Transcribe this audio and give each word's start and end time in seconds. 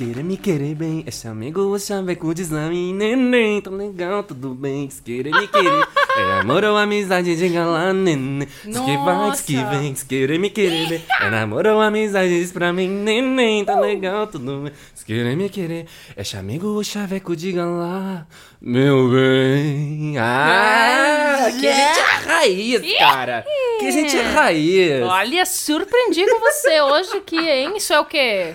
querer 0.00 0.24
me 0.24 0.38
querer 0.38 0.74
bem. 0.74 1.04
Esse 1.06 1.28
amigo 1.28 1.76
diz 2.34 2.48
na 2.48 2.70
mim, 2.70 2.94
neném, 2.94 3.60
tá 3.60 3.70
legal, 3.70 4.22
tudo 4.22 4.54
bem, 4.54 4.86
diz 4.86 4.98
querer 4.98 5.30
me 5.30 5.46
querer. 5.46 5.86
É 6.10 6.40
amor 6.40 6.64
ou 6.64 6.76
amizade, 6.76 7.36
diga 7.36 7.64
lá, 7.64 7.92
neném. 7.92 8.46
Diz 8.64 8.78
que 8.78 8.96
vai, 8.96 9.30
diz 9.30 9.40
que 9.42 9.64
vem, 9.64 9.92
diz 9.92 10.02
querer 10.02 10.38
me 10.38 10.50
querer 10.50 10.88
bem. 10.88 11.04
É 11.20 11.30
namoro 11.30 11.74
ou 11.74 11.80
amizade, 11.80 12.28
diz 12.28 12.50
pra 12.50 12.72
mim, 12.72 12.88
neném, 12.88 13.64
tá 13.64 13.78
legal, 13.78 14.26
tudo 14.26 14.62
bem, 14.64 14.72
diz 14.92 15.04
querer 15.04 15.36
me 15.36 15.48
querer. 15.48 15.86
É 16.16 16.36
amigo 16.36 16.66
o 16.66 16.82
chaveco, 16.82 17.36
diga 17.36 17.64
lá, 17.64 18.26
meu 18.60 19.08
bem. 19.08 20.18
Ah, 20.18 21.48
que 21.52 21.72
gente 21.72 21.98
é 21.98 22.26
raiz, 22.26 22.98
cara. 22.98 23.46
Que 23.78 23.92
gente 23.92 24.16
é 24.16 24.22
raiz. 24.22 25.02
Olha, 25.02 25.46
surpreendi 25.46 26.26
com 26.26 26.40
você 26.40 26.80
hoje 26.80 27.16
aqui, 27.18 27.38
hein? 27.38 27.76
Isso 27.76 27.92
é 27.92 28.00
o 28.00 28.04
quê? 28.04 28.54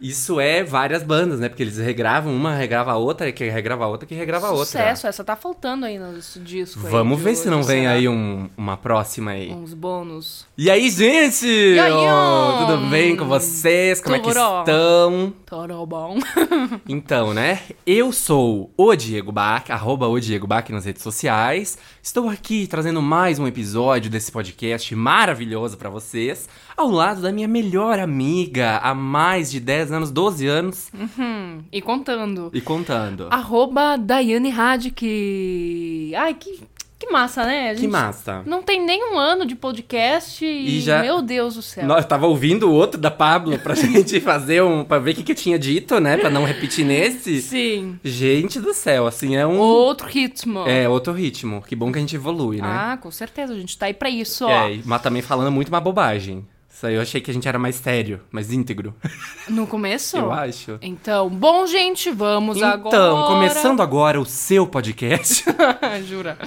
Isso 0.00 0.40
é 0.40 0.62
várias 0.64 1.02
bandas, 1.02 1.38
né? 1.40 1.48
Porque 1.48 1.62
eles 1.62 1.78
regravam, 1.78 2.34
uma 2.34 2.54
regrava 2.54 2.92
a 2.92 2.96
outra, 2.96 3.30
que 3.32 3.48
regrava 3.48 3.84
a 3.84 3.88
outra, 3.88 4.06
que 4.06 4.14
regrava 4.14 4.46
a 4.48 4.50
outra. 4.50 4.64
Sucesso, 4.66 5.06
essa 5.06 5.22
tá 5.24 5.36
faltando 5.36 5.86
aí 5.86 5.98
no 5.98 6.18
disco. 6.40 6.80
aí 6.84 6.90
Vamos 6.90 7.18
de 7.18 7.24
ver 7.24 7.34
se 7.34 7.42
hoje, 7.42 7.50
não 7.50 7.62
vem 7.62 7.82
será? 7.82 7.92
aí 7.92 8.08
um- 8.08 8.48
uma 8.56 8.76
próxima 8.76 9.32
aí. 9.32 9.50
Uns 9.52 9.74
bônus. 9.74 10.46
E 10.56 10.70
aí, 10.70 10.88
gente? 10.90 11.46
E 11.46 11.78
aí, 11.78 11.92
ó? 11.92 12.66
tudo 12.66 12.86
bem 12.88 13.16
com 13.16 13.26
vocês? 13.26 14.00
Como 14.00 14.16
é 14.16 14.18
que 14.20 14.28
estão? 14.28 15.34
Tudo 15.46 15.86
bom. 15.86 16.18
Então, 16.88 17.32
né? 17.34 17.60
Eu 17.86 18.12
sou 18.12 18.70
o 18.76 18.94
Diego 18.94 19.30
Bach, 19.32 19.70
arroba 19.70 20.06
o 20.08 20.18
Diego 20.20 20.46
Bach 20.46 20.68
nas 20.70 20.84
redes 20.84 21.02
sociais. 21.02 21.78
Estou 22.02 22.28
aqui 22.28 22.66
trazendo 22.66 23.00
mais 23.02 23.38
um 23.38 23.46
episódio 23.46 24.10
desse 24.10 24.32
podcast 24.32 24.94
maravilhoso 24.94 25.76
pra 25.76 25.88
vocês, 25.90 26.48
ao 26.80 26.88
lado 26.90 27.20
da 27.22 27.30
minha 27.32 27.46
melhor 27.48 27.98
amiga 27.98 28.78
há 28.78 28.94
mais 28.94 29.50
de 29.50 29.60
10 29.60 29.92
anos, 29.92 30.10
12 30.10 30.46
anos, 30.46 30.90
Hum, 31.18 31.60
e 31.70 31.80
contando. 31.82 32.50
e 32.52 32.60
contando. 32.60 33.26
Arroba 33.30 33.96
Daiane 33.96 34.50
Radic. 34.50 36.12
Ai, 36.16 36.34
que, 36.34 36.60
que 36.98 37.10
massa, 37.10 37.44
né? 37.44 37.74
Que 37.74 37.86
massa. 37.88 38.42
Não 38.46 38.62
tem 38.62 38.84
nem 38.84 39.12
um 39.12 39.18
ano 39.18 39.44
de 39.46 39.54
podcast 39.54 40.44
e, 40.44 40.78
E 40.78 40.80
já- 40.80 41.02
meu 41.02 41.22
Deus 41.22 41.54
do 41.54 41.62
céu. 41.62 41.84
Nós 41.86 42.04
tava 42.06 42.26
ouvindo 42.26 42.68
o 42.68 42.72
outro 42.72 43.00
da 43.00 43.10
Pablo 43.10 43.58
pra 43.58 43.74
gente 43.76 44.20
fazer 44.20 44.62
um. 44.62 44.84
pra 44.84 44.98
ver 44.98 45.12
o 45.12 45.14
que, 45.14 45.22
que 45.22 45.34
tinha 45.34 45.58
dito, 45.58 45.98
né? 46.00 46.16
Pra 46.16 46.30
não 46.30 46.44
repetir 46.44 46.84
nesse. 46.84 47.40
Sim. 47.42 47.98
Gente 48.04 48.60
do 48.60 48.72
céu, 48.74 49.06
assim, 49.06 49.36
é 49.36 49.46
um. 49.46 49.58
Outro 49.58 50.06
ritmo. 50.06 50.60
É, 50.66 50.88
outro 50.88 51.12
ritmo. 51.12 51.62
Que 51.66 51.74
bom 51.76 51.90
que 51.92 51.98
a 51.98 52.00
gente 52.00 52.16
evolui, 52.16 52.58
né? 52.60 52.68
Ah, 52.68 52.98
com 53.00 53.10
certeza. 53.10 53.52
A 53.52 53.56
gente 53.58 53.76
tá 53.78 53.86
aí 53.86 53.94
pra 53.94 54.10
isso, 54.10 54.46
ó. 54.46 54.50
é, 54.68 54.78
mas 54.84 55.02
também 55.02 55.22
falando 55.22 55.50
muito 55.52 55.68
uma 55.68 55.80
bobagem. 55.80 56.46
Isso 56.80 56.86
aí 56.86 56.94
eu 56.94 57.02
achei 57.02 57.20
que 57.20 57.30
a 57.30 57.34
gente 57.34 57.46
era 57.46 57.58
mais 57.58 57.76
sério, 57.76 58.22
mais 58.32 58.50
íntegro. 58.50 58.94
No 59.50 59.66
começo? 59.66 60.16
Eu 60.16 60.32
acho. 60.32 60.78
Então, 60.80 61.28
bom, 61.28 61.66
gente, 61.66 62.10
vamos 62.10 62.62
agora. 62.62 62.96
Então, 62.96 63.26
começando 63.26 63.82
agora 63.82 64.18
o 64.18 64.24
seu 64.24 64.66
podcast. 64.66 65.44
Jura. 66.08 66.38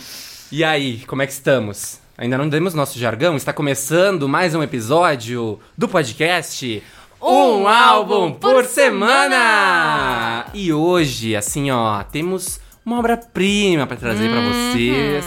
e 0.51 0.63
aí, 0.63 1.03
como 1.05 1.21
é 1.21 1.27
que 1.27 1.33
estamos? 1.33 1.99
Ainda 2.17 2.35
não 2.35 2.49
demos 2.49 2.73
nosso 2.73 2.97
jargão? 2.97 3.35
Está 3.35 3.53
começando 3.53 4.27
mais 4.27 4.55
um 4.55 4.63
episódio 4.63 5.59
do 5.77 5.87
podcast 5.87 6.81
Um 7.21 7.67
Álbum 7.67 8.31
por 8.31 8.65
Semana! 8.65 10.47
E 10.51 10.73
hoje, 10.73 11.35
assim, 11.35 11.69
ó, 11.69 12.01
temos 12.01 12.59
uma 12.83 12.97
obra-prima 12.97 13.85
pra 13.85 13.97
trazer 13.97 14.31
pra 14.31 14.41
vocês. 14.41 15.23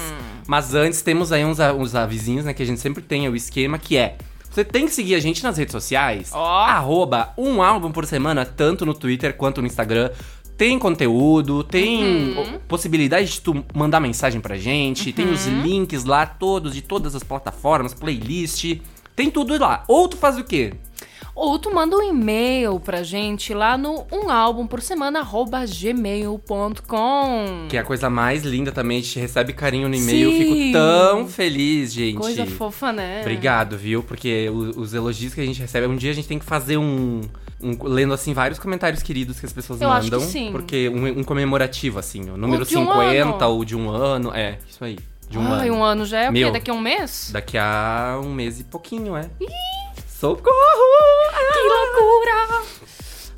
Mas 0.49 0.75
antes 0.75 1.00
temos 1.00 1.31
aí 1.31 1.44
uns, 1.44 1.61
uns 1.61 1.94
avisinhos, 1.94 2.44
né, 2.44 2.53
que 2.53 2.62
a 2.65 2.67
gente 2.67 2.81
sempre 2.81 3.05
tem, 3.05 3.25
é 3.25 3.31
o 3.31 3.37
esquema, 3.37 3.78
que 3.78 3.97
é... 3.97 4.17
Você 4.56 4.65
tem 4.65 4.87
que 4.87 4.91
seguir 4.94 5.15
a 5.15 5.21
gente 5.21 5.43
nas 5.43 5.59
redes 5.59 5.71
sociais. 5.72 6.31
Ó. 6.33 6.43
Arroba 6.62 7.34
um 7.37 7.61
álbum 7.61 7.93
por 7.93 8.06
semana, 8.06 8.43
tanto 8.47 8.87
no 8.87 8.94
Twitter 8.94 9.37
quanto 9.37 9.61
no 9.61 9.67
Instagram. 9.67 10.09
Tem 10.56 10.78
conteúdo, 10.78 11.62
tem 11.62 12.34
o- 12.39 12.59
possibilidade 12.61 13.33
de 13.33 13.41
tu 13.43 13.62
mandar 13.75 14.00
mensagem 14.00 14.41
pra 14.41 14.56
gente, 14.56 15.12
tem 15.12 15.28
os 15.31 15.44
links 15.47 16.05
lá 16.05 16.25
todos 16.25 16.72
de 16.72 16.81
todas 16.81 17.15
as 17.15 17.22
plataformas, 17.22 17.93
playlist, 17.93 18.81
tem 19.15 19.31
tudo 19.31 19.59
lá. 19.59 19.84
Ou 19.87 20.09
tu 20.09 20.17
faz 20.17 20.39
o 20.39 20.44
quê? 20.44 20.73
Ou 21.36 21.58
tu 21.58 21.72
manda 21.74 21.94
um 21.94 22.02
e-mail 22.02 22.80
pra 22.80 23.02
gente 23.02 23.52
lá 23.52 23.76
no 23.76 24.06
um 24.10 24.30
álbum 24.30 24.66
por 24.66 24.80
semana, 24.80 25.19
arroba 25.20 25.66
gmail.com. 25.66 27.66
Que 27.69 27.76
é 27.76 27.80
a 27.80 27.84
coisa 27.84 28.08
mais 28.08 28.42
linda 28.42 28.72
também, 28.72 28.98
a 28.98 29.02
gente 29.02 29.19
recebe 29.19 29.52
carinho 29.52 29.88
no 29.88 29.94
e-mail, 29.94 30.30
eu 30.30 30.38
fico 30.38 30.54
Sim. 30.54 30.72
tão 30.72 31.28
feliz, 31.28 31.92
gente. 31.92 32.16
Coisa 32.16 32.46
fofa, 32.46 32.92
né? 32.92 33.20
Obrigado, 33.20 33.76
viu? 33.76 34.02
Porque 34.02 34.48
o- 34.48 34.80
os 34.80 34.94
elogios 34.94 35.34
que 35.34 35.41
a 35.41 35.44
gente 35.44 35.60
recebe, 35.60 35.86
um 35.86 35.96
dia 35.96 36.10
a 36.10 36.14
gente 36.14 36.26
tem 36.26 36.38
que 36.38 36.44
fazer 36.44 36.78
um, 36.78 37.20
um- 37.62 37.76
lendo 37.84 38.14
assim 38.14 38.32
vários 38.32 38.58
comentários 38.58 39.02
queridos 39.02 39.38
que 39.38 39.46
as 39.46 39.52
pessoas 39.52 39.80
Eu 39.80 39.91
acho 39.91 40.04
mandam, 40.04 40.20
que 40.20 40.26
sim. 40.26 40.50
porque 40.52 40.88
um, 40.88 41.20
um 41.20 41.25
comemorativo 41.25 41.98
assim, 41.98 42.30
o 42.30 42.36
número 42.38 42.62
um 42.62 42.66
50 42.66 43.44
ano. 43.44 43.54
ou 43.54 43.64
de 43.64 43.76
um 43.76 43.91
ano, 43.91 44.32
é, 44.34 44.58
isso 44.69 44.82
aí, 44.82 44.98
de 45.28 45.38
um 45.38 45.52
Ai, 45.52 45.69
ano. 45.69 45.76
um 45.78 45.84
ano 45.84 46.06
já 46.06 46.20
é 46.20 46.30
o 46.30 46.32
quê? 46.32 46.38
Meu. 46.41 46.52
Daqui 46.52 46.70
a 46.70 46.75
um 46.75 46.80
mês? 46.80 47.30
Daqui 47.32 47.58
a 47.58 48.19
um 48.25 48.32
mês 48.32 48.58
e 48.58 48.64
pouquinho, 48.64 49.14
é. 49.16 49.28
Socorro! 50.19 50.50
Que 51.53 51.60
loucura! 51.69 52.62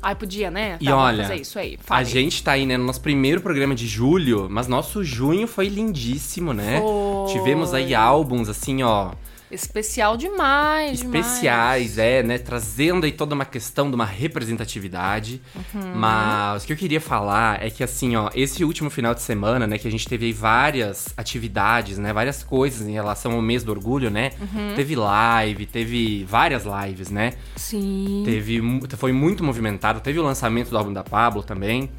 Ai, 0.01 0.15
podia, 0.15 0.49
né? 0.49 0.77
E 0.79 0.85
Tá, 0.85 0.95
olha, 0.95 1.23
fazer 1.23 1.41
isso 1.41 1.59
aí. 1.59 1.77
A 1.89 2.03
gente 2.03 2.41
tá 2.41 2.53
aí, 2.53 2.65
né, 2.65 2.77
no 2.77 2.85
nosso 2.85 3.01
primeiro 3.01 3.41
programa 3.41 3.75
de 3.75 3.85
julho, 3.85 4.47
mas 4.49 4.65
nosso 4.69 5.03
junho 5.03 5.45
foi 5.45 5.67
lindíssimo, 5.67 6.53
né? 6.53 6.79
Foi. 6.79 7.33
Tivemos 7.33 7.73
aí 7.73 7.93
álbuns, 7.93 8.47
assim, 8.47 8.81
ó, 8.81 9.11
Especial 9.51 10.15
demais, 10.15 11.01
especiais, 11.01 11.97
é, 11.97 12.21
né? 12.21 12.37
Trazendo 12.37 13.05
aí 13.05 13.11
toda 13.11 13.33
uma 13.33 13.45
questão 13.45 13.89
de 13.89 13.95
uma 13.95 14.05
representatividade. 14.05 15.41
Uhum. 15.55 15.95
Mas 15.95 16.63
o 16.63 16.67
que 16.67 16.73
eu 16.73 16.77
queria 16.77 17.01
falar 17.01 17.63
é 17.63 17.69
que, 17.69 17.83
assim, 17.83 18.15
ó, 18.15 18.29
esse 18.35 18.63
último 18.63 18.89
final 18.89 19.13
de 19.15 19.21
semana, 19.21 19.65
né, 19.65 19.77
que 19.77 19.87
a 19.87 19.91
gente 19.91 20.07
teve 20.07 20.27
aí 20.27 20.33
várias 20.33 21.13
atividades, 21.17 21.97
né? 21.97 22.13
Várias 22.13 22.43
coisas 22.43 22.87
em 22.87 22.91
relação 22.91 23.33
ao 23.33 23.41
mês 23.41 23.63
do 23.63 23.71
orgulho, 23.71 24.11
né? 24.11 24.31
Uhum. 24.39 24.75
Teve 24.75 24.95
live, 24.95 25.65
teve 25.65 26.23
várias 26.25 26.63
lives, 26.65 27.09
né? 27.09 27.33
Sim. 27.55 28.23
Teve, 28.25 28.61
foi 28.97 29.11
muito 29.11 29.43
movimentado. 29.43 29.99
Teve 29.99 30.19
o 30.19 30.23
lançamento 30.23 30.69
do 30.69 30.77
álbum 30.77 30.93
da 30.93 31.03
Pablo 31.03 31.41
também. 31.41 31.89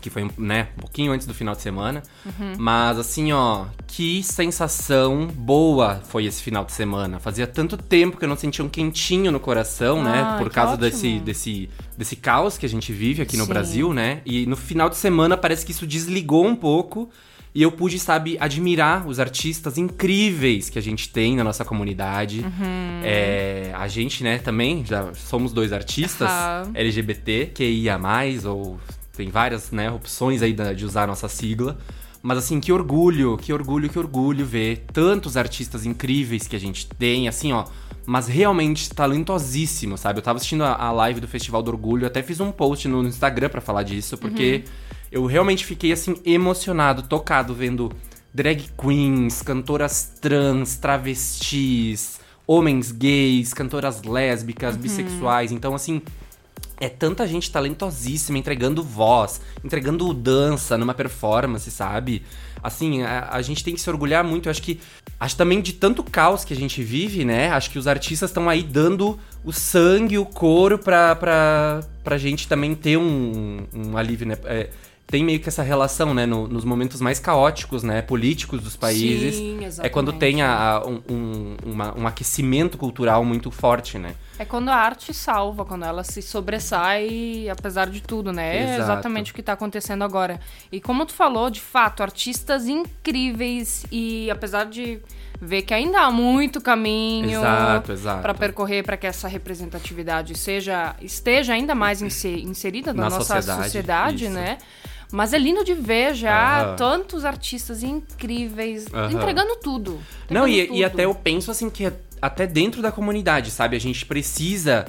Que 0.00 0.10
foi, 0.10 0.28
né, 0.38 0.68
um 0.76 0.80
pouquinho 0.80 1.12
antes 1.12 1.26
do 1.26 1.34
final 1.34 1.54
de 1.54 1.62
semana. 1.62 2.02
Uhum. 2.24 2.54
Mas, 2.58 2.98
assim, 2.98 3.32
ó, 3.32 3.66
que 3.86 4.22
sensação 4.22 5.26
boa 5.26 6.00
foi 6.04 6.24
esse 6.24 6.42
final 6.42 6.64
de 6.64 6.72
semana. 6.72 7.18
Fazia 7.18 7.46
tanto 7.46 7.76
tempo 7.76 8.16
que 8.16 8.24
eu 8.24 8.28
não 8.28 8.36
sentia 8.36 8.64
um 8.64 8.68
quentinho 8.68 9.30
no 9.30 9.40
coração, 9.40 10.02
né? 10.02 10.22
Ai, 10.24 10.38
Por 10.38 10.48
que 10.48 10.54
causa 10.54 10.74
ótimo. 10.74 10.90
desse, 10.90 11.18
desse, 11.20 11.70
desse 11.96 12.16
caos 12.16 12.56
que 12.56 12.66
a 12.66 12.68
gente 12.68 12.92
vive 12.92 13.22
aqui 13.22 13.36
no 13.36 13.44
Sim. 13.44 13.48
Brasil, 13.50 13.92
né? 13.92 14.22
E 14.24 14.46
no 14.46 14.56
final 14.56 14.88
de 14.88 14.96
semana 14.96 15.36
parece 15.36 15.64
que 15.64 15.72
isso 15.72 15.86
desligou 15.86 16.46
um 16.46 16.56
pouco. 16.56 17.10
E 17.52 17.62
eu 17.62 17.72
pude, 17.72 17.98
sabe, 17.98 18.36
admirar 18.38 19.08
os 19.08 19.18
artistas 19.18 19.76
incríveis 19.76 20.70
que 20.70 20.78
a 20.78 20.82
gente 20.82 21.08
tem 21.08 21.34
na 21.34 21.42
nossa 21.42 21.64
comunidade. 21.64 22.40
Uhum. 22.40 23.00
É, 23.02 23.72
a 23.74 23.88
gente, 23.88 24.22
né, 24.22 24.38
também, 24.38 24.84
já 24.84 25.12
somos 25.14 25.52
dois 25.52 25.72
artistas. 25.72 26.30
LGBT, 26.74 27.46
QIA+, 27.52 27.98
ou 28.44 28.78
tem 29.20 29.28
várias, 29.28 29.70
né, 29.70 29.90
opções 29.90 30.40
aí 30.40 30.54
de 30.74 30.84
usar 30.86 31.02
a 31.02 31.06
nossa 31.06 31.28
sigla. 31.28 31.76
Mas 32.22 32.38
assim, 32.38 32.58
que 32.58 32.72
orgulho, 32.72 33.36
que 33.36 33.52
orgulho, 33.52 33.88
que 33.88 33.98
orgulho 33.98 34.46
ver 34.46 34.86
tantos 34.92 35.36
artistas 35.36 35.84
incríveis 35.84 36.46
que 36.46 36.56
a 36.56 36.58
gente 36.58 36.86
tem, 36.86 37.28
assim, 37.28 37.52
ó. 37.52 37.66
Mas 38.06 38.28
realmente 38.28 38.88
talentosíssimo, 38.88 39.98
sabe? 39.98 40.18
Eu 40.18 40.22
tava 40.22 40.38
assistindo 40.38 40.64
a, 40.64 40.74
a 40.74 40.90
live 40.90 41.20
do 41.20 41.28
Festival 41.28 41.62
do 41.62 41.70
Orgulho, 41.70 42.06
até 42.06 42.22
fiz 42.22 42.40
um 42.40 42.50
post 42.50 42.88
no 42.88 43.06
Instagram 43.06 43.50
pra 43.50 43.60
falar 43.60 43.82
disso, 43.82 44.16
porque 44.16 44.64
eu 45.12 45.26
realmente 45.26 45.66
fiquei, 45.66 45.92
assim, 45.92 46.16
emocionado, 46.24 47.02
tocado, 47.02 47.54
vendo 47.54 47.92
drag 48.32 48.70
queens, 48.76 49.42
cantoras 49.42 50.14
trans, 50.20 50.76
travestis, 50.76 52.20
homens 52.46 52.90
gays, 52.90 53.52
cantoras 53.52 54.02
lésbicas, 54.02 54.76
bissexuais. 54.76 55.52
Então, 55.52 55.74
assim, 55.74 56.00
é 56.80 56.88
tanta 56.88 57.26
gente 57.26 57.50
talentosíssima 57.50 58.38
entregando 58.38 58.82
voz, 58.82 59.40
entregando 59.62 60.12
dança 60.14 60.78
numa 60.78 60.94
performance, 60.94 61.70
sabe? 61.70 62.22
Assim, 62.62 63.02
a, 63.02 63.28
a 63.30 63.42
gente 63.42 63.62
tem 63.62 63.74
que 63.74 63.80
se 63.80 63.88
orgulhar 63.88 64.24
muito. 64.24 64.46
Eu 64.46 64.50
acho 64.50 64.62
que. 64.62 64.80
Acho 65.18 65.36
também 65.36 65.60
de 65.60 65.74
tanto 65.74 66.02
caos 66.02 66.44
que 66.44 66.54
a 66.54 66.56
gente 66.56 66.82
vive, 66.82 67.24
né? 67.24 67.50
Acho 67.50 67.70
que 67.70 67.78
os 67.78 67.86
artistas 67.86 68.30
estão 68.30 68.48
aí 68.48 68.62
dando 68.62 69.18
o 69.44 69.52
sangue, 69.52 70.16
o 70.16 70.24
couro 70.24 70.78
pra, 70.78 71.14
pra, 71.14 71.80
pra 72.02 72.16
gente 72.16 72.48
também 72.48 72.74
ter 72.74 72.96
um, 72.96 73.66
um 73.74 73.96
alívio, 73.96 74.26
né? 74.26 74.38
É, 74.44 74.70
tem 75.10 75.24
meio 75.24 75.40
que 75.40 75.48
essa 75.48 75.62
relação, 75.62 76.14
né? 76.14 76.24
no- 76.24 76.46
nos 76.46 76.64
momentos 76.64 77.00
mais 77.00 77.18
caóticos, 77.18 77.82
né? 77.82 78.00
Políticos 78.00 78.62
dos 78.62 78.76
países. 78.76 79.34
Sim, 79.34 79.58
é 79.82 79.88
quando 79.88 80.12
tem 80.12 80.40
a, 80.42 80.52
a- 80.76 80.86
um, 80.86 81.02
um- 81.08 81.56
uma- 81.66 81.98
um 81.98 82.06
aquecimento 82.06 82.78
cultural 82.78 83.24
muito 83.24 83.50
forte, 83.50 83.98
né? 83.98 84.14
É 84.38 84.44
quando 84.44 84.68
a 84.70 84.74
arte 84.76 85.12
salva, 85.12 85.64
quando 85.64 85.84
ela 85.84 86.02
se 86.04 86.22
sobressai, 86.22 87.48
apesar 87.50 87.88
de 87.90 88.00
tudo, 88.00 88.32
né? 88.32 88.56
É 88.56 88.62
Exato. 88.62 88.82
exatamente 88.82 89.32
o 89.32 89.34
que 89.34 89.42
tá 89.42 89.52
acontecendo 89.52 90.02
agora. 90.04 90.40
E 90.72 90.80
como 90.80 91.04
tu 91.04 91.12
falou, 91.12 91.50
de 91.50 91.60
fato, 91.60 92.02
artistas 92.02 92.66
incríveis 92.68 93.84
e 93.90 94.30
apesar 94.30 94.64
de 94.64 95.00
ver 95.40 95.62
que 95.62 95.72
ainda 95.74 96.00
há 96.02 96.10
muito 96.10 96.60
caminho 96.60 97.40
para 98.22 98.34
percorrer 98.34 98.82
para 98.84 98.96
que 98.96 99.06
essa 99.06 99.26
representatividade 99.26 100.36
seja 100.36 100.94
esteja 101.00 101.54
ainda 101.54 101.74
mais 101.74 102.02
inse- 102.02 102.42
inserida 102.42 102.92
na, 102.92 103.04
Na 103.04 103.10
nossa 103.10 103.34
sociedade, 103.36 103.64
sociedade, 103.64 104.28
né? 104.28 104.58
Mas 105.12 105.32
é 105.32 105.38
lindo 105.38 105.64
de 105.64 105.74
ver 105.74 106.14
já 106.14 106.74
tantos 106.76 107.24
artistas 107.24 107.82
incríveis 107.82 108.86
entregando 109.12 109.56
tudo. 109.56 109.98
Não, 110.28 110.46
e, 110.46 110.52
entregando 110.60 110.78
e 110.78 110.82
tudo. 110.82 110.86
até 110.86 111.04
eu 111.04 111.14
penso 111.14 111.50
assim 111.50 111.68
que 111.68 111.92
até 112.22 112.46
dentro 112.46 112.80
da 112.82 112.92
comunidade, 112.92 113.50
sabe? 113.50 113.76
A 113.76 113.80
gente 113.80 114.04
precisa 114.06 114.86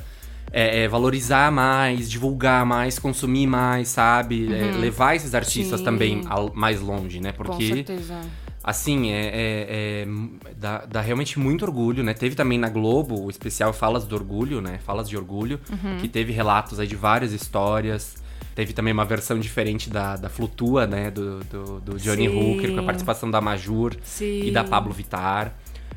é, 0.53 0.83
é, 0.83 0.87
valorizar 0.87 1.49
mais, 1.51 2.09
divulgar 2.11 2.65
mais, 2.65 2.99
consumir 2.99 3.47
mais, 3.47 3.87
sabe? 3.87 4.53
É, 4.53 4.71
levar 4.77 5.15
esses 5.15 5.33
artistas 5.33 5.79
Sim. 5.79 5.85
também 5.85 6.21
ao- 6.27 6.53
mais 6.53 6.81
longe, 6.81 7.21
né? 7.21 7.31
Com 7.31 7.45
Porque, 7.45 7.67
certeza. 7.73 8.19
assim, 8.61 9.11
é, 9.11 9.25
é- 9.27 10.05
é- 10.05 10.53
dá, 10.57 10.79
dá 10.85 10.99
realmente 11.01 11.39
muito 11.39 11.63
orgulho, 11.63 12.03
né? 12.03 12.13
Teve 12.13 12.35
também 12.35 12.59
na 12.59 12.67
Globo 12.67 13.23
o 13.23 13.29
especial 13.29 13.71
Falas 13.71 14.03
do 14.05 14.13
Orgulho, 14.13 14.59
né? 14.59 14.77
Falas 14.85 15.07
de 15.07 15.15
Orgulho, 15.15 15.57
Uhum. 15.71 15.97
que 16.01 16.09
teve 16.09 16.33
relatos 16.33 16.79
aí 16.81 16.87
de 16.87 16.97
várias 16.97 17.31
histórias. 17.31 18.15
Teve 18.55 18.73
também 18.73 18.91
uma 18.93 19.05
versão 19.05 19.39
diferente 19.39 19.89
da, 19.89 20.17
da 20.17 20.29
Flutua, 20.29 20.85
né? 20.85 21.09
Do, 21.09 21.39
do, 21.45 21.79
do 21.79 21.97
Johnny 21.99 22.27
Sim. 22.29 22.53
Hooker, 22.53 22.73
com 22.73 22.79
a 22.79 22.83
participação 22.83 23.31
da 23.31 23.39
Majur 23.39 23.95
Sim. 24.03 24.41
e 24.45 24.51
da 24.51 24.63
Pablo 24.63 24.91
Vittar. 24.93 25.53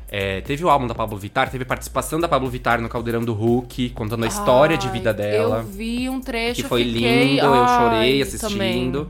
É, 0.07 0.39
teve 0.41 0.63
o 0.63 0.69
álbum 0.69 0.87
da 0.87 0.95
Pablo 0.95 1.17
Vittar, 1.17 1.49
teve 1.49 1.65
participação 1.65 2.19
da 2.19 2.27
Pablo 2.27 2.47
Vittar 2.49 2.79
no 2.79 2.87
Caldeirão 2.87 3.23
do 3.25 3.33
Hulk, 3.33 3.89
contando 3.89 4.23
a 4.23 4.27
história 4.27 4.77
de 4.77 4.87
Ai, 4.87 4.93
vida 4.93 5.13
dela. 5.13 5.57
Eu 5.57 5.63
vi 5.65 6.07
um 6.09 6.21
trecho 6.21 6.61
Que 6.61 6.67
foi 6.69 6.85
fiquei- 6.85 7.33
lindo, 7.35 7.45
eu 7.45 7.67
chorei 7.67 8.15
Ai, 8.17 8.21
assistindo. 8.21 8.49
também. 8.51 9.07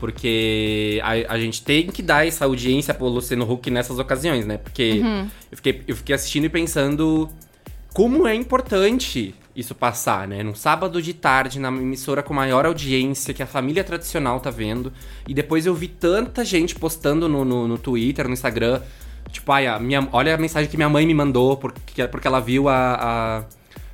Porque 0.00 1.00
a, 1.02 1.34
a 1.34 1.38
gente 1.38 1.62
tem 1.62 1.86
que 1.86 2.02
dar 2.02 2.26
essa 2.26 2.44
audiência 2.44 2.92
pro 2.92 3.06
Luciano 3.06 3.50
Huck 3.50 3.70
nessas 3.70 3.98
ocasiões, 3.98 4.44
né? 4.46 4.56
Porque 4.58 5.00
Uhum. 5.02 5.28
eu, 5.50 5.56
fiquei, 5.56 5.82
eu 5.86 5.96
fiquei 5.96 6.14
assistindo 6.14 6.44
e 6.44 6.48
pensando 6.48 7.28
como 7.92 8.26
é 8.26 8.34
importante 8.34 9.34
isso 9.54 9.74
passar, 9.74 10.26
né? 10.26 10.42
Num 10.42 10.54
sábado 10.54 11.00
de 11.00 11.14
tarde, 11.14 11.60
na 11.60 11.68
emissora 11.68 12.22
com 12.22 12.34
maior 12.34 12.66
audiência, 12.66 13.32
que 13.32 13.42
a 13.42 13.46
família 13.46 13.84
tradicional 13.84 14.40
tá 14.40 14.50
vendo. 14.50 14.92
E 15.28 15.34
depois 15.34 15.64
eu 15.66 15.74
vi 15.74 15.88
tanta 15.88 16.44
gente 16.44 16.74
postando 16.74 17.28
no, 17.28 17.44
no, 17.44 17.68
no 17.68 17.78
Twitter, 17.78 18.26
no 18.26 18.34
Instagram. 18.34 18.80
Tipo, 19.30 19.52
ai, 19.52 19.66
a 19.66 19.78
minha, 19.78 20.08
olha 20.12 20.34
a 20.34 20.38
mensagem 20.38 20.70
que 20.70 20.76
minha 20.76 20.88
mãe 20.88 21.06
me 21.06 21.14
mandou, 21.14 21.56
porque, 21.56 22.06
porque 22.08 22.26
ela 22.26 22.40
viu 22.40 22.68
a, 22.68 23.44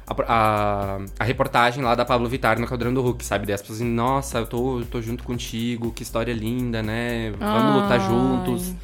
a, 0.07 0.15
a, 0.27 0.99
a- 1.19 1.25
reportagem 1.25 1.83
lá 1.85 1.95
da 1.95 2.05
Pablo 2.05 2.29
Vittar 2.29 2.59
no 2.61 2.67
Caldeirão 2.67 2.93
do 2.93 3.01
Hulk, 3.03 3.25
sabe? 3.25 3.47
Daí 3.47 3.55
as 3.55 3.61
pessoas 3.61 3.81
assim, 3.81 3.91
nossa, 3.91 4.39
eu 4.39 4.47
tô, 4.47 4.81
eu 4.81 4.87
tô 4.87 5.01
junto 5.01 5.23
contigo, 5.25 5.93
que 5.93 6.03
história 6.03 6.33
linda, 6.33 6.83
né? 6.83 7.33
Vamos 7.39 7.83
lutar 7.83 8.01
juntos. 8.01 8.75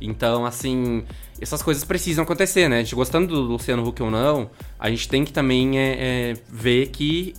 Então, 0.00 0.44
assim, 0.44 1.04
essas 1.40 1.62
coisas 1.62 1.84
precisam 1.84 2.24
acontecer, 2.24 2.68
né? 2.68 2.78
A 2.78 2.82
gente 2.82 2.94
gostando 2.94 3.26
do 3.28 3.40
Luciano 3.40 3.86
Huck 3.86 4.02
ou 4.02 4.10
não, 4.10 4.50
a 4.78 4.90
gente 4.90 5.08
tem 5.08 5.24
que 5.24 5.32
também 5.32 5.78
é, 5.78 5.96
é, 6.32 6.36
ver 6.48 6.88
que 6.88 7.34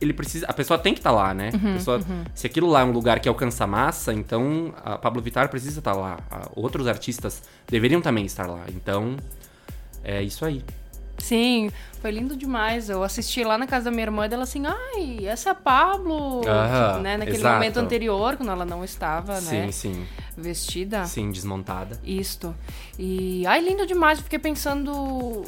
ele 0.00 0.12
precisa. 0.12 0.46
A 0.46 0.52
pessoa 0.52 0.78
tem 0.78 0.92
que 0.94 1.00
estar 1.00 1.12
lá, 1.12 1.32
né? 1.32 1.50
Uhum, 1.54 1.74
pessoa- 1.74 2.00
Se 2.34 2.46
aquilo 2.46 2.68
lá 2.68 2.80
é 2.80 2.84
um 2.84 2.90
lugar 2.92 3.20
que 3.20 3.28
alcança 3.28 3.66
massa, 3.66 4.12
então 4.12 4.74
a 4.84 4.98
Pablo 4.98 5.22
Vittar 5.22 5.48
precisa 5.48 5.78
estar 5.78 5.92
lá. 5.94 6.18
A- 6.30 6.48
outros 6.56 6.86
artistas 6.88 7.42
deveriam 7.68 8.00
também 8.00 8.24
estar 8.26 8.46
lá. 8.46 8.64
Então, 8.68 9.16
é 10.02 10.22
isso 10.22 10.44
aí. 10.44 10.62
Sim, 11.22 11.70
foi 12.00 12.10
lindo 12.10 12.36
demais. 12.36 12.90
Eu 12.90 13.04
assisti 13.04 13.44
lá 13.44 13.56
na 13.56 13.64
casa 13.66 13.84
da 13.84 13.90
minha 13.92 14.02
irmã 14.02 14.26
e 14.26 14.34
ela 14.34 14.42
assim, 14.42 14.64
ai, 14.66 15.24
essa 15.24 15.50
é 15.50 15.52
a 15.52 15.54
Pablo. 15.54 16.42
Aham, 16.46 16.98
né? 17.00 17.16
Naquele 17.16 17.36
exato. 17.36 17.54
momento 17.54 17.76
anterior, 17.78 18.36
quando 18.36 18.50
ela 18.50 18.64
não 18.64 18.84
estava, 18.84 19.40
né? 19.40 19.70
Sim, 19.70 19.72
sim. 19.72 20.06
Vestida. 20.36 21.04
Sim, 21.04 21.30
desmontada. 21.30 21.98
Isto. 22.04 22.52
E, 22.98 23.46
ai, 23.46 23.60
lindo 23.60 23.86
demais. 23.86 24.18
Eu 24.18 24.24
fiquei 24.24 24.40
pensando 24.40 25.44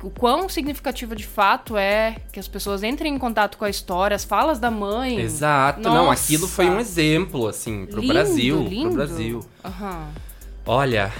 o 0.00 0.10
quão 0.10 0.48
significativo 0.48 1.16
de 1.16 1.26
fato 1.26 1.76
é 1.76 2.16
que 2.32 2.38
as 2.38 2.46
pessoas 2.46 2.84
entrem 2.84 3.16
em 3.16 3.18
contato 3.18 3.58
com 3.58 3.64
a 3.64 3.70
história, 3.70 4.14
as 4.14 4.22
falas 4.22 4.60
da 4.60 4.70
mãe. 4.70 5.18
Exato. 5.18 5.80
Não, 5.80 6.06
Nossa. 6.06 6.22
aquilo 6.22 6.46
foi 6.46 6.70
um 6.70 6.78
exemplo, 6.78 7.48
assim, 7.48 7.86
pro 7.86 8.00
Lindo, 8.00 8.12
Brasil. 8.12 8.62
lindo. 8.62 8.88
Pro 8.90 8.96
Brasil. 8.98 9.44
Aham. 9.64 10.08
Olha, 10.64 11.12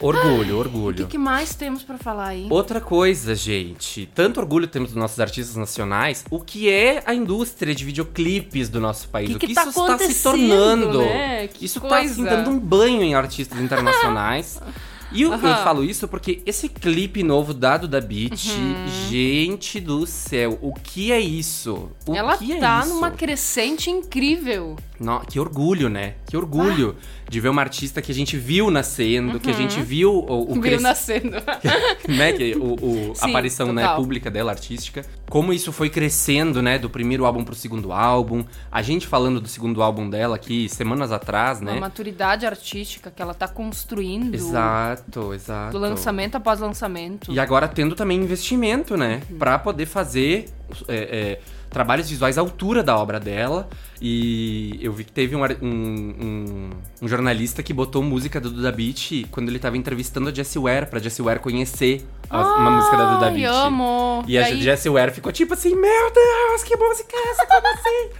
orgulho, 0.00 0.56
O 0.56 0.58
orgulho. 0.58 0.96
que, 1.06 1.12
que 1.12 1.18
mais 1.18 1.54
temos 1.54 1.82
pra 1.82 1.98
falar 1.98 2.28
aí? 2.28 2.46
Outra 2.50 2.80
coisa, 2.80 3.34
gente. 3.34 4.08
Tanto 4.14 4.40
orgulho 4.40 4.66
temos 4.66 4.90
dos 4.90 4.96
nossos 4.98 5.18
artistas 5.20 5.56
nacionais, 5.56 6.24
o 6.30 6.40
que 6.40 6.68
é 6.70 7.02
a 7.06 7.14
indústria 7.14 7.74
de 7.74 7.84
videoclipes 7.84 8.68
do 8.68 8.80
nosso 8.80 9.08
país. 9.08 9.28
Que 9.30 9.36
o 9.36 9.38
que 9.38 9.46
que 9.48 9.54
tá 9.54 9.62
isso 9.66 9.80
está 9.80 9.98
se 9.98 10.22
tornando. 10.22 10.98
né? 11.00 11.48
Que 11.48 11.64
isso 11.64 11.80
tá 11.80 11.98
assim, 12.00 12.24
dando 12.24 12.50
um 12.50 12.58
banho 12.58 13.02
em 13.02 13.14
artistas 13.14 13.60
internacionais. 13.60 14.60
E 15.14 15.20
eu, 15.20 15.28
eu 15.30 15.34
Aham. 15.34 15.56
falo 15.62 15.84
isso 15.84 16.08
porque 16.08 16.40
esse 16.46 16.70
clipe 16.70 17.22
novo 17.22 17.52
dado 17.52 17.86
da 17.86 18.00
Beat, 18.00 18.46
Uhum. 18.56 18.82
gente 18.86 19.78
do 19.78 20.06
céu, 20.06 20.58
o 20.62 20.72
que 20.72 21.12
é 21.12 21.20
isso? 21.20 21.90
O 22.06 22.14
Ela 22.16 22.38
que 22.38 22.50
é 22.52 22.58
tá 22.58 22.80
isso? 22.80 22.94
numa 22.94 23.10
crescente 23.10 23.90
incrível. 23.90 24.74
No- 25.02 25.20
que 25.20 25.38
orgulho, 25.40 25.88
né? 25.88 26.14
Que 26.26 26.36
orgulho 26.36 26.94
de 27.28 27.40
ver 27.40 27.48
uma 27.48 27.62
artista 27.62 28.00
que 28.02 28.12
a 28.12 28.14
gente 28.14 28.36
viu 28.36 28.70
nascendo, 28.70 29.40
que 29.40 29.50
a 29.50 29.54
gente 29.54 29.80
viu 29.80 30.12
o, 30.12 30.50
o 30.50 30.52
Viu 30.54 30.62
cres- 30.62 30.82
nascendo. 30.82 31.30
né, 32.08 32.32
que 32.32 32.54
o, 32.56 32.74
o- 32.74 33.12
a 33.12 33.14
Sim, 33.24 33.30
aparição 33.30 33.72
né, 33.72 33.88
pública 33.96 34.30
dela, 34.30 34.52
artística. 34.52 35.04
Como 35.30 35.52
isso 35.52 35.72
foi 35.72 35.88
crescendo, 35.88 36.60
né, 36.62 36.78
do 36.78 36.90
primeiro 36.90 37.24
álbum 37.24 37.42
pro 37.42 37.54
segundo 37.54 37.92
álbum. 37.92 38.44
A 38.70 38.82
gente 38.82 39.06
falando 39.06 39.40
do 39.40 39.48
segundo 39.48 39.82
álbum 39.82 40.08
dela 40.10 40.36
aqui 40.36 40.68
semanas 40.68 41.10
atrás, 41.10 41.60
Uma 41.60 41.72
né? 41.72 41.80
maturidade 41.80 42.44
artística 42.44 43.10
que 43.10 43.20
ela 43.22 43.32
tá 43.34 43.48
construindo. 43.48 44.34
Exato, 44.34 45.32
exato. 45.32 45.72
Do 45.72 45.78
lançamento 45.78 46.36
após 46.36 46.60
lançamento. 46.60 47.32
E 47.32 47.40
agora 47.40 47.66
tendo 47.66 47.94
também 47.94 48.18
investimento, 48.18 48.96
né? 48.96 49.22
Uhum. 49.30 49.38
Pra 49.38 49.58
poder 49.58 49.86
fazer 49.86 50.46
é, 50.88 50.96
é, 50.96 51.40
trabalhos 51.72 52.08
visuais 52.10 52.38
à 52.38 52.40
altura 52.40 52.82
da 52.82 52.96
obra 52.96 53.18
dela. 53.18 53.68
E 54.00 54.78
eu 54.82 54.92
vi 54.92 55.04
que 55.04 55.12
teve 55.12 55.34
um, 55.36 55.42
um, 55.44 55.46
um- 55.62 56.70
um 57.02 57.08
jornalista 57.08 57.62
que 57.62 57.72
botou 57.72 58.02
música 58.02 58.40
do 58.40 58.50
Duda 58.50 58.72
Beat 58.72 59.26
quando 59.30 59.48
ele 59.48 59.58
tava 59.60 59.76
entrevistando 59.76 60.28
a 60.28 60.32
Jessie 60.34 60.60
Ware, 60.60 60.86
pra 60.86 60.98
Jessie 60.98 61.22
Ware 61.24 61.38
conhecer 61.38 62.04
a- 62.28 62.42
uma 62.58 62.70
música 62.72 62.96
da 62.96 63.14
Duda 63.14 63.30
Beat. 63.30 63.46
amo. 63.48 64.24
E 64.26 64.36
a 64.36 64.44
aí- 64.46 64.60
Jessie 64.60 64.90
Ware 64.90 65.12
ficou 65.12 65.30
tipo 65.32 65.54
assim, 65.54 65.74
meu 65.76 66.12
Deus, 66.12 66.62
que 66.64 66.76
música 66.76 67.16
é 67.16 67.30
essa? 67.30 67.46
Como 67.46 67.66
assim? 67.68 68.10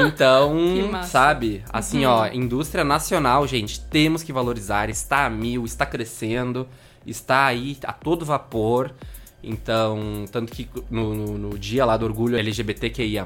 então. 0.06 0.52
Uhum. 0.56 1.02
sabe? 1.02 1.62
Assim, 1.70 2.04
ó, 2.06 2.26
indústria 2.28 2.82
nacional, 2.84 3.46
gente, 3.46 3.80
temos 3.80 4.22
que 4.22 4.32
valorizar, 4.32 4.88
está 4.88 5.26
a 5.26 5.30
mil, 5.30 5.64
está 5.64 5.84
crescendo, 5.84 6.66
está 7.06 7.44
aí 7.46 7.76
a 7.84 7.92
todo 7.92 8.24
vapor. 8.24 8.92
Então, 9.42 10.24
tanto 10.30 10.52
que 10.52 10.68
no, 10.90 11.14
no, 11.14 11.38
no 11.38 11.58
dia 11.58 11.84
lá 11.84 11.96
do 11.96 12.04
orgulho 12.04 12.36
LGBTQIA+, 12.38 13.24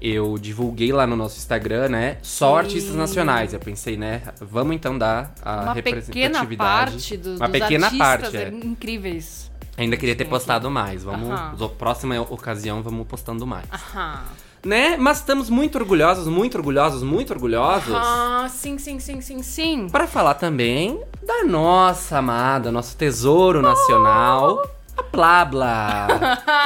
eu 0.00 0.38
divulguei 0.38 0.92
lá 0.92 1.06
no 1.06 1.16
nosso 1.16 1.38
Instagram, 1.38 1.88
né, 1.88 2.18
só 2.22 2.52
Sim. 2.52 2.58
artistas 2.58 2.94
nacionais. 2.94 3.52
Eu 3.52 3.60
pensei, 3.60 3.96
né, 3.96 4.22
vamos 4.40 4.76
então 4.76 4.96
dar 4.96 5.34
a 5.42 5.62
Uma 5.62 5.74
pequena 5.74 5.96
representatividade. 5.96 6.90
parte 6.92 7.16
dos, 7.16 7.36
Uma 7.40 7.48
dos 7.48 7.60
pequena 7.60 7.86
artistas 7.86 8.20
parte, 8.20 8.36
é. 8.36 8.48
incríveis. 8.48 9.50
Ainda 9.76 9.96
queria 9.96 10.14
ter 10.14 10.26
postado 10.26 10.70
mais. 10.70 11.02
Vamos, 11.02 11.30
próxima 11.78 12.20
ocasião, 12.20 12.82
vamos 12.82 13.06
postando 13.06 13.46
mais. 13.46 13.64
Aham. 13.72 14.22
Né? 14.64 14.98
Mas 14.98 15.18
estamos 15.18 15.48
muito 15.48 15.78
orgulhosos, 15.78 16.26
muito 16.26 16.56
orgulhosos, 16.58 17.02
muito 17.02 17.32
orgulhosos. 17.32 17.94
Ah, 17.94 18.46
sim, 18.50 18.76
sim, 18.76 18.98
sim, 19.00 19.22
sim, 19.22 19.42
sim. 19.42 19.88
Pra 19.88 20.06
falar 20.06 20.34
também 20.34 21.00
da 21.22 21.44
nossa 21.44 22.18
amada, 22.18 22.70
nosso 22.70 22.94
tesouro 22.94 23.62
nacional, 23.62 24.62
a 24.62 24.68
Blabla. 25.12 26.06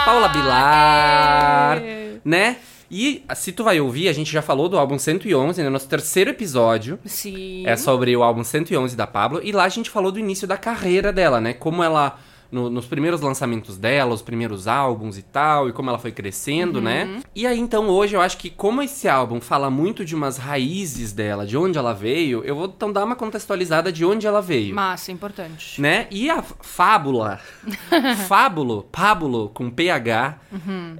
Paula 0.04 0.28
Bilar, 0.28 1.78
É. 1.82 2.16
né? 2.24 2.56
E 2.90 3.24
se 3.34 3.50
tu 3.50 3.64
vai 3.64 3.80
ouvir, 3.80 4.08
a 4.08 4.12
gente 4.12 4.30
já 4.30 4.40
falou 4.42 4.68
do 4.68 4.78
álbum 4.78 4.98
111, 4.98 5.62
né? 5.62 5.68
Nosso 5.68 5.88
terceiro 5.88 6.30
episódio. 6.30 6.98
Sim. 7.04 7.64
É 7.66 7.76
sobre 7.76 8.16
o 8.16 8.22
álbum 8.22 8.44
111 8.44 8.94
da 8.96 9.06
Pablo. 9.06 9.40
E 9.42 9.50
lá 9.50 9.64
a 9.64 9.68
gente 9.68 9.90
falou 9.90 10.12
do 10.12 10.18
início 10.18 10.46
da 10.46 10.56
carreira 10.56 11.12
dela, 11.12 11.40
né? 11.40 11.52
Como 11.54 11.82
ela. 11.82 12.18
No- 12.54 12.70
nos 12.70 12.86
primeiros 12.86 13.20
lançamentos 13.20 13.76
dela, 13.76 14.14
os 14.14 14.22
primeiros 14.22 14.68
álbuns 14.68 15.18
e 15.18 15.22
tal, 15.22 15.68
e 15.68 15.72
como 15.72 15.90
ela 15.90 15.98
foi 15.98 16.12
crescendo, 16.12 16.80
né? 16.80 17.20
E 17.34 17.46
aí, 17.46 17.58
então, 17.58 17.88
hoje 17.88 18.14
eu 18.16 18.20
acho 18.20 18.38
que, 18.38 18.48
como 18.48 18.80
esse 18.80 19.08
álbum 19.08 19.40
fala 19.40 19.68
muito 19.68 20.04
de 20.04 20.14
umas 20.14 20.38
raízes 20.38 21.12
dela, 21.12 21.44
de 21.44 21.56
onde 21.56 21.76
ela 21.76 21.92
veio, 21.92 22.42
eu 22.44 22.54
vou 22.54 22.66
então 22.66 22.92
dar 22.92 23.04
uma 23.04 23.16
contextualizada 23.16 23.90
de 23.92 24.04
onde 24.04 24.26
ela 24.26 24.40
veio. 24.40 24.74
Massa, 24.74 25.10
importante. 25.12 25.80
Né? 25.80 26.06
E 26.10 26.30
a 26.30 26.40
Fábula, 26.42 27.40
Fábulo, 28.28 28.84
Pábulo, 28.90 29.48
com 29.50 29.70
PH, 29.70 30.38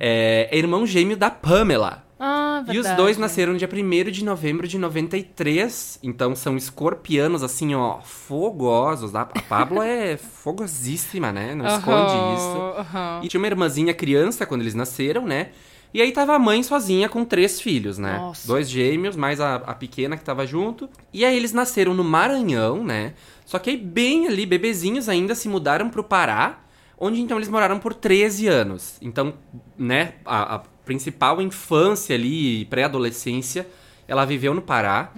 é, 0.00 0.48
é 0.50 0.58
irmão 0.58 0.86
gêmeo 0.86 1.16
da 1.16 1.30
Pamela. 1.30 2.03
Ah, 2.18 2.62
verdade. 2.64 2.76
E 2.76 2.80
os 2.80 2.96
dois 2.96 3.18
nasceram 3.18 3.56
dia 3.56 3.68
1 3.70 4.10
de 4.10 4.24
novembro 4.24 4.68
de 4.68 4.78
93. 4.78 5.98
Então 6.02 6.34
são 6.34 6.56
escorpianos, 6.56 7.42
assim, 7.42 7.74
ó, 7.74 8.00
fogosos. 8.00 9.14
A 9.14 9.22
a 9.22 9.26
Pablo 9.26 9.82
é 9.82 10.16
fogosíssima, 10.42 11.32
né? 11.32 11.54
Não 11.54 11.66
esconde 11.66 12.12
isso. 12.36 12.56
Aham. 12.78 13.20
E 13.22 13.28
tinha 13.28 13.40
uma 13.40 13.46
irmãzinha 13.46 13.92
criança 13.92 14.46
quando 14.46 14.60
eles 14.60 14.74
nasceram, 14.74 15.26
né? 15.26 15.50
E 15.92 16.02
aí 16.02 16.10
tava 16.10 16.34
a 16.34 16.38
mãe 16.40 16.60
sozinha 16.62 17.08
com 17.08 17.24
três 17.24 17.60
filhos, 17.60 17.98
né? 17.98 18.18
Nossa. 18.18 18.48
Dois 18.48 18.68
gêmeos, 18.68 19.14
mais 19.14 19.40
a, 19.40 19.56
a 19.56 19.74
pequena 19.74 20.16
que 20.16 20.24
tava 20.24 20.44
junto. 20.44 20.88
E 21.12 21.24
aí 21.24 21.36
eles 21.36 21.52
nasceram 21.52 21.94
no 21.94 22.02
Maranhão, 22.02 22.82
né? 22.82 23.14
Só 23.46 23.60
que 23.60 23.70
aí 23.70 23.76
bem 23.76 24.26
ali, 24.26 24.44
bebezinhos 24.44 25.08
ainda, 25.08 25.36
se 25.36 25.48
mudaram 25.48 25.88
pro 25.88 26.02
Pará. 26.02 26.58
Onde 26.98 27.20
então 27.20 27.36
eles 27.36 27.48
moraram 27.48 27.78
por 27.78 27.94
13 27.94 28.46
anos. 28.48 28.96
Então, 29.00 29.34
né, 29.76 30.14
a, 30.24 30.56
a 30.56 30.62
principal 30.84 31.40
infância 31.40 32.14
ali, 32.14 32.64
pré-adolescência, 32.66 33.66
ela 34.06 34.24
viveu 34.24 34.52
no 34.54 34.62
Pará. 34.62 35.10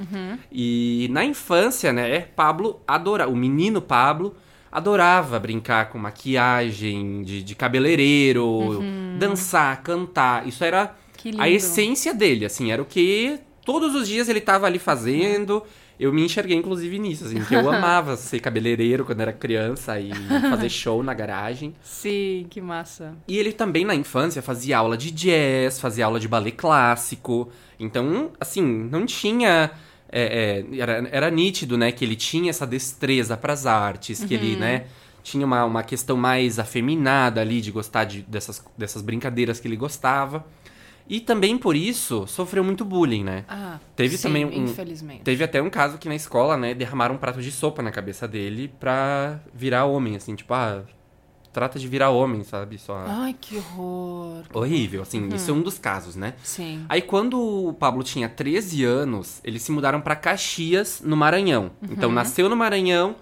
E 0.51 1.09
na 1.11 1.25
infância, 1.25 1.93
né, 1.93 2.21
Pablo 2.21 2.81
adora, 2.87 3.29
o 3.29 3.35
menino 3.37 3.81
Pablo 3.83 4.35
adorava 4.71 5.39
brincar 5.39 5.89
com 5.89 5.99
maquiagem, 5.99 7.23
de, 7.23 7.43
de 7.43 7.55
cabeleireiro, 7.55 8.81
dançar, 9.19 9.83
cantar. 9.83 10.47
Isso 10.47 10.63
era 10.63 10.95
a 11.39 11.49
essência 11.49 12.13
dele, 12.15 12.45
assim, 12.45 12.71
era 12.71 12.83
o 12.83 12.85
que 12.85 13.39
todos 13.65 13.95
os 13.95 14.07
dias 14.07 14.29
ele 14.29 14.41
tava 14.41 14.67
ali 14.67 14.79
fazendo. 14.79 15.63
Eu 15.99 16.13
me 16.13 16.25
enxerguei, 16.25 16.57
inclusive, 16.57 16.99
nisso, 16.99 17.25
assim, 17.25 17.43
que 17.43 17.55
eu 17.55 17.69
amava 17.73 18.17
ser 18.17 18.39
cabeleireiro 18.41 19.05
quando 19.05 19.21
era 19.21 19.33
criança 19.33 19.99
e 19.99 20.13
fazer 20.51 20.69
show 20.69 21.03
na 21.03 21.15
garagem. 21.15 21.75
Sim, 21.83 22.47
que 22.51 22.61
massa. 22.61 23.15
E 23.27 23.39
ele 23.39 23.53
também, 23.53 23.85
na 23.85 23.95
infância, 23.95 24.43
fazia 24.43 24.79
aula 24.79 24.97
de 24.97 25.11
jazz, 25.11 25.81
fazia 25.81 26.05
aula 26.05 26.21
de 26.21 26.29
ballet 26.29 26.53
clássico. 26.53 27.49
Então, 27.81 28.31
assim, 28.39 28.63
não 28.63 29.07
tinha. 29.07 29.71
é, 30.11 30.65
é, 30.73 30.81
era, 30.81 31.09
era 31.11 31.31
nítido, 31.31 31.79
né, 31.79 31.91
que 31.91 32.05
ele 32.05 32.17
tinha 32.17 32.51
essa 32.51 32.67
destreza 32.67 33.37
pras 33.37 33.67
artes, 33.67 34.23
que 34.23 34.35
ele, 34.35 34.57
né, 34.57 34.85
tinha 35.23 35.45
uma, 35.45 35.65
uma 35.65 35.83
questão 35.83 36.17
mais 36.17 36.59
afeminada 36.59 37.41
ali 37.41 37.61
de 37.61 37.73
gostar 37.73 38.05
de, 38.05 38.23
dessas, 38.23 38.65
dessas 38.79 39.03
brincadeiras 39.03 39.59
que 39.59 39.67
ele 39.67 39.77
gostava. 39.77 40.45
E 41.09 41.21
também 41.21 41.57
por 41.57 41.77
isso 41.77 42.27
sofreu 42.27 42.65
muito 42.65 42.85
bullying, 42.85 43.23
né? 43.23 43.45
Ah, 43.49 43.79
Teve 43.95 44.17
sim, 44.17 44.25
também 44.29 44.45
um- 44.45 44.65
infelizmente. 44.65 45.23
Teve 45.23 45.45
até 45.45 45.63
um 45.63 45.71
caso 45.71 45.99
que 45.99 46.09
na 46.09 46.15
escola, 46.17 46.57
né, 46.57 46.75
derramaram 46.75 47.15
um 47.15 47.19
prato 47.19 47.41
de 47.41 47.53
sopa 47.53 47.81
na 47.83 47.91
cabeça 47.93 48.27
dele 48.27 48.73
pra 48.81 49.39
virar 49.55 49.85
homem, 49.85 50.17
assim, 50.17 50.35
tipo, 50.35 50.53
ah, 50.53 50.83
trata 51.53 51.79
de 51.79 51.87
virar 51.89 52.11
homem, 52.11 52.43
sabe? 52.43 52.77
Só. 52.77 53.05
Ai, 53.07 53.35
que 53.41 53.57
horror. 53.57 54.43
Horrível, 54.53 55.03
assim, 55.03 55.27
isso 55.35 55.51
é 55.51 55.55
um 55.55 55.63
dos 55.63 55.79
casos, 55.79 56.17
né? 56.17 56.35
Sim. 56.43 56.85
Aí 56.89 57.01
quando 57.01 57.41
o 57.41 57.73
Pablo 57.73 58.03
tinha 58.03 58.29
13 58.29 58.85
anos, 58.85 59.41
eles 59.45 59.63
se 59.63 59.71
mudaram 59.73 60.01
pra 60.01 60.17
Caxias, 60.17 61.01
no 61.05 61.17
Maranhão. 61.17 61.71
Então 61.89 62.11
nasceu 62.11 62.49
no 62.49 62.57
Maranhão, 62.57 63.15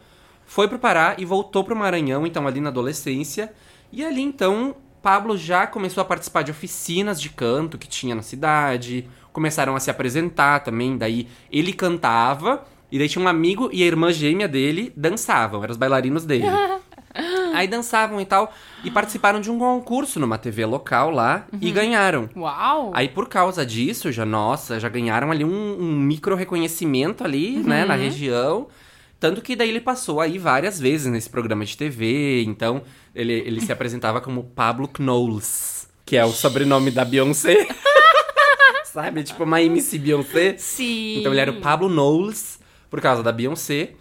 foi 0.46 0.66
pro 0.68 0.78
Pará 0.78 1.14
e 1.18 1.24
voltou 1.24 1.62
pro 1.62 1.76
Maranhão, 1.76 2.26
então 2.26 2.46
ali 2.46 2.60
na 2.60 2.70
adolescência. 2.70 3.52
E 3.92 4.04
ali 4.04 4.22
então, 4.22 4.74
Pablo 5.04 5.36
já 5.36 5.66
começou 5.66 6.00
a 6.00 6.04
participar 6.06 6.40
de 6.40 6.50
oficinas 6.50 7.20
de 7.20 7.28
canto 7.28 7.76
que 7.76 7.86
tinha 7.86 8.14
na 8.14 8.22
cidade, 8.22 9.06
começaram 9.34 9.76
a 9.76 9.80
se 9.80 9.90
apresentar 9.90 10.60
também, 10.60 10.96
daí 10.96 11.28
ele 11.52 11.74
cantava, 11.74 12.64
e 12.90 12.98
daí 12.98 13.06
tinha 13.06 13.22
um 13.22 13.28
amigo 13.28 13.68
e 13.70 13.82
a 13.82 13.86
irmã 13.86 14.10
gêmea 14.10 14.48
dele 14.48 14.90
dançavam, 14.96 15.62
eram 15.62 15.72
os 15.72 15.76
bailarinos 15.76 16.24
dele. 16.24 16.46
Aí 17.54 17.68
dançavam 17.68 18.20
e 18.20 18.24
tal, 18.24 18.52
e 18.82 18.90
participaram 18.90 19.40
de 19.40 19.48
um 19.48 19.56
concurso 19.56 20.18
numa 20.18 20.36
TV 20.36 20.66
local 20.66 21.10
lá 21.10 21.46
e 21.60 21.70
ganharam. 21.70 22.28
Uau! 22.34 22.90
Aí, 22.92 23.08
por 23.08 23.28
causa 23.28 23.64
disso, 23.64 24.10
já, 24.10 24.26
nossa, 24.26 24.80
já 24.80 24.88
ganharam 24.88 25.30
ali 25.30 25.44
um, 25.44 25.76
um 25.80 25.92
micro 25.92 26.34
reconhecimento 26.34 27.22
ali, 27.22 27.58
né, 27.58 27.84
na 27.84 27.94
região. 27.94 28.66
Tanto 29.18 29.40
que 29.40 29.56
daí 29.56 29.68
ele 29.68 29.80
passou 29.80 30.20
aí 30.20 30.38
várias 30.38 30.78
vezes 30.78 31.06
nesse 31.06 31.30
programa 31.30 31.64
de 31.64 31.76
TV. 31.76 32.42
Então, 32.44 32.82
ele, 33.14 33.32
ele 33.32 33.60
se 33.60 33.72
apresentava 33.72 34.20
como 34.20 34.44
Pablo 34.44 34.88
Knowles, 34.98 35.88
que 36.04 36.16
é 36.16 36.24
o 36.24 36.32
sobrenome 36.32 36.90
da 36.90 37.04
Beyoncé. 37.04 37.66
Sabe? 38.84 39.24
Tipo 39.24 39.44
uma 39.44 39.62
MC 39.62 39.98
Beyoncé. 39.98 40.56
Sim. 40.58 41.18
Então 41.18 41.32
ele 41.32 41.40
era 41.40 41.50
o 41.50 41.60
Pablo 41.60 41.88
Knowles, 41.88 42.60
por 42.90 43.00
causa 43.00 43.22
da 43.22 43.32
Beyoncé. 43.32 43.92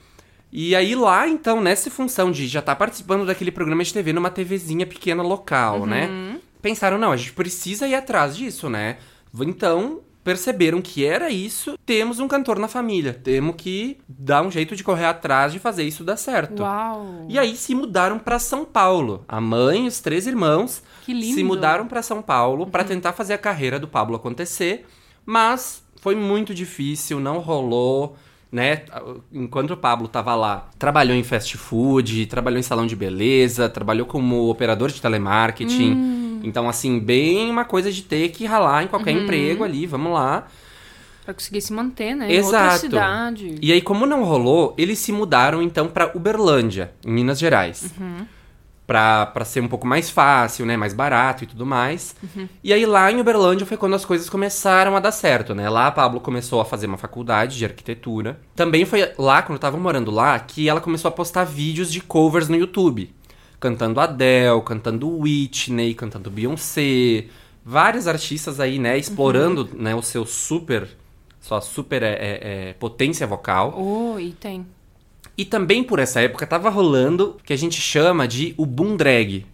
E 0.52 0.76
aí 0.76 0.94
lá, 0.94 1.28
então, 1.28 1.60
nessa 1.60 1.90
função 1.90 2.32
de 2.32 2.48
já 2.48 2.60
estar 2.60 2.76
participando 2.76 3.26
daquele 3.26 3.50
programa 3.52 3.84
de 3.84 3.92
TV 3.92 4.14
numa 4.14 4.30
TVzinha 4.30 4.86
pequena 4.86 5.24
local, 5.24 5.88
né? 5.88 6.38
Pensaram, 6.62 7.00
não, 7.00 7.12
a 7.12 7.18
gente 7.18 7.34
precisa 7.34 7.88
ir 7.88 7.96
atrás 7.96 8.38
disso, 8.38 8.70
né? 8.70 8.98
Então, 9.42 10.02
perceberam 10.24 10.82
que 10.82 11.06
era 11.06 11.30
isso, 11.30 11.78
temos 11.86 12.20
um 12.20 12.28
cantor 12.28 12.58
na 12.58 12.68
família. 12.68 13.14
Temos 13.14 13.56
que 13.58 13.98
dar 14.08 14.42
um 14.42 14.50
jeito 14.52 14.76
de 14.76 14.84
correr 14.84 15.06
atrás 15.06 15.52
de 15.52 15.60
fazer 15.60 15.84
isso 15.84 16.04
dar 16.04 16.18
certo. 16.18 16.64
Uau! 16.64 17.26
E 17.28 17.38
aí 17.38 17.56
se 17.56 17.76
mudaram 17.76 18.18
pra 18.18 18.40
São 18.40 18.64
Paulo. 18.66 19.24
A 19.28 19.42
mãe 19.42 19.86
e 19.86 19.88
os 19.88 20.00
três 20.00 20.26
irmãos 20.26 20.82
Que 21.06 21.14
lindo. 21.14 21.36
se 21.36 21.44
mudaram 21.44 21.88
pra 21.88 22.02
São 22.02 22.22
Paulo 22.22 22.68
pra 22.68 22.84
tentar 22.84 23.14
fazer 23.14 23.34
a 23.34 23.38
carreira 23.38 23.80
do 23.80 23.88
Pablo 23.88 24.16
acontecer, 24.16 24.86
mas 25.26 25.84
foi 26.02 26.16
muito 26.16 26.54
difícil, 26.54 27.20
não 27.20 27.40
rolou, 27.40 28.16
né? 28.52 28.84
Enquanto 29.32 29.72
o 29.72 29.78
Pablo 29.78 30.08
tava 30.08 30.36
lá, 30.36 30.70
trabalhou 30.78 31.16
em 31.16 31.24
fast 31.24 31.58
food, 31.58 32.26
trabalhou 32.28 32.60
em 32.60 32.64
salão 32.64 32.86
de 32.86 32.96
beleza, 32.96 33.68
trabalhou 33.68 34.06
como 34.06 34.50
operador 34.50 34.90
de 34.92 35.02
telemarketing. 35.02 35.94
Hum. 35.94 36.33
Então, 36.44 36.68
assim, 36.70 37.00
bem 37.00 37.50
uma 37.50 37.66
coisa 37.66 37.92
de 37.92 38.02
ter 38.04 38.30
que 38.30 38.46
ralar 38.46 38.84
em 38.84 38.88
qualquer 38.88 39.16
Uhum. 39.16 39.24
emprego 39.24 39.64
ali, 39.64 39.86
vamos 39.88 40.14
lá. 40.14 40.46
Pra 41.26 41.34
conseguir 41.34 41.62
se 41.62 41.72
manter, 41.72 42.14
né? 42.16 42.32
Exato. 42.34 42.80
cidade. 42.80 43.56
E 43.62 43.72
aí, 43.72 43.82
como 43.82 44.06
não 44.06 44.26
rolou, 44.26 44.74
eles 44.78 45.00
se 45.00 45.12
mudaram 45.14 45.62
então 45.62 45.88
pra 45.88 46.12
Uberlândia, 46.14 46.92
em 47.06 47.12
Minas 47.12 47.40
Gerais. 47.40 47.94
Pra, 48.86 49.26
pra 49.28 49.46
ser 49.46 49.62
um 49.62 49.70
pouco 49.70 49.88
mais 49.88 50.10
fácil, 50.10 50.66
né? 50.66 50.76
Mais 50.76 50.94
barato 50.94 51.46
e 51.46 51.48
tudo 51.48 51.66
mais. 51.66 52.14
E 52.62 52.74
aí, 52.74 52.86
lá 52.86 53.10
em 53.10 53.22
Uberlândia 53.22 53.66
foi 53.66 53.78
quando 53.78 53.96
as 53.96 54.04
coisas 54.04 54.30
começaram 54.30 54.94
a 54.98 55.00
dar 55.00 55.14
certo, 55.14 55.56
né? 55.56 55.70
Lá 55.70 55.88
a 55.88 55.92
Pablo 55.92 56.20
começou 56.20 56.60
a 56.60 56.66
fazer 56.66 56.88
uma 56.88 56.98
faculdade 56.98 57.58
de 57.58 57.64
arquitetura. 57.64 58.38
Também 58.54 58.84
foi 58.84 59.10
lá, 59.18 59.42
quando 59.42 59.56
eu 59.56 59.60
tava 59.62 59.78
morando 59.78 60.12
lá, 60.12 60.38
que 60.38 60.68
ela 60.68 60.82
começou 60.82 61.08
a 61.08 61.12
postar 61.14 61.46
vídeos 61.46 61.90
de 61.90 62.02
covers 62.02 62.50
no 62.50 62.58
YouTube. 62.58 63.16
Cantando 63.64 64.02
Adele, 64.02 64.62
cantando 64.66 65.08
Whitney, 65.08 65.94
cantando 65.94 66.30
Beyoncé. 66.30 67.28
Vários 67.64 68.10
artistas 68.10 68.60
aí, 68.60 68.78
né? 68.78 68.98
Explorando 68.98 69.70
né, 69.74 69.96
o 69.96 70.02
seu 70.02 70.26
super... 70.26 70.86
Sua 71.40 71.62
super 71.62 72.04
é, 72.04 72.12
é, 72.12 72.40
é, 72.42 72.74
potência 72.74 73.26
vocal. 73.26 73.74
Oh, 73.78 74.20
e 74.20 74.34
tem. 74.34 74.66
E 75.38 75.46
também 75.46 75.82
por 75.82 76.00
essa 76.00 76.20
época 76.20 76.46
tava 76.46 76.70
rolando 76.70 77.38
o 77.40 77.44
que 77.44 77.54
a 77.54 77.58
gente 77.58 77.80
chama 77.80 78.28
de 78.28 78.54
o 78.58 78.66
boom 78.66 78.98
drag, 78.98 79.46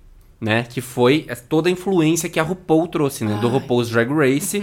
né? 0.41 0.63
Que 0.63 0.81
foi 0.81 1.27
toda 1.47 1.69
a 1.69 1.71
influência 1.71 2.29
que 2.29 2.39
a 2.39 2.43
RuPaul 2.43 2.87
trouxe, 2.87 3.23
né? 3.23 3.37
Do 3.39 3.47
RuPaul's 3.47 3.91
Drag 3.91 4.11
Race, 4.11 4.59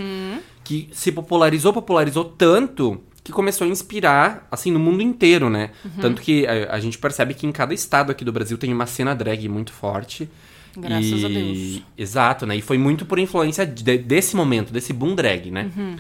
que 0.65 0.89
se 0.91 1.13
popularizou, 1.13 1.73
popularizou 1.73 2.25
tanto 2.25 3.01
que 3.27 3.33
começou 3.33 3.67
a 3.67 3.71
inspirar, 3.71 4.47
assim, 4.53 4.71
no 4.71 4.79
mundo 4.79 5.03
inteiro, 5.03 5.51
né? 5.51 5.71
Tanto 6.01 6.23
que 6.23 6.47
a, 6.47 6.75
a 6.75 6.79
gente 6.81 6.97
percebe 6.97 7.35
que 7.35 7.45
em 7.45 7.51
cada 7.51 7.75
estado 7.75 8.13
aqui 8.13 8.25
do 8.25 8.33
Brasil 8.33 8.57
tem 8.57 8.73
uma 8.73 8.87
cena 8.87 9.15
drag 9.17 9.49
muito 9.49 9.73
forte. 9.73 10.29
Graças 10.77 11.23
E- 11.23 11.25
a 11.25 11.29
Deus. 11.29 11.83
Exato, 11.99 12.47
né? 12.47 12.57
E 12.57 12.63
foi 12.63 12.79
muito 12.79 13.05
por 13.05 13.19
influência 13.19 13.67
de- 13.67 13.99
desse 13.99 14.37
momento, 14.37 14.73
desse 14.73 14.93
boom 14.93 15.15
drag, 15.17 15.51
né? 15.51 15.73
Uhum. 15.77 15.97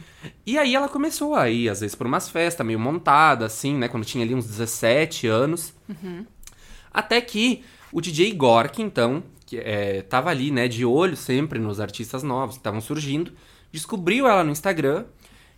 E 0.46 0.56
aí 0.56 0.74
ela 0.76 0.88
começou 0.88 1.34
a 1.34 1.50
ir, 1.50 1.68
às 1.68 1.80
vezes, 1.80 1.96
por 1.96 2.06
umas 2.06 2.28
festas 2.28 2.64
meio 2.64 2.78
montada, 2.78 3.44
assim, 3.46 3.74
né? 3.76 3.88
Quando 3.88 4.04
tinha 4.04 4.22
ali 4.24 4.34
uns 4.34 4.46
17 4.46 5.26
anos. 5.26 5.72
Uhum. 5.88 6.24
Até 6.94 7.20
que 7.20 7.64
o 7.92 8.00
DJ 8.00 8.32
Gork, 8.34 8.80
então, 8.80 9.22
que 9.44 9.58
é, 9.58 10.02
tava 10.02 10.30
ali, 10.30 10.50
né, 10.52 10.68
de 10.68 10.84
olho 10.84 11.16
sempre 11.16 11.58
nos 11.58 11.80
artistas 11.80 12.22
novos 12.22 12.54
que 12.56 12.60
estavam 12.60 12.80
surgindo, 12.80 13.32
descobriu 13.72 14.28
ela 14.28 14.44
no 14.44 14.52
Instagram. 14.52 15.04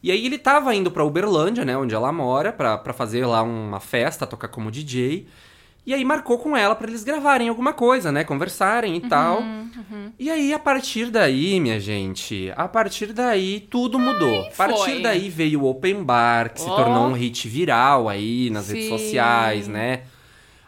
E 0.02 0.12
aí 0.12 0.24
ele 0.26 0.38
tava 0.38 0.74
indo 0.74 0.90
pra 0.90 1.04
Uberlândia, 1.04 1.64
né, 1.64 1.76
onde 1.76 1.94
ela 1.94 2.12
mora, 2.12 2.52
pra, 2.52 2.78
pra 2.78 2.92
fazer 2.92 3.26
lá 3.26 3.42
uma 3.42 3.80
festa, 3.80 4.26
tocar 4.26 4.48
como 4.48 4.70
DJ. 4.70 5.26
E 5.84 5.94
aí 5.94 6.04
marcou 6.04 6.38
com 6.38 6.54
ela 6.56 6.74
pra 6.74 6.86
eles 6.86 7.02
gravarem 7.02 7.48
alguma 7.48 7.72
coisa, 7.72 8.12
né, 8.12 8.22
conversarem 8.22 8.94
e 8.96 9.00
tal. 9.00 9.42
E 10.18 10.30
aí, 10.30 10.52
a 10.52 10.58
partir 10.58 11.10
daí, 11.10 11.58
minha 11.58 11.80
gente, 11.80 12.52
a 12.56 12.68
partir 12.68 13.12
daí 13.12 13.60
tudo 13.70 13.98
mudou. 13.98 14.42
a 14.42 14.50
partir 14.50 14.92
foi. 14.92 15.02
daí 15.02 15.28
veio 15.30 15.62
o 15.62 15.66
Open 15.70 16.04
Bar, 16.04 16.52
que 16.52 16.60
se 16.60 16.68
Ó. 16.68 16.76
tornou 16.76 17.06
um 17.08 17.12
hit 17.12 17.48
viral 17.48 18.08
aí 18.08 18.50
nas 18.50 18.68
redes 18.68 18.84
Sim. 18.84 18.90
sociais, 18.98 19.66
né? 19.66 20.02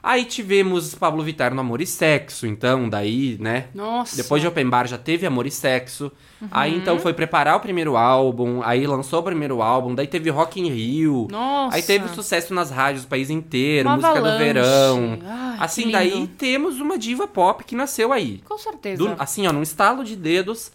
Aí 0.02 0.24
tivemos 0.24 0.94
Pablo 0.94 1.22
Vittar 1.22 1.52
no 1.54 1.60
Amor 1.60 1.80
e 1.82 1.86
Sexo, 1.86 2.46
então, 2.46 2.88
daí, 2.88 3.36
né? 3.38 3.66
Nossa. 3.74 4.16
Depois 4.16 4.40
de 4.40 4.48
Open 4.48 4.66
Bar 4.68 4.86
já 4.86 4.96
teve 4.96 5.26
Amor 5.26 5.46
e 5.46 5.50
Sexo. 5.50 6.10
Uhum. 6.40 6.48
Aí 6.50 6.74
então 6.74 6.98
foi 6.98 7.12
preparar 7.12 7.56
o 7.56 7.60
primeiro 7.60 7.98
álbum, 7.98 8.62
aí 8.64 8.86
lançou 8.86 9.20
o 9.20 9.22
primeiro 9.22 9.60
álbum, 9.60 9.94
daí 9.94 10.06
teve 10.06 10.30
Rock 10.30 10.58
in 10.58 10.70
Rio. 10.70 11.28
Nossa. 11.30 11.76
Aí 11.76 11.82
teve 11.82 12.08
sucesso 12.08 12.54
nas 12.54 12.70
rádios 12.70 13.04
do 13.04 13.08
país 13.08 13.28
inteiro, 13.28 13.88
Uma 13.90 13.96
música 13.96 14.14
do 14.14 14.18
avalanche. 14.20 14.44
verão. 14.44 15.18
Ai, 15.22 15.56
assim, 15.60 15.90
daí 15.90 16.26
temos 16.26 16.80
uma 16.80 16.96
diva 16.96 17.28
pop 17.28 17.62
que 17.64 17.76
nasceu 17.76 18.10
aí. 18.10 18.40
Com 18.46 18.56
certeza. 18.56 18.96
Do- 19.04 19.16
assim, 19.18 19.46
ó, 19.46 19.52
num 19.52 19.62
estalo 19.62 20.02
de 20.02 20.16
dedos, 20.16 20.72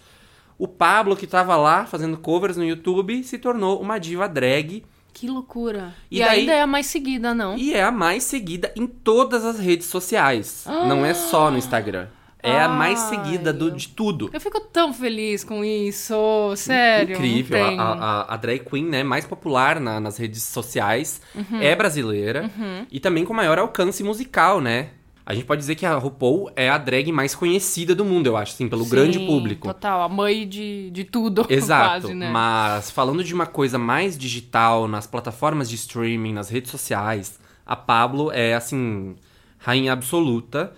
o 0.57 0.67
Pablo 0.67 1.15
que 1.15 1.25
tava 1.25 1.55
lá 1.55 1.85
fazendo 1.87 2.15
covers 2.17 2.57
no 2.57 2.63
YouTube 2.63 3.23
se 3.23 3.39
tornou 3.39 3.81
uma 3.81 3.97
diva 3.97 4.27
drag 4.29 4.83
Que 5.17 5.29
loucura. 5.29 5.93
E 6.11 6.17
E, 6.17 6.19
daí- 6.19 6.39
ainda 6.41 6.51
é 6.51 6.61
a 6.61 6.67
mais 6.67 6.87
seguida, 6.87 7.33
não? 7.33 7.57
e 7.57 7.73
é 7.73 7.81
a 7.81 7.89
mais 7.89 8.23
seguida 8.25 8.73
em 8.75 8.85
todas 8.85 9.45
as 9.45 9.57
redes 9.57 9.87
sociais. 9.87 10.65
Não 10.67 11.05
é 11.05 11.13
só 11.13 11.49
no 11.49 11.57
Instagram. 11.57 12.07
É 12.43 12.61
a 12.61 12.67
mais 12.67 12.99
Ai, 13.01 13.09
seguida 13.09 13.51
do- 13.53 13.71
de 13.71 13.87
tudo. 13.87 14.29
Eu 14.31 14.39
fico 14.41 14.59
tão 14.59 14.93
feliz 14.93 15.43
com 15.43 15.63
isso. 15.65 16.13
Sério. 16.57 17.15
Incrível. 17.15 17.63
A, 17.79 17.93
a- 18.27 18.33
a- 18.33 18.37
drag 18.37 18.59
queen, 18.59 18.85
né, 18.85 19.03
mais 19.03 19.25
popular 19.25 19.79
na- 19.79 19.99
nas 20.01 20.17
redes 20.17 20.43
sociais 20.43 21.21
Uhum. 21.33 21.59
é 21.61 21.73
brasileira 21.75 22.51
e 22.91 22.99
também 22.99 23.23
com 23.25 23.33
maior 23.33 23.57
alcance 23.57 24.03
musical, 24.03 24.59
né? 24.61 24.89
A 25.25 25.33
gente 25.33 25.45
pode 25.45 25.59
dizer 25.59 25.73
que 25.73 25.85
a 25.87 25.95
RuPaul 25.95 26.51
é 26.55 26.69
a 26.69 26.77
drag 26.77 27.11
mais 27.11 27.33
conhecida 27.33 27.95
do 27.95 28.05
mundo, 28.05 28.27
eu 28.27 28.37
acho, 28.37 28.53
assim, 28.53 28.69
pelo 28.69 28.85
grande 28.85 29.17
Sim, 29.17 29.25
público. 29.25 29.67
Total, 29.67 30.03
a 30.03 30.07
mãe 30.07 30.47
de, 30.47 30.91
de 30.91 31.03
tudo, 31.03 31.45
Exato, 31.49 32.01
quase, 32.01 32.13
né? 32.13 32.29
mas 32.29 32.91
falando 32.91 33.23
de 33.23 33.33
uma 33.33 33.47
coisa 33.47 33.79
mais 33.79 34.15
digital, 34.17 34.87
nas 34.87 35.07
plataformas 35.07 35.67
de 35.67 35.75
streaming, 35.75 36.31
nas 36.31 36.49
redes 36.49 36.69
sociais, 36.69 37.39
a 37.65 37.75
Pablo 37.75 38.31
é, 38.31 38.53
assim, 38.53 39.15
rainha 39.57 39.93
absoluta. 39.93 40.71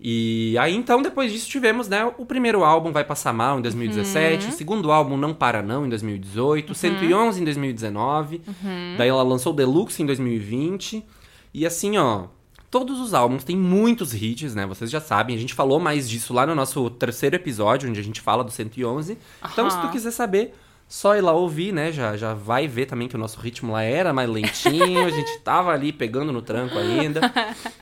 E 0.00 0.56
aí, 0.60 0.76
então, 0.76 1.02
depois 1.02 1.32
disso, 1.32 1.48
tivemos, 1.48 1.88
né, 1.88 2.08
o 2.18 2.24
primeiro 2.24 2.62
álbum 2.62 2.92
Vai 2.92 3.02
Passar 3.02 3.32
Mal, 3.32 3.58
em 3.58 3.62
2017, 3.62 4.44
Uhum. 4.44 4.50
o 4.52 4.54
segundo 4.54 4.92
álbum 4.92 5.16
Não 5.16 5.34
Para 5.34 5.60
Não, 5.60 5.84
em 5.84 5.88
2018, 5.88 6.70
o 6.70 6.74
111 6.74 7.40
em 7.40 7.44
2019, 7.44 8.42
Uhum. 8.46 8.94
daí 8.96 9.08
ela 9.08 9.24
lançou 9.24 9.52
o 9.52 9.56
Deluxe 9.56 10.00
em 10.04 10.06
2020, 10.06 11.04
e 11.52 11.66
assim, 11.66 11.98
ó... 11.98 12.26
Todos 12.70 13.00
os 13.00 13.14
álbuns 13.14 13.44
têm 13.44 13.56
muitos 13.56 14.12
hits, 14.14 14.54
né? 14.54 14.66
Vocês 14.66 14.90
já 14.90 15.00
sabem. 15.00 15.34
A 15.34 15.38
gente 15.38 15.54
falou 15.54 15.80
mais 15.80 16.08
disso 16.08 16.34
lá 16.34 16.46
no 16.46 16.54
nosso 16.54 16.90
terceiro 16.90 17.36
episódio, 17.36 17.88
onde 17.88 17.98
a 17.98 18.04
gente 18.04 18.20
fala 18.20 18.44
do 18.44 18.50
111. 18.50 19.16
Então, 19.52 19.70
se 19.70 19.80
tu 19.80 19.88
quiser 19.88 20.10
saber, 20.10 20.54
só 20.86 21.16
ir 21.16 21.20
lá 21.20 21.32
ouvir, 21.32 21.72
né? 21.72 21.92
Já, 21.92 22.16
já 22.16 22.34
vai 22.34 22.66
ver 22.66 22.86
também 22.86 23.08
que 23.08 23.14
o 23.14 23.18
nosso 23.18 23.38
ritmo 23.40 23.72
lá 23.72 23.82
era 23.82 24.12
mais 24.12 24.28
lentinho, 24.28 25.04
a 25.04 25.10
gente 25.10 25.38
tava 25.40 25.70
ali 25.70 25.92
pegando 25.92 26.32
no 26.32 26.42
tranco 26.42 26.78
ainda. 26.78 27.20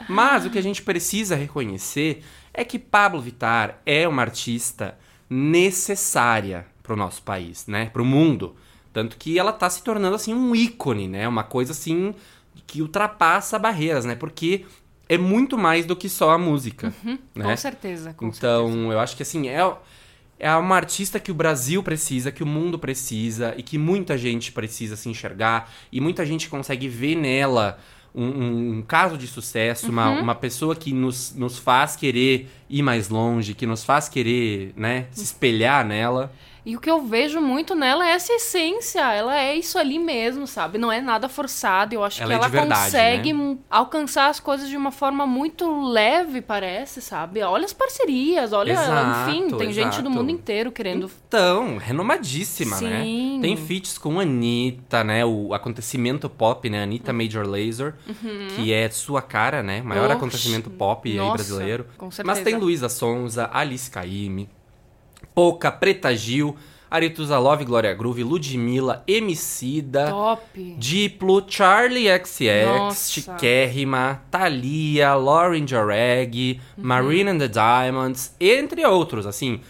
Mas 0.09 0.45
o 0.45 0.51
que 0.51 0.59
a 0.59 0.63
gente 0.63 0.83
precisa 0.83 1.37
reconhecer 1.37 2.23
é 2.53 2.65
que 2.65 2.79
Pablo 2.79 3.21
Vittar 3.21 3.81
é 3.85 4.07
uma 4.09 4.23
artista 4.23 4.99
necessária 5.29 6.67
pro 6.83 6.97
nosso 6.97 7.23
país, 7.23 7.67
né? 7.67 7.87
Pro 7.87 8.05
mundo. 8.05 8.57
Tanto 8.93 9.17
que 9.19 9.39
ela 9.39 9.53
tá 9.53 9.69
se 9.69 9.83
tornando, 9.83 10.17
assim, 10.17 10.33
um 10.33 10.55
ícone, 10.55 11.07
né? 11.07 11.29
Uma 11.29 11.45
coisa, 11.45 11.73
assim, 11.73 12.15
que 12.67 12.81
ultrapassa 12.83 13.59
barreiras, 13.59 14.05
né? 14.05 14.15
Porque 14.15 14.65
é 15.09 15.17
muito 15.19 15.57
mais 15.59 15.85
do 15.87 15.95
que 15.97 16.09
só 16.09 16.31
a 16.31 16.39
música, 16.39 16.93
né? 17.35 17.45
Com 17.45 17.57
certeza, 17.57 18.13
com 18.15 18.27
Então, 18.29 18.91
eu 18.93 18.99
acho 19.01 19.17
que 19.17 19.23
assim, 19.23 19.49
é, 19.49 19.61
é 20.39 20.55
uma 20.57 20.77
artista 20.77 21.19
que 21.21 21.31
o 21.31 21.35
Brasil 21.35 21.83
precisa, 21.83 22.31
que 22.33 22.43
o 22.43 22.47
mundo 22.47 22.79
precisa 22.79 23.55
e 23.57 23.63
que 23.63 23.79
muita 23.79 24.19
gente 24.19 24.53
precisa 24.53 24.97
se 24.97 25.09
enxergar 25.09 25.73
e 25.93 26.01
muita 26.01 26.25
gente 26.27 26.49
consegue 26.49 26.89
ver 26.89 27.15
nela 27.17 27.79
um, 28.15 28.25
um- 28.25 28.79
um 28.79 28.83
caso 28.83 29.19
de 29.19 29.27
sucesso, 29.27 29.91
uma, 29.91 30.11
Uhum. 30.11 30.23
uma 30.23 30.35
pessoa 30.35 30.75
que 30.75 30.91
nos, 30.93 31.35
nos 31.35 31.59
faz 31.59 31.97
querer 31.97 32.49
ir 32.69 32.81
mais 32.83 33.11
longe, 33.11 33.53
que 33.55 33.67
nos 33.67 33.85
faz 33.85 34.09
querer, 34.09 34.73
né, 34.75 35.07
se 35.13 35.23
espelhar 35.23 35.85
nela. 35.85 36.33
E 36.67 36.75
o 36.75 36.81
que 36.81 36.91
eu 36.91 37.01
vejo 37.01 37.41
muito 37.41 37.77
nela 37.77 38.05
é 38.05 38.11
essa 38.11 38.33
essência. 38.33 39.01
Ela 39.13 39.39
é 39.39 39.55
isso 39.55 39.79
ali 39.79 40.01
mesmo, 40.01 40.49
sabe? 40.49 40.79
Não 40.79 40.91
é 40.91 41.01
nada 41.01 41.29
forçado. 41.29 41.95
Eu 41.95 42.03
acho 42.03 42.21
Ela 42.21 42.29
que 42.29 42.33
é 42.33 42.37
ela 42.37 42.47
de 42.47 42.53
verdade, 42.53 42.85
consegue 42.87 43.33
né? 43.33 43.57
alcançar 43.71 44.29
as 44.29 44.41
coisas 44.41 44.69
de 44.69 44.77
uma 44.77 44.91
forma 44.91 45.25
muito 45.29 45.89
leve, 45.89 46.43
parece, 46.43 47.01
sabe? 47.01 47.41
Olha 47.41 47.65
as 47.65 47.73
parcerias, 47.73 48.53
olha, 48.53 48.73
Exato, 48.73 49.31
enfim, 49.31 49.57
tem 49.57 49.73
gente 49.73 49.93
exato. 49.93 50.03
do 50.03 50.11
mundo 50.11 50.31
inteiro 50.31 50.73
querendo. 50.73 51.09
Então, 51.29 51.77
renomadíssima, 51.79 52.81
né? 52.81 53.05
Sim. 53.05 53.39
Tem 53.41 53.57
feats 53.57 53.97
com 53.97 54.19
Anitta, 54.19 55.05
né? 55.05 55.25
O 55.25 55.55
acontecimento 55.55 56.29
pop, 56.29 56.69
né? 56.69 56.83
Anitta 56.83 57.13
Major 57.13 57.47
Lazer, 57.47 57.95
que 58.57 58.73
é 58.73 58.91
sua 58.91 59.23
cara, 59.23 59.63
né? 59.63 59.83
Maior 59.83 60.07
Oxe, 60.07 60.17
acontecimento 60.17 60.69
pop 60.69 61.09
aí 61.09 61.17
nossa, 61.17 61.35
brasileiro. 61.35 61.87
com 61.97 62.07
Mas 62.07 62.15
certeza. 62.17 62.43
tem 62.45 62.57
Luísa 62.57 62.89
Sonza, 62.89 63.49
Alice 63.53 63.89
Caymmi, 63.89 64.49
Poca, 65.37 65.71
Preta 65.71 66.15
Gil, 66.17 66.57
Arituza 66.91 67.39
Love, 67.39 67.63
Glória 67.67 67.93
Groove, 67.93 68.23
Ludmilla, 68.25 69.03
Emicida, 69.07 70.09
Top. 70.09 70.43
Diplo, 70.79 71.43
Charlie 71.47 72.07
XX, 72.09 72.65
Nossa. 72.65 73.11
Chiquérrima, 73.13 74.23
Thalia, 74.31 75.15
Lauren 75.15 75.67
Joreg, 75.67 76.59
Uhum. 76.79 76.85
Marina 76.87 77.33
and 77.33 77.39
the 77.39 77.49
Diamonds, 77.49 78.35
entre 78.41 78.83
outros, 78.87 79.27
assim. 79.27 79.61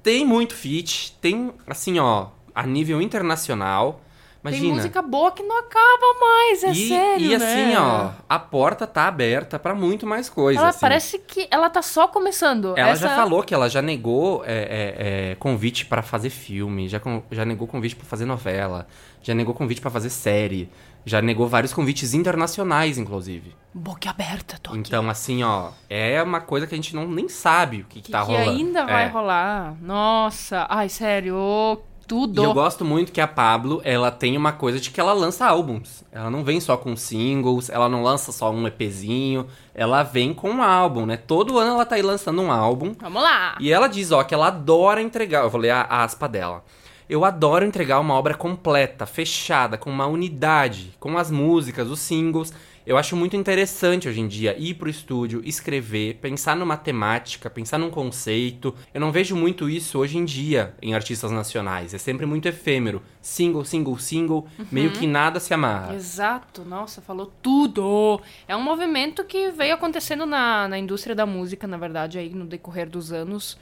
Tem 0.00 0.24
muito 0.24 0.54
feat, 0.54 1.16
tem, 1.20 1.50
assim, 1.66 1.98
ó, 1.98 2.28
a 2.54 2.64
nível 2.64 3.02
internacional. 3.02 4.00
Tem 4.42 4.52
Imagina. 4.54 4.74
música 4.76 5.02
boa 5.02 5.32
que 5.32 5.42
não 5.42 5.58
acaba 5.58 6.20
mais, 6.20 6.62
é 6.62 6.70
e, 6.70 6.88
sério, 6.88 7.26
e 7.32 7.36
né? 7.36 7.44
assim, 7.44 7.76
ó, 7.76 8.10
a 8.28 8.38
porta 8.38 8.86
tá 8.86 9.08
aberta 9.08 9.58
pra 9.58 9.74
muito 9.74 10.06
mais 10.06 10.28
coisa. 10.28 10.60
Ela 10.60 10.68
assim. 10.68 10.78
parece 10.80 11.18
que 11.18 11.48
ela 11.50 11.68
tá 11.68 11.82
só 11.82 12.06
começando. 12.06 12.74
Ela 12.76 12.90
Essa... 12.90 13.08
já 13.08 13.16
falou 13.16 13.42
que 13.42 13.52
ela 13.52 13.68
já 13.68 13.82
negou 13.82 14.44
é, 14.46 14.52
é, 14.54 15.30
é, 15.32 15.34
convite 15.36 15.84
pra 15.86 16.00
fazer 16.00 16.30
filme, 16.30 16.88
já, 16.88 17.00
já 17.32 17.44
negou 17.44 17.66
convite 17.66 17.96
pra 17.96 18.06
fazer 18.06 18.24
novela, 18.24 18.86
já 19.20 19.34
negou 19.34 19.52
convite 19.52 19.80
pra 19.80 19.90
fazer 19.90 20.10
série, 20.10 20.70
já 21.04 21.20
negou 21.20 21.48
vários 21.48 21.72
convites 21.72 22.14
internacionais, 22.14 22.98
inclusive. 22.98 23.52
Boca 23.74 24.10
aberta, 24.10 24.58
tô 24.62 24.70
aqui. 24.70 24.78
Então, 24.78 25.10
assim, 25.10 25.42
ó, 25.42 25.70
é 25.90 26.22
uma 26.22 26.40
coisa 26.40 26.66
que 26.66 26.74
a 26.74 26.76
gente 26.76 26.94
não 26.94 27.08
nem 27.08 27.28
sabe 27.28 27.80
o 27.80 27.84
que, 27.84 27.96
que, 27.96 28.02
que, 28.02 28.12
tá 28.12 28.20
que 28.24 28.26
rolando. 28.32 28.50
ainda 28.50 28.84
vai 28.86 29.04
É. 29.04 29.08
rolar. 29.08 29.74
Nossa, 29.80 30.66
ai, 30.68 30.88
sério, 30.88 31.80
tudo. 32.06 32.40
E 32.40 32.44
eu 32.44 32.54
gosto 32.54 32.84
muito 32.84 33.12
que 33.12 33.20
a 33.20 33.26
Pablo, 33.26 33.80
ela 33.84 34.10
tem 34.10 34.36
uma 34.36 34.52
coisa 34.52 34.78
de 34.78 34.90
que 34.90 35.00
ela 35.00 35.12
lança 35.12 35.46
álbuns. 35.46 36.04
Ela 36.12 36.30
não 36.30 36.44
vem 36.44 36.60
só 36.60 36.76
com 36.76 36.96
singles, 36.96 37.68
ela 37.68 37.88
não 37.88 38.02
lança 38.02 38.32
só 38.32 38.50
um 38.50 38.66
EPzinho, 38.66 39.46
ela 39.74 40.02
vem 40.02 40.32
com 40.32 40.50
um 40.50 40.62
álbum, 40.62 41.04
né? 41.04 41.16
Todo 41.16 41.58
ano 41.58 41.72
ela 41.72 41.84
tá 41.84 41.96
aí 41.96 42.02
lançando 42.02 42.40
um 42.40 42.50
álbum. 42.50 42.94
Vamos 43.00 43.22
lá. 43.22 43.56
E 43.60 43.72
ela 43.72 43.88
diz, 43.88 44.12
ó, 44.12 44.22
que 44.22 44.34
ela 44.34 44.48
adora 44.48 45.02
entregar. 45.02 45.44
Eu 45.44 45.50
vou 45.50 45.60
ler 45.60 45.70
a, 45.70 45.82
a 45.82 46.04
aspa 46.04 46.28
dela. 46.28 46.64
Eu 47.08 47.24
adoro 47.24 47.64
entregar 47.64 48.00
uma 48.00 48.14
obra 48.14 48.34
completa, 48.34 49.06
fechada, 49.06 49.78
com 49.78 49.90
uma 49.90 50.06
unidade, 50.06 50.92
com 50.98 51.16
as 51.16 51.30
músicas, 51.30 51.88
os 51.88 52.00
singles. 52.00 52.52
Eu 52.86 52.96
acho 52.96 53.16
muito 53.16 53.34
interessante 53.36 54.08
hoje 54.08 54.20
em 54.20 54.28
dia 54.28 54.56
ir 54.56 54.74
pro 54.74 54.88
estúdio, 54.88 55.42
escrever, 55.44 56.18
pensar 56.22 56.54
numa 56.54 56.76
temática, 56.76 57.50
pensar 57.50 57.78
num 57.78 57.90
conceito. 57.90 58.72
Eu 58.94 59.00
não 59.00 59.10
vejo 59.10 59.34
muito 59.34 59.68
isso 59.68 59.98
hoje 59.98 60.16
em 60.18 60.24
dia 60.24 60.72
em 60.80 60.94
artistas 60.94 61.32
nacionais. 61.32 61.92
É 61.92 61.98
sempre 61.98 62.24
muito 62.26 62.46
efêmero. 62.46 63.02
Single, 63.20 63.64
single, 63.64 63.98
single, 63.98 64.46
meio 64.70 64.92
que 64.92 65.04
nada 65.04 65.40
se 65.40 65.52
amarra. 65.52 65.96
Exato, 65.96 66.62
nossa, 66.64 67.02
falou 67.02 67.32
tudo. 67.42 68.20
É 68.46 68.54
um 68.54 68.62
movimento 68.62 69.24
que 69.24 69.50
veio 69.50 69.74
acontecendo 69.74 70.24
na, 70.24 70.68
na 70.68 70.78
indústria 70.78 71.16
da 71.16 71.26
música, 71.26 71.66
na 71.66 71.76
verdade, 71.76 72.20
aí 72.20 72.30
no 72.30 72.46
decorrer 72.46 72.88
dos 72.88 73.10
anos. 73.10 73.58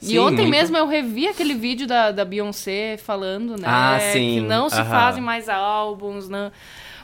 Sim, 0.00 0.14
e 0.14 0.18
ontem 0.18 0.46
muito. 0.46 0.50
mesmo 0.50 0.78
eu 0.78 0.86
revi 0.86 1.28
aquele 1.28 1.52
vídeo 1.52 1.86
da, 1.86 2.10
da 2.10 2.24
Beyoncé 2.24 2.96
falando, 2.96 3.50
né? 3.50 3.68
Ah, 3.68 3.98
sim, 4.00 4.36
Que 4.36 4.40
não 4.40 4.70
se 4.70 4.82
fazem 4.84 5.22
mais 5.22 5.50
álbuns, 5.50 6.26
não. 6.26 6.50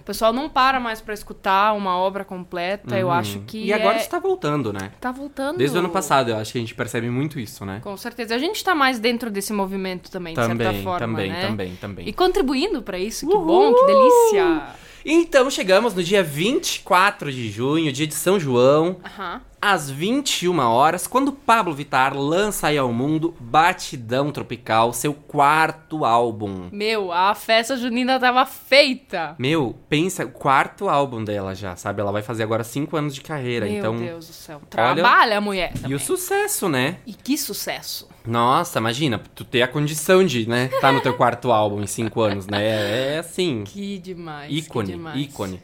Pessoal 0.08 0.32
não 0.32 0.48
para 0.48 0.80
mais 0.80 1.02
pra 1.02 1.12
escutar 1.12 1.74
uma 1.74 1.98
obra 1.98 2.24
completa. 2.24 2.98
Eu 2.98 3.10
acho 3.10 3.40
que. 3.40 3.58
Uhum. 3.58 3.64
E 3.66 3.72
agora 3.74 3.98
é... 3.98 4.00
está 4.00 4.18
voltando, 4.18 4.72
né? 4.72 4.90
tá 4.98 5.12
voltando. 5.12 5.58
Desde 5.58 5.76
o 5.76 5.80
ano 5.80 5.90
passado, 5.90 6.30
eu 6.30 6.38
acho 6.38 6.52
que 6.52 6.58
a 6.58 6.60
gente 6.62 6.74
percebe 6.74 7.10
muito 7.10 7.38
isso, 7.38 7.66
né? 7.66 7.80
Com 7.82 7.94
certeza. 7.94 8.34
A 8.34 8.38
gente 8.38 8.64
tá 8.64 8.74
mais 8.74 8.98
dentro 8.98 9.30
desse 9.30 9.52
movimento 9.52 10.10
também, 10.10 10.32
de 10.32 10.40
certa 10.40 10.64
Também, 10.64 10.82
forma. 10.82 10.98
também, 10.98 11.30
né? 11.30 11.46
também, 11.46 11.76
também. 11.76 12.08
E 12.08 12.12
contribuindo 12.14 12.80
pra 12.80 12.98
isso. 12.98 13.28
Que 13.28 13.36
bom, 13.36 13.74
que 13.74 13.84
delícia. 13.84 14.62
Então 15.04 15.50
chegamos 15.50 15.94
no 15.94 16.02
dia 16.02 16.22
24 16.22 17.30
de 17.30 17.50
junho, 17.50 17.92
dia 17.92 18.06
de 18.06 18.14
São 18.14 18.40
João, 18.40 18.96
Aham. 19.04 19.42
Às 19.60 19.90
21 19.90 20.58
horas, 20.58 21.06
quando 21.06 21.32
Pablo 21.32 21.74
Vittar 21.74 22.16
lança 22.16 22.68
aí 22.68 22.78
ao 22.78 22.92
mundo 22.92 23.34
Batidão 23.40 24.30
Tropical, 24.30 24.92
seu 24.92 25.12
quarto 25.12 26.04
álbum. 26.04 26.68
Meu, 26.72 27.12
a 27.12 27.34
festa 27.34 27.76
junina 27.76 28.18
tava 28.20 28.46
feita. 28.46 29.34
Meu, 29.38 29.76
pensa, 29.88 30.24
o 30.24 30.30
quarto 30.30 30.88
álbum 30.88 31.22
dela 31.24 31.54
já, 31.54 31.76
sabe? 31.76 32.00
Ela 32.00 32.12
vai 32.12 32.22
fazer 32.22 32.42
agora 32.42 32.62
cinco 32.64 32.96
anos 32.96 33.14
de 33.14 33.20
carreira, 33.20 33.66
Meu 33.66 33.78
então. 33.78 33.96
Deus 33.96 34.26
do 34.28 34.32
céu. 34.32 34.60
Trabalha 34.70 35.38
a 35.38 35.40
mulher. 35.40 35.72
E 35.76 35.80
também. 35.80 35.96
o 35.96 36.00
sucesso, 36.00 36.68
né? 36.68 36.98
E 37.06 37.12
que 37.12 37.36
sucesso. 37.36 38.08
Nossa, 38.26 38.78
imagina, 38.78 39.20
tu 39.34 39.44
ter 39.44 39.62
a 39.62 39.68
condição 39.68 40.24
de, 40.24 40.48
né, 40.48 40.68
tá 40.80 40.92
no 40.92 41.00
teu 41.00 41.14
quarto 41.14 41.50
álbum 41.50 41.82
em 41.82 41.86
cinco 41.86 42.20
anos, 42.20 42.46
né? 42.46 42.62
É, 42.62 43.14
é 43.14 43.18
assim. 43.18 43.64
Que 43.64 43.98
demais. 43.98 44.52
ícone, 44.52 44.86
que 44.86 44.96
demais. 44.96 45.20
ícone. 45.20 45.62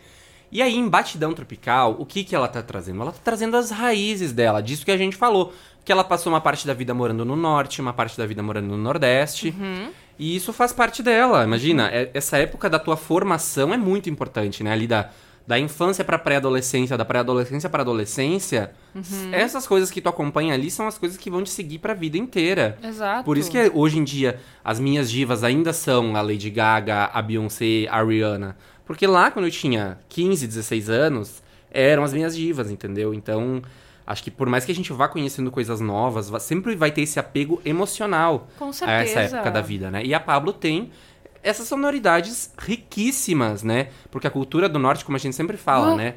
E 0.54 0.62
aí, 0.62 0.76
em 0.76 0.88
Batidão 0.88 1.32
Tropical, 1.34 1.96
o 1.98 2.06
que 2.06 2.22
que 2.22 2.32
ela 2.34 2.46
tá 2.46 2.62
trazendo? 2.62 3.02
Ela 3.02 3.10
tá 3.10 3.18
trazendo 3.24 3.56
as 3.56 3.72
raízes 3.72 4.32
dela, 4.32 4.62
disso 4.62 4.84
que 4.84 4.90
a 4.92 4.96
gente 4.96 5.16
falou. 5.16 5.52
Que 5.84 5.90
ela 5.90 6.04
passou 6.04 6.32
uma 6.32 6.40
parte 6.40 6.64
da 6.64 6.72
vida 6.72 6.94
morando 6.94 7.24
no 7.24 7.34
norte, 7.34 7.80
uma 7.80 7.92
parte 7.92 8.16
da 8.16 8.24
vida 8.24 8.40
morando 8.40 8.68
no 8.68 8.76
nordeste. 8.78 9.48
Uhum. 9.58 9.88
E 10.16 10.36
isso 10.36 10.52
faz 10.52 10.72
parte 10.72 11.02
dela. 11.02 11.42
Imagina, 11.42 11.88
é- 11.90 12.08
essa 12.14 12.38
época 12.38 12.70
da 12.70 12.78
tua 12.78 12.96
formação 12.96 13.74
é 13.74 13.76
muito 13.76 14.08
importante, 14.08 14.62
né? 14.62 14.72
Ali 14.72 14.86
da, 14.86 15.10
da 15.44 15.58
infância 15.58 16.04
pra 16.04 16.18
pré-adolescência, 16.18 16.96
da 16.96 17.04
pré-adolescência 17.04 17.68
pra 17.68 17.82
adolescência. 17.82 18.70
Uhum. 18.94 19.30
Essas 19.32 19.66
coisas 19.66 19.90
que 19.90 20.00
tu 20.00 20.08
acompanha 20.08 20.54
ali 20.54 20.70
são 20.70 20.86
as 20.86 20.96
coisas 20.96 21.18
que 21.18 21.28
vão 21.28 21.42
te 21.42 21.50
seguir 21.50 21.80
pra 21.80 21.92
vida 21.94 22.16
inteira. 22.16 22.78
Exato. 22.82 23.24
Por 23.24 23.36
isso 23.36 23.50
que 23.50 23.70
hoje 23.74 23.98
em 23.98 24.04
dia 24.04 24.38
as 24.64 24.78
minhas 24.78 25.10
divas 25.10 25.42
ainda 25.42 25.72
são 25.72 26.14
a 26.16 26.22
Lady 26.22 26.48
Gaga, 26.48 27.10
a 27.12 27.20
Beyoncé, 27.20 27.86
a 27.90 28.02
Rihanna. 28.02 28.56
Porque 28.86 29.06
lá 29.06 29.30
quando 29.30 29.46
eu 29.46 29.50
tinha 29.50 29.98
15, 30.08 30.46
16 30.46 30.88
anos, 30.90 31.42
eram 31.70 32.04
as 32.04 32.12
minhas 32.12 32.36
divas, 32.36 32.70
entendeu? 32.70 33.12
Então, 33.14 33.62
acho 34.06 34.22
que 34.22 34.30
por 34.30 34.48
mais 34.48 34.64
que 34.64 34.72
a 34.72 34.74
gente 34.74 34.92
vá 34.92 35.08
conhecendo 35.08 35.50
coisas 35.50 35.80
novas, 35.80 36.28
va- 36.28 36.38
sempre 36.40 36.76
vai 36.76 36.90
ter 36.90 37.00
esse 37.02 37.18
apego 37.18 37.60
emocional 37.64 38.48
Com 38.58 38.66
a 38.66 38.68
essa 38.68 38.86
certeza. 38.86 39.36
época 39.36 39.50
da 39.50 39.60
vida, 39.60 39.90
né? 39.90 40.04
E 40.04 40.12
a 40.14 40.20
Pablo 40.20 40.52
tem 40.52 40.90
essas 41.42 41.66
sonoridades 41.68 42.52
riquíssimas, 42.58 43.62
né? 43.62 43.88
Porque 44.10 44.26
a 44.26 44.30
cultura 44.30 44.68
do 44.68 44.78
norte, 44.78 45.04
como 45.04 45.16
a 45.16 45.20
gente 45.20 45.34
sempre 45.34 45.56
fala, 45.56 45.92
Ah. 45.92 45.96
né? 45.96 46.14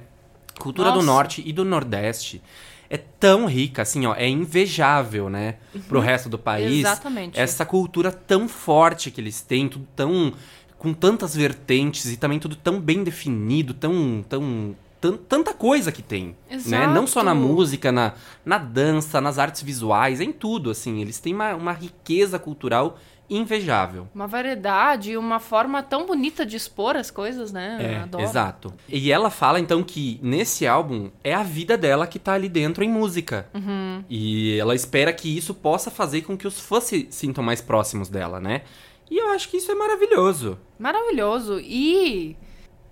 Cultura 0.60 0.90
do 0.90 0.96
Nossa. 0.96 1.06
norte 1.08 1.44
e 1.46 1.54
do 1.54 1.64
nordeste 1.64 2.42
é 2.90 2.98
tão 2.98 3.46
rica, 3.46 3.82
assim, 3.84 4.06
ó, 4.08 4.16
é 4.16 4.28
invejável, 4.28 5.30
né? 5.30 5.56
Pro 5.88 6.00
resto 6.00 6.30
do 6.30 6.38
país. 6.40 6.80
Exatamente. 6.80 7.40
Essa 7.40 7.66
cultura 7.66 8.12
tão 8.12 8.48
forte 8.48 9.12
que 9.12 9.22
eles 9.22 9.42
têm, 9.42 9.68
tudo 9.70 9.88
tão. 9.96 10.34
Com 10.78 10.94
tantas 10.94 11.36
vertentes 11.36 12.06
e 12.12 12.18
também 12.18 12.40
tudo 12.40 12.56
tão 12.56 12.80
bem 12.80 13.04
definido, 13.04 13.74
tão. 13.74 14.24
tão 14.28 14.76
tan- 15.00 15.18
tanta 15.30 15.54
coisa 15.54 15.92
que 15.92 16.02
tem, 16.02 16.36
né? 16.66 16.88
Não 16.88 17.06
só 17.06 17.22
na 17.24 17.32
Exato. 17.32 17.48
música, 17.48 17.92
na, 17.92 18.14
na 18.44 18.58
dança, 18.58 19.22
nas 19.22 19.38
artes 19.38 19.62
visuais, 19.62 20.20
em 20.20 20.32
tudo, 20.32 20.72
assim. 20.72 21.00
Eles 21.02 21.20
têm 21.20 21.36
uma, 21.36 21.54
uma 21.54 21.72
riqueza 21.72 22.40
cultural 22.40 22.98
invejável. 23.30 24.08
Uma 24.16 24.26
variedade 24.26 25.12
e 25.12 25.18
uma 25.18 25.40
forma 25.40 25.84
tão 25.84 26.06
bonita 26.06 26.46
de 26.46 26.56
expor 26.56 26.96
as 26.96 27.12
coisas, 27.12 27.52
né? 27.52 27.78
É, 27.80 27.96
Adoro. 28.04 28.24
exato. 28.24 28.74
E 28.88 29.12
ela 29.12 29.30
fala 29.30 29.60
então 29.60 29.84
que 29.84 30.18
nesse 30.24 30.66
álbum 30.66 31.10
é 31.24 31.34
a 31.34 31.44
vida 31.44 31.78
dela 31.78 32.08
que 32.08 32.18
tá 32.18 32.34
ali 32.34 32.50
dentro 32.50 32.84
em 32.84 32.90
música. 32.90 33.48
Uhum. 33.54 34.04
E 34.10 34.58
ela 34.58 34.74
espera 34.74 35.12
que 35.14 35.38
isso 35.38 35.54
possa 35.54 35.92
fazer 35.92 36.22
com 36.22 36.38
que 36.38 36.48
os 36.48 36.60
fãs 36.60 36.86
se 36.86 37.08
sintam 37.12 37.44
mais 37.44 37.62
próximos 37.62 38.10
dela, 38.10 38.40
né? 38.40 38.62
E 39.10 39.18
eu 39.18 39.30
acho 39.32 39.50
que 39.50 39.58
isso 39.58 39.72
é 39.72 39.76
maravilhoso. 39.76 40.58
Maravilhoso. 40.78 41.60
E 41.60 42.36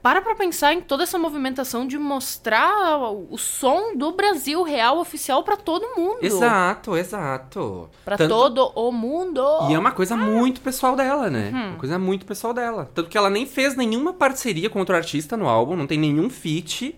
para 0.01 0.21
pra 0.21 0.35
pensar 0.35 0.71
em 0.71 0.81
toda 0.81 1.01
essa 1.01 1.17
movimentação 1.17 1.87
de 1.87 1.97
mostrar 1.97 2.99
o 3.01 3.35
som 3.39 3.95
do 3.97 4.11
Brasil 4.11 4.61
real 4.61 4.99
oficial 4.99 5.43
pra 5.43 5.57
todo 5.57 5.95
mundo. 5.97 6.19
Exato, 6.21 6.95
exato. 6.95 7.89
Pra 8.05 8.15
Tanto- 8.15 8.29
todo 8.29 8.71
o 8.75 8.91
mundo. 8.91 9.41
E 9.69 9.73
é 9.73 9.79
uma 9.79 9.91
coisa 9.91 10.15
muito 10.15 10.61
pessoal 10.61 10.95
dela, 10.95 11.29
né? 11.29 11.49
Uma 11.51 11.77
coisa 11.79 11.97
muito 11.97 12.25
pessoal 12.25 12.53
dela. 12.53 12.89
Tanto 12.93 13.09
que 13.09 13.17
ela 13.17 13.31
nem 13.31 13.45
fez 13.47 13.75
nenhuma 13.75 14.13
parceria 14.13 14.69
com 14.69 14.77
outro 14.79 14.95
artista 14.95 15.35
no 15.35 15.47
álbum, 15.49 15.75
não 15.75 15.87
tem 15.87 15.97
nenhum 15.97 16.29
feat, 16.29 16.95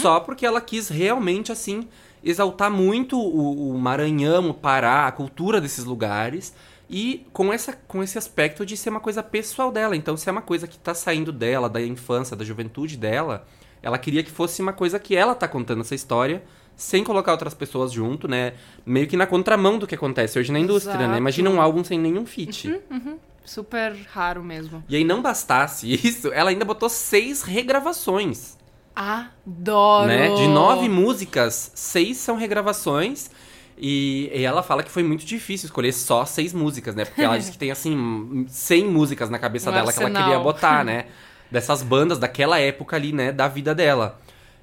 só 0.00 0.18
porque 0.18 0.46
ela 0.46 0.60
quis 0.62 0.88
realmente, 0.88 1.52
assim, 1.52 1.86
exaltar 2.24 2.70
muito 2.70 3.18
o, 3.20 3.72
o 3.74 3.78
Maranhão, 3.78 4.48
o 4.50 4.54
Pará, 4.54 5.06
a 5.06 5.12
cultura 5.12 5.60
desses 5.60 5.84
lugares. 5.84 6.54
E 6.88 7.26
com, 7.32 7.52
essa, 7.52 7.72
com 7.72 8.02
esse 8.02 8.16
aspecto 8.16 8.64
de 8.64 8.76
ser 8.76 8.90
uma 8.90 9.00
coisa 9.00 9.22
pessoal 9.22 9.70
dela. 9.70 9.94
Então, 9.94 10.16
se 10.16 10.28
é 10.28 10.32
uma 10.32 10.40
coisa 10.40 10.66
que 10.66 10.78
tá 10.78 10.94
saindo 10.94 11.30
dela, 11.30 11.68
da 11.68 11.82
infância, 11.82 12.34
da 12.34 12.44
juventude 12.44 12.96
dela, 12.96 13.46
ela 13.82 13.98
queria 13.98 14.22
que 14.22 14.30
fosse 14.30 14.62
uma 14.62 14.72
coisa 14.72 14.98
que 14.98 15.14
ela 15.14 15.34
tá 15.34 15.46
contando 15.46 15.82
essa 15.82 15.94
história, 15.94 16.42
sem 16.74 17.04
colocar 17.04 17.32
outras 17.32 17.54
pessoas 17.54 17.92
junto, 17.92 18.26
né? 18.26 18.54
Meio 18.86 19.06
que 19.06 19.16
na 19.16 19.26
contramão 19.26 19.78
do 19.78 19.86
que 19.86 19.94
acontece 19.94 20.38
hoje 20.38 20.50
na 20.52 20.58
indústria, 20.58 20.96
né? 20.96 21.04
Exato. 21.04 21.18
Imagina 21.18 21.50
um 21.50 21.60
álbum 21.60 21.84
sem 21.84 21.98
nenhum 21.98 22.24
feat. 22.24 22.80
Super 23.44 23.94
raro 24.10 24.44
mesmo. 24.44 24.84
E 24.88 24.96
aí 24.96 25.04
não 25.04 25.20
bastasse 25.20 25.92
isso, 26.06 26.32
ela 26.32 26.50
ainda 26.50 26.64
botou 26.64 26.88
seis 26.88 27.42
regravações, 27.42 28.56
Adoro. 28.94 30.06
né? 30.06 30.34
De 30.34 30.46
nove 30.48 30.88
músicas, 30.88 31.72
seis 31.74 32.16
são 32.18 32.36
regravações. 32.36 33.30
E, 33.80 34.30
e 34.34 34.44
ela 34.44 34.62
fala 34.62 34.82
que 34.82 34.90
foi 34.90 35.02
muito 35.02 35.24
difícil 35.24 35.66
escolher 35.66 35.92
só 35.92 36.24
seis 36.24 36.52
músicas, 36.52 36.94
né? 36.94 37.04
Porque 37.04 37.22
ela 37.22 37.38
disse 37.38 37.52
que 37.52 37.58
tem, 37.58 37.70
assim, 37.70 38.44
100 38.48 38.86
músicas 38.86 39.30
na 39.30 39.38
cabeça 39.38 39.70
Um 39.70 39.74
dela 39.74 39.92
que 39.92 39.98
ela 39.98 40.08
arsenal. 40.08 40.28
queria 40.28 40.42
botar, 40.42 40.84
né? 40.84 41.06
Dessas 41.50 41.82
bandas 41.82 42.18
daquela 42.18 42.58
época 42.58 42.96
ali, 42.96 43.12
né? 43.12 43.32
Da 43.32 43.48
vida 43.48 43.74
dela. 43.74 44.20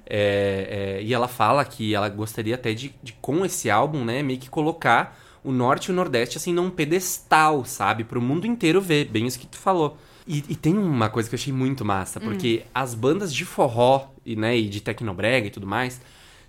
É, 0.08 0.98
é, 0.98 1.02
e 1.02 1.12
ela 1.12 1.26
fala 1.26 1.64
que 1.64 1.94
ela 1.94 2.08
gostaria 2.08 2.54
até 2.54 2.72
de, 2.72 2.94
de, 3.02 3.12
com 3.14 3.44
esse 3.44 3.70
álbum, 3.70 4.04
né? 4.04 4.22
Meio 4.22 4.38
que 4.38 4.50
colocar 4.50 5.18
o 5.42 5.50
Norte 5.50 5.86
e 5.86 5.92
o 5.92 5.94
Nordeste, 5.94 6.36
assim, 6.36 6.52
num 6.52 6.70
pedestal, 6.70 7.64
sabe? 7.64 8.04
Pro 8.04 8.20
mundo 8.20 8.46
inteiro 8.46 8.80
ver, 8.80 9.06
bem 9.06 9.26
isso 9.26 9.38
que 9.38 9.46
tu 9.46 9.56
falou. 9.56 9.96
E, 10.26 10.44
e 10.48 10.56
tem 10.56 10.76
uma 10.76 11.08
coisa 11.08 11.28
que 11.28 11.34
eu 11.34 11.38
achei 11.38 11.52
muito 11.52 11.84
massa, 11.84 12.20
porque 12.20 12.64
as 12.74 12.94
bandas 12.94 13.32
de 13.32 13.44
forró 13.44 14.08
e, 14.24 14.34
né, 14.34 14.56
e 14.56 14.68
de 14.68 14.80
tecnobrega 14.80 15.46
e 15.46 15.50
tudo 15.50 15.66
mais 15.66 16.00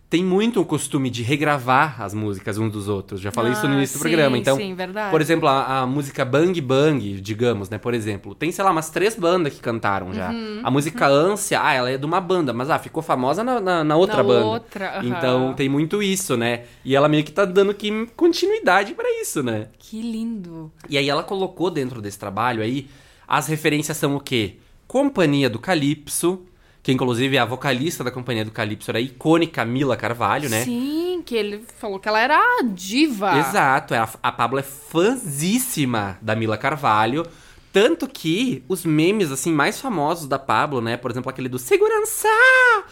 tem 0.09 0.23
muito 0.23 0.61
o 0.61 0.65
costume 0.65 1.09
de 1.09 1.21
regravar 1.21 2.01
as 2.01 2.13
músicas 2.13 2.57
uns 2.57 2.71
dos 2.71 2.87
outros. 2.87 3.19
Já 3.19 3.29
falei 3.29 3.51
isso 3.51 3.67
no 3.67 3.73
Ah, 3.73 3.77
início 3.77 3.95
do 3.99 4.03
sim, 4.03 4.09
programa. 4.09 4.37
Então, 4.37 4.55
sim, 4.55 4.73
verdade. 4.73 5.11
por 5.11 5.19
exemplo, 5.19 5.49
a, 5.49 5.79
a 5.81 5.85
música 5.85 6.23
Bang 6.23 6.59
Bang, 6.61 7.19
digamos, 7.19 7.69
né? 7.69 7.77
Por 7.77 7.93
exemplo, 7.93 8.33
tem, 8.33 8.49
sei 8.51 8.63
lá, 8.63 8.71
umas 8.71 8.89
três 8.89 9.15
bandas 9.15 9.53
que 9.53 9.59
cantaram 9.59 10.13
já. 10.13 10.29
Uhum, 10.29 10.61
A 10.63 10.71
música 10.71 11.07
Ânsia, 11.07 11.59
ah, 11.61 11.73
ela 11.73 11.89
é 11.91 11.97
de 11.97 12.05
uma 12.05 12.21
banda, 12.21 12.53
mas 12.53 12.69
ah, 12.69 12.79
ficou 12.79 13.03
famosa 13.03 13.43
na, 13.43 13.59
na, 13.59 13.83
na 13.83 13.95
outra 13.97 14.17
Na 14.17 14.23
banda. 14.23 14.45
outra, 14.45 14.97
aham. 14.99 15.05
Então 15.09 15.53
tem 15.53 15.67
muito 15.67 16.01
isso, 16.01 16.37
né? 16.37 16.63
E 16.85 16.95
ela 16.95 17.09
meio 17.09 17.25
que 17.25 17.31
tá 17.33 17.43
dando 17.43 17.73
que 17.73 18.07
continuidade 18.15 18.93
pra 18.93 19.09
isso, 19.21 19.43
né? 19.43 19.67
Que 19.77 20.01
lindo. 20.01 20.71
E 20.89 20.97
aí 20.97 21.09
ela 21.09 21.21
colocou 21.23 21.69
dentro 21.69 22.01
desse 22.01 22.17
trabalho 22.17 22.61
aí, 22.63 22.87
as 23.27 23.47
referências 23.47 23.97
são 23.97 24.15
o 24.15 24.21
quê? 24.21 24.55
Companhia 24.87 25.49
do 25.49 25.59
Calypso, 25.59 26.43
que 26.87 26.93
inclusive 26.93 27.37
a 27.37 27.43
vocalista 27.43 28.01
da 28.01 28.09
Companhia 28.09 28.45
do 28.45 28.51
Calypso 28.51 28.89
era 28.89 28.97
a 28.97 29.01
icônica 29.01 29.65
Mila 29.65 29.97
Carvalho, 29.97 30.49
né? 30.49 30.63
Sim, 30.63 31.21
que 31.25 31.35
ele 31.35 31.61
falou 31.77 31.99
que 31.99 32.07
ela 32.07 32.17
era 32.17 32.37
a 32.37 32.63
diva. 32.63 33.37
Exato, 33.39 33.93
a, 33.93 34.07
a 34.23 34.31
Pablo 34.31 34.57
é 34.57 34.63
fãzíssima 34.63 36.17
da 36.21 36.33
Mila 36.33 36.57
Carvalho. 36.57 37.27
Tanto 37.73 38.07
que 38.07 38.63
os 38.69 38.85
memes, 38.85 39.33
assim, 39.33 39.51
mais 39.51 39.81
famosos 39.81 40.29
da 40.29 40.39
Pablo, 40.39 40.79
né? 40.79 40.95
Por 40.95 41.11
exemplo, 41.11 41.29
aquele 41.29 41.49
do 41.49 41.59
Segurança! 41.59 42.29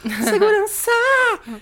Segurança! 0.29 0.91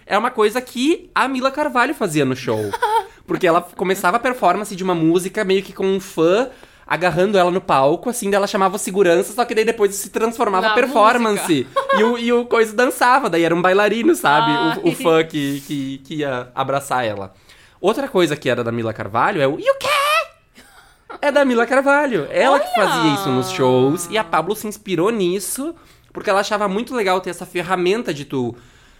é 0.03 0.17
uma 0.17 0.31
coisa 0.31 0.59
que 0.59 1.11
a 1.13 1.27
Mila 1.27 1.51
Carvalho 1.51 1.93
fazia 1.93 2.25
no 2.25 2.35
show. 2.35 2.71
Porque 3.27 3.45
ela 3.45 3.61
começava 3.61 4.17
a 4.17 4.19
performance 4.19 4.75
de 4.75 4.83
uma 4.83 4.95
música 4.95 5.43
meio 5.43 5.61
que 5.61 5.71
com 5.71 5.85
um 5.85 5.99
fã 5.99 6.49
agarrando 6.93 7.39
ela 7.39 7.49
no 7.49 7.59
palco, 7.59 8.07
assim, 8.07 8.29
daí 8.29 8.35
ela 8.35 8.45
chamava 8.45 8.75
o 8.75 8.79
segurança, 8.79 9.33
só 9.33 9.43
que 9.43 9.55
daí 9.55 9.65
depois 9.65 9.95
se 9.95 10.11
transformava 10.11 10.67
Na 10.67 10.73
performance. 10.75 11.65
E 11.97 12.03
o, 12.03 12.17
e 12.19 12.31
o 12.31 12.45
coisa 12.45 12.71
dançava, 12.71 13.31
daí 13.31 13.43
era 13.43 13.55
um 13.55 13.61
bailarino, 13.61 14.13
sabe? 14.13 14.51
O, 14.79 14.85
o 14.85 14.89
Ai. 14.89 14.95
fã 14.95 15.23
que, 15.23 15.61
que, 15.61 15.97
que 15.99 16.15
ia 16.17 16.49
abraçar 16.53 17.03
ela. 17.03 17.33
Outra 17.81 18.07
coisa 18.07 18.35
que 18.35 18.47
era 18.47 18.63
da 18.63 18.71
Mila 18.71 18.93
Carvalho 18.93 19.41
é 19.41 19.47
o 19.47 19.59
E 19.59 19.69
o 19.71 19.75
quê? 19.79 19.87
É 21.19 21.31
da 21.31 21.43
Mila 21.43 21.65
Carvalho. 21.65 22.27
Ela 22.29 22.59
que 22.59 22.79
Olha! 22.79 22.87
fazia 22.87 23.13
isso 23.15 23.29
nos 23.29 23.49
shows. 23.49 24.07
E 24.11 24.17
a 24.17 24.23
Pablo 24.23 24.55
se 24.55 24.67
inspirou 24.67 25.09
nisso, 25.09 25.73
porque 26.11 26.29
ela 26.29 26.41
achava 26.41 26.67
muito 26.67 26.93
legal 26.93 27.19
ter 27.21 27.31
essa 27.31 27.45
ferramenta 27.45 28.13
de 28.13 28.23
tu 28.23 28.55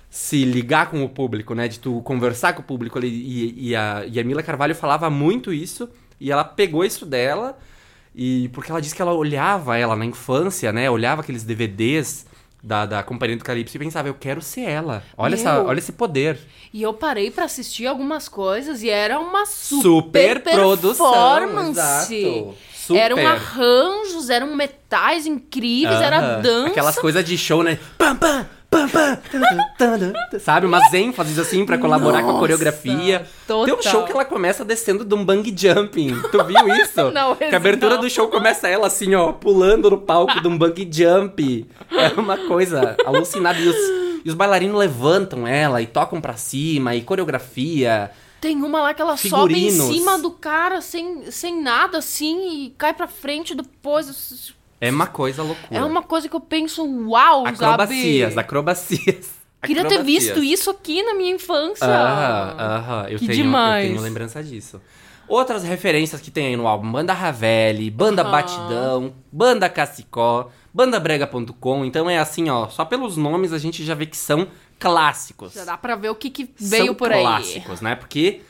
se 0.09 0.43
ligar 0.45 0.89
com 0.89 1.03
o 1.03 1.09
público, 1.09 1.53
né? 1.53 1.67
De 1.67 1.79
tu 1.79 2.01
conversar 2.01 2.53
com 2.53 2.61
o 2.61 2.65
público 2.65 2.97
ali. 2.97 3.07
E, 3.07 3.69
e 3.69 3.75
a, 3.75 4.03
e 4.07 4.19
a 4.19 4.23
Mila 4.23 4.41
Carvalho 4.41 4.73
falava 4.73 5.11
muito 5.11 5.53
isso. 5.53 5.87
E 6.19 6.31
ela 6.31 6.43
pegou 6.43 6.83
isso 6.83 7.05
dela. 7.05 7.55
E 8.15 8.49
porque 8.49 8.71
ela 8.71 8.81
disse 8.81 8.93
que 8.95 9.01
ela 9.01 9.13
olhava 9.13 9.77
ela 9.77 9.95
na 9.95 10.05
infância, 10.05 10.71
né? 10.71 10.89
Olhava 10.89 11.21
aqueles 11.21 11.43
DVDs 11.43 12.25
da, 12.63 12.85
da 12.85 13.03
Companhia 13.03 13.35
do 13.35 13.43
Calypso 13.43 13.75
e 13.75 13.79
pensava, 13.79 14.07
eu 14.07 14.13
quero 14.13 14.41
ser 14.41 14.61
ela. 14.61 15.03
Olha, 15.17 15.35
Meu. 15.35 15.39
essa, 15.39 15.63
olha 15.63 15.79
esse 15.79 15.91
poder. 15.91 16.37
E 16.71 16.81
eu 16.81 16.93
parei 16.93 17.29
pra 17.31 17.45
assistir 17.45 17.85
algumas 17.87 18.29
coisas 18.29 18.81
e 18.83 18.89
era 18.89 19.19
uma 19.19 19.45
super, 19.45 20.37
Super 20.37 20.41
produção, 20.41 21.11
performance. 21.11 22.15
exato. 22.15 22.55
Super. 22.73 22.99
Eram 22.99 23.25
arranjos, 23.25 24.29
eram 24.29 24.55
metais 24.55 25.25
incríveis, 25.25 26.01
era 26.01 26.17
Aham. 26.19 26.41
dança. 26.41 26.67
Aquelas 26.71 26.99
coisas 26.99 27.23
de 27.23 27.37
show, 27.37 27.63
né? 27.63 27.79
Pam, 27.97 28.15
pam, 28.15 28.45
pam, 28.87 29.17
pam, 29.77 30.39
Sabe? 30.39 30.65
Umas 30.65 30.93
ênfases 30.93 31.37
assim 31.39 31.65
pra 31.65 31.77
colaborar 31.77 32.19
com 32.21 32.29
a 32.29 32.33
Nossa, 32.33 32.39
coreografia. 32.39 33.25
total. 33.47 33.65
Tem 33.65 33.73
um 33.75 33.81
show 33.81 34.03
que 34.05 34.11
ela 34.11 34.25
começa 34.25 34.65
descendo 34.65 35.05
de 35.05 35.13
um 35.13 35.23
bang 35.23 35.53
jumping. 35.55 36.21
Tu 36.31 36.43
viu 36.43 36.67
isso? 36.75 37.09
Não, 37.13 37.35
Que 37.35 37.45
a 37.45 37.57
abertura 37.57 37.95
não. 37.95 38.01
do 38.01 38.09
show 38.09 38.27
começa 38.27 38.67
ela 38.67 38.87
assim, 38.87 39.13
ó, 39.15 39.31
pulando 39.31 39.89
no 39.89 39.97
palco 39.97 40.39
de 40.41 40.47
um 40.47 40.57
bang 40.57 40.89
jump. 40.91 41.67
É 41.91 42.19
uma 42.19 42.37
coisa 42.37 42.95
alucinada. 43.05 43.59
E 43.59 43.67
os, 43.67 43.75
e 44.25 44.29
os 44.29 44.33
bailarinos 44.35 44.77
levantam 44.77 45.47
ela 45.47 45.81
e 45.81 45.85
tocam 45.87 46.19
pra 46.21 46.35
cima, 46.35 46.95
e 46.95 47.01
coreografia. 47.01 48.11
Tem 48.41 48.61
uma 48.61 48.81
lá 48.81 48.93
que 48.93 49.01
ela 49.01 49.15
sobe 49.15 49.53
em 49.53 49.69
Figurinos. 49.71 49.95
cima 49.95 50.17
do 50.19 50.31
cara 50.31 50.81
sem, 50.81 51.31
sem 51.31 51.61
nada, 51.61 51.99
assim, 51.99 52.65
e 52.65 52.69
cai 52.77 52.93
pra 52.93 53.07
frente 53.07 53.55
depois. 53.55 54.53
É 54.85 54.91
uma 54.91 55.07
coisa 55.07 55.41
loucura. 55.43 55.79
É 55.79 55.83
uma 55.83 56.01
coisa 56.03 56.27
que 56.27 56.35
eu 56.35 56.39
penso, 56.41 56.83
uau, 57.07 57.45
Acrobacias, 57.47 58.33
sabe? 58.33 58.39
acrobacias. 58.45 59.29
Queria 59.63 59.85
ter 59.85 60.03
visto 60.03 60.43
isso 60.43 60.69
aqui 60.69 61.01
na 61.03 61.13
minha 61.13 61.31
infância. 61.33 61.87
Aham, 61.87 62.55
aham. 62.59 63.07
Eu, 63.07 63.17
Que 63.17 63.27
tenho, 63.27 63.43
demais. 63.43 63.85
eu 63.85 63.91
tenho 63.91 64.01
lembrança 64.03 64.43
disso. 64.43 64.81
Outras 65.25 65.63
referências 65.63 66.19
que 66.19 66.29
tem 66.29 66.47
aí 66.47 66.57
no 66.57 66.67
álbum: 66.67 66.91
Banda 66.91 67.13
Ravelli, 67.13 67.89
Banda 67.89 68.25
Batidão, 68.25 69.13
Banda 69.31 69.69
Cacicó, 69.69 70.49
BandaBrega.com. 70.73 71.85
Então 71.85 72.09
é 72.09 72.17
assim, 72.17 72.49
ó, 72.49 72.67
só 72.67 72.83
pelos 72.83 73.15
nomes 73.15 73.53
a 73.53 73.57
gente 73.57 73.85
já 73.85 73.95
vê 73.95 74.05
que 74.05 74.17
são 74.17 74.47
clássicos. 74.77 75.53
Já 75.53 75.63
dá 75.63 75.77
pra 75.77 75.95
ver 75.95 76.09
o 76.09 76.15
que, 76.15 76.29
que 76.29 76.49
veio 76.59 76.87
são 76.87 76.95
por 76.95 77.11
aí. 77.11 77.21
clássicos, 77.21 77.79
né? 77.79 77.95
Porque 77.95 78.41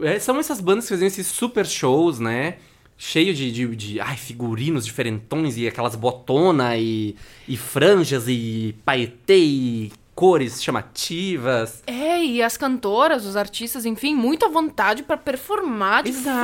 é, 0.00 0.20
são 0.20 0.38
essas 0.38 0.60
bandas 0.60 0.84
que 0.84 0.90
faziam 0.90 1.08
esses 1.08 1.26
super 1.26 1.66
shows, 1.66 2.20
né? 2.20 2.58
Cheio 3.02 3.32
de, 3.32 3.50
de, 3.50 3.74
de, 3.74 3.98
ai, 4.00 4.14
figurinos 4.18 4.84
diferentões 4.84 5.56
e 5.56 5.66
aquelas 5.66 5.96
botona 5.96 6.76
e, 6.76 7.16
e 7.48 7.56
franjas 7.56 8.24
e 8.28 8.74
paetê 8.84 9.38
e 9.38 9.92
cores 10.14 10.62
chamativas. 10.62 11.82
É, 11.86 12.22
e 12.22 12.42
as 12.42 12.58
cantoras, 12.58 13.24
os 13.24 13.36
artistas, 13.36 13.86
enfim, 13.86 14.14
muita 14.14 14.50
vontade 14.50 15.02
pra 15.02 15.16
performar 15.16 16.02
de 16.02 16.10
Exato! 16.10 16.40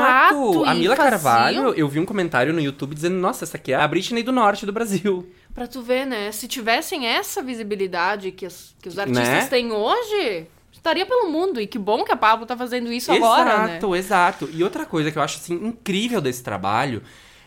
fato. 0.55 0.64
A 0.64 0.75
Mila 0.75 0.97
faziam- 0.97 1.11
Carvalho, 1.11 1.75
eu 1.75 1.87
vi 1.88 2.01
um 2.01 2.07
comentário 2.07 2.55
no 2.55 2.61
YouTube 2.61 2.95
dizendo: 2.95 3.16
Nossa, 3.16 3.45
essa 3.45 3.59
aqui 3.59 3.73
é 3.73 3.77
a 3.77 3.87
Britney 3.87 4.23
do 4.23 4.33
norte 4.33 4.64
do 4.64 4.73
Brasil. 4.73 5.29
Pra 5.55 5.66
tu 5.66 5.83
ver, 5.83 6.07
né? 6.07 6.33
Se 6.33 6.49
tivessem 6.49 7.07
essa 7.07 7.42
visibilidade 7.42 8.31
que 8.33 8.47
os, 8.47 8.75
que 8.81 8.88
os 8.88 8.99
artistas 8.99 9.29
Né? 9.29 9.47
têm 9.47 9.73
hoje, 9.73 10.47
estaria 10.87 11.05
pelo 11.07 11.29
mundo. 11.31 11.61
E 11.61 11.66
que 11.66 11.79
bom 11.79 12.05
que 12.05 12.12
a 12.12 12.16
Pablo 12.16 12.46
tá 12.46 12.57
fazendo 12.57 12.92
isso 12.92 13.11
agora, 13.12 13.59
né? 13.66 13.70
exato, 13.77 13.96
exato. 13.96 14.49
E 14.53 14.62
outra 14.62 14.87
coisa 14.87 15.11
que 15.11 15.18
eu 15.18 15.22
acho 15.22 15.38
assim 15.38 15.55
incrível 15.55 16.20
desse 16.20 16.42
trabalho 16.42 17.03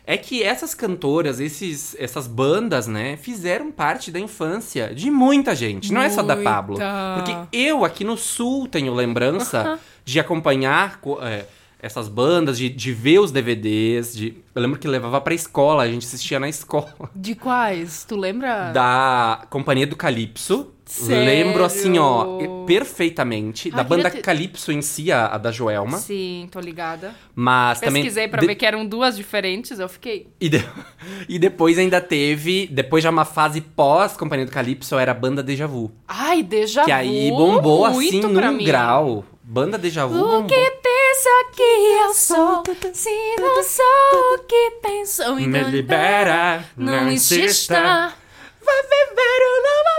é 0.05 0.17
que 0.17 0.41
essas 0.43 0.73
cantoras, 0.73 1.39
esses, 1.39 1.95
essas 1.99 2.25
bandas, 2.25 2.87
né, 2.87 3.15
fizeram 3.17 3.71
parte 3.71 4.11
da 4.11 4.19
infância 4.19 4.91
de 4.93 5.11
muita 5.11 5.53
gente. 5.55 5.93
Não 5.93 6.01
é 6.01 6.09
só 6.09 6.23
da 6.23 6.35
Muita. 6.35 6.49
Pablo. 6.49 6.77
Porque 7.15 7.35
eu 7.55 7.85
aqui 7.85 8.03
no 8.03 8.17
sul 8.17 8.67
tenho 8.67 8.91
lembrança 8.93 9.79
de 10.03 10.19
acompanhar 10.19 10.99
co- 10.99 11.19
é, 11.21 11.45
essas 11.81 12.07
bandas, 12.07 12.57
de, 12.57 12.69
de 12.69 12.91
ver 12.93 13.19
os 13.19 13.31
DVDs. 13.31 14.15
De... 14.15 14.35
Eu 14.53 14.61
lembro 14.61 14.77
que 14.79 14.87
levava 14.87 15.19
pra 15.21 15.33
escola, 15.33 15.83
a 15.83 15.87
gente 15.87 16.05
assistia 16.05 16.39
na 16.39 16.49
escola. 16.49 16.93
De 17.15 17.35
quais? 17.35 18.03
Tu 18.05 18.15
lembra? 18.15 18.71
da 18.71 19.45
Companhia 19.49 19.87
do 19.87 19.95
Calypso. 19.95 20.71
Sério? 20.85 21.23
Lembro 21.23 21.63
assim, 21.63 21.99
ó, 21.99 22.39
perfeitamente. 22.65 23.69
Ah, 23.71 23.77
da 23.77 23.83
banda 23.83 24.09
ter- 24.09 24.21
Calypso 24.21 24.71
em 24.71 24.81
si, 24.81 25.11
a, 25.11 25.27
a 25.27 25.37
da 25.37 25.51
Joelma. 25.51 25.97
Sim, 25.99 26.49
tô 26.51 26.59
ligada. 26.59 27.13
Mas 27.35 27.79
também. 27.79 28.01
Pesquisei 28.01 28.27
pra 28.27 28.39
de- 28.41 28.47
ver 28.47 28.55
que 28.55 28.65
eram 28.65 28.83
duas 28.85 29.15
diferentes, 29.15 29.79
eu 29.79 29.87
fiquei. 29.87 30.27
E, 30.41 30.49
de- 30.49 30.65
e 31.29 31.37
depois 31.37 31.77
ainda 31.77 32.01
teve. 32.01 32.67
Depois 32.71 33.03
já 33.03 33.11
uma 33.11 33.23
fase 33.25 33.61
pós 33.61 34.17
Companhia 34.17 34.45
do 34.47 34.51
Calypso, 34.51 34.97
era 34.97 35.11
a 35.11 35.15
banda 35.15 35.43
Deja 35.43 35.67
Vu. 35.67 35.91
Ai, 36.07 36.41
que 36.43 36.65
vu. 36.65 36.91
aí 36.91 37.29
bombou 37.29 37.85
assim 37.85 38.21
num 38.21 38.63
grau. 38.63 39.23
Banda 39.43 39.77
Deja 39.77 40.05
Vu. 40.07 40.15
O 40.15 40.21
bombou. 40.23 40.45
que 40.45 40.71
pensa 41.19 41.29
que 41.53 41.61
eu 41.61 42.13
sou? 42.13 42.63
Se 42.93 43.35
não 43.39 43.63
sou 43.63 44.35
o 44.35 44.39
que 44.47 44.71
pensou, 44.81 45.35
Me 45.35 45.45
então 45.45 45.69
libera, 45.69 46.63
não, 46.77 47.03
não 47.03 47.11
insista. 47.11 48.13
Vai 48.61 48.83
viver 48.83 49.41
um 49.45 49.61
novo 49.67 49.89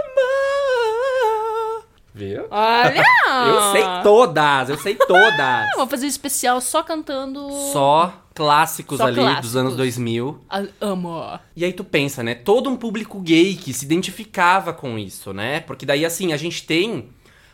amor. 1.76 1.84
Viu? 2.14 2.46
Olha! 2.50 3.04
Eu 3.46 3.72
sei 3.72 3.84
todas, 4.02 4.68
eu 4.68 4.76
sei 4.76 4.94
todas. 4.96 5.68
Vou 5.76 5.86
fazer 5.86 6.06
um 6.06 6.08
especial 6.08 6.60
só 6.60 6.82
cantando. 6.82 7.48
Só 7.72 8.12
clássicos 8.34 8.98
Só 8.98 9.04
ali 9.04 9.14
clássicos. 9.14 9.46
dos 9.46 9.56
anos 9.56 9.76
2000. 9.76 10.38
Ah, 10.50 10.64
Amo. 10.80 11.38
E 11.54 11.64
aí 11.64 11.72
tu 11.72 11.84
pensa, 11.84 12.22
né? 12.22 12.34
Todo 12.34 12.68
um 12.68 12.76
público 12.76 13.20
gay 13.20 13.54
que 13.54 13.72
se 13.72 13.84
identificava 13.84 14.72
com 14.72 14.98
isso, 14.98 15.32
né? 15.32 15.60
Porque 15.60 15.86
daí, 15.86 16.04
assim, 16.04 16.32
a 16.32 16.36
gente 16.36 16.66
tem 16.66 17.08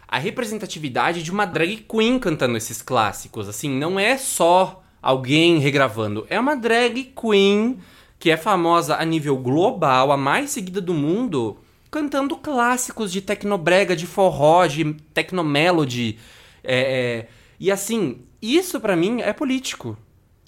a 0.08 0.18
representatividade 0.18 1.22
de 1.22 1.30
uma 1.30 1.44
drag 1.44 1.84
queen 1.88 2.18
cantando 2.18 2.56
esses 2.56 2.80
clássicos. 2.82 3.48
Assim, 3.48 3.70
não 3.70 3.98
é 3.98 4.16
só 4.16 4.82
alguém 5.02 5.58
regravando. 5.58 6.26
É 6.28 6.38
uma 6.38 6.54
drag 6.54 7.12
queen 7.20 7.78
que 8.18 8.30
é 8.30 8.36
famosa 8.36 8.96
a 8.96 9.04
nível 9.04 9.36
global, 9.36 10.10
a 10.10 10.16
mais 10.16 10.50
seguida 10.50 10.80
do 10.80 10.94
mundo, 10.94 11.58
cantando 11.90 12.36
clássicos 12.36 13.12
de 13.12 13.20
tecnobrega, 13.20 13.94
de 13.94 14.06
forró, 14.06 14.66
de 14.66 14.94
tecnomelody. 15.12 16.18
É, 16.62 16.78
é, 16.78 17.28
e 17.60 17.70
assim, 17.70 18.22
isso 18.40 18.80
pra 18.80 18.96
mim 18.96 19.20
é 19.20 19.32
político. 19.32 19.96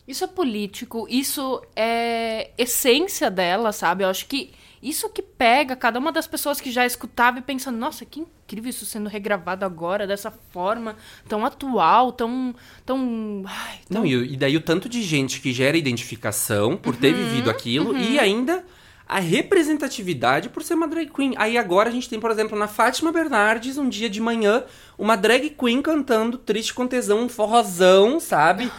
Isso 0.07 0.25
é 0.25 0.27
político, 0.27 1.07
isso 1.11 1.63
é 1.77 2.51
essência 2.57 3.31
dela, 3.31 3.73
sabe? 3.73 4.05
Eu 4.05 4.09
acho 4.09 4.27
que 4.27 4.51
isso 4.83 5.09
que 5.09 5.23
pega 5.23 5.75
cada 5.75 5.99
uma 5.99 6.13
das 6.13 6.27
pessoas 6.27 6.61
que 6.61 6.71
já 6.71 6.87
escutava 6.87 7.39
e 7.39 7.43
pensa, 7.43 7.71
nossa, 7.71 8.05
que 8.05 8.21
incrível 8.21 8.71
isso 8.71 8.87
sendo 8.87 9.09
regravado 9.09 9.65
agora, 9.65 10.07
dessa 10.07 10.31
forma, 10.31 10.97
tão 11.29 11.45
atual, 11.45 12.13
tão. 12.13 12.55
tão. 12.87 13.43
Ai, 13.47 13.81
tão... 13.89 14.01
Não, 14.01 14.07
e, 14.07 14.35
e 14.35 14.37
daí 14.37 14.57
o 14.57 14.61
tanto 14.61 14.89
de 14.89 15.03
gente 15.03 15.41
que 15.41 15.53
gera 15.53 15.77
identificação 15.77 16.77
por 16.77 16.97
ter 16.97 17.15
Uhum, 17.15 17.25
vivido 17.25 17.51
aquilo 17.51 17.97
e 17.97 18.19
ainda 18.19 18.65
a 19.09 19.19
representatividade 19.19 20.51
por 20.51 20.63
ser 20.63 20.75
uma 20.75 20.87
drag 20.87 21.11
queen. 21.11 21.33
Aí 21.39 21.57
agora 21.57 21.89
a 21.89 21.93
gente 21.93 22.09
tem, 22.09 22.21
por 22.21 22.31
exemplo, 22.31 22.59
na 22.59 22.69
Fátima 22.69 23.11
Bernardes, 23.11 23.79
um 23.79 23.89
dia 23.89 24.11
de 24.11 24.21
manhã, 24.21 24.65
uma 24.99 25.17
drag 25.17 25.51
queen 25.51 25.81
cantando 25.81 26.37
Triste 26.37 26.75
com 26.75 26.87
Tesão, 26.87 27.21
um 27.21 27.29
forrozão, 27.29 28.21
sabe? 28.21 28.71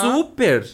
Super, 0.00 0.66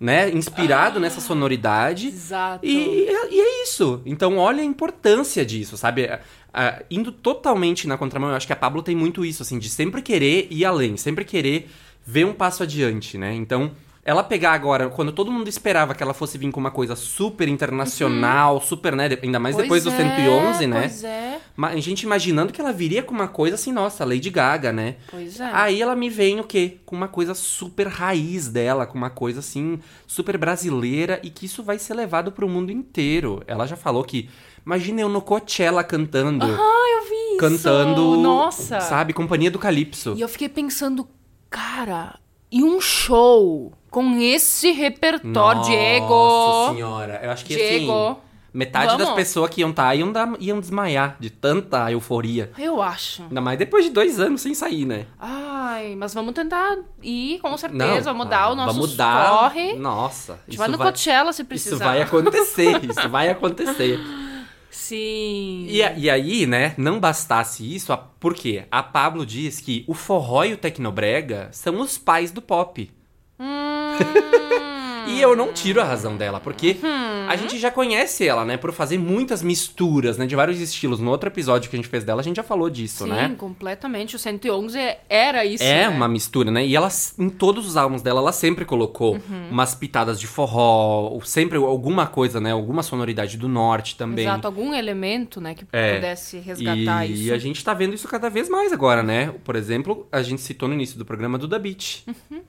né? 0.00 0.30
Inspirado 0.30 1.00
nessa 1.00 1.20
sonoridade. 1.20 2.08
Exato. 2.08 2.64
E, 2.64 2.70
e- 2.70 3.40
é 3.40 3.62
isso. 3.64 4.00
Então, 4.06 4.36
olha 4.38 4.62
a 4.62 4.64
importância 4.64 5.44
disso, 5.44 5.76
sabe? 5.76 6.06
Ah, 6.06 6.20
ah, 6.52 6.82
indo 6.90 7.10
totalmente 7.12 7.86
na 7.86 7.98
contramão, 7.98 8.30
eu 8.30 8.36
acho 8.36 8.46
que 8.46 8.52
a 8.52 8.56
Pablo 8.56 8.82
tem 8.82 8.96
muito 8.96 9.24
isso, 9.24 9.42
assim, 9.42 9.58
de 9.58 9.68
sempre 9.68 10.00
querer 10.02 10.46
ir 10.50 10.64
além, 10.64 10.96
sempre 10.96 11.24
querer 11.24 11.68
ver 12.06 12.24
um 12.24 12.32
passo 12.32 12.62
adiante, 12.62 13.18
né? 13.18 13.34
Então, 13.34 13.70
ela 14.08 14.24
pegar 14.24 14.52
agora, 14.52 14.88
quando 14.88 15.12
todo 15.12 15.30
mundo 15.30 15.48
esperava 15.48 15.94
que 15.94 16.02
ela 16.02 16.14
fosse 16.14 16.38
vir 16.38 16.50
com 16.50 16.58
uma 16.58 16.70
coisa 16.70 16.96
super 16.96 17.46
internacional, 17.46 18.58
super, 18.58 18.96
né? 18.96 19.06
Ainda 19.22 19.38
mais 19.38 19.54
Pois 19.54 19.64
depois 19.64 19.84
do 19.84 19.90
é, 19.90 19.96
111, 19.98 20.66
né? 20.66 20.80
Pois 20.80 21.04
é, 21.04 21.38
A 21.60 21.76
gente 21.76 22.04
imaginando 22.04 22.50
que 22.50 22.58
ela 22.58 22.72
viria 22.72 23.02
com 23.02 23.12
uma 23.12 23.28
coisa 23.28 23.56
assim, 23.56 23.70
nossa, 23.70 24.06
Lady 24.06 24.30
Gaga, 24.30 24.72
né? 24.72 24.96
pois 25.10 25.38
é. 25.38 25.50
Aí 25.52 25.82
ela 25.82 25.94
me 25.94 26.08
vem 26.08 26.40
o 26.40 26.44
quê? 26.44 26.78
Com 26.86 26.96
uma 26.96 27.06
coisa 27.06 27.34
super 27.34 27.86
raiz 27.86 28.48
dela, 28.48 28.86
com 28.86 28.96
uma 28.96 29.10
coisa 29.10 29.40
assim, 29.40 29.78
super 30.06 30.38
brasileira 30.38 31.20
e 31.22 31.28
que 31.28 31.44
isso 31.44 31.62
vai 31.62 31.78
ser 31.78 31.92
levado 31.92 32.32
pro 32.32 32.48
mundo 32.48 32.72
inteiro. 32.72 33.42
Ela 33.46 33.66
já 33.66 33.76
falou 33.76 34.02
que. 34.04 34.30
Imagina 34.64 35.02
eu 35.02 35.10
no 35.10 35.20
Coachella 35.20 35.84
cantando. 35.84 36.46
Ah, 36.46 36.84
eu 36.96 37.10
vi 37.10 37.32
isso. 37.32 37.40
Cantando. 37.40 38.16
Nossa. 38.16 38.80
Sabe? 38.80 39.12
Companhia 39.12 39.50
do 39.50 39.58
Calypso. 39.58 40.14
E 40.16 40.22
eu 40.22 40.28
fiquei 40.30 40.48
pensando, 40.48 41.06
cara, 41.50 42.18
e 42.50 42.62
um 42.62 42.80
show 42.80 43.72
com 43.90 44.18
esse 44.20 44.70
repertório, 44.72 45.32
Nossa 45.60 45.70
Diego? 45.70 46.68
senhora. 46.74 47.20
Eu 47.22 47.30
acho 47.30 47.44
que 47.44 47.54
Diego. 47.56 47.92
assim. 47.92 48.16
Metade 48.52 48.88
das 48.96 49.06
Vamos. 49.08 49.14
pessoas 49.14 49.50
que 49.50 49.60
iam 49.60 49.70
estar 49.70 49.94
iam, 49.94 50.10
dar- 50.10 50.34
iam 50.40 50.58
desmaiar 50.58 51.16
de 51.20 51.28
tanta 51.28 51.92
euforia. 51.92 52.50
Eu 52.58 52.80
acho. 52.80 53.22
Ainda 53.24 53.40
mais 53.42 53.58
depois 53.58 53.84
de 53.84 53.90
dois 53.90 54.18
anos 54.18 54.40
sem 54.40 54.54
sair, 54.54 54.86
né? 54.86 55.04
Ai, 55.20 55.94
mas 55.96 56.14
vamos 56.14 56.32
tentar 56.32 56.76
ir, 57.02 57.38
com 57.40 57.50
Não, 57.50 57.58
certeza. 57.58 58.10
vamos 58.10 58.26
dar 58.28 58.50
o 58.50 58.54
nosso 58.56 58.72
vamos 58.72 58.96
dar. 58.96 59.28
corre. 59.30 59.74
Nossa. 59.74 60.32
A 60.46 60.50
gente 60.50 60.58
vai 60.58 60.68
no 60.68 60.78
Coachella 60.78 61.32
se 61.32 61.44
precisar. 61.44 61.76
Isso 61.76 61.84
vai 61.84 62.02
acontecer, 62.02 62.84
isso 62.90 63.08
vai 63.10 63.28
acontecer. 63.28 64.00
Sim. 64.70 65.66
E, 65.68 65.78
e 65.78 66.10
aí, 66.10 66.46
né, 66.46 66.74
não 66.76 67.00
bastasse 67.00 67.74
isso, 67.74 67.92
a, 67.92 67.96
por 67.96 68.34
quê? 68.34 68.64
A 68.70 68.82
Pablo 68.82 69.24
diz 69.24 69.60
que 69.60 69.84
o 69.86 69.94
forró 69.94 70.44
e 70.44 70.54
o 70.54 70.58
tecnobrega 70.58 71.48
são 71.52 71.80
os 71.80 71.96
pais 71.96 72.30
do 72.30 72.42
pop. 72.42 72.90
Hum, 73.38 73.96
E 75.08 75.20
eu 75.20 75.34
não 75.36 75.52
tiro 75.52 75.80
a 75.80 75.84
razão 75.84 76.16
dela, 76.16 76.38
porque 76.40 76.76
Uhum. 76.82 77.28
a 77.28 77.36
gente 77.36 77.58
já 77.58 77.70
conhece 77.70 78.26
ela, 78.26 78.44
né? 78.44 78.56
Por 78.56 78.72
fazer 78.72 78.98
muitas 78.98 79.42
misturas, 79.42 80.16
né? 80.18 80.26
De 80.26 80.36
vários 80.36 80.60
estilos. 80.60 81.00
No 81.00 81.10
outro 81.10 81.28
episódio 81.28 81.68
que 81.70 81.76
a 81.76 81.78
gente 81.78 81.88
fez 81.88 82.04
dela, 82.04 82.20
a 82.20 82.24
gente 82.24 82.36
já 82.36 82.42
falou 82.42 82.68
disso, 82.70 83.04
Sim, 83.04 83.10
né? 83.10 83.34
completamente. 83.38 84.16
O 84.16 84.18
111 84.18 84.78
era 85.08 85.44
isso, 85.44 85.62
É 85.64 85.82
né? 85.82 85.88
uma 85.88 86.08
mistura, 86.08 86.50
né? 86.50 86.64
E 86.66 86.74
ela, 86.76 86.88
em 87.18 87.28
todos 87.28 87.66
os 87.66 87.76
álbuns 87.76 88.02
dela, 88.02 88.20
ela 88.20 88.32
sempre 88.32 88.64
colocou 88.64 89.14
Uhum. 89.14 89.48
umas 89.50 89.74
pitadas 89.74 90.18
de 90.20 90.26
forró, 90.26 91.08
ou 91.12 91.22
sempre 91.22 91.56
alguma 91.58 92.06
coisa, 92.06 92.40
né? 92.40 92.52
Alguma 92.52 92.82
sonoridade 92.82 93.36
do 93.36 93.48
norte 93.48 93.96
também. 93.96 94.24
Exato, 94.24 94.46
algum 94.46 94.74
elemento, 94.74 95.40
né, 95.40 95.54
que 95.54 95.64
É. 95.72 95.94
pudesse 95.96 96.38
resgatar 96.38 97.06
e 97.06 97.24
isso. 97.26 97.34
a 97.34 97.38
gente 97.38 97.64
tá 97.64 97.74
vendo 97.74 97.94
isso 97.94 98.08
cada 98.08 98.28
vez 98.28 98.48
mais 98.48 98.72
agora, 98.72 99.02
né? 99.02 99.34
Por 99.44 99.56
exemplo, 99.56 100.06
a 100.12 100.22
gente 100.22 100.40
citou 100.40 100.68
no 100.68 100.74
início 100.74 100.98
do 100.98 101.04
programa 101.04 101.38
Duda 101.38 101.58
Beat, 101.58 102.02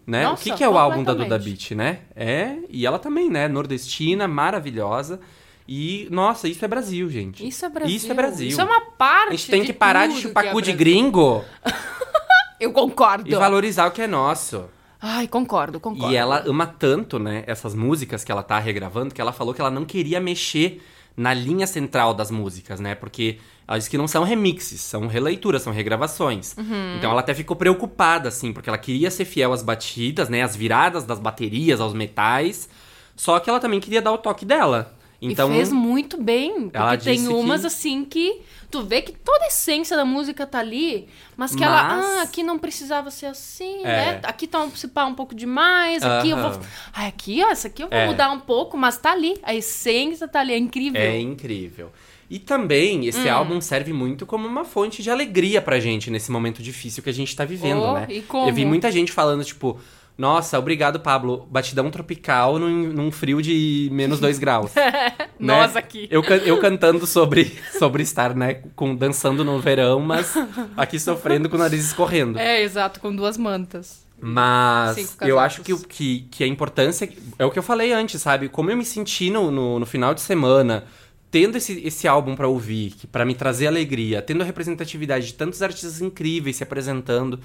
né? 0.05 0.23
Nossa, 0.23 0.41
o 0.41 0.43
que, 0.43 0.57
que 0.57 0.63
é 0.63 0.69
o 0.69 0.77
álbum 0.77 1.03
da 1.03 1.13
Duda. 1.13 1.37
Beat, 1.37 1.71
né? 1.71 1.99
É, 2.15 2.48
e 2.69 2.85
ela 2.85 2.99
também, 2.99 3.29
né? 3.29 3.47
Nordestina, 3.47 4.27
maravilhosa. 4.27 5.19
E, 5.67 6.07
nossa, 6.09 6.47
isso 6.47 6.65
é 6.65 6.67
Brasil, 6.67 7.09
gente. 7.09 7.47
Isso 7.47 7.63
é 7.63 7.69
Brasil. 7.69 7.95
Isso 7.95 8.11
é 8.11 8.15
Brasil. 8.15 8.47
Isso 8.47 8.59
é 8.59 8.63
uma 8.63 8.81
parte 8.81 9.27
A 9.27 9.31
gente 9.31 9.51
tem 9.51 9.63
que 9.63 9.73
parar 9.73 10.07
de 10.07 10.15
chupar 10.19 10.47
é 10.47 10.51
cu 10.51 10.61
de 10.61 10.73
gringo 10.73 11.43
Eu 12.59 12.73
concordo. 12.73 13.29
e 13.29 13.35
valorizar 13.35 13.87
o 13.87 13.91
que 13.91 14.01
é 14.01 14.07
nosso. 14.07 14.65
Ai, 15.01 15.27
concordo, 15.27 15.79
concordo. 15.79 16.11
E 16.11 16.15
ela 16.17 16.43
ama 16.45 16.67
tanto, 16.67 17.17
né, 17.19 17.43
essas 17.47 17.73
músicas 17.73 18.23
que 18.23 18.31
ela 18.31 18.43
tá 18.43 18.59
regravando, 18.59 19.13
que 19.13 19.21
ela 19.21 19.31
falou 19.31 19.53
que 19.53 19.61
ela 19.61 19.69
não 19.69 19.85
queria 19.85 20.19
mexer 20.19 20.81
na 21.19 21.33
linha 21.33 21.67
central 21.67 22.13
das 22.13 22.31
músicas, 22.31 22.79
né? 22.79 22.95
Porque 22.95 23.39
ela 23.67 23.77
disse 23.77 23.89
que 23.89 23.97
não 23.97 24.07
são 24.07 24.23
remixes, 24.23 24.79
são 24.79 25.05
releituras, 25.05 25.61
são 25.61 25.73
regravações. 25.73 26.55
Uhum. 26.57 26.95
Então 26.97 27.11
ela 27.11 27.19
até 27.19 27.33
ficou 27.33 27.57
preocupada, 27.57 28.29
assim, 28.29 28.53
porque 28.53 28.69
ela 28.69 28.77
queria 28.77 29.11
ser 29.11 29.25
fiel 29.25 29.51
às 29.51 29.61
batidas, 29.61 30.29
né? 30.29 30.43
Às 30.43 30.55
viradas 30.55 31.03
das 31.03 31.19
baterias, 31.19 31.81
aos 31.81 31.93
metais. 31.93 32.69
Só 33.17 33.37
que 33.37 33.49
ela 33.49 33.59
também 33.59 33.81
queria 33.81 34.01
dar 34.01 34.13
o 34.13 34.17
toque 34.17 34.45
dela. 34.45 34.97
Então, 35.21 35.51
e 35.51 35.55
fez 35.55 35.71
muito 35.71 36.21
bem. 36.21 36.69
Porque 36.69 36.97
tem 37.03 37.27
umas 37.27 37.61
que- 37.61 37.67
assim 37.67 38.05
que 38.05 38.41
tu 38.71 38.83
vê 38.83 39.01
que 39.01 39.11
toda 39.11 39.43
a 39.43 39.47
essência 39.47 39.97
da 39.97 40.05
música 40.05 40.45
tá 40.45 40.59
ali, 40.59 41.09
mas 41.35 41.53
que 41.53 41.59
Mas- 41.59 41.69
ela, 41.69 42.19
ah, 42.19 42.21
aqui 42.21 42.41
não 42.41 42.57
precisava 42.57 43.11
ser 43.11 43.25
assim, 43.25 43.79
É. 43.79 43.83
né? 43.83 44.19
Aqui 44.23 44.47
tá 44.47 44.59
um, 44.61 44.71
se 44.73 44.87
pá, 44.87 45.05
um 45.05 45.13
pouco 45.15 45.35
demais, 45.35 46.01
aqui 46.03 46.29
eu 46.29 46.37
vou. 46.37 46.59
Ah, 46.93 47.07
aqui, 47.07 47.43
ó, 47.43 47.49
essa 47.49 47.67
aqui 47.67 47.83
eu 47.83 47.89
vou 47.89 47.97
É. 47.97 48.07
mudar 48.07 48.31
um 48.31 48.39
pouco, 48.39 48.77
mas 48.77 48.97
tá 48.97 49.11
ali. 49.11 49.37
A 49.43 49.53
essência 49.53 50.27
tá 50.27 50.39
ali, 50.39 50.53
é 50.53 50.57
incrível. 50.57 51.01
É 51.01 51.19
incrível. 51.19 51.91
E 52.29 52.37
também, 52.37 53.07
esse 53.07 53.27
Hum. 53.27 53.33
álbum 53.33 53.59
serve 53.59 53.91
muito 53.91 54.23
como 54.25 54.47
uma 54.47 54.63
fonte 54.63 55.01
de 55.01 55.09
alegria 55.09 55.61
pra 55.63 55.79
gente 55.79 56.11
nesse 56.11 56.31
momento 56.31 56.61
difícil 56.61 57.01
que 57.01 57.09
a 57.09 57.13
gente 57.13 57.35
tá 57.35 57.43
vivendo, 57.43 57.81
Oh, 57.81 57.93
né? 57.95 58.05
e 58.07 58.21
como? 58.21 58.47
Eu 58.47 58.53
vi 58.53 58.65
muita 58.65 58.91
gente 58.91 59.11
falando, 59.11 59.43
tipo, 59.43 59.79
nossa, 60.19 60.59
obrigado, 60.59 60.99
Pablo. 60.99 61.47
Batidão 61.49 61.89
tropical 61.89 62.59
num, 62.59 62.91
num 62.91 63.09
frio 63.09 63.41
de 63.41 63.87
menos 63.89 64.19
2 64.19 64.37
graus. 64.37 64.69
né? 64.75 65.15
Nós 65.39 65.77
aqui. 65.77 66.09
Eu, 66.11 66.21
eu 66.23 66.59
cantando 66.59 67.07
sobre, 67.07 67.57
sobre 67.79 68.03
estar, 68.03 68.35
né, 68.35 68.55
com, 68.75 68.93
dançando 68.93 69.45
no 69.45 69.61
verão, 69.61 70.01
mas 70.01 70.35
aqui 70.75 70.99
sofrendo 70.99 71.49
com 71.49 71.55
o 71.55 71.59
nariz 71.59 71.85
escorrendo. 71.85 72.37
É, 72.37 72.61
exato, 72.61 72.99
com 72.99 73.15
duas 73.15 73.37
mantas. 73.37 74.05
Mas 74.19 75.15
eu 75.21 75.39
acho 75.39 75.61
que, 75.61 75.73
que, 75.87 76.27
que 76.29 76.43
a 76.43 76.47
importância. 76.47 77.09
É 77.37 77.45
o 77.45 77.49
que 77.49 77.57
eu 77.57 77.63
falei 77.63 77.93
antes, 77.93 78.21
sabe? 78.21 78.49
Como 78.49 78.69
eu 78.69 78.75
me 78.75 78.83
senti 78.83 79.29
no, 79.29 79.49
no, 79.49 79.79
no 79.79 79.85
final 79.85 80.13
de 80.13 80.19
semana, 80.19 80.83
tendo 81.31 81.57
esse, 81.57 81.79
esse 81.85 82.09
álbum 82.09 82.35
pra 82.35 82.49
ouvir, 82.49 82.93
para 83.09 83.23
me 83.23 83.35
trazer 83.35 83.67
alegria, 83.67 84.21
tendo 84.21 84.41
a 84.41 84.45
representatividade 84.45 85.27
de 85.27 85.33
tantos 85.35 85.61
artistas 85.61 86.01
incríveis 86.01 86.57
se 86.57 86.63
apresentando. 86.63 87.39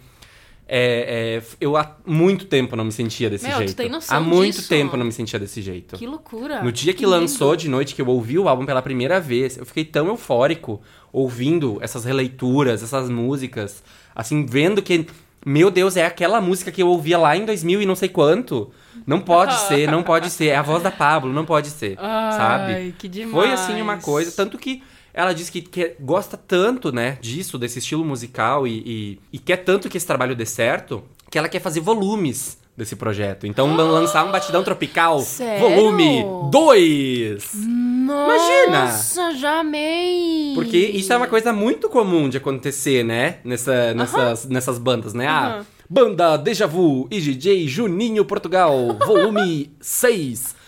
É, 0.66 1.36
é, 1.38 1.42
eu 1.60 1.76
há 1.76 1.96
muito 2.06 2.46
tempo 2.46 2.74
não 2.74 2.84
me 2.84 2.92
sentia 2.92 3.28
desse 3.28 3.46
Meu, 3.46 3.54
tu 3.54 3.58
jeito. 3.58 3.76
tem 3.76 3.88
noção 3.88 4.16
há 4.16 4.20
muito 4.20 4.56
disso? 4.56 4.68
tempo 4.68 4.96
não 4.96 5.04
me 5.04 5.12
sentia 5.12 5.38
desse 5.38 5.60
jeito. 5.60 5.96
Que 5.96 6.06
loucura. 6.06 6.62
No 6.62 6.72
dia 6.72 6.94
que, 6.94 7.04
lindo. 7.04 7.10
lançou 7.10 7.54
de 7.54 7.68
noite, 7.68 7.94
que 7.94 8.00
eu 8.00 8.06
ouvi 8.06 8.38
o 8.38 8.48
álbum 8.48 8.64
pela 8.64 8.80
primeira 8.80 9.20
vez, 9.20 9.58
eu 9.58 9.66
fiquei 9.66 9.84
tão 9.84 10.06
eufórico 10.08 10.80
ouvindo 11.12 11.78
essas 11.82 12.04
releituras, 12.04 12.82
essas 12.82 13.08
músicas, 13.10 13.82
assim, 14.14 14.46
vendo 14.46 14.80
que, 14.82 15.06
meu 15.44 15.70
Deus, 15.70 15.96
é 15.96 16.06
aquela 16.06 16.40
música 16.40 16.72
que 16.72 16.82
eu 16.82 16.88
ouvia 16.88 17.18
lá 17.18 17.36
em 17.36 17.44
2000 17.44 17.82
e 17.82 17.86
não 17.86 17.94
sei 17.94 18.08
quanto. 18.08 18.72
Não 19.06 19.20
pode 19.20 19.54
ser, 19.68 19.90
não 19.90 20.02
pode 20.02 20.30
ser. 20.30 20.46
É 20.46 20.56
a 20.56 20.62
voz 20.62 20.82
da 20.82 20.90
Pablo, 20.90 21.30
não 21.32 21.44
pode 21.44 21.68
ser, 21.68 21.96
Ai, 22.00 22.32
sabe? 22.38 22.94
que 22.98 23.06
demais. 23.06 23.32
Foi 23.32 23.52
assim 23.52 23.82
uma 23.82 23.98
coisa, 23.98 24.32
tanto 24.32 24.56
que 24.56 24.82
ela 25.14 25.32
disse 25.32 25.50
que, 25.50 25.62
que 25.62 25.94
gosta 26.00 26.36
tanto, 26.36 26.92
né, 26.92 27.16
disso, 27.20 27.56
desse 27.56 27.78
estilo 27.78 28.04
musical 28.04 28.66
e, 28.66 28.82
e, 28.84 29.20
e 29.32 29.38
quer 29.38 29.58
tanto 29.58 29.88
que 29.88 29.96
esse 29.96 30.06
trabalho 30.06 30.34
dê 30.34 30.44
certo, 30.44 31.04
que 31.30 31.38
ela 31.38 31.48
quer 31.48 31.60
fazer 31.60 31.80
volumes 31.80 32.58
desse 32.76 32.96
projeto. 32.96 33.46
Então, 33.46 33.74
lançar 33.76 34.24
um 34.24 34.32
Batidão 34.32 34.64
Tropical, 34.64 35.20
Sério? 35.20 35.60
volume 35.60 36.24
2! 36.50 37.54
Imagina! 37.54 38.86
Nossa, 38.86 39.34
já 39.36 39.60
amei! 39.60 40.52
Porque 40.54 40.76
isso 40.76 41.12
é 41.12 41.16
uma 41.16 41.28
coisa 41.28 41.52
muito 41.52 41.88
comum 41.88 42.28
de 42.28 42.36
acontecer, 42.36 43.04
né? 43.04 43.36
Nessa, 43.44 43.94
nessas, 43.94 44.46
nessas 44.46 44.78
bandas, 44.78 45.14
né? 45.14 45.28
Ah, 45.28 45.62
banda 45.88 46.36
Deja 46.36 46.66
Vu 46.66 47.06
e 47.10 47.20
DJ 47.20 47.68
Juninho 47.68 48.24
Portugal, 48.24 48.96
volume 49.06 49.70
6. 49.80 50.63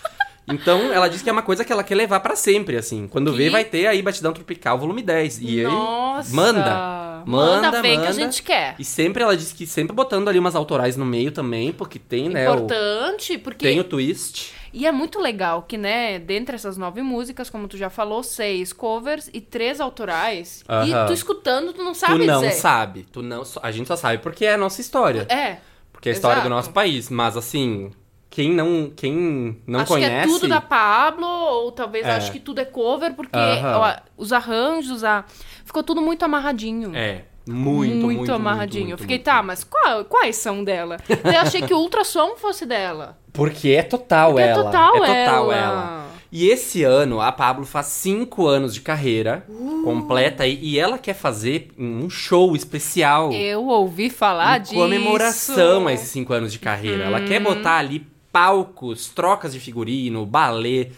Então, 0.49 0.93
ela 0.93 1.09
diz 1.09 1.23
que 1.23 1.29
é 1.29 1.33
uma 1.33 1.43
coisa 1.43 1.65
que 1.65 1.73
ela 1.73 1.83
quer 1.83 1.95
levar 1.97 2.21
pra 2.21 2.37
sempre, 2.37 2.77
assim. 2.77 3.09
Quando 3.09 3.33
Que- 3.33 3.39
vê, 3.39 3.51
vai 3.51 3.65
ter 3.65 3.87
aí 3.87 4.01
Batidão 4.01 4.33
Tropical, 4.33 4.79
volume 4.79 5.03
10. 5.03 5.39
E 5.41 5.61
aí, 5.61 5.63
Nossa! 5.65 6.35
manda. 6.35 7.23
Manda, 7.27 7.63
Manda, 7.63 7.83
vem 7.83 7.93
que 7.99 8.07
a 8.07 8.11
manda. 8.11 8.13
gente 8.13 8.43
quer. 8.43 8.77
E 8.79 8.85
sempre, 8.85 9.23
ela 9.25 9.37
diz 9.37 9.53
que 9.53 9.67
sempre 9.67 9.95
botando 9.97 10.29
ali 10.29 10.39
umas 10.39 10.55
autorais 10.55 10.97
no 10.97 11.05
meio 11.05 11.33
também, 11.33 11.73
porque 11.73 11.99
tem, 11.99 12.29
né? 12.29 12.49
O, 12.49 12.55
Importante, 12.55 13.37
porque... 13.39 13.67
tem 13.67 13.81
o 13.81 13.85
twist. 13.85 14.53
E 14.73 14.87
é 14.87 14.93
muito 14.93 15.19
legal 15.19 15.63
que, 15.63 15.77
né, 15.77 16.19
dentre 16.21 16.55
essas 16.55 16.77
nove 16.77 17.03
músicas, 17.03 17.51
como 17.51 17.67
tu 17.67 17.77
já 17.77 17.91
falou, 17.91 18.23
seis 18.23 18.73
covers 18.73 19.29
e 19.33 19.41
três 19.41 19.81
autorais. 19.81 20.63
Aham. 20.69 20.87
E 21.05 21.07
tu 21.09 21.13
escutando, 21.15 21.73
tu 21.73 21.83
não 21.83 21.95
sabe 21.95 22.21
tu 22.21 22.27
não 22.27 22.41
dizer. 22.43 22.53
sabe. 22.53 23.07
Tu 23.11 23.23
não, 23.23 23.43
a 23.63 23.71
gente 23.73 23.89
só 23.89 23.97
sabe 23.97 24.19
porque 24.19 24.45
é 24.45 24.55
a 24.55 24.59
nossa 24.59 24.81
história. 24.81 25.27
É. 25.29 25.57
Porque 25.93 26.11
é 26.11 26.13
a 26.13 26.15
história 26.15 26.35
Exato. 26.37 26.49
do 26.49 26.55
nosso 26.55 26.71
país. 26.71 27.09
Mas 27.11 27.37
assim, 27.37 27.91
quem 28.29 28.53
não, 28.53 28.91
quem 28.95 29.57
não 29.67 29.81
acho 29.81 29.93
conhece. 29.93 30.11
que 30.11 30.17
é 30.17 30.27
tudo 30.39 30.49
da 30.49 30.61
Pablo, 30.61 31.27
ou 31.27 31.73
talvez 31.73 32.07
É. 32.07 32.13
acho 32.17 32.31
que 32.33 32.41
tudo 32.41 32.61
é 32.61 32.65
cover, 32.65 33.15
porque 33.15 33.37
Aham. 33.39 33.79
ó, 33.79 33.97
os 34.17 34.33
arranjos, 34.33 35.03
a... 35.05 35.25
ficou 35.65 35.83
tudo 35.83 36.03
muito 36.03 36.23
amarradinho. 36.25 36.95
É, 36.95 37.23
muito, 37.49 37.95
muito, 37.95 38.17
muito 38.19 38.33
amarradinho. 38.33 38.83
muito, 38.89 38.93
eu 38.95 38.99
fiquei, 38.99 39.17
muito, 39.17 39.25
tá, 39.25 39.35
muito. 39.37 39.47
mas 39.47 39.65
qual- 39.65 40.05
quais 40.05 40.37
são 40.37 40.63
dela? 40.65 40.97
Eu 41.09 41.41
achei 41.41 41.63
que 41.63 41.73
o 41.73 41.79
ultrassom 41.79 42.37
fosse 42.37 42.67
dela. 42.67 43.17
Porque 43.33 43.71
é 43.71 43.83
total 43.83 44.31
Porque 44.33 44.43
é 44.43 44.49
ela. 44.49 44.65
total 44.65 44.95
é 44.97 45.25
total 45.25 45.53
ela. 45.53 45.57
ela. 45.57 46.07
E 46.33 46.49
esse 46.49 46.83
ano, 46.83 47.21
a 47.21 47.31
Pablo 47.31 47.65
faz 47.65 47.87
cinco 47.87 48.47
anos 48.47 48.75
de 48.75 48.81
carreira 48.81 49.45
Uh. 49.49 49.83
completa 49.85 50.45
e, 50.47 50.59
e 50.61 50.79
ela 50.79 50.99
quer 50.99 51.15
fazer 51.15 51.69
um 51.79 52.11
show 52.11 52.55
especial 52.57 53.33
Eu 53.33 53.65
ouvi 53.69 54.11
falar 54.11 54.59
disso. 54.59 54.75
comemoração 54.75 55.87
a 55.87 55.93
esses 55.93 56.09
cinco 56.09 56.33
anos 56.33 56.53
de 56.53 56.59
carreira. 56.59 57.05
Ela 57.05 57.21
Uhum. 57.21 57.27
quer 57.27 57.41
botar 57.41 57.77
ali 57.79 58.05
palcos, 58.41 59.09
trocas 59.09 59.53
de 59.55 59.61
figurino, 59.61 60.27
balé. 60.27 60.91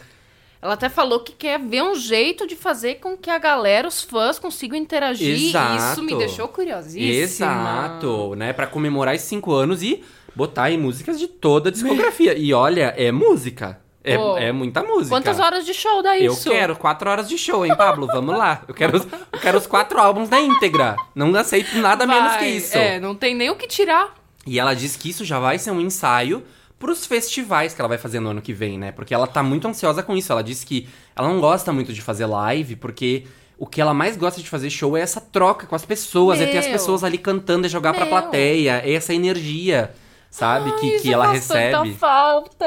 Ela 0.61 0.75
até 0.75 0.89
falou 0.89 1.21
que 1.21 1.33
quer 1.33 1.57
ver 1.61 1.83
um 1.85 1.95
jeito 1.95 2.49
de 2.49 2.57
fazer 2.57 2.97
com 2.97 3.17
que 3.17 3.31
a 3.31 3.39
galera, 3.39 3.87
os 3.87 4.03
fãs, 4.03 4.41
consigam 4.41 4.77
interagir. 4.77 5.37
Exato. 5.51 5.93
Isso 5.93 6.03
me 6.03 6.17
deixou 6.17 6.49
curiosíssima. 6.49 7.13
Exato, 7.23 8.35
né? 8.35 8.53
Pra 8.53 8.67
comemorar 8.67 9.15
esses 9.15 9.29
cinco 9.29 9.53
anos 9.55 9.85
e 9.85 10.03
botar 10.35 10.65
aí 10.65 10.77
músicas 10.77 11.17
de 11.17 11.29
toda 11.29 11.69
a 11.69 11.73
discografia. 11.73 12.37
e 12.37 12.53
olha, 12.53 12.93
é 12.97 13.13
música. 13.13 13.79
É, 14.03 14.17
Pô, 14.17 14.37
é 14.37 14.51
muita 14.51 14.83
música. 14.83 15.11
Quantas 15.15 15.39
horas 15.39 15.65
de 15.65 15.75
show 15.75 16.03
dá 16.03 16.19
Eu 16.19 16.33
isso? 16.33 16.51
quero 16.51 16.75
quatro 16.77 17.09
horas 17.09 17.29
de 17.29 17.39
show, 17.39 17.65
hein, 17.65 17.77
Pablo? 17.77 18.07
Vamos 18.09 18.37
lá. 18.37 18.63
Eu 18.67 18.75
quero, 18.75 18.97
os- 18.97 19.05
eu 19.33 19.39
quero 19.41 19.59
os 19.59 19.67
quatro 19.67 20.01
álbuns 20.01 20.29
na 20.29 20.41
íntegra. 20.41 20.97
Não 21.15 21.33
aceito 21.37 21.77
nada 21.79 22.05
menos 22.07 22.33
que 22.33 22.39
Vai. 22.39 22.51
isso. 22.51 22.77
É, 22.77 22.99
não 22.99 23.15
tem 23.15 23.33
nem 23.35 23.49
o 23.51 23.55
que 23.55 23.69
tirar. 23.69 24.15
E 24.47 24.59
ela 24.59 24.75
diz 24.75 24.97
que 24.97 25.11
isso 25.11 25.25
já 25.25 25.39
vai 25.39 25.57
ser 25.59 25.71
um 25.73 25.81
ensaio 25.81 26.43
pros 26.79 27.07
festivais 27.07 27.75
que 27.75 27.81
ela 27.81 27.89
vai 27.89 27.99
fazer 27.99 28.21
no 28.21 28.31
ano 28.31 28.41
que 28.41 28.53
vem, 28.53 28.79
né? 28.79 28.93
Porque 28.93 29.13
ela 29.13 29.27
tá 29.27 29.43
muito 29.43 29.67
ansiosa 29.67 30.03
com 30.03 30.17
isso. 30.17 30.31
Ela 30.31 30.43
disse 30.43 30.65
que 30.65 30.89
ela 31.17 31.29
não 31.29 31.41
gosta 31.41 31.73
muito 31.73 31.93
de 31.93 32.01
fazer 32.01 32.27
live, 32.27 32.77
porque 32.77 33.25
o 33.59 33.67
que 33.67 33.81
ela 33.81 33.93
mais 33.93 34.17
gosta 34.17 34.41
de 34.41 34.49
fazer 34.49 34.71
show 34.71 34.97
é 34.97 35.01
essa 35.01 35.21
troca 35.21 35.67
com 35.67 35.75
as 35.75 35.85
pessoas, 35.85 36.41
é 36.41 36.47
ter 36.47 36.59
as 36.59 36.67
Meu. 36.67 36.75
pessoas 36.75 37.03
ali 37.03 37.19
cantando, 37.19 37.67
é 37.67 37.69
jogar 37.69 37.93
pra 37.93 38.05
Meu. 38.05 38.11
plateia, 38.11 38.81
é 38.85 38.93
essa 38.93 39.13
energia, 39.13 39.93
sabe? 40.31 40.73
que, 40.73 40.87
Isso 40.87 41.03
que 41.03 41.13
ela 41.13 41.33
recebe. 41.33 41.95
falta. 41.95 42.67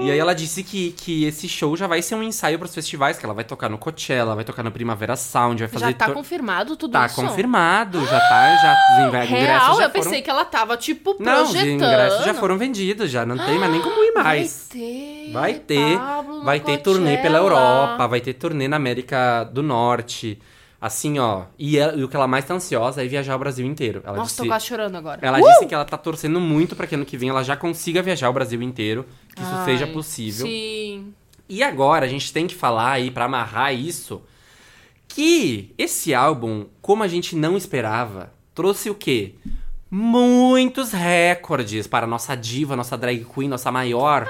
E 0.00 0.10
aí 0.10 0.18
ela 0.18 0.34
disse 0.34 0.62
que, 0.62 0.92
que 0.92 1.24
esse 1.24 1.48
show 1.48 1.76
já 1.76 1.86
vai 1.86 2.02
ser 2.02 2.14
um 2.14 2.22
ensaio 2.22 2.58
pros 2.58 2.74
festivais, 2.74 3.18
que 3.18 3.24
ela 3.24 3.34
vai 3.34 3.44
tocar 3.44 3.68
no 3.68 3.78
Coachella, 3.78 4.34
vai 4.34 4.44
tocar 4.44 4.62
no 4.62 4.70
Primavera 4.72 5.14
Sound, 5.16 5.60
vai 5.60 5.68
fazer... 5.68 5.86
Já 5.86 5.92
tá 5.92 6.06
to- 6.06 6.14
confirmado 6.14 6.76
tudo 6.76 6.92
Tá 6.92 7.06
isso? 7.06 7.16
confirmado, 7.16 8.04
já 8.06 8.18
tá, 8.20 8.56
já 8.56 8.76
os 9.02 9.06
ingressos 9.08 9.30
Real, 9.30 9.76
já 9.76 9.82
eu 9.84 9.90
pensei 9.90 10.10
foram... 10.10 10.22
que 10.22 10.30
ela 10.30 10.44
tava, 10.44 10.76
tipo, 10.76 11.16
Não, 11.20 11.42
os 11.44 11.50
projetando. 11.50 11.72
ingressos 11.74 12.24
já 12.24 12.34
foram 12.34 12.58
vendidos, 12.58 13.10
já 13.10 13.24
não 13.24 13.36
tem 13.38 13.58
mais 13.58 13.70
nem 13.72 13.80
como 13.80 14.02
ir 14.02 14.12
mais. 14.12 14.68
Vai 14.70 14.80
ter. 14.80 15.32
Vai 15.32 15.54
ter, 15.54 15.98
Pablo 15.98 16.42
vai 16.44 16.60
ter 16.60 16.78
turnê 16.78 17.16
pela 17.18 17.38
Coachella. 17.38 17.60
Europa, 17.60 18.06
vai 18.08 18.20
ter 18.20 18.34
turnê 18.34 18.66
na 18.68 18.76
América 18.76 19.44
do 19.44 19.62
Norte, 19.62 20.38
Assim, 20.84 21.16
ó. 21.20 21.44
E, 21.56 21.78
ela- 21.78 21.94
e 21.94 22.02
o 22.02 22.08
que 22.08 22.16
ela 22.16 22.26
mais 22.26 22.44
tá 22.44 22.54
ansiosa 22.54 23.04
é 23.04 23.06
viajar 23.06 23.36
o 23.36 23.38
Brasil 23.38 23.64
inteiro. 23.64 24.02
Ela 24.04 24.16
Nossa, 24.16 24.30
disse, 24.30 24.42
tô 24.42 24.48
quase 24.48 24.66
chorando 24.66 24.96
agora. 24.96 25.20
ela 25.22 25.40
disse 25.40 25.64
que 25.66 25.72
ela 25.74 25.84
tá 25.84 25.96
torcendo 25.96 26.40
muito 26.40 26.74
pra 26.74 26.88
que 26.88 26.96
ano 26.96 27.04
que 27.04 27.16
vem 27.16 27.28
ela 27.28 27.44
já 27.44 27.56
consiga 27.56 28.02
viajar 28.02 28.28
o 28.28 28.32
Brasil 28.32 28.60
inteiro, 28.60 29.06
que 29.32 29.40
isso 29.42 29.52
Ai, 29.54 29.64
seja 29.64 29.86
possível. 29.86 30.44
Sim. 30.44 31.14
E 31.48 31.62
agora 31.62 32.04
a 32.04 32.08
gente 32.08 32.32
tem 32.32 32.48
que 32.48 32.54
falar 32.56 32.90
aí 32.90 33.12
pra 33.12 33.26
amarrar 33.26 33.72
isso 33.72 34.22
que 35.06 35.72
esse 35.78 36.12
álbum, 36.14 36.66
como 36.80 37.02
a 37.04 37.08
gente 37.08 37.36
não 37.36 37.56
esperava, 37.56 38.32
trouxe 38.54 38.90
o 38.90 38.94
quê? 38.94 39.34
Muitos 39.90 40.90
recordes 40.92 41.86
para 41.86 42.06
a 42.06 42.08
nossa 42.08 42.34
diva, 42.34 42.74
nossa 42.74 42.96
drag 42.96 43.24
queen, 43.24 43.48
nossa 43.48 43.70
maior 43.70 44.26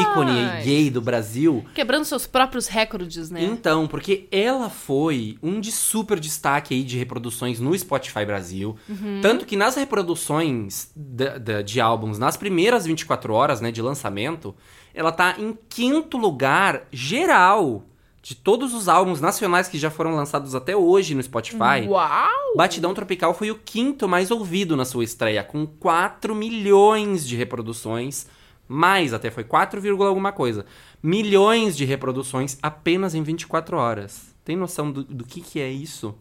ícone 0.00 0.62
gay 0.64 0.90
do 0.90 1.00
Brasil. 1.00 1.64
Quebrando 1.74 2.04
seus 2.04 2.26
próprios 2.26 2.66
recordes, 2.66 3.30
né? 3.30 3.42
Então, 3.44 3.86
porque 3.86 4.26
ela 4.30 4.70
foi 4.70 5.36
um 5.42 5.60
de 5.60 5.70
super 5.72 6.18
destaque 6.18 6.74
aí 6.74 6.82
de 6.82 6.98
reproduções 6.98 7.60
no 7.60 7.76
Spotify 7.78 8.24
Brasil. 8.24 8.76
Tanto 9.20 9.44
que 9.46 9.56
nas 9.56 9.76
reproduções 9.76 10.90
da- 10.94 11.38
da- 11.38 11.62
de 11.62 11.80
álbuns, 11.80 12.18
nas 12.18 12.36
primeiras 12.36 12.84
24 12.86 13.32
horas 13.34 13.60
né, 13.60 13.70
de 13.70 13.80
lançamento, 13.82 14.54
ela 14.94 15.12
tá 15.12 15.36
em 15.38 15.56
quinto 15.68 16.16
lugar 16.18 16.82
geral 16.92 17.84
de 18.22 18.36
todos 18.36 18.72
os 18.72 18.88
álbuns 18.88 19.20
nacionais 19.20 19.66
que 19.66 19.76
já 19.78 19.90
foram 19.90 20.14
lançados 20.14 20.54
até 20.54 20.76
hoje 20.76 21.12
no 21.14 21.22
Spotify. 21.22 21.86
Uau! 21.88 22.28
Batidão 22.56 22.94
Tropical 22.94 23.34
foi 23.34 23.50
o 23.50 23.56
quinto 23.58 24.08
mais 24.08 24.30
ouvido 24.30 24.76
na 24.76 24.84
sua 24.84 25.02
estreia, 25.02 25.42
com 25.42 25.66
4 25.66 26.32
milhões 26.34 27.26
de 27.26 27.34
reproduções. 27.36 28.26
Mais 28.68 29.12
até, 29.12 29.30
foi 29.30 29.44
4, 29.44 29.80
vírgula 29.80 30.08
alguma 30.08 30.32
coisa. 30.32 30.64
Milhões 31.02 31.76
de 31.76 31.84
reproduções 31.84 32.58
apenas 32.62 33.14
em 33.14 33.22
24 33.22 33.76
horas. 33.76 34.34
Tem 34.44 34.56
noção 34.56 34.90
do, 34.90 35.04
do 35.04 35.24
que, 35.24 35.40
que 35.40 35.60
é 35.60 35.70
isso? 35.70 36.14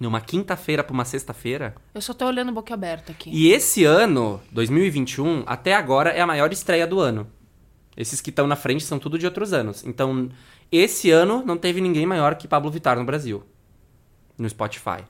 Numa 0.00 0.20
quinta-feira 0.20 0.84
pra 0.84 0.94
uma 0.94 1.04
sexta-feira? 1.04 1.74
Eu 1.92 2.00
só 2.00 2.14
tô 2.14 2.26
olhando 2.26 2.52
boca 2.52 2.72
aberta 2.72 3.10
aqui. 3.12 3.30
E 3.32 3.50
esse 3.50 3.84
ano, 3.84 4.40
2021, 4.52 5.42
até 5.46 5.74
agora 5.74 6.10
é 6.10 6.20
a 6.20 6.26
maior 6.26 6.52
estreia 6.52 6.86
do 6.86 7.00
ano. 7.00 7.26
Esses 7.96 8.20
que 8.20 8.30
estão 8.30 8.46
na 8.46 8.54
frente 8.54 8.84
são 8.84 8.98
tudo 8.98 9.18
de 9.18 9.26
outros 9.26 9.52
anos. 9.52 9.84
Então, 9.84 10.28
esse 10.70 11.10
ano 11.10 11.42
não 11.44 11.56
teve 11.56 11.80
ninguém 11.80 12.06
maior 12.06 12.36
que 12.36 12.46
Pablo 12.46 12.70
Vittar 12.70 12.96
no 12.96 13.04
Brasil. 13.04 13.42
No 14.38 14.48
Spotify. 14.48 15.02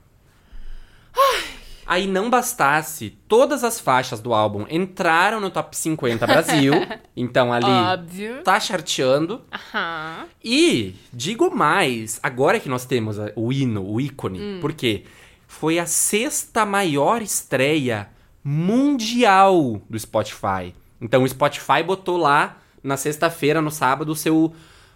Aí 1.89 2.05
não 2.05 2.29
bastasse, 2.29 3.17
todas 3.27 3.63
as 3.63 3.79
faixas 3.79 4.19
do 4.19 4.31
álbum 4.31 4.63
entraram 4.69 5.39
no 5.39 5.49
top 5.49 5.75
50 5.75 6.27
Brasil. 6.27 6.71
então 7.17 7.51
ali 7.51 7.65
Óbvio. 7.65 8.43
tá 8.43 8.59
charteando. 8.59 9.41
Aham. 9.51 10.27
E 10.45 10.93
digo 11.11 11.49
mais, 11.49 12.19
agora 12.21 12.59
que 12.59 12.69
nós 12.69 12.85
temos 12.85 13.17
o 13.35 13.51
hino, 13.51 13.83
o 13.83 13.99
ícone, 13.99 14.59
porque 14.61 15.05
foi 15.47 15.79
a 15.79 15.87
sexta 15.87 16.63
maior 16.63 17.23
estreia 17.23 18.09
mundial 18.43 19.81
do 19.89 19.97
Spotify. 19.97 20.75
Então 21.01 21.23
o 21.23 21.27
Spotify 21.27 21.81
botou 21.83 22.17
lá 22.17 22.57
na 22.83 22.97
sexta-feira, 22.97 23.63
no 23.63 23.71
sábado, 23.71 24.11
o 24.11 24.15
seu, 24.15 24.53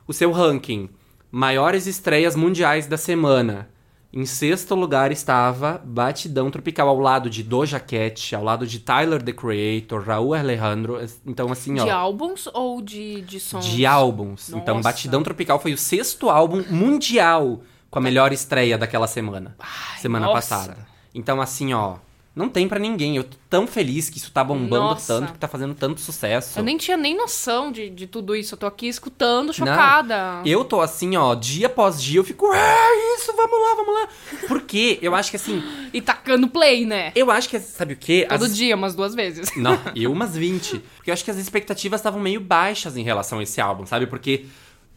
o 0.07 0.13
seu 0.13 0.31
ranking. 0.31 0.87
Maiores 1.31 1.87
estreias 1.87 2.35
mundiais 2.35 2.85
da 2.85 2.97
semana. 2.97 3.72
Em 4.15 4.27
sexto 4.27 4.75
lugar 4.75 5.11
estava 5.11 5.81
Batidão 5.83 6.51
Tropical, 6.51 6.87
ao 6.87 6.99
lado 6.99 7.31
de 7.31 7.41
Doja 7.41 7.79
Cat, 7.79 8.35
ao 8.35 8.43
lado 8.43 8.67
de 8.67 8.77
Tyler, 8.77 9.23
The 9.23 9.33
Creator, 9.33 10.03
Raul 10.03 10.35
Alejandro. 10.35 10.99
Então, 11.25 11.51
assim, 11.51 11.79
ó. 11.79 11.83
De 11.83 11.89
álbuns 11.89 12.47
ou 12.53 12.79
de, 12.79 13.21
de 13.21 13.39
sons? 13.39 13.65
De 13.65 13.87
álbuns. 13.87 14.49
Nossa. 14.49 14.61
Então, 14.61 14.79
Batidão 14.81 15.23
Tropical 15.23 15.59
foi 15.59 15.73
o 15.73 15.77
sexto 15.77 16.29
álbum 16.29 16.63
mundial 16.69 17.61
com 17.89 17.97
a 17.97 18.01
melhor 18.03 18.31
estreia 18.31 18.77
daquela 18.77 19.07
semana. 19.07 19.57
semana 19.97 20.27
nossa. 20.27 20.35
passada. 20.35 20.87
Então, 21.15 21.41
assim, 21.41 21.73
ó. 21.73 21.95
Não 22.35 22.49
tem 22.49 22.67
pra 22.67 22.79
ninguém. 22.79 23.15
Eu 23.15 23.23
tô 23.25 23.37
tão 23.47 23.67
feliz 23.67 24.09
que 24.09 24.17
isso 24.17 24.31
tá 24.31 24.43
bombando 24.43 24.85
Nossa. 24.85 25.19
tanto, 25.19 25.33
que 25.33 25.37
tá 25.37 25.47
fazendo 25.47 25.75
tanto 25.75 26.01
sucesso. 26.01 26.57
Eu 26.57 26.63
nem 26.63 26.77
tinha 26.77 26.97
nem 26.97 27.15
noção 27.15 27.71
de, 27.71 27.91
de 27.91 28.07
tudo 28.07 28.35
isso. 28.35 28.55
Eu 28.55 28.57
tô 28.57 28.65
aqui 28.65 28.87
escutando, 28.87 29.47
Não, 29.47 29.53
chocada. 29.53 30.41
Eu 30.43 30.65
tô 30.65 30.81
assim, 30.81 31.15
ó, 31.15 31.35
dia 31.35 31.67
após 31.67 32.01
dia, 32.01 32.19
eu 32.19 32.23
fico, 32.23 32.51
é 32.51 33.15
isso, 33.15 33.31
vamos 33.35 33.59
lá, 33.61 33.75
vamos 33.75 33.93
lá. 33.93 34.07
Porque 34.47 34.97
eu 35.01 35.13
acho 35.13 35.29
que 35.29 35.35
assim, 35.35 35.61
E 35.93 36.01
tacando 36.01 36.47
play, 36.47 36.85
né? 36.85 37.11
eu 37.15 37.29
acho 37.29 37.47
que, 37.47 37.59
sabe 37.59 37.93
o 37.93 37.97
quê? 37.97 38.25
Todo 38.27 38.45
As- 38.45 38.55
dia, 38.57 38.75
umas 38.75 38.95
duas 38.95 39.13
vezes. 39.13 39.55
Não, 39.55 39.77
eu 39.95 40.11
umas 40.11 40.35
20. 40.35 40.79
Porque 40.95 41.11
eu 41.11 41.13
acho 41.13 41.23
que 41.23 41.29
as 41.29 41.37
expectativas 41.37 41.99
estavam 41.99 42.19
meio 42.19 42.39
baixas 42.41 42.97
em 42.97 43.03
relação 43.03 43.37
a 43.37 43.43
esse 43.43 43.61
álbum, 43.61 43.85
sabe? 43.85 44.07
Porque 44.07 44.47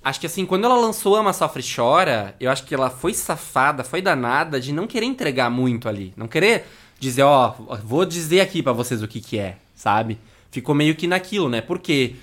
acho 0.03 0.19
que 0.21 0.27
assim, 0.27 0.47
quando 0.47 0.65
ela 0.65 0.77
lançou 0.77 1.15
Ama 1.15 1.35
Sofre 1.35 1.63
Chora, 1.63 2.35
eu 2.41 2.51
acho 2.51 2.65
que 2.65 2.75
ela 2.75 2.89
foi 2.89 3.13
safada, 3.13 3.85
foi 3.85 4.01
danada 4.01 4.59
de 4.59 4.73
não 4.73 4.87
querer 4.87 5.05
entregar 5.05 5.51
muito 5.51 5.87
ali. 5.87 6.15
Não 6.17 6.27
querer 6.27 6.67
dizer, 6.99 7.23
ó, 7.23 7.55
vou 7.85 8.05
dizer 8.05 8.41
aqui 8.41 8.63
pra 8.63 8.73
vocês 8.73 9.03
o 9.03 9.09
que 9.09 9.21
que 9.21 9.39
é, 9.39 9.57
sabe? 9.75 10.19
Ficou 10.51 10.75
meio 10.75 10.95
que 10.95 11.07
naquilo, 11.07 11.49
né? 11.49 11.61
Porque 11.61 12.15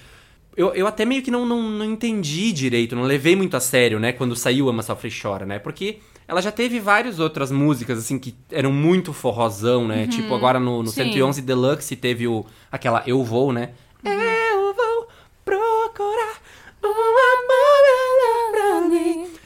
eu, 0.56 0.74
eu 0.74 0.88
até 0.88 1.06
meio 1.06 1.22
que 1.22 1.32
não, 1.32 1.46
não, 1.46 1.62
não 1.62 1.86
entendi 1.86 2.52
direito, 2.52 2.96
não 2.96 3.04
levei 3.04 3.36
muito 3.36 3.56
a 3.56 3.60
sério, 3.60 4.00
né? 4.00 4.12
Quando 4.12 4.36
saiu 4.36 4.70
Ama 4.70 4.84
Sofre 4.84 5.10
e 5.10 5.22
Chora, 5.22 5.46
né? 5.46 5.60
Porque 5.60 6.00
ela 6.28 6.42
já 6.42 6.52
teve 6.52 6.80
várias 6.80 7.20
outras 7.20 7.52
músicas, 7.52 8.00
assim, 8.00 8.18
que 8.18 8.34
eram 8.52 8.72
muito 8.72 9.14
forrozão, 9.14 9.88
né? 9.88 10.08
Tipo, 10.08 10.34
agora 10.34 10.60
no, 10.60 10.82
no 10.84 10.90
Sim. 10.90 11.04
111 11.12 11.42
Deluxe 11.42 11.96
teve 11.96 12.28
o, 12.28 12.46
aquela 12.72 13.04
Eu 13.06 13.24
Vou, 13.24 13.52
né? 13.52 13.72
Eu 14.04 14.74
vou 14.74 15.08
procurar 15.44 16.42
um 16.84 16.94
pra 16.94 16.94
mim. 16.94 17.63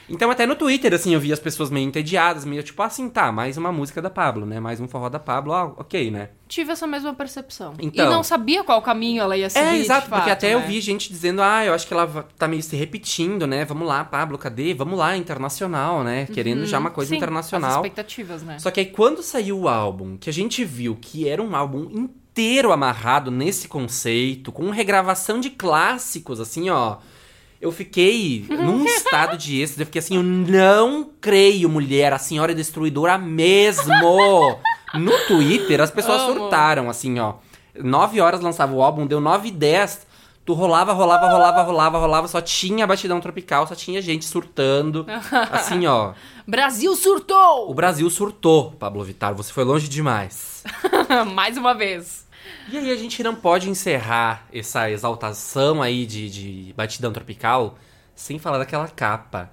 Então 0.09 0.31
até 0.31 0.45
no 0.45 0.55
Twitter, 0.55 0.93
assim, 0.93 1.13
eu 1.13 1.19
vi 1.19 1.33
as 1.33 1.39
pessoas 1.39 1.69
meio 1.69 1.87
entediadas, 1.87 2.45
meio 2.45 2.63
tipo 2.63 2.81
assim, 2.81 3.09
tá, 3.09 3.31
mais 3.31 3.57
uma 3.57 3.71
música 3.71 4.01
da 4.01 4.09
Pablo, 4.09 4.45
né? 4.45 4.59
Mais 4.59 4.79
um 4.79 4.87
forró 4.87 5.09
da 5.09 5.19
Pablo, 5.19 5.53
ah, 5.53 5.65
ok, 5.77 6.09
né? 6.09 6.29
Tive 6.47 6.71
essa 6.71 6.87
mesma 6.87 7.13
percepção. 7.13 7.73
Então. 7.77 8.05
E 8.05 8.09
não 8.09 8.23
sabia 8.23 8.63
qual 8.63 8.81
caminho 8.81 9.21
ela 9.21 9.35
ia 9.35 9.49
seguir. 9.49 9.65
É, 9.65 9.75
exato, 9.77 10.03
de 10.03 10.09
porque 10.09 10.29
fato, 10.29 10.31
até 10.31 10.53
eu 10.53 10.59
né? 10.59 10.67
vi 10.67 10.79
gente 10.79 11.09
dizendo, 11.09 11.41
ah, 11.41 11.65
eu 11.65 11.73
acho 11.73 11.85
que 11.85 11.93
ela 11.93 12.25
tá 12.37 12.47
meio 12.47 12.63
se 12.63 12.75
repetindo, 12.75 13.45
né? 13.45 13.65
Vamos 13.65 13.87
lá, 13.87 14.03
Pablo, 14.05 14.37
cadê? 14.37 14.73
Vamos 14.73 14.97
lá, 14.97 15.17
internacional, 15.17 16.03
né? 16.03 16.25
Querendo 16.27 16.65
já 16.65 16.79
uma 16.79 16.89
coisa 16.89 17.09
Sim, 17.09 17.15
As 17.15 17.17
internacional. 17.17 17.75
expectativas, 17.75 18.43
né? 18.43 18.59
Só 18.59 18.71
que 18.71 18.79
aí 18.79 18.85
quando 18.85 19.21
saiu 19.21 19.59
o 19.59 19.67
álbum, 19.67 20.15
que 20.15 20.29
a 20.29 20.33
gente 20.33 20.63
viu 20.63 20.97
que 20.99 21.27
era 21.27 21.41
um 21.41 21.55
álbum 21.55 21.89
inteiro 21.91 22.71
amarrado 22.71 23.29
nesse 23.29 23.67
conceito, 23.67 24.51
com 24.51 24.69
regravação 24.69 25.39
de 25.39 25.49
clássicos, 25.49 26.39
assim, 26.39 26.69
ó. 26.69 26.97
Eu 27.59 27.71
fiquei 27.71 28.45
num 28.49 28.85
estado 28.87 29.37
de 29.37 29.61
êxtase, 29.61 29.81
eu 29.81 29.85
fiquei 29.85 29.99
assim, 29.99 30.15
eu 30.15 30.23
não 30.23 31.09
creio, 31.19 31.67
mulher, 31.69 32.13
a 32.13 32.19
senhora 32.19 32.51
é 32.51 32.55
destruidora 32.55 33.17
mesmo. 33.17 33.93
No 34.93 35.11
Twitter, 35.27 35.81
as 35.81 35.91
pessoas 35.91 36.21
Amo. 36.21 36.33
surtaram, 36.33 36.89
assim, 36.89 37.19
ó. 37.19 37.33
Nove 37.75 38.21
horas 38.21 38.39
lançava 38.39 38.73
o 38.73 38.81
álbum, 38.81 39.05
deu 39.05 39.19
nove 39.19 39.49
e 39.49 39.51
dez. 39.51 40.07
Tu 40.45 40.53
rolava, 40.53 40.93
rolava, 40.93 41.29
rolava, 41.29 41.61
rolava, 41.61 41.97
rolava, 41.99 42.27
só 42.29 42.39
tinha 42.39 42.87
batidão 42.87 43.19
tropical, 43.19 43.67
só 43.67 43.75
tinha 43.75 44.01
gente 44.01 44.23
surtando. 44.23 45.05
Assim, 45.51 45.85
ó. 45.85 46.13
Brasil 46.47 46.95
surtou! 46.95 47.69
O 47.69 47.73
Brasil 47.73 48.09
surtou, 48.09 48.71
Pablo 48.71 49.03
Vittar. 49.03 49.35
Você 49.35 49.51
foi 49.51 49.65
longe 49.65 49.89
demais. 49.89 50.63
Mais 51.35 51.57
uma 51.57 51.73
vez. 51.73 52.25
E 52.69 52.77
aí 52.77 52.91
a 52.91 52.95
gente 52.97 53.23
não 53.23 53.33
pode 53.33 53.69
encerrar 53.69 54.45
essa 54.51 54.91
exaltação 54.91 55.81
aí 55.81 56.05
de, 56.05 56.29
de 56.29 56.73
batidão 56.73 57.13
tropical 57.13 57.77
sem 58.13 58.37
falar 58.37 58.57
daquela 58.57 58.89
capa. 58.89 59.49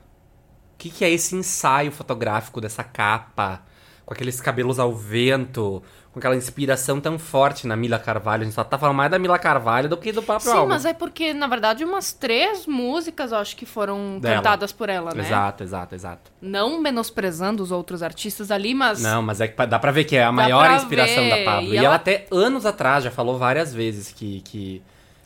O 0.74 0.78
que, 0.78 0.90
que 0.90 1.04
é 1.04 1.10
esse 1.10 1.36
ensaio 1.36 1.92
fotográfico 1.92 2.60
dessa 2.60 2.82
capa? 2.82 3.62
Com 4.04 4.12
aqueles 4.12 4.40
cabelos 4.40 4.80
ao 4.80 4.92
vento, 4.92 5.80
com 6.14 6.20
aquela 6.20 6.36
inspiração 6.36 7.00
tão 7.00 7.18
forte 7.18 7.66
na 7.66 7.74
Mila 7.76 7.98
Carvalho. 7.98 8.42
A 8.42 8.44
gente 8.44 8.54
só 8.54 8.62
tá 8.62 8.78
falando 8.78 8.94
mais 8.96 9.10
da 9.10 9.18
Mila 9.18 9.36
Carvalho 9.36 9.88
do 9.88 9.96
que 9.96 10.12
do 10.12 10.22
próprio 10.22 10.52
Sim, 10.52 10.56
álbum. 10.58 10.68
mas 10.68 10.84
é 10.84 10.92
porque, 10.94 11.34
na 11.34 11.48
verdade, 11.48 11.84
umas 11.84 12.12
três 12.12 12.68
músicas, 12.68 13.32
eu 13.32 13.38
acho 13.38 13.56
que 13.56 13.66
foram 13.66 14.20
Dela. 14.20 14.36
cantadas 14.36 14.70
por 14.70 14.88
ela, 14.88 15.12
né? 15.12 15.24
Exato, 15.24 15.64
exato, 15.64 15.92
exato. 15.92 16.30
Não 16.40 16.80
menosprezando 16.80 17.62
os 17.64 17.72
outros 17.72 18.00
artistas 18.00 18.52
ali, 18.52 18.74
mas... 18.74 19.02
Não, 19.02 19.20
mas 19.20 19.40
é 19.40 19.48
que 19.48 19.66
dá 19.66 19.76
pra 19.76 19.90
ver 19.90 20.04
que 20.04 20.14
é 20.16 20.22
a 20.22 20.30
maior 20.30 20.64
pra 20.66 20.76
inspiração 20.76 21.24
ver. 21.24 21.44
da 21.44 21.50
Pablo. 21.50 21.68
E 21.70 21.72
E, 21.72 21.76
ela... 21.78 21.86
ela- 21.88 21.96
até 21.96 22.26
anos 22.30 22.64
atrás 22.64 23.02
já 23.02 23.10
falou 23.10 23.36
várias 23.36 23.74
vezes 23.74 24.12
que, 24.12 24.40
que, 24.42 24.80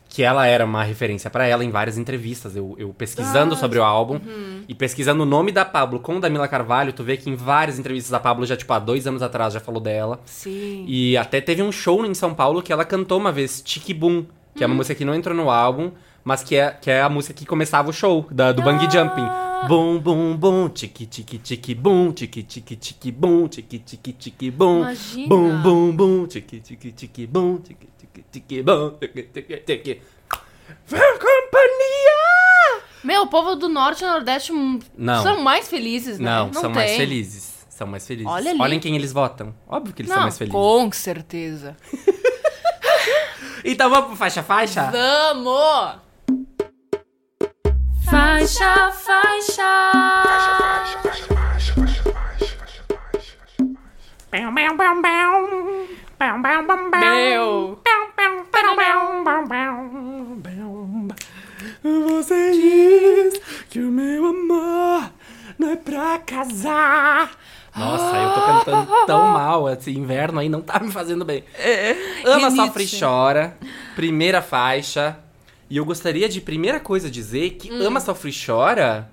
que 0.09 0.23
ela 0.23 0.45
era 0.47 0.65
uma 0.65 0.83
referência 0.83 1.29
pra 1.29 1.45
ela 1.45 1.63
em 1.63 1.69
várias 1.69 1.95
entrevistas. 1.97 2.55
Eu, 2.55 2.75
eu 2.79 2.89
pesquisando 2.93 3.55
sobre 3.55 3.77
o 3.79 3.83
álbum 3.83 4.15
Uhum. 4.15 4.63
e 4.67 4.73
pesquisando 4.73 5.21
o 5.21 5.25
nome 5.25 5.51
da 5.51 5.63
Pablo 5.63 5.99
com 5.99 6.17
o 6.17 6.19
da 6.19 6.29
Mila 6.29 6.47
Carvalho, 6.47 6.91
tu 6.91 7.03
vê 7.03 7.15
que 7.15 7.29
em 7.29 7.35
várias 7.35 7.77
entrevistas 7.77 8.11
a 8.11 8.19
Pablo 8.19 8.43
já, 8.45 8.57
tipo, 8.57 8.73
há 8.73 8.79
dois 8.79 9.05
anos 9.05 9.21
atrás 9.21 9.53
já 9.53 9.59
falou 9.59 9.79
dela. 9.79 10.19
Sim. 10.25 10.83
E 10.87 11.15
até 11.15 11.39
teve 11.39 11.61
um 11.61 11.71
show 11.71 12.03
em 12.05 12.13
São 12.15 12.33
Paulo 12.33 12.61
que 12.63 12.73
ela 12.73 12.83
cantou 12.83 13.19
uma 13.19 13.31
vez, 13.31 13.61
Tiki 13.61 13.93
Boom, 13.93 14.25
que 14.55 14.63
é 14.63 14.67
Hum. 14.67 14.71
uma 14.71 14.75
música 14.77 14.95
que 14.95 15.05
não 15.05 15.13
entrou 15.13 15.35
no 15.37 15.49
álbum, 15.49 15.91
mas 16.23 16.41
que 16.43 16.55
é, 16.55 16.71
que 16.71 16.89
é 16.89 17.01
a 17.01 17.07
música 17.09 17.33
que 17.33 17.45
começava 17.45 17.89
o 17.89 17.93
show, 17.93 18.27
da, 18.31 18.51
do 18.51 18.61
Bang 18.63 18.83
Jumping. 18.91 19.27
Bum, 19.67 19.99
bum, 19.99 20.35
bum, 20.37 20.69
tiki, 20.69 21.05
tiki, 21.05 21.37
tiki, 21.37 21.75
bum, 21.75 22.11
tiki, 22.13 22.41
tiki, 22.43 22.75
tiki, 22.77 23.11
bum, 23.11 23.45
tiki, 23.47 23.77
tiki, 23.77 24.13
tiki, 24.13 24.49
bum. 24.49 24.79
Imagina. 24.79 25.27
Bum, 25.27 25.61
bum, 25.61 25.91
bum, 25.95 26.25
tiki, 26.27 26.61
tiki, 26.61 26.91
tiki, 26.93 27.27
bum, 27.27 27.57
tiki, 27.57 27.85
tiki, 28.13 28.25
tiki, 28.31 28.63
bum, 28.63 28.91
tiki, 28.99 29.23
tiki, 29.23 29.57
tiki. 29.57 30.01
Vem, 30.87 30.99
companhia! 31.13 32.83
Meu, 33.03 33.23
o 33.23 33.27
povo 33.27 33.55
do 33.55 33.69
Norte 33.69 34.03
e 34.03 34.07
Nordeste 34.07 34.51
hum, 34.51 34.79
Não. 34.97 35.23
são 35.23 35.41
mais 35.41 35.69
felizes, 35.69 36.19
né? 36.19 36.29
Não, 36.29 36.53
são 36.53 36.69
mais 36.69 36.91
tem. 36.91 36.99
felizes. 36.99 37.65
São 37.69 37.87
mais 37.87 38.05
felizes. 38.05 38.29
Olha 38.31 38.51
ali. 38.51 38.61
Olhem 38.61 38.79
quem 38.79 38.95
eles 38.95 39.13
votam. 39.13 39.55
Óbvio 39.67 39.93
que 39.93 40.01
eles 40.01 40.09
são 40.09 40.17
Não, 40.17 40.23
mais 40.23 40.37
felizes. 40.37 40.53
com 40.53 40.91
certeza. 40.91 41.77
Então 43.63 43.89
vamos 43.89 44.07
pro 44.07 44.15
faixa 44.15 44.41
faixa? 44.41 44.89
Vamos! 44.89 45.99
Faixa, 48.09 48.91
faixa. 48.91 49.91
Meu. 56.99 57.79
Casar. 66.39 67.31
Nossa, 67.75 68.15
eu 68.17 68.29
tô 68.33 68.41
cantando 68.41 69.05
tão 69.05 69.27
mal. 69.27 69.69
Esse 69.69 69.91
inverno 69.91 70.39
aí 70.39 70.49
não 70.49 70.61
tá 70.61 70.79
me 70.79 70.91
fazendo 70.91 71.23
bem. 71.23 71.43
Ama, 72.25 72.49
Rinite. 72.49 72.55
sofre 72.55 72.83
e 72.83 72.99
chora. 72.99 73.57
Primeira 73.95 74.41
faixa. 74.41 75.17
E 75.69 75.77
eu 75.77 75.85
gostaria 75.85 76.27
de, 76.27 76.41
primeira 76.41 76.79
coisa, 76.79 77.09
dizer 77.09 77.51
que 77.51 77.71
Hum. 77.71 77.85
Ama, 77.85 77.99
Sofre 77.99 78.31
e 78.31 78.45
Chora 78.45 79.07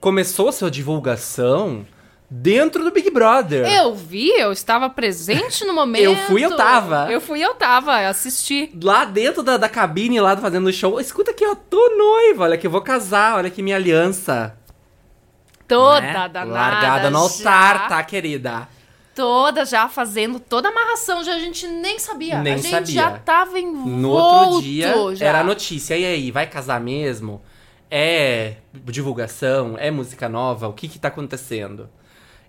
começou 0.00 0.50
sua 0.50 0.70
divulgação 0.70 1.86
dentro 2.30 2.82
do 2.82 2.90
Big 2.90 3.10
Brother. 3.10 3.66
Eu 3.70 3.94
vi, 3.94 4.30
eu 4.30 4.50
estava 4.50 4.88
presente 4.88 5.66
no 5.66 5.74
momento. 5.74 6.04
Eu 6.08 6.16
fui, 6.16 6.42
eu 6.42 6.56
tava. 6.56 7.12
Eu 7.12 7.20
fui, 7.20 7.44
eu 7.44 7.54
tava, 7.54 8.00
eu 8.02 8.08
assisti. 8.08 8.70
Lá 8.82 9.04
dentro 9.04 9.42
da, 9.42 9.58
da 9.58 9.68
cabine, 9.68 10.18
lá 10.18 10.34
fazendo 10.36 10.72
show. 10.72 10.98
Escuta 10.98 11.30
aqui, 11.32 11.44
ó, 11.46 11.54
tô 11.54 11.94
noiva. 11.96 12.44
Olha 12.44 12.56
que 12.56 12.66
eu 12.66 12.70
vou 12.70 12.80
casar. 12.80 13.36
Olha 13.36 13.50
que 13.50 13.62
minha 13.62 13.76
aliança. 13.76 14.57
Toda 15.68 16.00
né? 16.00 16.12
danada. 16.12 16.44
Largada 16.46 17.10
no 17.10 17.18
altar, 17.18 17.78
já, 17.78 17.88
tá, 17.88 18.02
querida? 18.02 18.66
Toda 19.14 19.64
já 19.64 19.88
fazendo 19.88 20.40
toda 20.40 20.68
a 20.68 20.70
amarração, 20.70 21.22
já 21.22 21.34
a 21.34 21.38
gente 21.38 21.66
nem 21.66 21.98
sabia. 21.98 22.40
Nem 22.40 22.54
a 22.54 22.56
gente 22.56 22.70
sabia. 22.70 22.94
já 22.94 23.10
tava 23.18 23.58
envolto. 23.58 23.88
No 23.90 24.10
outro 24.10 24.62
dia 24.62 25.14
já. 25.14 25.26
era 25.26 25.40
a 25.40 25.44
notícia. 25.44 25.96
E 25.96 26.04
aí, 26.04 26.30
vai 26.30 26.46
casar 26.46 26.80
mesmo? 26.80 27.42
É 27.90 28.54
divulgação? 28.84 29.76
É 29.78 29.90
música 29.90 30.28
nova? 30.28 30.68
O 30.68 30.72
que 30.72 30.88
que 30.88 30.98
tá 30.98 31.08
acontecendo? 31.08 31.88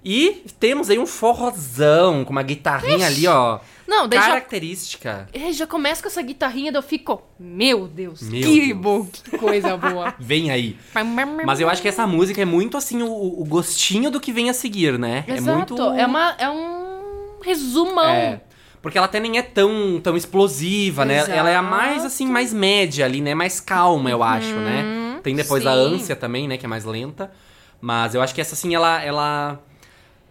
E 0.04 0.44
temos 0.60 0.90
aí 0.90 0.98
um 0.98 1.06
forrozão 1.06 2.24
com 2.24 2.32
uma 2.32 2.42
guitarrinha 2.44 3.06
ali, 3.08 3.28
ó. 3.28 3.60
Não, 3.86 4.08
daí 4.08 4.20
já, 4.20 4.28
característica. 4.28 5.28
é, 5.34 5.52
já 5.52 5.66
começa 5.66 6.02
com 6.02 6.08
essa 6.08 6.22
guitarrinha, 6.22 6.72
eu 6.74 6.82
fico, 6.82 7.22
meu 7.40 7.88
Deus, 7.88 8.22
Meu 8.22 8.42
que 8.42 8.68
Deus. 8.68 8.80
bom, 8.80 9.06
que 9.06 9.38
coisa 9.38 9.76
boa. 9.76 10.14
Vem 10.20 10.52
aí. 10.52 10.78
Mas 11.46 11.60
eu 11.60 11.68
acho 11.68 11.82
que 11.82 11.88
essa 11.88 12.06
música 12.06 12.42
é 12.42 12.46
muito 12.46 12.78
assim, 12.78 13.02
o, 13.02 13.12
o 13.12 13.44
gostinho 13.46 14.12
do 14.12 14.20
que 14.20 14.32
vem 14.32 14.50
a 14.50 14.54
seguir, 14.54 14.98
né? 15.00 15.26
Exato, 15.28 15.50
É 15.50 15.56
muito. 15.56 15.82
é, 16.00 16.06
uma, 16.06 16.36
é 16.38 16.50
um 16.50 17.40
resumão. 17.42 18.06
É. 18.06 18.42
Porque 18.82 18.98
ela 18.98 19.06
até 19.08 19.20
nem 19.20 19.38
é 19.38 19.42
tão, 19.42 20.00
tão 20.02 20.16
explosiva, 20.16 21.04
né? 21.04 21.18
Exato. 21.18 21.32
Ela 21.32 21.50
é 21.50 21.56
a 21.56 21.62
mais, 21.62 22.06
assim, 22.06 22.28
mais 22.28 22.54
média 22.54 23.04
ali, 23.06 23.20
né? 23.22 23.36
Mais 23.36 23.60
calma, 23.60 24.10
eu 24.10 24.24
acho, 24.24 24.54
né? 24.54 25.20
Tem 25.22 25.36
depois 25.36 25.66
a 25.66 25.74
sim. 25.74 25.96
ânsia 25.96 26.16
também, 26.16 26.48
né? 26.48 26.58
Que 26.58 26.66
é 26.66 26.70
mais 26.70 26.86
lenta. 26.86 27.30
Mas 27.82 28.16
eu 28.16 28.22
acho 28.22 28.34
que 28.34 28.40
essa, 28.40 28.54
assim, 28.54 28.74
ela... 28.74 29.02
ela... 29.04 29.60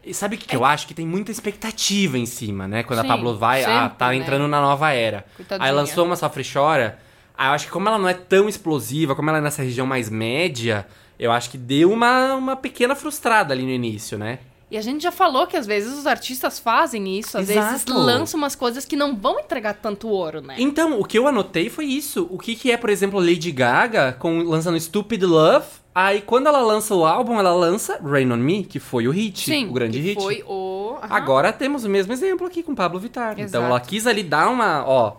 E 0.09 0.15
sabe 0.15 0.37
o 0.37 0.39
que, 0.39 0.47
que 0.47 0.57
eu 0.57 0.65
acho? 0.65 0.87
Que 0.87 0.95
tem 0.95 1.07
muita 1.07 1.31
expectativa 1.31 2.17
em 2.17 2.25
cima, 2.25 2.67
né? 2.67 2.83
Quando 2.83 3.01
É. 3.01 3.03
Sim, 3.03 3.09
a 3.09 3.11
Pablo 3.11 3.37
vai, 3.37 3.63
ah, 3.63 3.83
sempre, 3.83 3.99
tá 3.99 4.09
né? 4.09 4.17
entrando 4.17 4.49
na 4.49 4.61
nova 4.61 4.91
era. 4.91 5.27
Coitadinha. 5.37 5.69
Aí 5.69 5.75
lançou 5.75 6.07
uma 6.07 6.17
Sofre 6.17 6.43
Chora. 6.51 6.99
Aí 7.37 7.49
eu 7.49 7.53
acho 7.53 7.67
que 7.67 7.73
como 7.73 7.89
ela 7.89 7.99
não 7.99 8.09
é 8.09 8.15
tão 8.15 8.49
explosiva, 8.49 9.15
como 9.15 9.29
ela 9.29 9.39
é 9.39 9.41
nessa 9.43 9.63
região 9.63 9.87
mais 9.87 10.09
média, 10.09 10.87
eu 11.19 11.31
acho 11.31 11.51
que 11.51 11.59
deu 11.59 11.93
uma, 11.93 12.35
uma 12.35 12.57
pequena 12.57 12.95
frustrada 12.95 13.53
ali 13.53 13.63
no 13.63 13.71
início, 13.71 14.17
né? 14.17 14.39
E 14.71 14.77
a 14.77 14.83
gente 14.83 15.03
já 15.03 15.11
falou 15.11 15.47
que 15.47 15.57
às 15.57 15.67
vezes 15.67 15.97
os 15.97 16.07
artistas 16.07 16.59
fazem 16.59 17.19
isso, 17.19 17.39
às 17.39 17.49
vezes 17.49 17.83
Exato. 17.85 17.99
lançam 17.99 18.37
umas 18.37 18.55
coisas 18.55 18.85
que 18.85 18.97
não 18.97 19.17
vão 19.17 19.41
entregar 19.41 19.75
tanto 19.75 20.09
ouro, 20.09 20.43
né? 20.43 20.57
Então, 20.59 21.01
o 21.01 21.05
que 21.05 21.19
eu 21.19 21.27
anotei 21.27 21.71
foi 21.71 21.87
isso. 21.87 22.27
O 22.31 22.39
que, 22.39 22.55
que 22.55 22.71
é, 22.71 22.77
por 22.77 22.91
exemplo, 22.91 23.19
Lady 23.19 23.51
Gaga 23.51 24.13
com, 24.19 24.43
lançando 24.43 24.79
Stupid 24.79 25.23
Love. 25.23 25.67
Aí, 26.01 26.21
quando 26.23 26.47
ela 26.47 26.61
lança 26.61 26.95
o 26.95 27.05
álbum, 27.05 27.41
ela 27.41 27.53
lança 27.53 27.99
Rain 28.01 28.31
on 28.31 28.37
Me, 28.37 28.63
que 28.63 28.79
foi 28.79 29.09
o 29.09 29.11
hit, 29.11 29.47
Sim, 29.47 29.69
o 29.69 29.73
grande 29.73 29.99
hit. 29.99 30.15
foi 30.23 30.45
o... 30.47 30.97
aham. 31.03 31.09
Agora 31.11 31.53
temos 31.53 31.85
o 31.85 31.89
mesmo 31.89 32.13
exemplo 32.13 32.47
aqui 32.47 32.63
com 32.63 32.73
Pablo 32.73 33.01
Vittar. 33.01 33.33
Então, 33.33 33.45
Exato. 33.45 33.65
ela 33.65 33.81
quis 33.81 34.07
ali 34.07 34.23
dar 34.23 34.49
uma, 34.49 34.85
ó, 34.87 35.17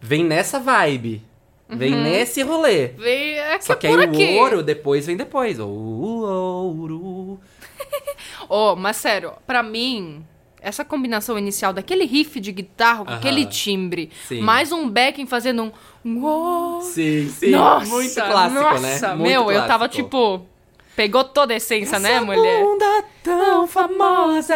vem 0.00 0.24
nessa 0.24 0.58
vibe, 0.58 1.22
vem 1.68 1.94
nesse 1.94 2.40
rolê. 2.40 2.88
Vem 2.96 3.38
é 3.38 3.58
que 3.58 3.64
Só 3.66 3.74
é 3.74 3.76
que 3.76 3.86
aí 3.86 3.92
por 3.92 4.00
o 4.00 4.04
aqui. 4.04 4.38
ouro 4.38 4.62
depois 4.62 5.06
vem 5.06 5.18
depois. 5.18 5.60
O 5.60 5.66
ouro. 5.68 7.38
Oh, 8.48 8.74
mas 8.76 8.96
sério, 8.96 9.32
pra 9.46 9.62
mim, 9.62 10.24
essa 10.62 10.84
combinação 10.84 11.36
inicial 11.38 11.72
daquele 11.72 12.04
riff 12.04 12.38
de 12.40 12.52
guitarra 12.52 13.04
com 13.04 13.10
Aham. 13.10 13.18
aquele 13.18 13.44
timbre, 13.46 14.10
Sim. 14.28 14.40
mais 14.40 14.70
um 14.72 14.88
backing 14.88 15.26
fazendo 15.26 15.72
um... 16.04 16.80
Sim, 16.82 17.28
sim. 17.28 17.50
Nossa, 17.50 17.90
Muito 17.90 18.14
clássico, 18.14 18.62
nossa, 18.62 19.08
né? 19.08 19.14
Muito 19.14 19.22
meu, 19.22 19.50
eu 19.50 19.60
tava 19.66 19.88
clássico. 19.88 20.04
tipo... 20.08 20.46
Pegou 20.94 21.24
toda 21.24 21.54
a 21.54 21.56
essência, 21.56 21.98
né, 21.98 22.20
mulher? 22.20 22.62
bunda 22.62 23.04
tão 23.24 23.66
famosa, 23.66 24.54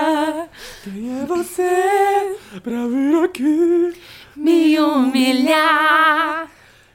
quem 0.85 1.23
é 1.23 1.25
você 1.25 2.37
pra 2.63 2.87
vir 2.87 3.25
aqui? 3.25 3.95
Me 4.37 4.79
humilhar. 4.79 6.47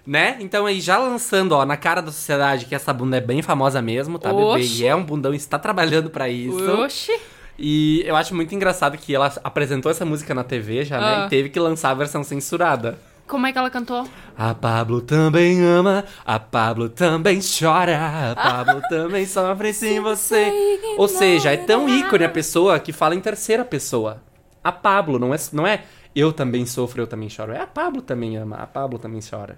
Né? 0.06 0.38
Então 0.40 0.68
aí 0.68 0.80
já 0.80 0.98
lançando, 1.00 1.54
ó, 1.54 1.66
na 1.66 1.76
cara 1.76 2.02
da 2.02 2.12
sociedade 2.12 2.66
que 2.66 2.76
essa 2.76 2.94
bunda 2.94 3.18
é 3.18 3.22
bem 3.22 3.42
famosa 3.42 3.82
mesmo, 3.82 4.20
tá, 4.20 4.30
bebê? 4.30 4.44
Oxi. 4.44 4.84
E 4.84 4.86
é 4.86 4.96
um 4.96 5.04
bundão 5.04 5.34
e 5.34 5.38
está 5.38 5.58
trabalhando 5.58 6.10
pra 6.12 6.30
isso. 6.30 6.72
Oxi. 6.84 7.20
E 7.64 8.02
eu 8.08 8.16
acho 8.16 8.34
muito 8.34 8.56
engraçado 8.56 8.98
que 8.98 9.14
ela 9.14 9.32
apresentou 9.44 9.92
essa 9.92 10.04
música 10.04 10.34
na 10.34 10.44
TV 10.44 10.84
já, 10.84 11.00
né? 11.00 11.16
Ah. 11.16 11.26
E 11.26 11.30
teve 11.30 11.50
que 11.50 11.60
lançar 11.60 11.92
a 11.92 11.94
versão 11.94 12.24
censurada. 12.24 12.98
Como 13.28 13.46
é 13.46 13.52
que 13.52 13.58
ela 13.58 13.70
cantou? 13.70 14.06
A 14.36 14.56
Pablo 14.56 15.00
também 15.00 15.64
ama, 15.64 16.04
a 16.26 16.40
Pablo 16.40 16.90
também 16.90 17.40
chora, 17.40 18.32
a 18.32 18.36
Pablo 18.36 18.82
também 18.90 19.28
sofre 19.28 19.74
sem 19.74 20.00
você. 20.00 20.52
Ou 20.98 21.08
seja, 21.08 21.52
é 21.52 21.58
tão 21.58 21.88
ícone 21.88 22.26
a 22.26 22.30
pessoa 22.30 22.80
que 22.80 22.92
fala 22.92 23.14
em 23.14 23.22
terceira 23.22 23.64
pessoa. 23.64 24.22
A 24.64 24.72
Pablo, 24.72 25.20
não 25.20 25.34
é, 25.34 25.38
não 25.54 25.66
é 25.66 25.84
eu 26.16 26.34
também 26.34 26.66
sofro, 26.66 27.04
eu 27.04 27.08
também 27.08 27.30
choro. 27.30 27.54
É 27.54 27.62
a 27.62 27.68
Pablo 27.68 28.02
também 28.02 28.38
ama, 28.38 28.58
a 28.58 28.66
Pablo 28.66 28.98
também 28.98 29.22
chora. 29.22 29.58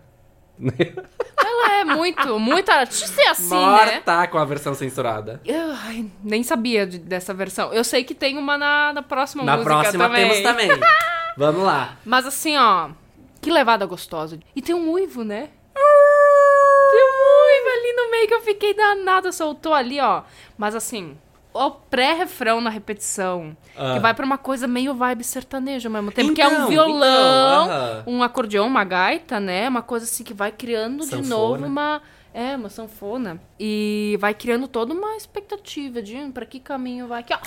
Ela 1.54 1.74
é 1.80 1.84
muito, 1.86 2.40
muito 2.40 2.70
artista 2.72 3.22
é 3.22 3.28
assim, 3.30 3.50
né? 3.54 3.60
Morta 3.60 4.28
com 4.28 4.38
a 4.38 4.46
versão 4.46 4.74
censurada. 4.74 5.40
Eu, 5.46 5.72
ai, 5.86 6.06
nem 6.24 6.42
sabia 6.44 6.86
de- 6.88 6.98
dessa 7.00 7.34
versão. 7.34 7.72
Eu 7.74 7.84
sei 7.84 8.04
que 8.04 8.14
tem 8.16 8.38
uma 8.38 8.58
na, 8.58 8.92
na 8.94 9.02
próxima 9.02 9.44
Na 9.44 9.58
música 9.58 9.74
próxima 9.74 10.06
também. 10.06 10.30
temos 10.30 10.42
também. 10.44 10.70
Vamos 11.38 11.64
lá. 11.64 11.98
Mas 12.06 12.26
assim, 12.26 12.58
ó, 12.58 12.90
que 13.42 13.52
levada 13.52 13.86
gostosa. 13.86 14.40
E 14.56 14.62
tem 14.62 14.76
um 14.76 14.92
uivo, 14.92 15.24
né? 15.24 15.50
Tem 16.92 17.04
um 17.04 17.48
uivo 17.48 17.70
ali 17.80 17.94
no 17.96 18.12
meio 18.12 18.28
que 18.28 18.34
eu 18.34 18.42
fiquei 18.42 18.74
danada, 18.74 19.32
soltou 19.32 19.74
ali, 19.74 20.00
ó. 20.00 20.24
Mas 20.58 20.76
assim, 20.76 21.18
o 21.54 21.72
pré-refrão 21.72 22.60
na 22.60 22.70
repetição, 22.70 23.56
Ah. 23.78 23.94
que 23.94 24.00
vai 24.00 24.14
pra 24.14 24.26
uma 24.26 24.38
coisa 24.38 24.68
meio 24.68 24.94
vibe 24.96 25.24
sertanejo 25.24 25.88
ao 25.88 25.94
mesmo 25.94 26.12
tempo, 26.12 26.34
que 26.34 26.42
é 26.42 26.48
um 26.48 26.52
Então, 26.54 26.68
violão, 26.70 27.66
então, 27.66 28.04
um 28.14 28.24
acordeão, 28.24 28.66
uma 28.68 28.84
gaita, 28.84 29.40
né? 29.40 29.70
Uma 29.70 29.82
coisa 29.82 30.06
assim 30.06 30.24
que 30.24 30.34
vai 30.34 30.52
criando 30.52 31.02
de 31.04 31.10
Sanfona. 31.10 31.28
novo 31.30 31.66
uma... 31.66 32.02
É, 32.36 32.56
uma 32.56 32.68
sanfona. 32.68 33.40
E 33.60 34.18
vai 34.20 34.34
criando 34.34 34.68
toda 34.68 34.92
uma 34.92 35.16
expectativa 35.16 36.02
de 36.02 36.16
hum, 36.16 36.32
pra 36.32 36.48
que 36.48 36.60
caminho 36.60 37.08
vai. 37.08 37.20
Aqui, 37.20 37.32
ó. 37.32 37.38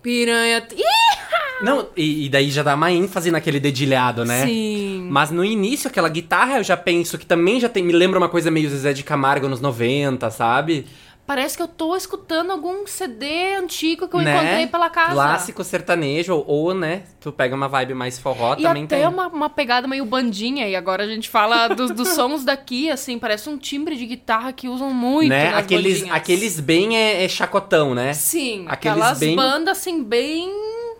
Piranha... 0.00 0.66
Ih! 0.74 1.62
Não, 1.62 1.88
e, 1.96 2.26
e 2.26 2.28
daí 2.28 2.50
já 2.50 2.62
dá 2.62 2.74
uma 2.74 2.92
ênfase 2.92 3.30
naquele 3.30 3.58
dedilhado, 3.58 4.24
né? 4.24 4.46
Sim. 4.46 5.06
Mas 5.10 5.30
no 5.30 5.44
início, 5.44 5.88
aquela 5.88 6.08
guitarra, 6.08 6.58
eu 6.58 6.64
já 6.64 6.76
penso 6.76 7.18
que 7.18 7.26
também 7.26 7.58
já 7.60 7.68
tem. 7.68 7.82
Me 7.82 7.92
lembra 7.92 8.18
uma 8.18 8.28
coisa 8.28 8.50
meio 8.50 8.68
Zezé 8.70 8.92
de 8.92 9.02
Camargo 9.02 9.48
nos 9.48 9.60
90, 9.60 10.30
sabe? 10.30 10.86
Parece 11.26 11.56
que 11.56 11.62
eu 11.62 11.66
tô 11.68 11.96
escutando 11.96 12.52
algum 12.52 12.86
CD 12.86 13.54
antigo 13.56 14.06
que 14.06 14.14
eu 14.14 14.20
né? 14.20 14.32
encontrei 14.36 14.66
pela 14.68 14.88
casa. 14.88 15.12
Clássico 15.14 15.64
sertanejo, 15.64 16.44
ou, 16.46 16.72
né? 16.72 17.02
Tu 17.20 17.32
pega 17.32 17.54
uma 17.54 17.66
vibe 17.68 17.94
mais 17.94 18.18
forró, 18.18 18.54
E 18.56 18.62
também 18.62 18.84
até 18.84 18.98
tem. 18.98 19.06
uma, 19.08 19.26
uma 19.26 19.50
pegada 19.50 19.88
meio 19.88 20.04
bandinha. 20.04 20.68
E 20.68 20.76
agora 20.76 21.02
a 21.02 21.06
gente 21.08 21.28
fala 21.28 21.68
dos, 21.68 21.90
dos 21.90 22.08
sons 22.10 22.44
daqui, 22.44 22.88
assim. 22.90 23.18
Parece 23.18 23.48
um 23.48 23.58
timbre 23.58 23.96
de 23.96 24.06
guitarra 24.06 24.52
que 24.52 24.68
usam 24.68 24.92
muito 24.94 25.30
né? 25.30 25.54
Aqueles, 25.54 25.98
bandinhas. 25.98 26.16
aqueles 26.16 26.60
bem 26.60 26.96
é, 26.96 27.24
é 27.24 27.28
chacotão, 27.28 27.94
né? 27.94 28.12
Sim, 28.14 28.64
aqueles 28.68 28.96
aquelas 28.98 29.18
bem- 29.18 29.34
bandas, 29.36 29.78
assim, 29.78 30.04
bem... 30.04 30.48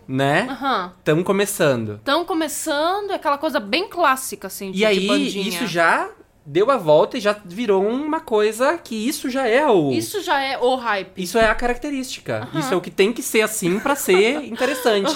Né? 0.07 0.47
Aham. 0.49 0.93
Tão 1.03 1.21
começando. 1.21 1.95
Estão 1.95 2.23
começando, 2.23 3.11
é 3.11 3.15
aquela 3.15 3.37
coisa 3.37 3.59
bem 3.59 3.89
clássica, 3.89 4.47
assim, 4.47 4.71
de, 4.71 4.79
E 4.79 4.85
aí, 4.85 4.99
de 5.01 5.07
bandinha. 5.07 5.47
isso 5.49 5.67
já 5.67 6.09
deu 6.49 6.71
a 6.71 6.77
volta 6.77 7.17
e 7.17 7.19
já 7.19 7.35
virou 7.43 7.85
uma 7.85 8.21
coisa 8.21 8.77
que 8.77 8.95
isso 8.95 9.29
já 9.29 9.45
é 9.45 9.67
o. 9.67 9.91
Isso 9.91 10.21
já 10.23 10.39
é 10.41 10.57
o 10.57 10.75
hype. 10.75 11.21
Isso 11.21 11.37
é 11.37 11.45
a 11.49 11.53
característica. 11.53 12.47
Isso 12.53 12.73
é 12.73 12.77
o 12.77 12.79
que 12.79 12.89
tem 12.89 13.11
que 13.11 13.21
ser 13.21 13.41
assim 13.41 13.79
pra 13.79 13.95
ser 13.97 14.43
interessante. 14.47 15.13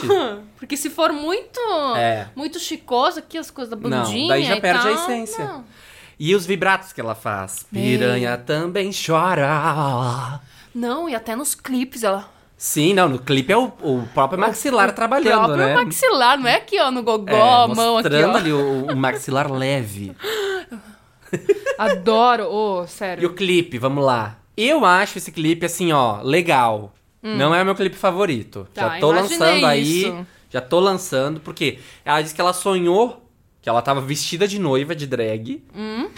Porque 0.58 0.76
se 0.76 0.90
for 0.90 1.14
muito... 1.14 1.58
É. 1.96 2.28
Muito 2.36 2.60
chicoso 2.60 3.20
aqui, 3.20 3.38
as 3.38 3.50
coisas 3.50 3.70
da 3.72 3.78
Não, 3.78 4.04
bandinha 4.04 4.28
daí 4.28 4.44
já 4.44 4.60
perde 4.60 4.90
a 4.90 4.94
tal, 4.94 5.04
essência. 5.04 5.46
não. 5.46 5.64
E 6.20 6.36
os 6.36 6.46
vibratos 6.46 6.92
que 6.94 7.00
ela 7.02 7.16
faz. 7.16 7.66
Piranha 7.72 8.38
também 8.38 8.92
chora. 8.94 10.40
Não, 10.76 11.10
e 11.10 11.16
até 11.16 11.36
nos 11.36 11.56
clipes 11.56 12.04
ela... 12.04 12.30
Sim, 12.58 12.94
não, 12.94 13.10
no 13.10 13.18
clipe 13.18 13.52
é 13.52 13.58
o, 13.58 13.72
o 13.82 14.08
próprio 14.14 14.40
maxilar 14.40 14.94
trabalhando, 14.94 15.46
próprio 15.46 15.66
né? 15.66 15.74
maxilar, 15.84 16.38
não 16.38 16.48
é 16.48 16.58
aqui, 16.58 16.80
ó, 16.80 16.92
no 16.92 17.02
gogó, 17.02 17.32
É, 17.32 17.64
a 17.64 17.68
mão 17.70 17.98
aqui, 17.98 18.10
mostrando 18.10 18.36
ó. 18.36 18.38
ali 18.38 18.54
o, 18.54 18.86
o 18.92 18.96
maxilar 18.96 19.52
leve. 19.52 20.16
Adoro, 21.78 22.46
ô, 22.50 22.84
E 22.84 22.88
sério. 22.88 23.30
o 23.30 23.34
clipe, 23.34 23.78
vamos 23.78 24.04
lá. 24.04 24.40
Eu 24.56 24.86
acho 24.86 25.18
esse 25.18 25.32
clipe, 25.32 25.66
assim, 25.66 25.92
ó, 25.92 26.22
legal. 26.22 26.94
Não 27.24 27.54
é 27.54 27.62
o 27.62 27.66
meu 27.66 27.76
clipe 27.76 27.96
favorito. 27.96 28.62
Hum. 28.62 28.74
Tá, 28.74 28.90
já 28.96 29.00
tô 29.00 29.12
lançando 29.12 29.66
aí. 29.66 30.02
isso. 30.02 30.28
Já 30.50 30.60
tô 30.62 30.80
lançando, 30.80 31.40
porque 31.40 31.80
ela 32.04 32.22
disse 32.22 32.36
que 32.36 32.42
ela 32.42 32.52
sonhou 32.54 33.26
que 33.62 33.70
ela 33.70 33.82
tava 33.82 34.02
vestida 34.02 34.48
de 34.48 34.60
noiva 34.60 34.96
de 34.96 35.06
drag. 35.06 35.64
Hum. 35.76 36.10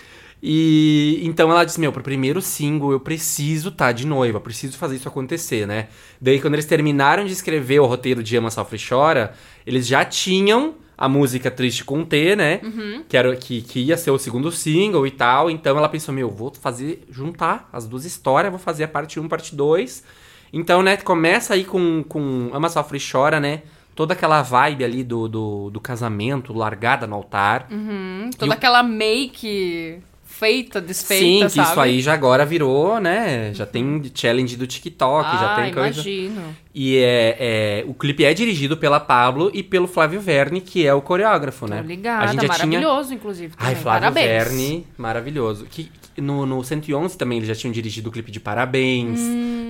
E 0.41 1.21
então 1.23 1.49
ela 1.51 1.63
disse: 1.63 1.79
Meu, 1.79 1.91
pro 1.91 2.01
primeiro 2.03 2.41
single 2.41 2.91
eu 2.91 2.99
preciso 2.99 3.71
tá 3.71 3.91
de 3.91 4.05
noiva, 4.07 4.39
preciso 4.39 4.77
fazer 4.77 4.95
isso 4.95 5.07
acontecer, 5.07 5.67
né? 5.67 5.87
Daí, 6.19 6.39
quando 6.41 6.55
eles 6.55 6.65
terminaram 6.65 7.25
de 7.25 7.31
escrever 7.33 7.79
o 7.79 7.85
roteiro 7.85 8.23
de 8.23 8.35
Ama 8.35 8.49
Sofre 8.49 8.77
e 8.77 8.87
Chora, 8.89 9.33
eles 9.65 9.85
já 9.85 10.03
tinham 10.03 10.75
a 10.97 11.09
música 11.09 11.49
Triste 11.51 11.83
com 11.83 12.03
T, 12.05 12.35
né? 12.35 12.59
Uhum. 12.63 13.03
Que, 13.07 13.17
era, 13.17 13.35
que, 13.35 13.61
que 13.61 13.79
ia 13.79 13.97
ser 13.97 14.11
o 14.11 14.17
segundo 14.17 14.51
single 14.51 15.05
e 15.07 15.11
tal. 15.11 15.49
Então 15.49 15.77
ela 15.77 15.89
pensou: 15.89 16.13
Meu, 16.13 16.29
vou 16.29 16.53
fazer, 16.59 17.03
juntar 17.09 17.67
as 17.73 17.87
duas 17.87 18.05
histórias, 18.05 18.51
vou 18.51 18.59
fazer 18.59 18.83
a 18.83 18.87
parte 18.87 19.19
1, 19.19 19.27
parte 19.27 19.55
2. 19.55 20.03
Então, 20.51 20.83
né, 20.83 20.97
começa 20.97 21.55
aí 21.55 21.65
com, 21.65 22.03
com 22.07 22.51
Ama 22.53 22.69
Sofre 22.69 22.97
e 22.99 23.01
Chora, 23.11 23.39
né? 23.39 23.63
Toda 23.95 24.13
aquela 24.13 24.41
vibe 24.41 24.83
ali 24.83 25.03
do, 25.03 25.27
do, 25.27 25.69
do 25.71 25.79
casamento, 25.79 26.51
largada 26.53 27.05
no 27.07 27.15
altar. 27.15 27.67
Hum, 27.71 28.29
E 28.31 28.37
toda 28.37 28.51
o- 28.51 28.53
aquela 28.55 28.81
make 28.83 29.99
feita, 30.43 30.81
desfeita, 30.81 31.23
Sim, 31.25 31.43
que 31.45 31.49
sabe? 31.55 31.69
isso 31.71 31.79
aí 31.79 32.01
já 32.01 32.13
agora 32.13 32.45
virou, 32.45 32.99
né? 32.99 33.53
Já 33.53 33.65
tem 33.65 34.01
challenge 34.13 34.55
do 34.57 34.67
TikTok, 34.67 35.29
já 35.37 35.53
ah, 35.53 35.55
tem 35.55 35.73
coisa. 35.73 36.01
imagino. 36.01 36.41
E 36.75 36.97
é, 36.97 37.37
é- 37.39 37.85
o 37.87 37.93
clipe 37.93 38.25
é 38.25 38.33
dirigido 38.33 38.75
pela 38.75 38.99
Pablo 38.99 39.49
e 39.53 39.61
pelo 39.63 39.87
Flávio 39.87 40.19
Verne, 40.19 40.59
que 40.59 40.85
é 40.85 40.93
o 40.93 41.01
coreógrafo, 41.01 41.67
Tô 41.67 41.73
né? 41.73 41.81
ligada, 41.85 42.23
A 42.23 42.27
gente 42.27 42.47
já 42.47 42.53
tinha 42.55 42.79
maravilhoso, 42.79 43.13
inclusive. 43.13 43.53
Ai, 43.57 43.69
também. 43.69 43.83
Flávio 43.83 44.01
Parabéns. 44.01 44.27
Verne, 44.27 44.87
maravilhoso. 44.97 45.65
Que, 45.69 45.91
no, 46.17 46.45
no 46.45 46.63
111 46.63 47.17
também 47.17 47.37
eles 47.39 47.47
já 47.47 47.55
tinham 47.55 47.71
dirigido 47.71 48.09
o 48.09 48.11
clipe 48.11 48.31
de 48.31 48.39
Parabéns. 48.39 49.19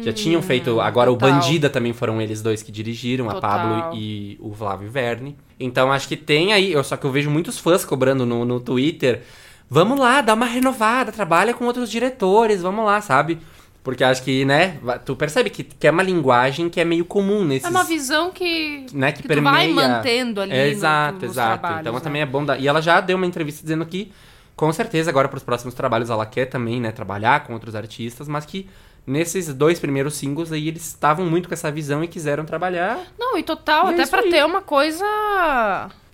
já 0.04 0.12
tinham 0.12 0.42
feito. 0.42 0.80
Agora 0.82 1.10
Hum, 1.12 1.16
total. 1.16 1.30
o 1.30 1.34
Bandida 1.34 1.70
também 1.70 1.94
foram 1.94 2.22
eles 2.22 2.42
dois 2.42 2.62
que 2.64 2.72
dirigiram, 2.72 3.30
a 3.30 3.34
Total. 3.36 3.50
Pablo 3.52 3.98
e 3.98 4.38
o 4.42 4.54
Flávio 4.54 4.90
Verne. 4.90 5.36
Então 5.60 5.92
acho 5.92 6.08
que 6.08 6.16
tem 6.18 6.52
aí. 6.54 6.72
Eu, 6.74 6.84
só 6.84 6.98
que 6.98 7.06
eu 7.06 7.12
vejo 7.12 7.30
muitos 7.30 7.60
fãs 7.60 7.86
cobrando 7.86 8.26
no, 8.26 8.44
no 8.44 8.60
Twitter. 8.60 9.22
Vamos 9.70 10.00
lá, 10.00 10.22
dá 10.22 10.34
uma 10.34 10.46
renovada, 10.46 11.12
trabalha 11.12 11.54
com 11.54 11.66
outros 11.66 11.90
diretores, 11.90 12.62
vamos 12.62 12.86
lá, 12.86 13.02
sabe? 13.02 13.40
Porque 13.84 14.04
acho 14.04 14.24
que, 14.24 14.46
né, 14.46 14.78
tu 15.04 15.14
percebe 15.16 15.50
que, 15.50 15.64
que 15.64 15.86
é 15.88 15.92
uma 15.92 16.04
linguagem 16.04 16.70
que 16.70 16.80
é 16.80 16.86
meio 16.86 17.04
comum 17.04 17.44
nesses 17.44 17.66
É 17.68 17.70
uma 17.70 17.84
visão 17.84 18.32
que, 18.32 18.86
né, 18.94 19.12
que, 19.12 19.24
que 19.24 19.28
permeia. 19.28 19.54
vai 19.56 19.68
mantendo 19.70 20.40
ali 20.40 20.54
É, 20.54 20.66
no- 20.66 20.72
exato, 20.72 21.14
nos 21.26 21.32
exato. 21.32 21.68
então 21.82 21.94
né? 21.94 22.00
também 22.00 22.22
é 22.22 22.26
bom 22.26 22.46
dar. 22.46 22.58
E 22.60 22.68
ela 22.68 22.82
já 22.82 23.02
deu 23.02 23.18
uma 23.18 23.26
entrevista 23.26 23.62
dizendo 23.62 23.86
que, 23.86 24.12
com 24.56 24.72
certeza, 24.72 25.10
agora 25.10 25.28
para 25.28 25.38
os 25.38 25.44
próximos 25.44 25.74
trabalhos 25.74 26.10
ela 26.10 26.26
quer 26.26 26.46
também, 26.46 26.80
né, 26.80 26.92
trabalhar 26.94 27.44
com 27.44 27.54
outros 27.54 27.76
artistas, 27.76 28.28
mas 28.28 28.46
que 28.46 28.70
nesses 29.06 29.54
dois 29.54 29.80
primeiros 29.80 30.14
singles 30.14 30.52
aí 30.54 30.70
eles 30.70 30.86
estavam 30.88 31.26
muito 31.26 31.50
com 31.50 31.54
essa 31.54 31.70
visão 31.70 32.02
e 32.02 32.08
quiseram 32.08 32.46
trabalhar. 32.46 33.00
Não, 33.20 33.38
e 33.38 33.44
total, 33.44 33.88
E 33.88 33.92
é 33.92 33.94
até 33.96 34.06
pra 34.08 34.22
aí. 34.22 34.30
ter 34.30 34.46
uma 34.46 34.62
coisa. 34.62 35.04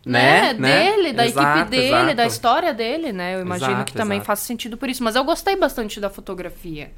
Né, 0.06 0.54
Né, 0.54 0.54
né? 0.54 0.92
dele, 0.92 1.14
da 1.14 1.26
Exato, 1.26 1.60
equipe 1.60 1.72
dele, 1.72 1.88
exato. 1.88 2.16
da 2.16 2.26
história 2.26 2.74
dele, 2.74 3.12
né? 3.12 3.36
Eu 3.36 3.42
imagino 3.42 3.72
Exato, 3.72 3.92
que 3.92 3.98
também 3.98 4.22
faça 4.22 4.46
sentido 4.46 4.78
por 4.78 4.90
isso. 4.90 5.04
Mas 5.04 5.16
eu 5.16 5.24
gostei 5.24 5.56
bastante 5.56 6.00
da 6.00 6.10
fotografia 6.10 6.92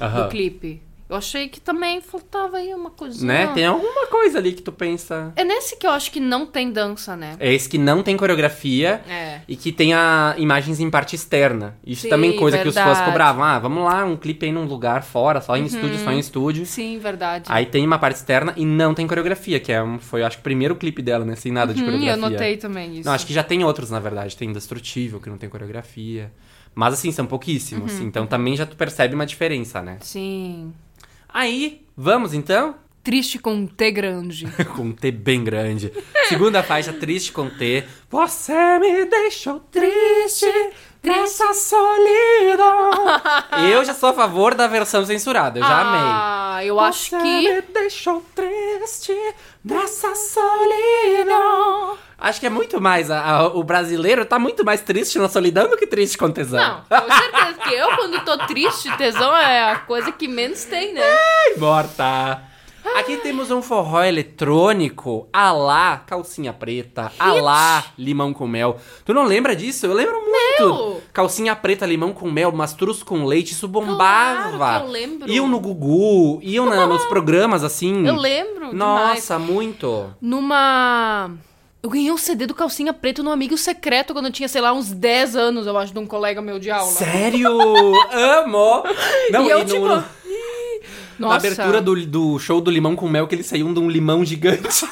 Aham. 0.00 0.22
do 0.22 0.28
clipe. 0.28 0.80
Eu 1.14 1.18
achei 1.18 1.48
que 1.48 1.60
também 1.60 2.00
faltava 2.00 2.56
aí 2.56 2.74
uma 2.74 2.90
coisinha. 2.90 3.32
Né? 3.32 3.46
Tem 3.54 3.64
alguma 3.66 4.08
coisa 4.08 4.38
ali 4.38 4.52
que 4.52 4.62
tu 4.62 4.72
pensa. 4.72 5.32
É 5.36 5.44
nesse 5.44 5.76
que 5.76 5.86
eu 5.86 5.92
acho 5.92 6.10
que 6.10 6.18
não 6.18 6.44
tem 6.44 6.72
dança, 6.72 7.16
né? 7.16 7.36
É 7.38 7.52
esse 7.54 7.68
que 7.68 7.78
não 7.78 8.02
tem 8.02 8.16
coreografia 8.16 9.00
É. 9.08 9.40
e 9.46 9.54
que 9.54 9.70
tem 9.70 9.94
a 9.94 10.34
imagens 10.36 10.80
em 10.80 10.90
parte 10.90 11.14
externa. 11.14 11.76
Isso 11.86 12.02
Sim, 12.02 12.08
também 12.08 12.34
coisa 12.36 12.58
que 12.58 12.66
os 12.66 12.74
fãs 12.74 12.84
verdade. 12.86 13.04
cobravam. 13.10 13.44
Ah, 13.44 13.58
vamos 13.60 13.84
lá, 13.84 14.04
um 14.04 14.16
clipe 14.16 14.44
aí 14.46 14.50
num 14.50 14.64
lugar 14.64 15.04
fora, 15.04 15.40
só 15.40 15.56
em 15.56 15.60
Uhum. 15.60 15.66
estúdio, 15.66 15.98
só 16.00 16.10
em 16.10 16.18
estúdio. 16.18 16.66
Sim, 16.66 16.98
verdade. 16.98 17.44
Aí 17.48 17.64
tem 17.66 17.86
uma 17.86 17.98
parte 17.98 18.16
externa 18.16 18.52
e 18.56 18.66
não 18.66 18.92
tem 18.92 19.06
coreografia, 19.06 19.60
que 19.60 19.70
é 19.72 19.80
um, 19.80 20.00
foi, 20.00 20.24
acho 20.24 20.38
que, 20.38 20.40
o 20.40 20.44
primeiro 20.44 20.74
clipe 20.74 21.00
dela, 21.00 21.24
né? 21.24 21.36
Sem 21.36 21.52
nada 21.52 21.72
de 21.72 21.80
Hum, 21.80 21.84
coreografia. 21.84 22.12
eu 22.26 22.30
notei 22.30 22.56
também 22.56 22.96
isso. 22.98 23.06
Não, 23.08 23.14
acho 23.14 23.24
que 23.24 23.32
já 23.32 23.44
tem 23.44 23.62
outros, 23.62 23.88
na 23.88 24.00
verdade. 24.00 24.36
Tem 24.36 24.48
Indestrutível, 24.50 25.20
que 25.20 25.30
não 25.30 25.38
tem 25.38 25.48
coreografia. 25.48 26.32
Mas, 26.74 26.94
assim, 26.94 27.12
são 27.12 27.24
pouquíssimos. 27.24 28.00
Uhum. 28.00 28.06
Então, 28.08 28.26
também 28.26 28.56
já 28.56 28.66
tu 28.66 28.74
percebe 28.74 29.14
uma 29.14 29.24
diferença, 29.24 29.80
né? 29.80 29.98
Sim. 30.00 30.72
Aí, 31.34 31.84
vamos, 31.96 32.32
então? 32.32 32.76
Triste 33.02 33.40
com 33.40 33.66
T 33.66 33.90
grande. 33.90 34.46
com 34.76 34.92
T 34.92 35.10
bem 35.10 35.42
grande. 35.42 35.92
Segunda 36.28 36.62
faixa, 36.62 36.92
Triste 36.92 37.32
com 37.32 37.50
T. 37.50 37.82
Você 38.08 38.78
me 38.78 39.04
deixou 39.04 39.58
triste 39.58 40.46
nessa 41.04 41.52
solidão. 41.54 42.90
eu 43.70 43.84
já 43.84 43.94
sou 43.94 44.08
a 44.10 44.12
favor 44.12 44.54
da 44.54 44.66
versão 44.66 45.04
censurada, 45.04 45.58
eu 45.58 45.62
já 45.64 45.80
amei. 45.80 46.00
Ah, 46.02 46.60
eu 46.64 46.80
acho 46.80 47.10
Você 47.10 47.18
que. 47.18 47.48
me 47.54 47.60
deixou 47.62 48.24
triste 48.34 49.12
nessa 49.64 50.14
solidão. 50.14 51.96
Acho 52.18 52.40
que 52.40 52.46
é 52.46 52.50
muito 52.50 52.80
mais. 52.80 53.10
a- 53.10 53.20
a- 53.22 53.46
o 53.48 53.62
brasileiro 53.62 54.24
tá 54.24 54.38
muito 54.38 54.64
mais 54.64 54.80
triste 54.80 55.18
na 55.18 55.28
solidão 55.28 55.68
do 55.68 55.76
que 55.76 55.86
triste 55.86 56.16
com 56.16 56.30
tesão. 56.30 56.82
Não, 56.88 57.00
com 57.00 57.12
certeza 57.12 57.54
que 57.54 57.74
eu, 57.74 57.88
quando 57.96 58.24
tô 58.24 58.38
triste, 58.46 58.96
tesão 58.96 59.36
é 59.36 59.72
a 59.72 59.78
coisa 59.80 60.10
que 60.12 60.26
menos 60.26 60.64
tem, 60.64 60.94
né? 60.94 61.02
Ai, 61.04 61.54
morta. 61.58 62.40
Aqui 62.96 63.16
temos 63.16 63.50
um 63.50 63.60
forró 63.62 64.02
eletrônico, 64.04 65.26
a 65.32 65.50
lá 65.52 65.96
calcinha 66.06 66.52
preta, 66.52 67.10
a 67.18 67.32
lá 67.32 67.84
limão 67.98 68.32
com 68.32 68.46
mel. 68.46 68.76
Tu 69.04 69.12
não 69.14 69.24
lembra 69.24 69.56
disso? 69.56 69.86
Eu 69.86 69.92
lembro 69.94 70.14
muito. 70.20 70.34
Meu! 70.60 71.02
Calcinha 71.12 71.56
preta, 71.56 71.86
limão 71.86 72.12
com 72.12 72.30
mel, 72.30 72.52
mastruz 72.52 73.02
com 73.02 73.24
leite, 73.24 73.52
isso 73.52 73.66
bombava. 73.66 74.56
Claro 74.56 74.80
que 74.84 74.86
eu 74.86 74.92
lembro. 74.92 75.30
Iam 75.30 75.48
no 75.48 75.58
Gugu, 75.58 76.38
iam 76.42 76.66
na- 76.66 76.86
nos 76.86 77.04
programas 77.06 77.64
assim. 77.64 78.06
Eu 78.06 78.16
lembro 78.16 78.70
demais. 78.70 78.74
Nossa, 78.74 79.38
muito. 79.38 80.14
Numa. 80.20 81.30
Eu 81.82 81.90
ganhei 81.90 82.10
um 82.10 82.16
CD 82.16 82.46
do 82.46 82.54
Calcinha 82.54 82.94
Preto 82.94 83.22
no 83.22 83.30
Amigo 83.30 83.58
Secreto 83.58 84.14
quando 84.14 84.26
eu 84.26 84.32
tinha, 84.32 84.48
sei 84.48 84.60
lá, 84.62 84.72
uns 84.72 84.90
10 84.90 85.36
anos, 85.36 85.66
eu 85.66 85.76
acho, 85.76 85.92
de 85.92 85.98
um 85.98 86.06
colega 86.06 86.40
meu 86.40 86.58
de 86.58 86.70
aula. 86.70 86.90
Sério? 86.90 87.50
Amo! 88.10 88.82
Não, 89.30 89.44
E 89.46 89.50
eu, 89.50 89.58
no- 89.58 89.64
tipo, 89.66 90.04
Nossa. 91.18 91.32
na 91.32 91.36
abertura 91.36 91.80
do, 91.80 92.06
do 92.06 92.38
show 92.38 92.60
do 92.60 92.70
limão 92.70 92.94
com 92.96 93.08
mel, 93.08 93.26
que 93.26 93.34
eles 93.34 93.46
saíam 93.46 93.72
de 93.72 93.80
um 93.80 93.88
limão 93.88 94.24
gigante. 94.24 94.62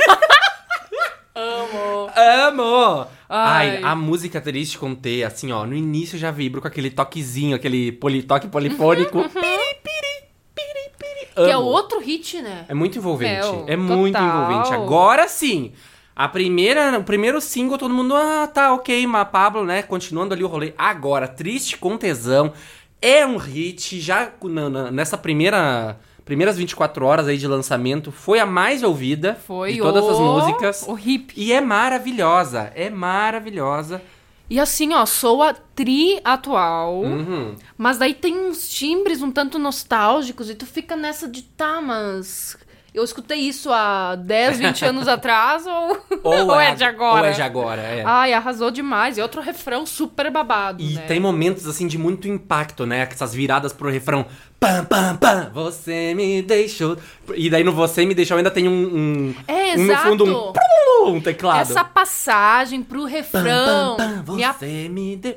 Amo. 1.35 2.11
Amo! 2.15 3.07
Ai. 3.29 3.77
Ai. 3.77 3.83
a 3.83 3.95
música 3.95 4.41
triste 4.41 4.77
com 4.79 4.95
T, 4.95 5.25
assim, 5.25 5.51
ó, 5.53 5.65
no 5.65 5.75
início 5.75 6.19
já 6.19 6.31
vibro 6.31 6.61
com 6.61 6.69
aquele 6.69 6.91
toquezinho, 6.91 7.57
aquele 7.57 7.93
poli, 7.93 8.23
toque 8.23 8.47
polifônico. 8.49 9.23
Piri, 9.31 9.31
piri, 9.33 10.29
piri, 10.55 10.91
piri. 10.99 11.27
Que 11.35 11.51
é 11.51 11.55
Amo. 11.55 11.65
outro 11.65 11.99
hit, 12.01 12.43
né? 12.43 12.67
É 12.69 12.75
muito 12.75 12.99
envolvente. 12.99 13.47
Meu, 13.47 13.65
é 13.67 13.77
muito 13.77 14.19
total. 14.19 14.29
envolvente. 14.53 14.75
Agora 14.75 15.27
sim! 15.29 15.73
A 16.15 16.29
primeira, 16.29 16.99
o 16.99 17.05
primeiro 17.05 17.41
single, 17.41 17.79
todo 17.79 17.95
mundo, 17.95 18.15
ah, 18.15 18.47
tá, 18.47 18.75
ok, 18.75 19.07
mas 19.07 19.27
Pablo, 19.31 19.65
né, 19.65 19.81
continuando 19.83 20.35
ali 20.35 20.45
o 20.45 20.47
rolê. 20.47 20.75
Agora, 20.77 21.27
Triste 21.27 21.79
com 21.79 21.97
Tesão, 21.97 22.53
é 23.01 23.25
um 23.27 23.39
hit, 23.39 23.99
já 23.99 24.31
na- 24.45 24.69
na- 24.69 24.91
nessa 24.91 25.17
primeira, 25.17 25.97
primeiras 26.25 26.57
24 26.57 27.05
horas 27.05 27.29
aí 27.29 27.37
de 27.37 27.47
lançamento, 27.47 28.13
foi 28.13 28.39
a 28.39 28.47
mais 28.47 28.83
ouvida 28.83 29.39
Foi 29.47 29.75
de 29.75 29.79
todas 29.79 30.05
o... 30.05 30.11
as 30.11 30.19
músicas. 30.19 30.85
O 30.89 30.99
hip. 30.99 31.33
E 31.37 31.53
é 31.53 31.61
maravilhosa, 31.61 32.73
é 32.75 32.89
maravilhosa. 32.89 34.01
E 34.51 34.61
assim, 34.61 34.93
ó, 34.93 35.07
sou 35.07 35.43
a 35.43 35.55
tri 35.55 36.21
atual. 36.23 37.03
Uhum. 37.03 37.55
Mas 37.79 37.97
daí 37.97 38.13
tem 38.13 38.37
uns 38.37 38.69
timbres 38.69 39.23
um 39.23 39.31
tanto 39.31 39.59
nostálgicos 39.59 40.51
e 40.51 40.55
tu 40.55 40.67
fica 40.67 40.95
nessa 40.95 41.27
de 41.27 41.43
tá, 41.43 41.81
mas. 41.81 42.57
Eu 42.95 43.03
escutei 43.03 43.39
isso 43.39 43.73
há 43.73 44.15
10, 44.17 44.59
20 44.59 44.85
anos 44.85 45.09
atrás 45.09 45.65
ou, 45.67 45.99
ou 46.23 46.53
é, 46.61 46.75
de 46.75 46.85
agora? 46.85 47.23
Ou 47.23 47.27
é 47.29 47.33
de 47.33 47.41
agora, 47.41 47.81
é. 47.81 48.03
Ai, 48.05 48.35
arrasou 48.35 48.71
demais. 48.71 49.17
E 49.17 49.23
outro 49.23 49.41
refrão 49.41 49.87
super 49.87 50.31
babado, 50.31 50.83
E 50.83 50.97
né? 50.97 51.03
tem 51.07 51.19
momentos, 51.19 51.67
assim, 51.67 51.87
de 51.87 51.97
muito 51.97 52.29
impacto, 52.29 52.85
né? 52.85 53.09
Essas 53.11 53.33
viradas 53.33 53.73
pro 53.73 53.89
refrão. 53.89 54.27
Pam, 54.63 54.85
pam, 54.85 55.17
pam. 55.17 55.51
Você 55.55 56.15
me 56.15 56.41
deixou. 56.41 56.97
E 57.35 57.51
daí 57.51 57.65
no 57.65 57.73
Você 57.73 58.07
me 58.07 58.15
deixou 58.15 58.37
ainda 58.37 58.49
tem 58.49 58.69
um. 58.69 58.73
um 58.73 59.35
É, 59.49 59.75
um 59.77 59.87
no 59.87 59.97
fundo, 59.97 60.25
um, 60.25 60.29
exato. 60.29 60.61
um 61.09 61.21
teclado. 61.21 61.61
Essa 61.63 61.83
passagem 61.83 62.81
pro 62.81 63.01
Pam, 63.01 63.09
refrão. 63.09 63.97
pam, 63.97 64.23
pam, 64.25 64.35
me 64.37 64.45
a- 64.45 64.53
Você 64.53 64.89
me 64.89 65.17
de... 65.17 65.37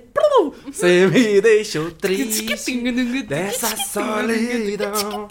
Você 0.67 1.07
me 1.07 1.41
deixou 1.41 1.89
triste 1.89 2.45
dessa 3.23 3.75
solidão. 3.77 5.27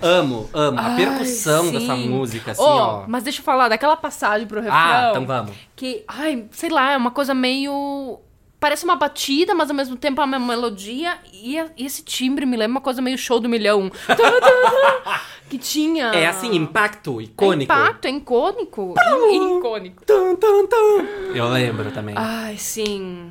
Amo, 0.00 0.48
amo. 0.54 0.78
A 0.78 0.90
percussão 0.94 1.64
sim. 1.64 1.72
dessa 1.72 1.96
música, 1.96 2.52
assim, 2.52 2.62
Ô, 2.62 2.66
ó. 2.66 3.04
Mas 3.08 3.24
deixa 3.24 3.40
eu 3.40 3.44
falar, 3.44 3.68
daquela 3.68 3.96
passagem 3.96 4.46
pro 4.46 4.60
refrão. 4.60 4.76
Ah, 4.78 5.08
então 5.10 5.26
vamos. 5.26 5.52
Que, 5.74 6.04
ai, 6.06 6.44
sei 6.52 6.70
lá, 6.70 6.92
é 6.92 6.96
uma 6.96 7.10
coisa 7.10 7.34
meio. 7.34 8.20
Parece 8.64 8.82
uma 8.86 8.96
batida, 8.96 9.54
mas 9.54 9.68
ao 9.68 9.76
mesmo 9.76 9.94
tempo 9.94 10.22
é 10.22 10.24
uma 10.24 10.38
melodia. 10.38 11.18
E, 11.34 11.58
a- 11.58 11.68
e 11.76 11.84
esse 11.84 12.02
timbre 12.02 12.46
me 12.46 12.56
lembra 12.56 12.76
uma 12.76 12.80
coisa 12.80 13.02
meio 13.02 13.18
show 13.18 13.38
do 13.38 13.46
milhão. 13.46 13.92
Que 15.50 15.58
tinha. 15.58 16.06
É 16.06 16.26
assim, 16.26 16.56
impacto, 16.56 17.20
icônico. 17.20 17.70
É 17.70 17.76
impacto, 17.76 18.06
é 18.06 18.10
icônico. 18.10 18.94
I- 18.98 19.58
icônico. 19.58 20.02
Tum, 20.06 20.34
tum, 20.36 20.66
tum. 20.66 21.04
Eu 21.34 21.46
lembro 21.50 21.90
também. 21.92 22.14
Ai, 22.16 22.56
sim. 22.56 23.30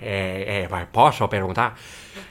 É, 0.00 0.62
é, 0.62 0.66
vai, 0.68 0.86
posso 0.86 1.28
perguntar? 1.28 1.78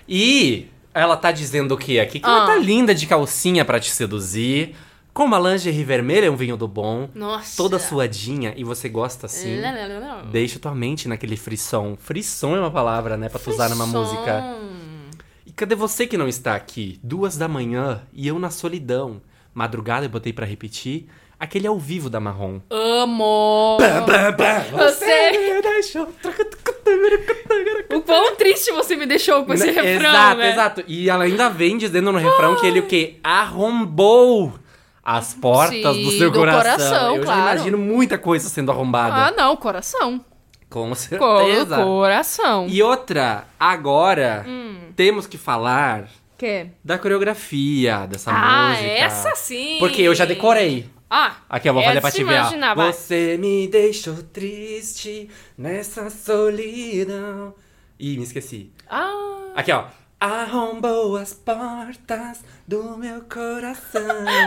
E 0.09 0.65
ela 0.95 1.15
tá 1.15 1.31
dizendo 1.31 1.75
o 1.75 1.77
quê 1.77 1.99
aqui? 1.99 2.19
Que 2.19 2.25
ela 2.25 2.45
Ah. 2.45 2.47
tá 2.47 2.55
linda 2.55 2.95
de 2.95 3.05
calcinha 3.05 3.63
pra 3.63 3.79
te 3.79 3.91
seduzir. 3.91 4.75
Com 5.17 5.23
uma 5.25 5.39
lingerie 5.39 5.83
vermelha, 5.83 6.31
um 6.31 6.35
vinho 6.35 6.55
do 6.55 6.67
bom. 6.67 7.09
Nossa. 7.15 7.57
Toda 7.57 7.79
suadinha 7.79 8.53
e 8.55 8.63
você 8.63 8.87
gosta 8.87 9.25
assim. 9.25 9.59
Lá, 9.59 9.71
lá, 9.71 9.87
lá. 9.97 10.21
Deixa 10.31 10.59
tua 10.59 10.75
mente 10.75 11.07
naquele 11.07 11.35
frisson. 11.35 11.97
Frisson 11.99 12.55
é 12.55 12.59
uma 12.59 12.69
palavra, 12.69 13.17
né? 13.17 13.27
Pra 13.27 13.39
tu 13.39 13.49
usar 13.49 13.67
numa 13.67 13.87
música. 13.87 14.55
E 15.43 15.51
cadê 15.51 15.73
você 15.73 16.05
que 16.05 16.17
não 16.19 16.27
está 16.27 16.53
aqui? 16.53 16.99
Duas 17.01 17.35
da 17.35 17.47
manhã 17.47 18.03
e 18.13 18.27
eu 18.27 18.37
na 18.37 18.51
solidão. 18.51 19.19
Madrugada 19.55 20.05
eu 20.05 20.09
botei 20.11 20.31
pra 20.31 20.45
repetir. 20.45 21.07
Aquele 21.39 21.65
ao 21.65 21.79
vivo 21.79 22.11
da 22.11 22.19
Marrom. 22.19 22.59
Amo! 22.69 23.79
Você 24.71 25.31
me 25.55 25.61
deixou. 25.63 26.07
O 27.91 28.01
quão 28.03 28.35
triste 28.35 28.71
você 28.71 28.95
me 28.95 29.07
deixou 29.07 29.43
com 29.45 29.53
esse 29.55 29.65
Né? 29.65 29.71
refrão, 29.71 30.09
Exato, 30.11 30.37
né? 30.37 30.51
exato. 30.51 30.83
E 30.87 31.09
ela 31.09 31.23
ainda 31.23 31.49
vem 31.49 31.75
dizendo 31.75 32.11
no 32.11 32.19
refrão 32.19 32.55
que 32.57 32.67
ele 32.67 32.81
o 32.81 32.85
quê? 32.85 33.15
Arrombou 33.23 34.53
as 35.09 35.33
portas 35.33 35.95
Sim, 35.95 36.03
do 36.03 36.11
seu 36.11 36.29
do 36.29 36.37
coração. 36.39 36.61
coração, 36.77 37.15
Eu 37.15 37.23
claro. 37.23 37.39
já 37.41 37.51
imagino 37.53 37.77
muita 37.77 38.17
coisa 38.17 38.49
sendo 38.49 38.69
arrombada. 38.73 39.15
Ah, 39.15 39.31
não, 39.31 39.55
coração. 39.55 40.19
Com 40.69 40.89
Co- 40.89 40.95
certeza. 40.95 41.77
coração. 41.81 42.67
E 42.67 42.83
outra, 42.83 43.45
agora 43.57 44.43
Hum. 44.45 44.75
temos 44.97 45.25
que 45.25 45.37
falar 45.37 46.09
Que? 46.37 46.67
da 46.83 46.97
coreografia 46.97 48.05
dessa 48.05 48.31
Ah, 48.31 48.71
música. 48.71 48.85
essa 48.89 49.33
sim. 49.35 49.77
Porque 49.79 50.01
eu 50.01 50.13
já 50.13 50.25
decorei. 50.25 50.89
Ah, 51.09 51.37
Aqui, 51.49 51.69
eu 51.69 51.73
vou 51.73 51.81
fazer 51.81 52.01
pra 52.01 52.11
te 52.11 52.21
ver. 52.25 52.41
Você 52.75 53.37
me 53.39 53.65
deixou 53.69 54.15
triste 54.21 55.29
nessa 55.57 56.09
solidão. 56.09 57.53
Ih, 57.97 58.17
me 58.17 58.23
esqueci. 58.23 58.73
Ah, 58.89 59.53
Aqui, 59.55 59.71
ó. 59.71 59.85
Arrombou 60.19 61.15
as 61.15 61.31
portas 61.33 62.39
do 62.67 62.97
meu 62.97 63.21
coração. 63.21 64.01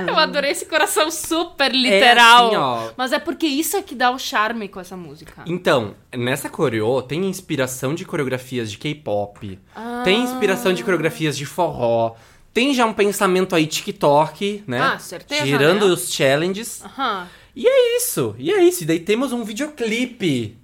eu 0.08 0.18
adorei 0.18 0.50
esse 0.50 0.66
coração 0.66 1.10
super 1.12 1.72
literal. 1.72 2.46
assim, 2.48 2.56
ó. 2.56 2.90
Mas 2.96 3.12
é 3.12 3.20
porque 3.20 3.46
isso 3.46 3.76
é 3.76 3.82
que 3.82 3.94
dá 3.94 4.10
o 4.10 4.18
charme 4.18 4.68
com 4.68 4.80
essa 4.80 4.96
música. 4.96 5.42
Então, 5.46 5.94
nessa 6.12 6.48
coreô 6.50 7.00
tem 7.02 7.24
inspiração 7.24 7.94
de 7.94 8.04
coreografias 8.04 8.68
de 8.70 8.78
K-pop, 8.78 9.60
Ah. 9.76 10.02
tem 10.04 10.22
inspiração 10.22 10.72
de 10.72 10.82
coreografias 10.82 11.36
de 11.38 11.46
forró, 11.46 12.16
tem 12.52 12.74
já 12.74 12.84
um 12.84 12.92
pensamento 12.92 13.54
aí 13.54 13.64
TikTok, 13.66 14.64
né? 14.66 14.80
Ah, 14.80 14.98
certeza, 14.98 15.46
Girando 15.46 15.86
né? 15.86 15.92
os 15.94 16.12
challenges. 16.12 16.84
Aham. 16.84 17.28
E 17.54 17.64
é 17.68 17.96
isso, 17.96 18.34
e 18.38 18.50
é 18.52 18.60
isso. 18.64 18.82
E 18.82 18.86
daí 18.86 18.98
temos 18.98 19.32
um 19.32 19.44
videoclipe. 19.44 20.56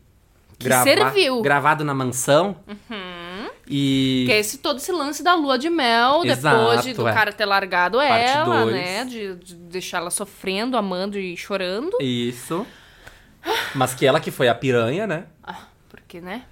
Que 0.59 0.69
serviu. 0.83 1.43
Gravado 1.43 1.85
na 1.85 1.95
mansão. 1.95 2.57
E... 3.69 4.25
Que 4.27 4.33
é 4.33 4.39
esse, 4.39 4.59
todo 4.59 4.77
esse 4.77 4.93
lance 4.93 5.23
da 5.23 5.35
lua 5.35 5.59
de 5.59 5.69
mel, 5.69 6.25
Exato, 6.25 6.57
depois 6.57 6.83
de, 6.83 6.93
do 6.95 7.09
é. 7.09 7.13
cara 7.13 7.33
ter 7.33 7.45
largado 7.45 7.99
Parte 7.99 8.31
ela, 8.31 8.63
dois. 8.63 8.75
né? 8.75 9.05
De, 9.05 9.35
de 9.35 9.55
deixar 9.55 9.99
ela 9.99 10.11
sofrendo, 10.11 10.77
amando 10.77 11.19
e 11.19 11.37
chorando. 11.37 11.97
Isso. 12.01 12.67
Mas 13.75 13.95
que 13.95 14.07
ela 14.07 14.21
que 14.21 14.31
foi 14.31 14.49
a 14.49 14.55
piranha, 14.55 15.07
né? 15.07 15.25
Porque, 15.89 16.21
né? 16.21 16.43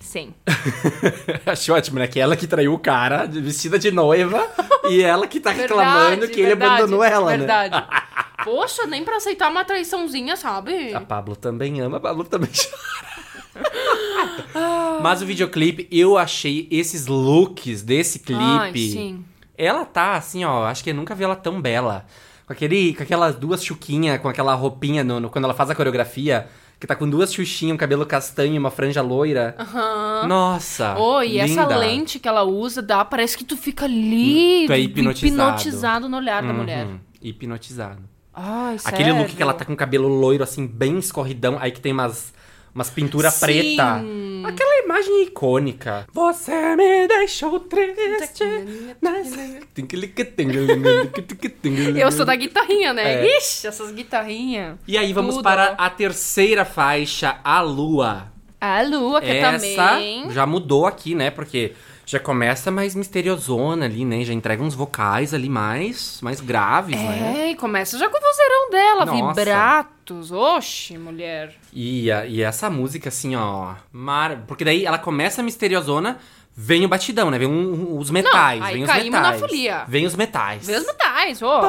Sim. 0.00 0.34
Achei 1.46 1.74
ótimo, 1.74 1.98
né? 1.98 2.06
Que 2.06 2.20
ela 2.20 2.36
que 2.36 2.46
traiu 2.46 2.74
o 2.74 2.78
cara, 2.78 3.26
vestida 3.26 3.78
de 3.78 3.90
noiva, 3.90 4.46
e 4.88 5.02
ela 5.02 5.26
que 5.26 5.40
tá 5.40 5.50
reclamando 5.50 6.10
Verdade, 6.10 6.32
que 6.32 6.40
ele 6.40 6.48
verdade, 6.48 6.72
abandonou 6.74 7.04
ela, 7.04 7.30
né? 7.30 7.36
Verdade. 7.38 7.86
Poxa, 8.44 8.86
nem 8.86 9.04
pra 9.04 9.16
aceitar 9.16 9.50
uma 9.50 9.64
traiçãozinha, 9.64 10.36
sabe? 10.36 10.92
A 10.94 11.00
Pablo 11.00 11.34
também 11.34 11.80
ama, 11.80 11.96
a 11.96 12.00
Pablo 12.00 12.24
também 12.24 12.50
chora. 12.50 13.13
Mas 15.02 15.22
o 15.22 15.26
videoclipe, 15.26 15.88
eu 15.90 16.16
achei 16.16 16.66
esses 16.70 17.06
looks 17.06 17.82
desse 17.82 18.18
clipe. 18.18 18.40
Ai, 18.42 18.72
sim. 18.74 19.24
Ela 19.56 19.84
tá 19.84 20.14
assim, 20.14 20.44
ó, 20.44 20.64
acho 20.66 20.82
que 20.82 20.90
eu 20.90 20.94
nunca 20.94 21.14
vi 21.14 21.24
ela 21.24 21.36
tão 21.36 21.60
bela. 21.60 22.06
Com, 22.46 22.52
aquele, 22.52 22.94
com 22.94 23.02
aquelas 23.02 23.36
duas 23.36 23.64
chuquinhas, 23.64 24.20
com 24.20 24.28
aquela 24.28 24.54
roupinha 24.54 25.02
no, 25.04 25.20
no- 25.20 25.30
quando 25.30 25.44
ela 25.44 25.54
faz 25.54 25.70
a 25.70 25.74
coreografia. 25.74 26.48
Que 26.80 26.88
tá 26.88 26.96
com 26.96 27.08
duas 27.08 27.32
chuchinhas, 27.32 27.74
um 27.74 27.78
cabelo 27.78 28.04
castanho 28.04 28.54
e 28.54 28.58
uma 28.58 28.70
franja 28.70 29.00
loira. 29.00 29.56
Nossa! 30.26 30.96
Oh, 30.98 31.22
e 31.22 31.38
essa 31.38 31.62
linda. 31.62 31.76
lente 31.76 32.18
que 32.18 32.28
ela 32.28 32.42
usa 32.42 32.82
dá, 32.82 33.04
parece 33.04 33.38
que 33.38 33.44
tu 33.44 33.56
fica 33.56 33.84
ali 33.86 34.66
Tu 34.66 34.72
é 34.72 34.78
hipnotizado. 34.80 35.50
hipnotizado 35.60 36.08
no 36.08 36.16
olhar 36.16 36.42
da 36.42 36.52
mulher. 36.52 36.84
Uhum, 36.86 36.98
hipnotizado. 37.22 38.02
Ai, 38.34 38.76
Aquele 38.84 39.10
look 39.12 39.20
sério? 39.22 39.36
que 39.36 39.42
ela 39.42 39.54
tá 39.54 39.64
com 39.64 39.72
o 39.72 39.76
cabelo 39.76 40.08
loiro, 40.08 40.42
assim, 40.42 40.66
bem 40.66 40.98
escorridão, 40.98 41.56
aí 41.60 41.70
que 41.70 41.80
tem 41.80 41.92
umas, 41.92 42.34
umas 42.74 42.90
pinturas 42.90 43.34
Sim. 43.34 43.46
preta. 43.46 44.02
Aquela 44.44 44.84
imagem 44.84 45.22
icônica. 45.22 46.06
Você 46.12 46.76
me 46.76 47.06
deixou 47.08 47.60
triste. 47.60 48.44
Eu 51.96 52.12
sou 52.12 52.26
da 52.26 52.34
guitarrinha, 52.34 52.92
né? 52.92 53.24
É. 53.24 53.38
Ixi, 53.38 53.66
essas 53.66 53.90
guitarrinhas. 53.92 54.76
E 54.86 54.98
aí 54.98 55.12
vamos 55.12 55.36
Tudo. 55.36 55.44
para 55.44 55.74
a 55.78 55.88
terceira 55.88 56.64
faixa, 56.64 57.38
a 57.42 57.60
lua. 57.60 58.32
A 58.60 58.82
lua, 58.82 59.20
que 59.20 59.30
Essa 59.30 59.52
também. 59.52 60.30
já 60.30 60.46
mudou 60.46 60.86
aqui, 60.86 61.14
né? 61.14 61.30
Porque 61.30 61.72
já 62.06 62.18
começa 62.18 62.70
mais 62.70 62.94
misteriosona 62.94 63.86
ali, 63.86 64.04
né? 64.04 64.24
Já 64.24 64.32
entrega 64.32 64.62
uns 64.62 64.74
vocais 64.74 65.32
ali 65.32 65.48
mais, 65.48 66.18
mais 66.22 66.40
graves, 66.40 66.96
né? 66.96 67.34
É, 67.36 67.50
e 67.50 67.54
começa 67.56 67.98
já 67.98 68.08
com 68.08 68.16
o 68.16 68.20
vozeirão 68.20 68.70
dela, 68.70 69.04
Nossa. 69.06 69.34
Gatos. 70.04 70.30
Oxe, 70.30 70.98
mulher. 70.98 71.54
E, 71.72 72.08
e 72.28 72.42
essa 72.42 72.68
música, 72.68 73.08
assim, 73.08 73.34
ó. 73.34 73.74
Mar... 73.90 74.44
Porque 74.46 74.64
daí 74.64 74.84
ela 74.84 74.98
começa 74.98 75.42
misteriosona, 75.42 76.18
vem 76.54 76.84
o 76.84 76.88
batidão, 76.88 77.30
né? 77.30 77.38
Vem 77.38 77.48
um, 77.48 77.96
os 77.98 78.10
metais. 78.10 78.60
Não, 78.60 78.66
aí 78.66 78.74
vem 78.74 78.84
caímos 78.84 79.06
os 79.06 79.10
metais. 79.14 79.40
na 79.40 79.48
folia. 79.48 79.84
Vem 79.88 80.06
os 80.06 80.14
metais. 80.14 80.66
Vem 80.66 80.76
os 80.76 80.86
metais, 80.86 81.42
ô. 81.42 81.60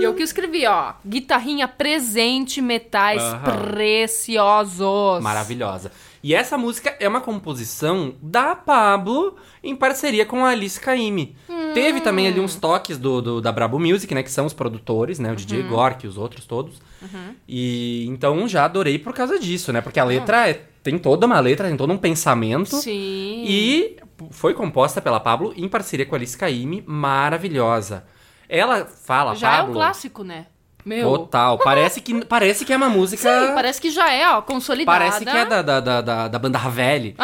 E 0.00 0.04
eu 0.04 0.14
que 0.14 0.22
escrevi, 0.22 0.64
ó. 0.66 0.94
Guitarrinha 1.04 1.66
presente, 1.66 2.62
metais 2.62 3.22
uh 3.22 3.36
-huh. 3.36 3.70
preciosos. 3.70 5.22
Maravilhosa. 5.22 5.90
E 6.22 6.34
essa 6.34 6.58
música 6.58 6.96
é 6.98 7.08
uma 7.08 7.20
composição 7.20 8.14
da 8.20 8.54
Pablo 8.56 9.36
em 9.62 9.76
parceria 9.76 10.26
com 10.26 10.44
a 10.44 10.48
Alice 10.50 10.80
Caymmi. 10.80 11.36
Teve 11.74 12.00
também 12.00 12.26
ali 12.26 12.40
uns 12.40 12.56
toques 12.56 12.98
do, 12.98 13.22
do- 13.22 13.40
da 13.40 13.52
Brabo 13.52 13.78
Music, 13.78 14.12
né? 14.14 14.22
Que 14.22 14.30
são 14.30 14.44
os 14.46 14.52
produtores, 14.52 15.18
né? 15.18 15.30
O 15.32 15.36
DJ 15.36 15.62
Uhum. 15.62 15.68
Gork 15.68 16.04
e 16.04 16.08
os 16.08 16.18
outros 16.18 16.44
todos. 16.44 16.80
E 17.46 18.04
então 18.08 18.48
já 18.48 18.64
adorei 18.64 18.98
por 18.98 19.12
causa 19.14 19.38
disso, 19.38 19.72
né? 19.72 19.80
Porque 19.80 20.00
a 20.00 20.04
letra 20.04 20.48
é- 20.48 20.62
tem 20.82 20.98
toda 20.98 21.26
uma 21.26 21.38
letra, 21.40 21.68
tem 21.68 21.76
todo 21.76 21.92
um 21.92 21.98
pensamento. 21.98 22.76
Sim. 22.76 23.44
E 23.46 23.96
foi 24.30 24.54
composta 24.54 25.00
pela 25.00 25.20
Pablo 25.20 25.52
em 25.56 25.68
parceria 25.68 26.04
com 26.06 26.14
a 26.14 26.18
Alice 26.18 26.36
Caymmi, 26.36 26.82
maravilhosa. 26.86 28.04
Ela 28.48 28.86
fala, 28.86 29.34
Já 29.34 29.48
é 29.52 29.56
Pablo... 29.58 29.70
um 29.72 29.74
clássico, 29.74 30.24
né? 30.24 30.46
Meu. 30.88 31.10
Total. 31.18 31.58
Parece 31.58 32.00
que, 32.00 32.24
parece 32.24 32.64
que 32.64 32.72
é 32.72 32.76
uma 32.76 32.88
música... 32.88 33.22
Sim, 33.48 33.54
parece 33.54 33.78
que 33.80 33.90
já 33.90 34.10
é, 34.10 34.26
ó, 34.28 34.40
consolidada. 34.40 34.98
Parece 34.98 35.24
que 35.24 35.30
é 35.30 35.44
da, 35.44 35.60
da, 35.60 35.80
da, 35.80 36.00
da, 36.00 36.28
da 36.28 36.38
banda 36.38 36.56
Ravelli. 36.58 37.14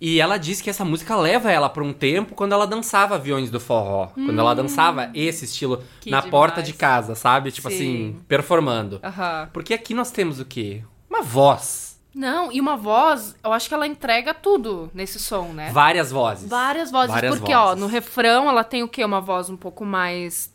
E 0.00 0.18
ela 0.20 0.38
diz 0.38 0.60
que 0.60 0.70
essa 0.70 0.84
música 0.84 1.14
leva 1.14 1.52
ela 1.52 1.68
pra 1.68 1.84
um 1.84 1.92
tempo 1.92 2.34
quando 2.34 2.52
ela 2.52 2.66
dançava 2.66 3.14
aviões 3.16 3.50
do 3.50 3.60
forró. 3.60 4.06
Quando 4.14 4.38
ela 4.38 4.54
dançava 4.54 5.10
esse 5.14 5.44
estilo 5.44 5.74
Hum. 6.06 6.10
Na 6.10 6.16
demais. 6.18 6.30
porta 6.30 6.62
de 6.62 6.72
casa, 6.72 7.14
sabe? 7.14 7.52
Tipo 7.52 7.68
Sim. 7.70 7.74
assim, 7.76 8.16
performando. 8.26 8.98
Aham. 9.04 9.48
Porque 9.52 9.74
aqui 9.74 9.94
nós 9.94 10.10
temos 10.10 10.40
o 10.40 10.44
quê? 10.44 10.82
Uma 11.08 11.22
voz. 11.22 11.92
Não, 12.14 12.50
e 12.52 12.60
uma 12.60 12.76
voz, 12.76 13.34
eu 13.42 13.52
acho 13.52 13.68
que 13.68 13.74
ela 13.74 13.86
entrega 13.86 14.34
tudo 14.34 14.90
nesse 14.92 15.18
som, 15.18 15.48
né? 15.48 15.70
Várias 15.72 16.10
vozes. 16.10 16.48
Várias 16.48 16.90
vozes, 16.90 17.10
Várias 17.14 17.38
porque, 17.38 17.54
ó, 17.54 17.66
vozes. 17.68 17.80
no 17.80 17.86
refrão 17.86 18.48
ela 18.50 18.62
tem 18.64 18.82
o 18.82 18.88
quê? 18.88 19.02
Uma 19.04 19.20
voz 19.20 19.48
um 19.48 19.56
pouco 19.56 19.82
mais 19.84 20.51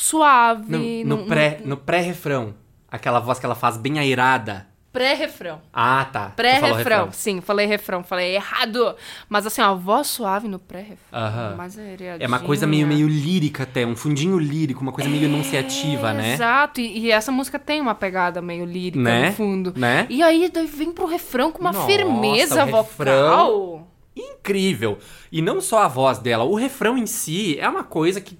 suave. 0.00 1.04
No, 1.04 1.16
no 1.18 1.24
pré, 1.26 1.60
no 1.64 1.76
pré-refrão. 1.76 2.54
Aquela 2.90 3.20
voz 3.20 3.38
que 3.38 3.46
ela 3.46 3.54
faz 3.54 3.76
bem 3.76 3.98
airada. 3.98 4.66
Pré-refrão. 4.92 5.60
Ah, 5.72 6.04
tá. 6.12 6.32
Pré-refrão. 6.34 7.12
Sim, 7.12 7.40
falei 7.40 7.64
refrão, 7.64 8.02
falei 8.02 8.34
errado. 8.34 8.96
Mas 9.28 9.46
assim, 9.46 9.60
ó, 9.62 9.72
voz 9.76 10.08
suave 10.08 10.48
no 10.48 10.58
pré-refrão. 10.58 10.96
Aham. 11.12 11.54
Mais 11.56 11.78
É 11.78 12.26
uma 12.26 12.40
coisa 12.40 12.66
meio, 12.66 12.88
meio 12.88 13.06
lírica 13.06 13.62
até, 13.62 13.86
um 13.86 13.94
fundinho 13.94 14.36
lírico, 14.36 14.80
uma 14.82 14.90
coisa 14.90 15.08
meio 15.08 15.26
enunciativa, 15.26 16.12
né? 16.12 16.32
Exato, 16.32 16.80
e, 16.80 16.98
e 17.06 17.10
essa 17.12 17.30
música 17.30 17.56
tem 17.56 17.80
uma 17.80 17.94
pegada 17.94 18.42
meio 18.42 18.64
lírica 18.64 19.04
Né? 19.04 19.28
no 19.28 19.34
fundo. 19.34 19.72
Né? 19.76 20.06
E 20.10 20.24
aí 20.24 20.50
vem 20.74 20.90
pro 20.90 21.06
refrão 21.06 21.52
com 21.52 21.60
uma 21.60 21.70
Nossa, 21.70 21.86
firmeza 21.86 22.64
vocal. 22.66 22.82
refrão- 22.82 23.86
Incrível. 24.16 24.98
E 25.30 25.40
não 25.40 25.60
só 25.60 25.84
a 25.84 25.88
voz 25.88 26.18
dela, 26.18 26.42
o 26.42 26.56
refrão 26.56 26.98
em 26.98 27.06
si 27.06 27.56
é 27.60 27.68
uma 27.68 27.84
coisa 27.84 28.20
que, 28.20 28.36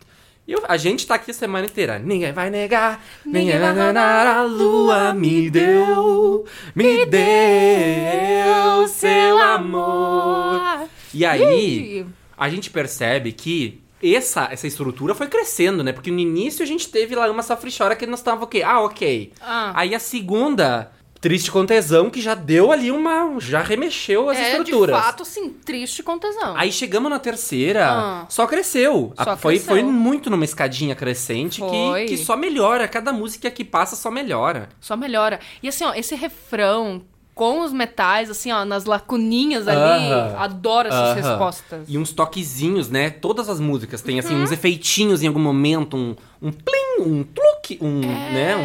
E 0.48 0.52
eu- 0.52 0.62
a 0.68 0.76
gente 0.76 1.06
tá 1.06 1.14
aqui 1.14 1.30
a 1.30 1.34
semana 1.34 1.66
inteira. 1.66 1.98
Ninguém 1.98 2.32
vai 2.32 2.50
negar, 2.50 3.04
ninguém 3.24 3.58
vai 3.58 3.74
negar. 3.74 4.26
A 4.26 4.42
lua 4.42 5.14
me 5.14 5.48
deu, 5.50 6.44
me 6.74 7.06
deu 7.06 8.88
seu 8.88 9.38
amor. 9.38 10.88
E 11.14 11.24
aí, 11.24 12.06
a 12.36 12.48
gente 12.48 12.70
percebe 12.70 13.32
que 13.32 13.80
essa, 14.02 14.48
essa 14.50 14.66
estrutura 14.66 15.14
foi 15.14 15.26
crescendo, 15.26 15.84
né? 15.84 15.92
Porque 15.92 16.10
no 16.10 16.18
início 16.18 16.62
a 16.62 16.66
gente 16.66 16.88
teve 16.88 17.14
lá 17.14 17.30
uma 17.30 17.42
sofre 17.42 17.70
chora 17.76 17.94
que 17.94 18.06
nós 18.06 18.22
tava 18.22 18.44
o 18.44 18.46
quê? 18.46 18.62
Ah, 18.64 18.80
ok. 18.80 19.32
Ah. 19.40 19.72
Aí 19.74 19.94
a 19.94 19.98
segunda, 19.98 20.90
triste 21.20 21.50
com 21.50 21.66
tesão, 21.66 22.08
que 22.08 22.20
já 22.20 22.34
deu 22.34 22.72
ali 22.72 22.90
uma. 22.90 23.38
já 23.40 23.60
remexeu 23.62 24.30
as 24.30 24.38
é, 24.38 24.50
estruturas. 24.52 24.96
de 24.96 25.02
fato, 25.02 25.22
assim, 25.22 25.50
triste 25.50 26.02
com 26.02 26.18
tesão. 26.18 26.56
Aí 26.56 26.72
chegamos 26.72 27.10
na 27.10 27.18
terceira, 27.18 27.86
Ah. 27.90 28.26
só 28.28 28.46
cresceu. 28.46 29.12
Só 29.22 29.36
foi, 29.36 29.54
cresceu. 29.56 29.74
foi 29.74 29.82
muito 29.82 30.30
numa 30.30 30.44
escadinha 30.44 30.94
crescente 30.94 31.60
que, 31.60 32.04
que 32.06 32.16
só 32.16 32.36
melhora. 32.36 32.88
Cada 32.88 33.12
música 33.12 33.50
que 33.50 33.64
passa 33.64 33.96
só 33.96 34.10
melhora. 34.10 34.68
Só 34.80 34.96
melhora. 34.96 35.38
E 35.62 35.68
assim, 35.68 35.84
ó, 35.84 35.92
esse 35.94 36.14
refrão 36.14 37.02
com 37.34 37.60
os 37.62 37.72
metais, 37.72 38.28
assim, 38.28 38.52
ó, 38.52 38.64
nas 38.66 38.84
lacuninhas 38.84 39.66
ali, 39.66 39.78
Aham. 39.78 40.36
adoro 40.38 40.88
essas 40.88 41.00
Aham. 41.00 41.14
respostas. 41.14 41.84
E 41.88 41.96
uns 41.96 42.12
toquezinhos, 42.12 42.90
né? 42.90 43.08
Todas 43.08 43.48
as 43.48 43.58
músicas 43.60 44.02
têm, 44.02 44.14
Uhum. 44.16 44.20
assim, 44.20 44.34
uns 44.36 44.52
efeitinhos 44.52 45.22
em 45.22 45.26
algum 45.28 45.40
momento. 45.40 45.96
Um, 45.96 46.16
um 46.42 46.50
plim, 46.52 47.00
um 47.02 47.22
truque, 47.24 47.78
um, 47.80 48.02
É. 48.02 48.30
né? 48.32 48.56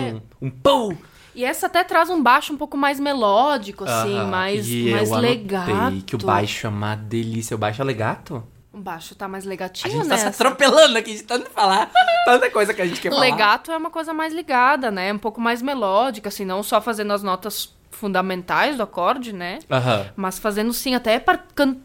Um, 0.42 0.48
um 0.48 0.50
pou. 0.50 0.98
E 1.36 1.44
essa 1.44 1.68
até 1.68 1.84
traz 1.84 2.10
um 2.10 2.22
baixo 2.24 2.54
um 2.54 2.58
pouco 2.58 2.78
mais 2.78 3.00
melódico, 3.00 3.84
assim, 3.84 4.16
mais, 4.26 4.68
E 4.70 4.92
mais 4.92 5.12
eu 5.12 5.18
legato. 5.18 6.04
que 6.06 6.16
o 6.16 6.20
baixo 6.20 6.66
é 6.66 6.70
uma 6.70 6.96
delícia. 6.96 7.56
O 7.56 7.58
baixo 7.58 7.82
é 7.82 7.86
legato? 7.86 8.44
O 8.72 8.78
baixo 8.78 9.16
tá 9.16 9.28
mais 9.28 9.46
A 9.46 9.50
legatinho, 9.50 9.94
gente 9.94 10.04
né? 10.08 10.10
tá 10.10 10.18
se 10.18 10.28
atropelando 10.28 10.98
aqui 10.98 11.14
de 11.16 11.24
tanto 11.24 11.50
falar. 11.50 11.90
Tanta 12.26 12.50
coisa 12.50 12.74
que 12.74 12.82
a 12.82 12.86
gente 12.86 13.00
quer 13.00 13.10
falar. 13.10 13.22
Legato 13.22 13.72
é 13.72 13.78
uma 13.78 13.90
coisa 13.90 14.14
mais 14.14 14.34
ligada, 14.34 14.92
né? 14.92 15.14
Um 15.14 15.18
pouco 15.18 15.40
mais 15.40 15.62
melódica, 15.62 16.28
assim, 16.30 16.44
não 16.44 16.62
só 16.64 16.82
fazendo 16.82 17.14
as 17.14 17.24
notas 17.24 17.74
fundamentais 17.96 18.78
do 18.78 18.84
acorde, 18.84 19.34
né? 19.34 19.60
Aham. 19.72 20.06
Mas 20.16 20.38
fazendo 20.38 20.72
sim, 20.74 20.94
até 20.94 21.20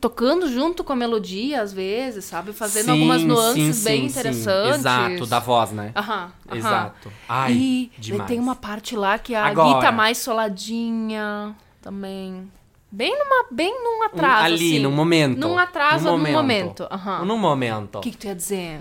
tocando 0.01 0.49
junto 0.49 0.83
com 0.85 0.93
a 0.93 0.97
melodia, 0.97 1.63
às 1.63 1.73
vezes, 1.73 2.25
sabe? 2.25 2.53
Fazendo 2.53 2.87
Sim, 2.87 2.91
algumas 2.93 3.23
nuances 3.23 3.77
sim, 3.77 3.85
bem 3.85 4.01
sim, 4.03 4.07
interessantes. 4.19 4.81
Exato, 4.81 5.27
da 5.27 5.39
voz, 5.39 5.71
né? 5.71 5.93
Aham, 5.97 6.33
aham. 6.49 6.59
Exato. 6.59 7.13
Ai, 7.29 7.53
e 7.53 7.93
demais. 7.99 8.29
tem 8.29 8.39
uma 8.39 8.55
parte 8.57 8.95
lá 8.97 9.19
que 9.19 9.35
a 9.35 9.47
Agora. 9.47 9.75
Gui 9.75 9.81
tá 9.81 9.93
mais 9.93 10.19
soladinha 10.19 11.55
também. 11.81 12.51
Bem 12.93 13.17
numa, 13.17 13.45
bem 13.53 13.73
num 13.83 14.01
Um- 14.01 14.03
atraso, 14.03 14.45
ali, 14.47 14.55
assim. 14.73 14.79
num 14.81 14.91
momento. 14.91 15.39
Num 15.39 15.57
atraso, 15.59 16.05
num 16.11 16.19
num 16.19 16.33
momento. 16.33 16.89
Aham. 16.91 17.25
Num 17.25 17.39
momento. 17.39 17.99
O 17.99 18.01
que, 18.01 18.11
que 18.11 18.17
tu 18.17 18.27
ia 18.27 18.35
dizer? 18.35 18.81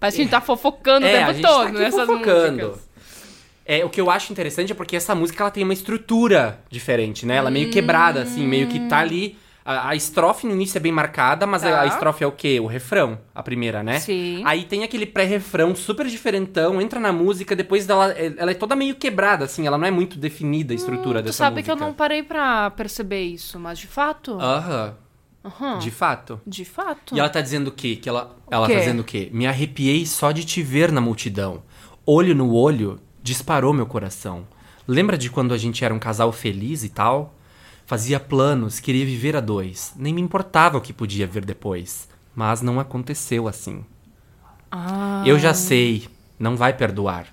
Parece 0.00 0.16
que 0.16 0.22
a 0.22 0.24
gente 0.24 0.30
tá 0.32 0.40
fofocando 0.40 1.06
é, 1.06 1.10
o 1.10 1.12
tempo 1.18 1.30
a 1.30 1.32
gente 1.32 1.42
todo 1.46 1.62
tá 1.62 1.68
aqui 1.68 1.78
nessas 1.78 2.06
fofocando. 2.06 2.66
músicas. 2.66 2.93
É, 3.66 3.84
o 3.84 3.88
que 3.90 4.00
eu 4.00 4.10
acho 4.10 4.30
interessante 4.32 4.72
é 4.72 4.74
porque 4.74 4.94
essa 4.96 5.14
música 5.14 5.42
ela 5.42 5.50
tem 5.50 5.64
uma 5.64 5.72
estrutura 5.72 6.60
diferente, 6.70 7.24
né? 7.24 7.36
Ela 7.36 7.48
é 7.48 7.52
meio 7.52 7.70
quebrada, 7.70 8.22
assim, 8.22 8.46
meio 8.46 8.68
que 8.68 8.80
tá 8.88 8.98
ali. 8.98 9.38
A, 9.64 9.88
a 9.88 9.96
estrofe 9.96 10.46
no 10.46 10.52
início 10.52 10.76
é 10.76 10.80
bem 10.80 10.92
marcada, 10.92 11.46
mas 11.46 11.62
Tá. 11.62 11.70
a, 11.70 11.80
a 11.80 11.86
estrofe 11.86 12.22
é 12.22 12.26
o 12.26 12.32
quê? 12.32 12.60
O 12.60 12.66
refrão, 12.66 13.18
a 13.34 13.42
primeira, 13.42 13.82
né? 13.82 13.98
Sim. 14.00 14.42
Aí 14.44 14.64
tem 14.64 14.84
aquele 14.84 15.06
pré-refrão 15.06 15.74
super 15.74 16.06
diferentão, 16.06 16.78
entra 16.82 17.00
na 17.00 17.10
música, 17.10 17.56
depois 17.56 17.86
dela. 17.86 18.12
é- 18.12 18.34
Ela 18.36 18.50
é 18.50 18.54
toda 18.54 18.76
meio 18.76 18.94
quebrada, 18.96 19.46
assim, 19.46 19.66
ela 19.66 19.78
não 19.78 19.86
é 19.86 19.90
muito 19.90 20.18
definida 20.18 20.74
a 20.74 20.76
estrutura 20.76 21.22
Tu 21.22 21.26
dessa 21.26 21.38
sabe 21.38 21.56
música. 21.62 21.74
que 21.74 21.82
eu 21.82 21.86
não 21.86 21.94
parei 21.94 22.22
pra 22.22 22.70
perceber 22.72 23.22
isso, 23.22 23.58
mas 23.58 23.78
de 23.78 23.86
fato. 23.86 24.38
Aham. 24.38 24.94
Aham. 25.42 25.78
De 25.78 25.90
fato. 25.90 26.38
De 26.46 26.64
fato. 26.66 27.14
E 27.16 27.18
ela 27.20 27.30
tá 27.30 27.40
dizendo 27.40 27.68
o 27.68 27.72
quê? 27.72 27.96
Que 27.96 28.08
ela, 28.10 28.36
ela 28.50 28.66
quê? 28.66 28.74
tá 28.74 28.78
dizendo 28.80 29.00
o 29.00 29.04
quê? 29.04 29.30
Me 29.32 29.46
arrepiei 29.46 30.04
só 30.04 30.32
de 30.32 30.44
te 30.44 30.62
ver 30.62 30.92
na 30.92 31.00
multidão. 31.00 31.62
Olho 32.06 32.34
no 32.34 32.52
olho, 32.54 33.00
disparou 33.24 33.72
meu 33.72 33.86
coração. 33.86 34.46
Lembra 34.86 35.16
de 35.16 35.30
quando 35.30 35.54
a 35.54 35.58
gente 35.58 35.82
era 35.82 35.94
um 35.94 35.98
casal 35.98 36.30
feliz 36.30 36.84
e 36.84 36.90
tal? 36.90 37.34
Fazia 37.86 38.20
planos, 38.20 38.78
queria 38.78 39.04
viver 39.06 39.34
a 39.34 39.40
dois. 39.40 39.94
Nem 39.96 40.12
me 40.12 40.20
importava 40.20 40.76
o 40.76 40.80
que 40.80 40.92
podia 40.92 41.26
vir 41.26 41.42
depois. 41.42 42.06
Mas 42.36 42.60
não 42.60 42.78
aconteceu 42.78 43.48
assim. 43.48 43.82
Ah. 44.70 45.22
Eu 45.26 45.38
já 45.38 45.54
sei, 45.54 46.06
não 46.38 46.54
vai 46.54 46.74
perdoar. 46.74 47.26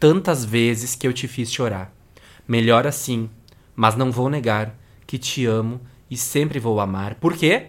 Tantas 0.00 0.46
vezes 0.46 0.94
que 0.94 1.06
eu 1.06 1.12
te 1.12 1.28
fiz 1.28 1.52
chorar. 1.52 1.92
Melhor 2.48 2.86
assim, 2.86 3.28
mas 3.76 3.96
não 3.96 4.10
vou 4.10 4.30
negar 4.30 4.74
que 5.06 5.18
te 5.18 5.44
amo 5.44 5.78
e 6.10 6.16
sempre 6.16 6.58
vou 6.58 6.80
amar. 6.80 7.16
Por 7.16 7.34
quê? 7.36 7.66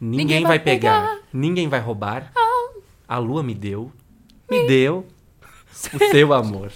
Ninguém, 0.00 0.18
Ninguém 0.26 0.42
vai 0.42 0.50
vai 0.50 0.58
pegar, 0.60 1.00
pegar. 1.08 1.18
ninguém 1.32 1.68
vai 1.68 1.80
roubar. 1.80 2.32
A 3.08 3.18
lua 3.18 3.42
me 3.42 3.54
deu, 3.54 3.90
me 4.48 4.66
deu 4.68 5.06
o 5.94 5.98
seu 6.10 6.32
amor. 6.32 6.70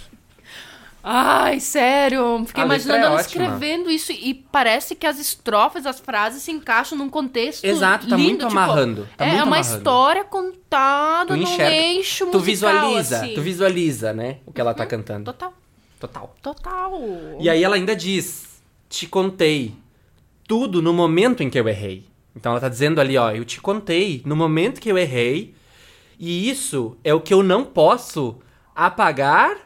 Ai, 1.02 1.60
sério. 1.60 2.44
Fiquei 2.46 2.62
A 2.62 2.66
imaginando 2.66 2.98
é 2.98 3.06
ela 3.06 3.14
ótima. 3.16 3.44
escrevendo 3.44 3.90
isso 3.90 4.12
e 4.12 4.34
parece 4.34 4.94
que 4.94 5.06
as 5.06 5.18
estrofes, 5.18 5.86
as 5.86 5.98
frases 5.98 6.42
se 6.42 6.50
encaixam 6.52 6.96
num 6.98 7.08
contexto. 7.08 7.64
Exato, 7.64 8.06
tá 8.06 8.16
lindo, 8.16 8.28
muito 8.28 8.46
tipo, 8.46 8.58
amarrando, 8.58 9.08
tá 9.16 9.24
é 9.24 9.28
muito 9.28 9.44
uma 9.44 9.56
amarrando. 9.56 9.76
história 9.78 10.24
contada 10.24 11.34
Tu 11.34 11.36
num 11.40 11.60
eixo 11.60 12.26
tu 12.26 12.38
musical, 12.38 12.42
visualiza, 12.72 13.16
assim. 13.16 13.28
Uhum. 13.28 13.34
tu 13.34 13.40
visualiza, 13.42 14.12
né, 14.12 14.36
o 14.44 14.52
que 14.52 14.60
ela 14.60 14.74
tá 14.74 14.84
cantando. 14.84 15.24
Total, 15.24 15.54
Total. 15.98 16.34
total. 16.42 17.00
E 17.40 17.48
aí 17.48 17.62
ela 17.64 17.76
ainda 17.76 17.96
diz: 17.96 18.60
Te 18.88 19.06
contei 19.06 19.74
tudo 20.46 20.82
no 20.82 20.92
momento 20.92 21.42
em 21.42 21.48
que 21.48 21.58
eu 21.58 21.66
errei. 21.68 22.04
Então 22.36 22.52
ela 22.52 22.60
tá 22.60 22.68
dizendo 22.68 23.00
ali, 23.00 23.16
ó, 23.16 23.30
eu 23.32 23.44
te 23.44 23.60
contei 23.60 24.22
no 24.24 24.36
momento 24.36 24.80
que 24.80 24.90
eu 24.90 24.96
errei. 24.98 25.54
E 26.18 26.48
isso 26.50 26.96
é 27.02 27.12
o 27.14 27.20
que 27.20 27.32
eu 27.32 27.42
não 27.42 27.64
posso 27.64 28.36
apagar. 28.74 29.56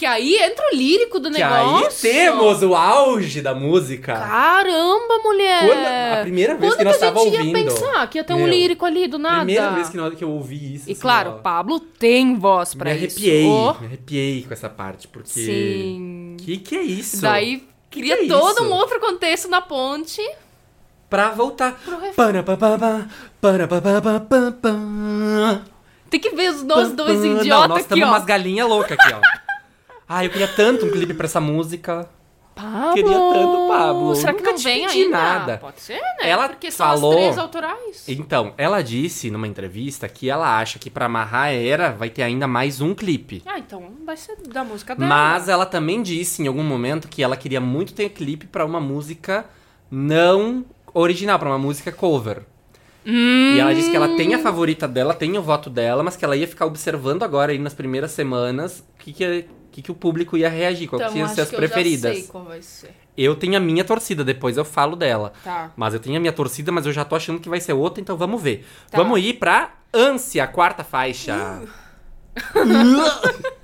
Que 0.00 0.06
aí 0.06 0.34
entra 0.36 0.64
o 0.72 0.74
lírico 0.74 1.20
do 1.20 1.30
Que 1.30 1.38
negócio. 1.42 2.08
aí 2.08 2.14
temos 2.14 2.62
o 2.62 2.74
auge 2.74 3.42
da 3.42 3.54
música. 3.54 4.14
Caramba, 4.14 5.18
mulher! 5.22 5.66
Quando- 5.66 6.18
a 6.18 6.22
primeira 6.22 6.54
vez 6.54 6.72
Quando 6.72 6.78
que 6.78 6.84
nós 6.84 6.94
a 7.02 7.06
gente 7.06 7.14
tava 7.14 7.28
ia 7.28 7.38
ouvindo. 7.40 7.52
pensar 7.52 8.06
que 8.08 8.16
ia 8.16 8.24
ter 8.24 8.32
um 8.32 8.38
Meu, 8.38 8.46
lírico 8.46 8.86
ali 8.86 9.06
do 9.06 9.18
nada? 9.18 9.36
Primeira 9.44 9.70
vez 9.72 9.90
que, 9.90 9.96
nós- 9.98 10.14
que 10.14 10.24
eu 10.24 10.30
ouvi 10.30 10.74
isso. 10.76 10.88
E 10.88 10.92
assim, 10.92 11.00
claro, 11.02 11.32
ó, 11.32 11.42
Pablo 11.42 11.78
tem 11.78 12.34
voz 12.34 12.72
pra 12.72 12.94
me 12.94 12.96
isso. 12.96 13.18
arrepiei. 13.18 13.44
Me 13.44 13.86
arrepiei 13.86 14.42
com 14.44 14.54
essa 14.54 14.70
parte, 14.70 15.06
porque. 15.06 15.28
Sim. 15.28 16.36
Que 16.38 16.56
que 16.56 16.76
é 16.78 16.82
isso? 16.82 17.20
Daí 17.20 17.68
cria 17.90 18.16
que 18.16 18.24
é 18.24 18.26
todo 18.28 18.54
isso? 18.54 18.64
um 18.64 18.72
outro 18.72 18.98
contexto 19.00 19.48
na 19.48 19.60
ponte. 19.60 20.22
Pra 21.10 21.28
voltar. 21.28 21.72
Pro 21.84 21.98
refrão. 22.00 22.14
Para, 22.14 22.42
pa, 22.42 22.56
pa, 22.56 22.78
pa, 22.78 23.06
para, 23.38 23.68
pa, 23.68 23.80
pa, 23.82 24.00
pa, 24.00 24.20
pa, 24.20 24.52
pa. 24.62 25.60
Tem 26.08 26.18
que 26.18 26.30
ver 26.30 26.50
os 26.50 26.62
nós 26.64 26.90
dois 26.92 27.20
Não, 27.20 27.40
idiotas 27.40 27.68
nós 27.68 27.70
aqui, 27.72 27.80
estamos 27.82 28.04
ó. 28.06 28.08
umas 28.08 28.24
galinhas 28.24 28.68
loucas 28.68 28.98
aqui, 28.98 29.14
ó. 29.14 29.20
Ai, 30.12 30.26
eu 30.26 30.30
queria 30.30 30.48
tanto 30.48 30.86
um 30.86 30.90
clipe 30.90 31.14
pra 31.14 31.26
essa 31.26 31.40
música. 31.40 32.08
Pablo. 32.52 32.94
Queria 32.94 33.12
tanto, 33.16 33.68
Pablo. 33.68 34.14
Será 34.16 34.32
que 34.34 34.40
Nunca 34.40 34.50
não 34.52 34.58
vem 34.58 34.84
ainda? 34.84 35.08
nada. 35.08 35.58
Pode 35.58 35.80
ser, 35.80 36.00
né? 36.00 36.28
Ela 36.28 36.48
Porque 36.48 36.68
são 36.70 36.84
falou- 36.84 37.12
as 37.12 37.16
três 37.16 37.38
autorais. 37.38 38.08
Então, 38.08 38.52
ela 38.58 38.82
disse 38.82 39.30
numa 39.30 39.46
entrevista 39.46 40.08
que 40.08 40.28
ela 40.28 40.58
acha 40.58 40.80
que 40.80 40.90
pra 40.90 41.06
amarrar 41.06 41.44
a 41.44 41.52
era 41.52 41.92
vai 41.92 42.10
ter 42.10 42.22
ainda 42.24 42.48
mais 42.48 42.80
um 42.80 42.92
clipe. 42.92 43.40
Ah, 43.46 43.56
então 43.60 43.92
vai 44.04 44.16
ser 44.16 44.36
da 44.48 44.64
música 44.64 44.96
dela. 44.96 45.08
Mas 45.08 45.48
ela 45.48 45.64
também 45.64 46.02
disse 46.02 46.42
em 46.42 46.48
algum 46.48 46.64
momento 46.64 47.06
que 47.06 47.22
ela 47.22 47.36
queria 47.36 47.60
muito 47.60 47.94
ter 47.94 48.08
clipe 48.10 48.46
pra 48.48 48.66
uma 48.66 48.80
música 48.80 49.46
não 49.88 50.64
original, 50.92 51.38
pra 51.38 51.48
uma 51.50 51.58
música 51.58 51.92
cover. 51.92 52.42
E 53.06 53.56
ela 53.58 53.72
disse 53.74 53.90
que 53.90 53.96
ela 53.96 54.16
tem 54.16 54.34
a 54.34 54.38
favorita 54.40 54.86
dela, 54.86 55.14
tem 55.14 55.38
o 55.38 55.42
voto 55.42 55.70
dela, 55.70 56.02
mas 56.02 56.16
que 56.16 56.24
ela 56.24 56.36
ia 56.36 56.46
ficar 56.48 56.66
observando 56.66 57.22
agora 57.22 57.52
aí 57.52 57.58
nas 57.58 57.72
primeiras 57.72 58.10
semanas 58.10 58.80
o 58.80 58.98
que, 59.02 59.12
que, 59.12 59.46
que, 59.70 59.82
que 59.82 59.90
o 59.90 59.94
público 59.94 60.36
ia 60.36 60.48
reagir, 60.48 60.88
qual 60.88 61.00
então, 61.00 61.12
que 61.12 61.28
ser 61.34 61.42
as 61.42 61.50
preferidas. 61.50 62.12
Eu 62.12 62.18
sei 62.20 62.28
qual 62.28 62.44
vai 62.44 62.62
ser. 62.62 62.94
Eu 63.16 63.36
tenho 63.36 63.56
a 63.56 63.60
minha 63.60 63.84
torcida, 63.84 64.24
depois 64.24 64.56
eu 64.56 64.64
falo 64.64 64.96
dela. 64.96 65.32
Tá. 65.44 65.72
Mas 65.76 65.94
eu 65.94 66.00
tenho 66.00 66.16
a 66.16 66.20
minha 66.20 66.32
torcida, 66.32 66.72
mas 66.72 66.86
eu 66.86 66.92
já 66.92 67.04
tô 67.04 67.14
achando 67.14 67.40
que 67.40 67.48
vai 67.48 67.60
ser 67.60 67.72
outra, 67.72 68.00
então 68.00 68.16
vamos 68.16 68.40
ver. 68.40 68.66
Tá. 68.90 68.98
Vamos 68.98 69.20
ir 69.20 69.34
pra 69.34 69.74
Ânsia, 69.92 70.44
a 70.44 70.46
quarta 70.46 70.82
faixa. 70.84 71.62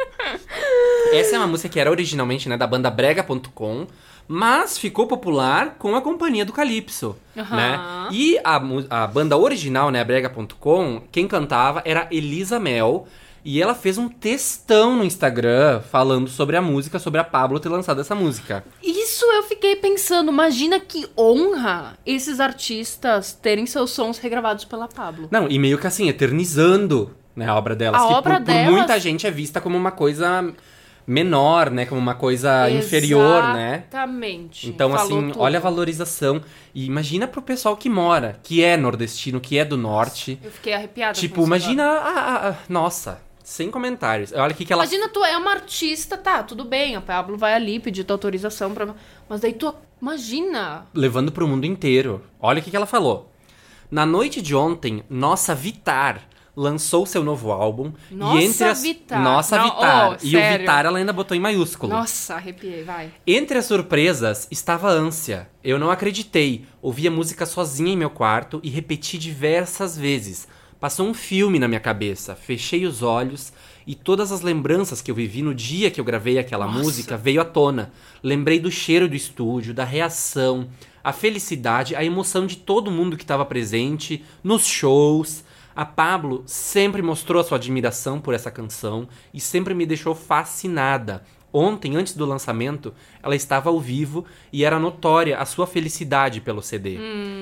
Essa 1.13 1.37
é 1.37 1.39
uma 1.39 1.47
música 1.47 1.69
que 1.69 1.79
era 1.79 1.91
originalmente 1.91 2.49
né, 2.49 2.57
da 2.57 2.67
banda 2.67 2.91
Brega.com, 2.91 3.87
mas 4.29 4.77
ficou 4.77 5.07
popular 5.07 5.77
com 5.79 5.95
a 5.95 6.03
companhia 6.03 6.45
do 6.45 6.53
Calypso, 6.53 7.17
Aham. 7.37 7.57
né? 7.57 7.79
E 8.11 8.39
a, 8.43 8.61
a 8.91 9.07
banda 9.07 9.37
original, 9.37 9.91
né, 9.91 10.03
Brega.com, 10.05 11.03
quem 11.13 11.29
cantava 11.29 11.81
era 11.85 12.09
Elisa 12.11 12.59
Mel, 12.59 13.07
e 13.49 13.63
ela 13.63 13.75
fez 13.75 13.97
um 13.97 14.09
textão 14.09 14.97
no 14.97 15.05
Instagram 15.05 15.81
falando 15.81 16.29
sobre 16.29 16.57
a 16.57 16.61
música, 16.61 16.99
sobre 16.99 17.21
a 17.21 17.25
Pablo 17.25 17.61
ter 17.61 17.69
lançado 17.69 18.01
essa 18.01 18.15
música. 18.15 18.65
Isso 18.83 19.25
eu 19.25 19.45
fiquei 19.45 19.77
pensando. 19.77 20.33
Imagina 20.33 20.81
que 20.81 21.07
honra 21.17 21.97
esses 22.05 22.41
artistas 22.41 23.33
terem 23.33 23.65
seus 23.65 23.93
sons 23.93 24.19
regravados 24.19 24.65
pela 24.65 24.89
Pablo. 24.89 25.29
Não, 25.31 25.49
e 25.49 25.59
meio 25.61 25.79
que 25.79 25.87
assim, 25.87 26.09
eternizando 26.09 27.15
né, 27.37 27.47
a 27.49 27.55
obra 27.55 27.77
delas. 27.77 28.03
A 28.03 28.07
que 28.09 28.13
obra 28.15 28.35
por, 28.39 28.45
delas- 28.45 28.65
por 28.67 28.73
muita 28.73 28.99
gente 28.99 29.27
é 29.27 29.31
vista 29.31 29.61
como 29.61 29.77
uma 29.77 29.93
coisa 29.93 30.53
menor, 31.07 31.71
né? 31.71 31.87
Como 31.87 32.01
uma 32.01 32.15
coisa 32.17 32.69
inferior, 32.71 33.55
né? 33.55 33.85
Exatamente. 33.89 34.69
Então, 34.69 34.91
Falou 34.91 35.05
assim, 35.21 35.29
tudo. 35.31 35.41
olha 35.41 35.59
a 35.59 35.63
valorização. 35.63 36.43
E 36.75 36.85
imagina 36.85 37.29
pro 37.29 37.41
pessoal 37.41 37.77
que 37.77 37.89
mora, 37.89 38.41
que 38.43 38.63
é 38.65 38.77
nordestino, 38.77 39.41
que 39.41 39.57
é 39.57 39.65
do 39.65 39.77
norte. 39.77 40.39
Eu 40.43 40.51
fiquei 40.51 40.73
arrepiada. 40.73 41.13
Tipo, 41.13 41.45
imagina. 41.45 41.85
a- 41.85 42.09
a- 42.11 42.49
a- 42.51 42.57
nossa, 42.69 43.21
sem 43.47 43.71
comentários. 43.71 44.33
Olha 44.33 44.53
o 44.53 44.57
que, 44.57 44.71
ela. 44.73 44.83
Imagina, 44.83 45.09
tu 45.09 45.25
é 45.25 45.39
uma 45.39 45.53
artista, 45.53 46.17
tá, 46.17 46.43
tudo 46.43 46.65
bem, 46.65 46.97
a 46.97 47.01
Pablo 47.01 47.39
vai 47.39 47.55
ali 47.55 47.79
pedir 47.79 48.03
tua 48.03 48.15
autorização 48.15 48.75
pra. 48.75 48.93
Mas 49.29 49.41
daí 49.41 49.53
tu. 49.53 49.73
Imagina! 50.03 50.87
levando 50.93 51.31
pro 51.31 51.47
mundo 51.47 51.65
inteiro. 51.65 52.23
Olha 52.41 52.61
o 52.61 52.63
que, 52.63 52.77
ela 52.77 52.87
falou. 52.87 53.33
Na 53.89 54.05
noite 54.05 54.43
de 54.43 54.55
ontem, 54.55 55.05
nossa 55.09 55.55
Vitar 55.55 56.29
lançou 56.57 57.07
seu 57.07 57.23
novo 57.23 57.53
álbum. 57.53 57.93
Nossa 58.11 58.41
e 58.41 58.45
entre 58.45 58.65
as... 58.65 58.83
Vitar. 58.83 59.23
Nossa 59.23 59.57
Não, 59.57 59.65
Vitar. 59.65 60.11
oh, 60.11 60.13
e 60.15 60.29
o 60.29 60.41
sério. 60.41 60.59
Vitar 60.59 60.85
ela 60.85 60.99
ainda 60.99 61.13
botou 61.13 61.37
em 61.37 61.41
maiúsculo. 61.41 61.93
Nossa, 61.93 62.35
arrepiei, 62.35 62.83
vai. 62.83 63.13
Entre 63.27 63.57
as 63.57 63.65
surpresas 63.65 64.49
estava 64.51 64.89
a 64.89 64.93
ânsia. 64.93 65.49
Eu 65.63 65.79
não 65.79 65.91
acreditei. 65.91 66.67
Ouvi 66.83 67.07
a 67.07 67.11
música 67.13 67.47
sozinha 67.47 67.93
em 67.93 67.97
meu 67.97 68.11
quarto 68.11 68.61
e 68.63 68.69
repeti 68.69 69.17
diversas 69.17 69.97
vezes. 69.97 70.49
Passou 70.79 71.09
um 71.09 71.15
filme 71.15 71.59
na 71.59 71.67
minha 71.67 71.81
cabeça. 71.81 72.35
Fechei 72.35 72.85
os 72.85 73.03
olhos 73.03 73.53
e 73.87 73.95
todas 73.95 74.31
as 74.31 74.43
lembranças 74.43 75.01
que 75.01 75.11
eu 75.11 75.15
vivi 75.15 75.41
no 75.41 75.55
dia 75.55 75.91
que 75.91 75.99
eu 76.01 76.05
gravei 76.05 76.39
aquela 76.39 76.69
música 76.69 77.17
veio 77.17 77.41
à 77.41 77.45
tona. 77.45 77.91
Lembrei 78.23 78.61
do 78.61 78.71
cheiro 78.71 79.09
do 79.09 79.17
estúdio, 79.17 79.73
da 79.73 79.85
reação, 79.85 80.69
a 81.03 81.13
felicidade, 81.13 81.97
a 81.97 82.05
emoção 82.05 82.47
de 82.47 82.57
todo 82.57 82.91
mundo 82.91 83.17
que 83.17 83.25
estava 83.25 83.45
presente 83.45 84.23
nos 84.45 84.67
shows. 84.67 85.45
A 85.75 85.85
Pablo 85.85 86.43
sempre 86.47 87.01
mostrou 87.01 87.41
a 87.41 87.45
sua 87.45 87.59
admiração 87.59 88.21
por 88.21 88.35
essa 88.35 88.51
canção 88.51 89.09
e 89.33 89.41
sempre 89.41 89.73
me 89.73 89.87
deixou 89.87 90.15
fascinada. 90.15 91.23
Ontem, 91.59 91.97
antes 91.97 92.15
do 92.15 92.27
lançamento, 92.27 92.93
ela 93.23 93.35
estava 93.35 93.71
ao 93.71 93.81
vivo 93.81 94.27
e 94.53 94.63
era 94.63 94.79
notória 94.79 95.39
a 95.39 95.47
sua 95.47 95.67
felicidade 95.67 96.39
pelo 96.39 96.61
CD. 96.61 96.99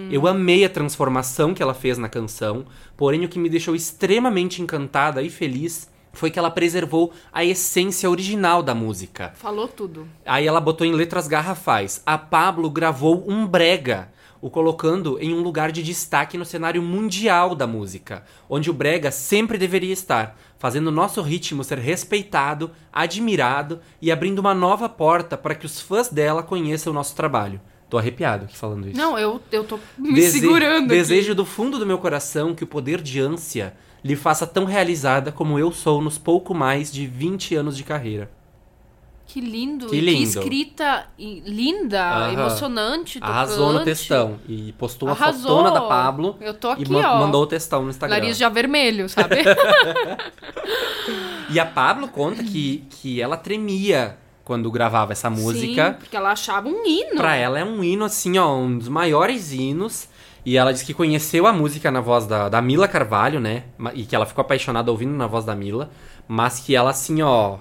Eu 0.08 0.28
amei 0.28 0.64
a 0.64 0.68
transformação 0.68 1.52
que 1.52 1.60
ela 1.60 1.74
fez 1.74 1.98
na 1.98 2.08
canção, 2.08 2.64
porém 2.96 3.24
o 3.24 3.28
que 3.28 3.40
me 3.40 3.48
deixou 3.48 3.74
extremamente 3.74 4.62
encantada 4.62 5.20
e 5.20 5.28
feliz 5.28 5.90
foi 6.12 6.30
que 6.30 6.38
ela 6.38 6.48
preservou 6.48 7.12
a 7.32 7.44
essência 7.44 8.08
original 8.08 8.62
da 8.62 8.72
música. 8.72 9.32
Falou 9.34 9.66
tudo. 9.66 10.06
Aí 10.24 10.46
ela 10.46 10.60
botou 10.60 10.86
em 10.86 10.92
letras 10.92 11.26
garrafais. 11.26 12.00
A 12.06 12.16
Pablo 12.16 12.70
gravou 12.70 13.24
um 13.26 13.44
brega, 13.44 14.12
o 14.40 14.48
colocando 14.48 15.18
em 15.20 15.34
um 15.34 15.40
lugar 15.40 15.72
de 15.72 15.82
destaque 15.82 16.38
no 16.38 16.44
cenário 16.44 16.80
mundial 16.82 17.54
da 17.54 17.66
música, 17.66 18.22
onde 18.48 18.70
o 18.70 18.74
brega 18.74 19.10
sempre 19.10 19.58
deveria 19.58 19.92
estar, 19.92 20.38
fazendo 20.64 20.90
nosso 20.90 21.20
ritmo 21.20 21.62
ser 21.62 21.76
respeitado, 21.76 22.70
admirado 22.90 23.80
e 24.00 24.10
abrindo 24.10 24.38
uma 24.38 24.54
nova 24.54 24.88
porta 24.88 25.36
para 25.36 25.54
que 25.54 25.66
os 25.66 25.78
fãs 25.78 26.08
dela 26.08 26.42
conheçam 26.42 26.90
o 26.90 26.94
nosso 26.94 27.14
trabalho. 27.14 27.60
Tô 27.90 27.98
arrepiado 27.98 28.46
aqui 28.46 28.56
falando 28.56 28.88
isso. 28.88 28.96
Não, 28.96 29.18
eu, 29.18 29.42
eu 29.52 29.62
tô 29.62 29.78
me 29.98 30.14
Dese- 30.14 30.40
segurando 30.40 30.86
aqui. 30.86 30.94
Desejo 30.94 31.34
do 31.34 31.44
fundo 31.44 31.78
do 31.78 31.84
meu 31.84 31.98
coração 31.98 32.54
que 32.54 32.64
o 32.64 32.66
poder 32.66 33.02
de 33.02 33.20
ânsia 33.20 33.74
lhe 34.02 34.16
faça 34.16 34.46
tão 34.46 34.64
realizada 34.64 35.30
como 35.30 35.58
eu 35.58 35.70
sou 35.70 36.00
nos 36.00 36.16
pouco 36.16 36.54
mais 36.54 36.90
de 36.90 37.06
20 37.06 37.54
anos 37.56 37.76
de 37.76 37.84
carreira. 37.84 38.30
Que 39.26 39.40
lindo. 39.40 39.86
Que 39.88 39.96
e 39.96 40.00
lindo. 40.00 40.18
Que 40.32 40.38
escrita 40.38 41.06
linda, 41.18 42.30
emocionante, 42.32 43.18
tocante. 43.18 43.32
Arrasou 43.36 43.72
no 43.72 43.82
textão. 43.82 44.38
E 44.48 44.72
postou 44.72 45.08
a 45.08 45.12
Arrasou. 45.12 45.42
fotona 45.58 45.70
da 45.72 45.80
Pablo. 45.80 46.36
Eu 46.40 46.54
tô 46.54 46.70
aqui, 46.70 46.84
e 46.84 46.88
ma- 46.88 47.14
ó. 47.14 47.18
mandou 47.20 47.42
o 47.42 47.46
textão 47.46 47.82
no 47.82 47.90
Instagram. 47.90 48.16
Nariz 48.16 48.36
já 48.36 48.48
vermelho, 48.48 49.08
sabe? 49.08 49.36
E 51.50 51.60
a 51.60 51.66
Pablo 51.66 52.08
conta 52.08 52.42
que, 52.42 52.84
que 52.90 53.20
ela 53.20 53.36
tremia 53.36 54.16
quando 54.44 54.70
gravava 54.70 55.12
essa 55.12 55.28
música. 55.30 55.92
Sim, 55.92 55.98
porque 55.98 56.16
ela 56.16 56.32
achava 56.32 56.68
um 56.68 56.84
hino. 56.86 57.16
Pra 57.16 57.36
ela 57.36 57.58
é 57.58 57.64
um 57.64 57.84
hino, 57.84 58.04
assim, 58.04 58.38
ó, 58.38 58.54
um 58.56 58.78
dos 58.78 58.88
maiores 58.88 59.52
hinos. 59.52 60.08
E 60.44 60.56
ela 60.56 60.72
disse 60.72 60.84
que 60.84 60.92
conheceu 60.94 61.46
a 61.46 61.52
música 61.52 61.90
na 61.90 62.00
voz 62.00 62.26
da, 62.26 62.48
da 62.48 62.60
Mila 62.60 62.88
Carvalho, 62.88 63.40
né? 63.40 63.64
E 63.94 64.04
que 64.04 64.14
ela 64.16 64.26
ficou 64.26 64.42
apaixonada 64.42 64.90
ouvindo 64.90 65.12
na 65.14 65.26
voz 65.26 65.44
da 65.44 65.54
Mila. 65.54 65.90
Mas 66.26 66.60
que 66.60 66.74
ela, 66.74 66.90
assim, 66.90 67.22
ó, 67.22 67.58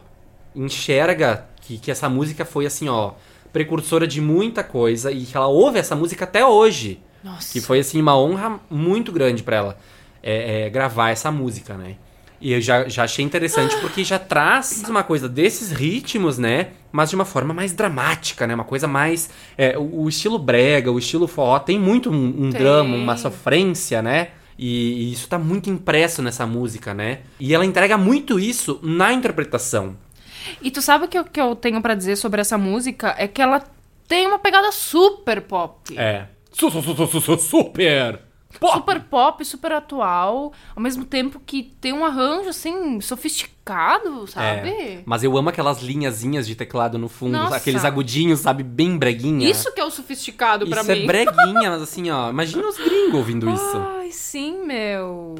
enxerga 0.55 1.45
que, 1.63 1.77
que 1.77 1.91
essa 1.91 2.07
música 2.07 2.45
foi, 2.45 2.65
assim, 2.65 2.87
ó, 2.89 3.13
precursora 3.51 4.07
de 4.07 4.21
muita 4.21 4.63
coisa. 4.63 5.11
E 5.11 5.25
que 5.25 5.35
ela 5.35 5.47
ouve 5.47 5.79
essa 5.79 5.95
música 5.95 6.25
até 6.25 6.45
hoje. 6.45 6.99
Nossa. 7.23 7.51
Que 7.51 7.61
foi, 7.61 7.79
assim, 7.79 8.01
uma 8.01 8.17
honra 8.17 8.59
muito 8.69 9.11
grande 9.11 9.43
pra 9.43 9.55
ela 9.55 9.77
é, 10.21 10.65
é, 10.65 10.69
gravar 10.69 11.09
essa 11.09 11.31
música, 11.31 11.75
né? 11.75 11.95
E 12.39 12.51
eu 12.51 12.59
já, 12.59 12.89
já 12.89 13.05
achei 13.05 13.23
interessante 13.23 13.73
porque 13.77 14.03
já 14.03 14.19
traz 14.19 14.83
uma 14.89 15.01
coisa 15.01 15.29
desses 15.29 15.71
ritmos, 15.71 16.37
né? 16.37 16.71
Mas 16.91 17.09
de 17.09 17.15
uma 17.15 17.23
forma 17.23 17.53
mais 17.53 17.71
dramática, 17.71 18.45
né? 18.45 18.53
Uma 18.53 18.65
coisa 18.65 18.85
mais. 18.85 19.29
é, 19.57 19.77
o, 19.77 20.03
o 20.03 20.09
estilo 20.09 20.37
brega, 20.37 20.91
o 20.91 20.99
estilo 20.99 21.25
forró 21.25 21.59
tem 21.59 21.79
muito 21.79 22.09
um, 22.09 22.47
um 22.47 22.49
Tem. 22.49 22.59
drama, 22.59 22.97
uma 22.97 23.15
sofrência, 23.15 24.01
né? 24.01 24.29
E, 24.57 24.65
e 24.65 25.13
isso 25.13 25.27
tá 25.27 25.39
muito 25.39 25.69
impresso 25.69 26.21
nessa 26.21 26.45
música, 26.45 26.93
né? 26.93 27.19
E 27.39 27.53
ela 27.53 27.65
entrega 27.65 27.97
muito 27.97 28.37
isso 28.37 28.77
na 28.83 29.13
interpretação. 29.13 29.95
E 30.61 30.71
tu 30.71 30.81
sabe 30.81 31.05
o 31.05 31.07
que, 31.07 31.17
eu- 31.17 31.25
que 31.25 31.39
eu 31.41 31.55
tenho 31.55 31.81
pra 31.81 31.95
dizer 31.95 32.15
sobre 32.15 32.41
essa 32.41 32.57
música? 32.57 33.13
É 33.17 33.27
que 33.27 33.41
ela 33.41 33.63
tem 34.07 34.27
uma 34.27 34.39
pegada 34.39 34.71
super 34.71 35.41
pop. 35.41 35.97
É. 35.97 36.25
Su, 36.51 36.69
su, 36.69 36.81
su, 36.81 36.95
su, 36.95 37.07
su, 37.07 37.21
su, 37.21 37.37
super! 37.37 38.19
Pop! 38.59 38.73
Super 38.75 38.99
pop, 39.01 39.43
super 39.43 39.71
atual, 39.71 40.53
ao 40.75 40.81
mesmo 40.83 41.03
tempo 41.05 41.41
que 41.43 41.63
tem 41.81 41.91
um 41.91 42.05
arranjo, 42.05 42.49
assim, 42.49 43.01
sofisticado, 43.01 44.27
sabe? 44.27 44.69
É, 44.69 45.01
mas 45.07 45.23
eu 45.23 45.35
amo 45.35 45.49
aquelas 45.49 45.81
linhazinhas 45.81 46.45
de 46.45 46.53
teclado 46.53 46.99
no 46.99 47.09
fundo, 47.09 47.31
Nossa. 47.31 47.55
aqueles 47.55 47.83
agudinhos, 47.83 48.41
sabe, 48.41 48.61
bem 48.61 48.95
breguinha. 48.95 49.49
Isso 49.49 49.73
que 49.73 49.81
é 49.81 49.83
o 49.83 49.89
sofisticado 49.89 50.67
pra 50.67 50.81
Isso 50.81 50.91
mim. 50.91 51.01
é 51.03 51.05
breguinha, 51.07 51.71
mas 51.71 51.81
assim, 51.81 52.11
ó, 52.11 52.29
imagina 52.29 52.67
os 52.67 52.77
gringos 52.77 53.15
ouvindo 53.15 53.49
isso. 53.49 53.77
Ai, 53.97 54.11
sim, 54.11 54.63
meu. 54.67 55.33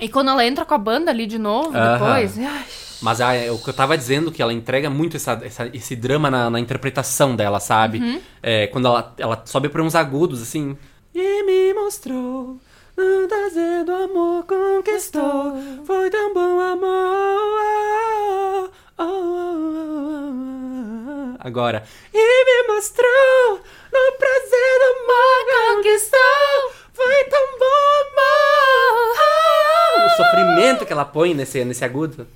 E 0.00 0.08
quando 0.08 0.30
ela 0.30 0.46
entra 0.46 0.64
com 0.64 0.74
a 0.74 0.78
banda 0.78 1.10
ali 1.10 1.26
de 1.26 1.38
novo, 1.38 1.76
Aham. 1.76 1.92
depois. 1.98 2.38
ai, 2.38 2.64
Mas 3.02 3.18
é 3.20 3.50
o 3.50 3.58
que 3.58 3.68
eu 3.68 3.74
tava 3.74 3.98
dizendo, 3.98 4.30
que 4.30 4.40
ela 4.40 4.52
entrega 4.52 4.88
muito 4.88 5.16
essa, 5.16 5.32
essa- 5.44 5.68
esse 5.74 5.96
drama 5.96 6.30
na, 6.30 6.48
na 6.48 6.60
interpretação 6.60 7.34
dela, 7.34 7.58
sabe? 7.60 7.98
Uhum. 7.98 8.20
É, 8.42 8.68
quando 8.68 8.86
ela, 8.86 9.12
ela 9.18 9.42
sobe 9.44 9.68
pra 9.68 9.82
uns 9.82 9.94
agudos, 9.96 10.40
assim. 10.40 10.76
E 11.14 11.42
me 11.42 11.74
mostrou, 11.74 12.58
não 12.96 13.28
trazendo 13.28 13.92
amor 13.92 14.44
conquistou, 14.46 15.52
foi 15.84 16.08
tão 16.10 16.32
bom 16.32 16.60
amor. 16.60 18.70
oh, 18.98 18.98
oh, 18.98 20.28
oh. 20.28 20.32
Agora. 21.40 21.82
E 22.14 22.44
me 22.44 22.68
mostrou, 22.74 23.60
no 23.92 24.12
prazer 24.16 24.78
do 24.78 24.84
amor 25.02 25.74
conquistou, 25.74 26.72
foi 26.94 27.24
tão 27.24 27.46
bom 27.58 27.82
amor. 28.00 29.21
O 30.06 30.16
sofrimento 30.16 30.84
que 30.86 30.92
ela 30.92 31.04
põe 31.04 31.34
nesse, 31.34 31.64
nesse 31.64 31.84
agudo, 31.84 32.26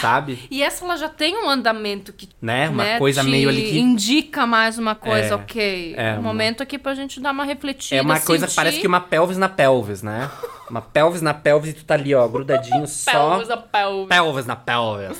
sabe? 0.00 0.38
E 0.50 0.62
essa 0.62 0.84
ela 0.84 0.96
já 0.96 1.08
tem 1.08 1.36
um 1.44 1.48
andamento 1.48 2.12
que. 2.12 2.28
Né? 2.40 2.68
Uma 2.68 2.84
né, 2.84 2.98
coisa 2.98 3.22
meio 3.22 3.48
ali 3.48 3.62
que. 3.70 3.78
indica 3.78 4.46
mais 4.46 4.78
uma 4.78 4.94
coisa, 4.94 5.28
É, 5.28 5.34
ok. 5.34 5.94
é 5.96 6.12
um 6.12 6.14
uma- 6.14 6.22
momento 6.22 6.62
aqui 6.62 6.78
pra 6.78 6.94
gente 6.94 7.20
dar 7.20 7.32
uma 7.32 7.44
refletida. 7.44 7.96
É 8.00 8.02
uma 8.02 8.20
coisa 8.20 8.46
que 8.46 8.52
sentir. 8.52 8.56
parece 8.56 8.80
que 8.80 8.86
uma 8.86 9.00
pelvis 9.00 9.36
na 9.36 9.48
pelvis, 9.48 10.02
né? 10.02 10.30
Uma 10.70 10.80
pelvis 10.80 11.20
na 11.22 11.34
pelvis 11.34 11.70
e 11.70 11.74
tu 11.74 11.84
tá 11.84 11.94
ali, 11.94 12.14
ó, 12.14 12.26
grudadinho 12.28 12.86
só. 12.88 13.30
Pelvis 13.30 13.50
a 13.50 13.56
pelvis. 13.56 14.08
Pelvis 14.08 14.46
na 14.46 14.56
pelvis. 14.56 15.18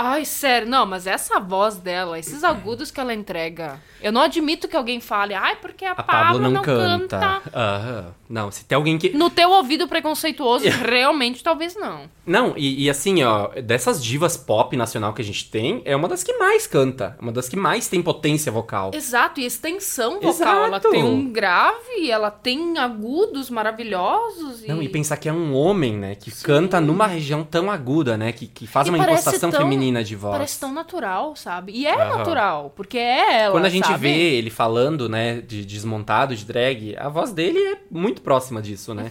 Ai, 0.00 0.24
sério, 0.24 0.68
não, 0.68 0.86
mas 0.86 1.08
essa 1.08 1.40
voz 1.40 1.76
dela, 1.76 2.18
esses 2.20 2.44
agudos 2.44 2.88
que 2.90 3.00
ela 3.00 3.12
entrega. 3.12 3.80
Eu 4.00 4.12
não 4.12 4.20
admito 4.20 4.68
que 4.68 4.76
alguém 4.76 5.00
fale, 5.00 5.34
ai, 5.34 5.56
porque 5.56 5.84
a, 5.84 5.90
A 5.90 6.02
Pablo 6.04 6.38
não, 6.48 6.62
canta. 6.62 7.18
canta. 7.18 7.42
Aham. 7.52 8.14
Não, 8.28 8.50
se 8.50 8.64
tem 8.64 8.76
alguém 8.76 8.96
que. 8.96 9.08
No 9.10 9.28
teu 9.30 9.50
ouvido 9.50 9.88
preconceituoso, 9.88 10.68
realmente 10.86 11.42
talvez 11.42 11.74
não. 11.74 12.02
Não, 12.24 12.52
e, 12.56 12.84
e 12.84 12.90
assim, 12.90 13.24
ó, 13.24 13.48
dessas 13.60 14.04
divas 14.04 14.36
pop 14.36 14.76
nacional 14.76 15.12
que 15.14 15.22
a 15.22 15.24
gente 15.24 15.50
tem, 15.50 15.82
é 15.84 15.96
uma 15.96 16.06
das 16.06 16.22
que 16.22 16.34
mais 16.34 16.66
canta. 16.66 17.16
Uma 17.20 17.32
das 17.32 17.48
que 17.48 17.56
mais 17.56 17.88
tem 17.88 18.00
potência 18.02 18.52
vocal. 18.52 18.90
Exato, 18.94 19.40
e 19.40 19.46
extensão 19.46 20.20
vocal. 20.20 20.58
Ela 20.66 20.68
Exato. 20.76 20.90
tem 20.90 21.02
um 21.02 21.28
grave, 21.32 22.08
ela 22.10 22.30
tem 22.30 22.78
agudos 22.78 23.50
maravilhosos. 23.50 24.62
E... 24.62 24.68
Não, 24.68 24.82
e 24.82 24.88
pensar 24.88 25.16
que 25.16 25.28
é 25.28 25.32
um 25.32 25.54
homem, 25.54 25.96
né? 25.96 26.14
Que 26.14 26.30
canta 26.42 26.80
numa 26.80 27.06
região 27.06 27.42
tão 27.42 27.70
aguda, 27.70 28.16
né? 28.16 28.30
Que, 28.30 28.46
que 28.46 28.66
faz 28.66 28.86
E 28.86 28.90
uma 28.90 28.98
impostação 28.98 29.50
tão- 29.50 29.60
feminina 29.88 30.04
de 30.04 30.14
voz. 30.14 30.32
Parece 30.32 30.60
tão 30.60 30.72
natural, 30.72 31.34
sabe? 31.34 31.72
E 31.72 31.86
é 31.86 31.94
Aham. 31.94 32.18
natural, 32.18 32.72
porque 32.76 32.98
é 32.98 33.42
ela. 33.42 33.52
Quando 33.52 33.64
a 33.64 33.70
gente 33.70 33.86
sabe? 33.86 33.98
vê 34.00 34.34
ele 34.34 34.50
falando, 34.50 35.08
né, 35.08 35.40
de 35.40 35.64
desmontado, 35.64 36.36
de 36.36 36.44
drag, 36.44 36.96
a 36.96 37.08
voz 37.08 37.32
dele 37.32 37.58
é 37.58 37.78
muito 37.90 38.22
próxima 38.22 38.60
disso, 38.62 38.94
né? 38.94 39.10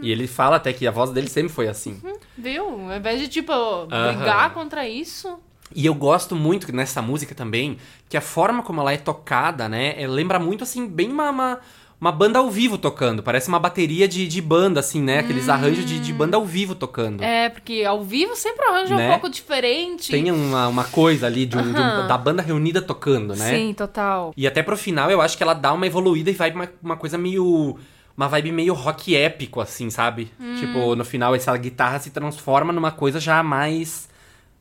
e 0.00 0.10
ele 0.12 0.26
fala 0.26 0.56
até 0.56 0.72
que 0.72 0.86
a 0.86 0.90
voz 0.90 1.10
dele 1.10 1.28
sempre 1.28 1.48
foi 1.52 1.68
assim. 1.68 2.00
Viu? 2.36 2.64
Ao 2.64 2.96
invés 2.96 3.20
de, 3.20 3.28
tipo, 3.28 3.52
brigar 3.86 4.52
contra 4.54 4.86
isso. 4.86 5.38
E 5.74 5.84
eu 5.84 5.94
gosto 5.94 6.34
muito 6.34 6.74
nessa 6.74 7.02
música 7.02 7.34
também, 7.34 7.76
que 8.08 8.16
a 8.16 8.20
forma 8.22 8.62
como 8.62 8.80
ela 8.80 8.92
é 8.92 8.96
tocada, 8.96 9.68
né, 9.68 10.00
é- 10.00 10.06
lembra 10.06 10.38
muito, 10.38 10.64
assim, 10.64 10.86
bem 10.86 11.10
uma... 11.10 11.30
uma 11.30 11.60
uma 12.00 12.12
banda 12.12 12.38
ao 12.38 12.50
vivo 12.50 12.78
tocando. 12.78 13.22
Parece 13.22 13.48
uma 13.48 13.58
bateria 13.58 14.06
de, 14.06 14.26
de 14.28 14.40
banda, 14.40 14.80
assim, 14.80 15.02
né? 15.02 15.18
Aqueles 15.18 15.48
arranjos 15.48 15.84
de, 15.84 15.98
de 15.98 16.12
banda 16.12 16.36
ao 16.36 16.44
vivo 16.44 16.74
tocando. 16.74 17.20
Hum. 17.20 17.24
É, 17.24 17.48
porque 17.48 17.84
ao 17.86 18.02
vivo 18.04 18.36
sempre 18.36 18.64
o 18.64 18.68
arranjo 18.70 18.94
é 18.94 18.96
Né? 18.96 19.08
um 19.08 19.10
pouco 19.12 19.28
diferente. 19.28 20.10
Tem 20.10 20.30
uma, 20.30 20.68
uma 20.68 20.84
coisa 20.84 21.26
ali 21.26 21.44
de 21.46 21.56
um- 21.58 21.62
de 21.62 21.80
um- 21.80 22.06
da 22.06 22.16
banda 22.16 22.42
reunida 22.42 22.80
tocando, 22.80 23.34
né? 23.34 23.50
Sim, 23.50 23.74
total. 23.74 24.32
E 24.36 24.46
até 24.46 24.62
pro 24.62 24.76
final 24.76 25.10
eu 25.10 25.20
acho 25.20 25.36
que 25.36 25.42
ela 25.42 25.54
dá 25.54 25.72
uma 25.72 25.86
evoluída 25.86 26.30
e 26.30 26.34
vai 26.34 26.50
uma, 26.52 26.68
uma 26.82 26.96
coisa 26.96 27.18
meio. 27.18 27.76
Uma 28.16 28.26
vibe 28.26 28.50
meio 28.50 28.74
rock 28.74 29.14
épico, 29.14 29.60
assim, 29.60 29.90
sabe? 29.90 30.28
Hum. 30.40 30.56
Tipo, 30.58 30.96
no 30.96 31.04
final 31.04 31.36
essa 31.36 31.56
guitarra 31.56 32.00
se 32.00 32.10
transforma 32.10 32.72
numa 32.72 32.90
coisa 32.90 33.20
já 33.20 33.42
mais. 33.44 34.07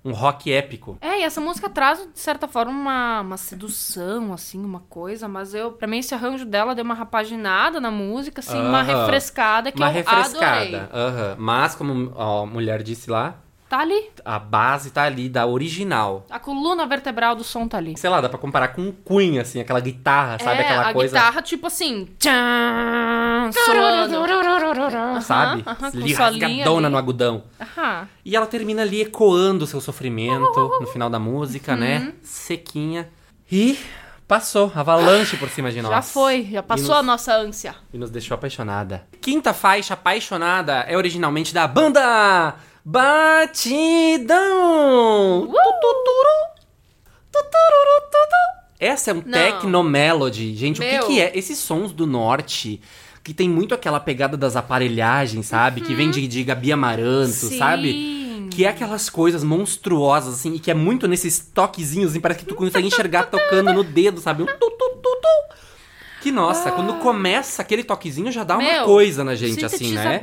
Um 0.07 0.13
rock 0.13 0.51
épico. 0.51 0.97
É, 1.01 1.19
e 1.19 1.23
essa 1.23 1.41
música 1.41 1.69
traz, 1.69 1.99
de 2.13 2.19
certa 2.19 2.47
forma, 2.47 2.71
uma, 2.71 3.21
uma 3.21 3.37
sedução, 3.37 4.31
assim, 4.31 4.63
uma 4.63 4.79
coisa, 4.89 5.27
mas 5.27 5.53
eu, 5.53 5.71
pra 5.73 5.85
mim, 5.87 5.97
esse 5.97 6.13
arranjo 6.13 6.45
dela 6.45 6.73
deu 6.73 6.85
uma 6.85 6.93
rapaginada 6.93 7.81
na 7.81 7.91
música, 7.91 8.39
assim, 8.39 8.57
uma 8.57 8.79
Aham. 8.81 9.01
refrescada 9.03 9.71
que 9.71 9.77
uma 9.77 9.87
eu 9.89 9.93
refrescada. 9.93 10.47
adorei. 10.47 10.75
aham. 10.93 11.35
Mas, 11.37 11.75
como 11.75 12.13
a 12.17 12.45
mulher 12.45 12.81
disse 12.83 13.09
lá, 13.09 13.35
Tá 13.69 13.79
ali. 13.79 14.09
a 14.23 14.39
base 14.39 14.91
tá 14.91 15.03
ali, 15.03 15.27
da 15.27 15.45
original. 15.45 16.25
A 16.29 16.39
coluna 16.39 16.85
vertebral 16.85 17.35
do 17.35 17.43
som 17.43 17.67
tá 17.67 17.77
ali. 17.77 17.97
Sei 17.97 18.09
lá, 18.09 18.21
dá 18.21 18.29
pra 18.29 18.37
comparar 18.39 18.69
com 18.69 18.81
um 18.81 18.91
Queen, 18.91 19.39
assim, 19.39 19.59
aquela 19.59 19.79
guitarra, 19.81 20.37
sabe? 20.41 20.61
é, 20.61 20.65
aquela 20.65 20.89
a 20.89 20.93
coisa. 20.93 21.17
guitarra, 21.17 21.41
tipo 21.41 21.67
assim, 21.67 22.07
tchan. 22.17 23.51
Sabe? 25.21 25.63
com 25.63 25.85
ali 25.85 26.15
solinho 26.15 26.17
rasgadona 26.17 26.87
ali. 26.87 26.91
no 26.93 26.97
agudão. 26.97 27.43
Aham. 27.59 28.07
E 28.23 28.35
ela 28.35 28.45
termina 28.45 28.81
ali 28.81 29.01
ecoando 29.01 29.63
o 29.65 29.67
seu 29.67 29.81
sofrimento 29.81 30.77
no 30.79 30.87
final 30.87 31.09
da 31.09 31.19
música, 31.19 31.73
Uhum. 31.73 31.77
né? 31.79 32.13
Sequinha. 32.21 33.09
E 33.51 33.77
passou, 34.27 34.71
avalanche 34.75 35.37
por 35.37 35.49
cima 35.49 35.71
de 35.71 35.81
nós. 35.81 35.91
Já 35.91 36.01
foi, 36.01 36.47
já 36.51 36.61
passou 36.63 36.87
nos- 36.89 36.97
a 36.97 37.03
nossa 37.03 37.33
ânsia. 37.35 37.75
E 37.93 37.97
nos 37.97 38.09
deixou 38.09 38.35
apaixonada. 38.35 39.05
Quinta 39.21 39.53
faixa, 39.53 39.93
Apaixonada, 39.93 40.85
é 40.87 40.97
originalmente 40.97 41.53
da 41.53 41.65
banda 41.67 42.55
Batidão. 42.89 44.37
Essa 48.79 49.11
é 49.11 49.13
um 49.13 49.17
Não. 49.17 49.23
techno 49.33 49.83
melody. 49.83 50.55
Gente, 50.55 50.79
o 50.79 50.83
Meu. 50.85 51.01
que, 51.01 51.07
que 51.07 51.19
é? 51.19 51.37
Esses 51.37 51.57
sons 51.57 51.91
do 51.91 52.07
norte, 52.07 52.79
que 53.25 53.33
tem 53.33 53.49
muito 53.49 53.75
aquela 53.75 53.99
pegada 53.99 54.37
das 54.37 54.55
aparelhagens, 54.55 55.47
sabe? 55.47 55.81
Que 55.81 55.93
vem 55.93 56.09
de, 56.09 56.25
de 56.29 56.45
Gabi 56.45 56.71
Amaranto, 56.71 57.33
Sim. 57.33 57.57
sabe? 57.57 58.47
Que 58.51 58.63
é 58.63 58.69
aquelas 58.69 59.09
coisas 59.09 59.43
monstruosas, 59.43 60.35
assim, 60.35 60.53
e 60.53 60.59
que 60.59 60.71
é 60.71 60.73
muito 60.73 61.09
nesses 61.09 61.39
toquezinhos, 61.39 62.11
assim, 62.11 62.21
parece 62.21 62.39
que 62.39 62.45
tu 62.45 62.55
consegue 62.55 62.87
enxergar 62.87 63.23
tocando 63.25 63.73
no 63.73 63.83
dedo, 63.83 64.21
sabe? 64.21 64.43
Um 64.43 64.45
tu, 64.45 64.53
tu, 64.57 64.69
tu, 65.03 65.19
tu. 65.21 65.55
Que 66.27 66.31
nossa, 66.31 66.73
quando 66.73 66.95
começa 66.95 67.61
aquele 67.61 67.85
toquezinho 67.85 68.29
já 68.33 68.43
dá 68.43 68.57
uma 68.57 68.69
Ah. 68.69 68.73
Meu, 68.73 68.85
coisa 68.85 69.23
na 69.23 69.33
gente, 69.33 69.63
assim, 69.63 69.93
né? 69.93 70.21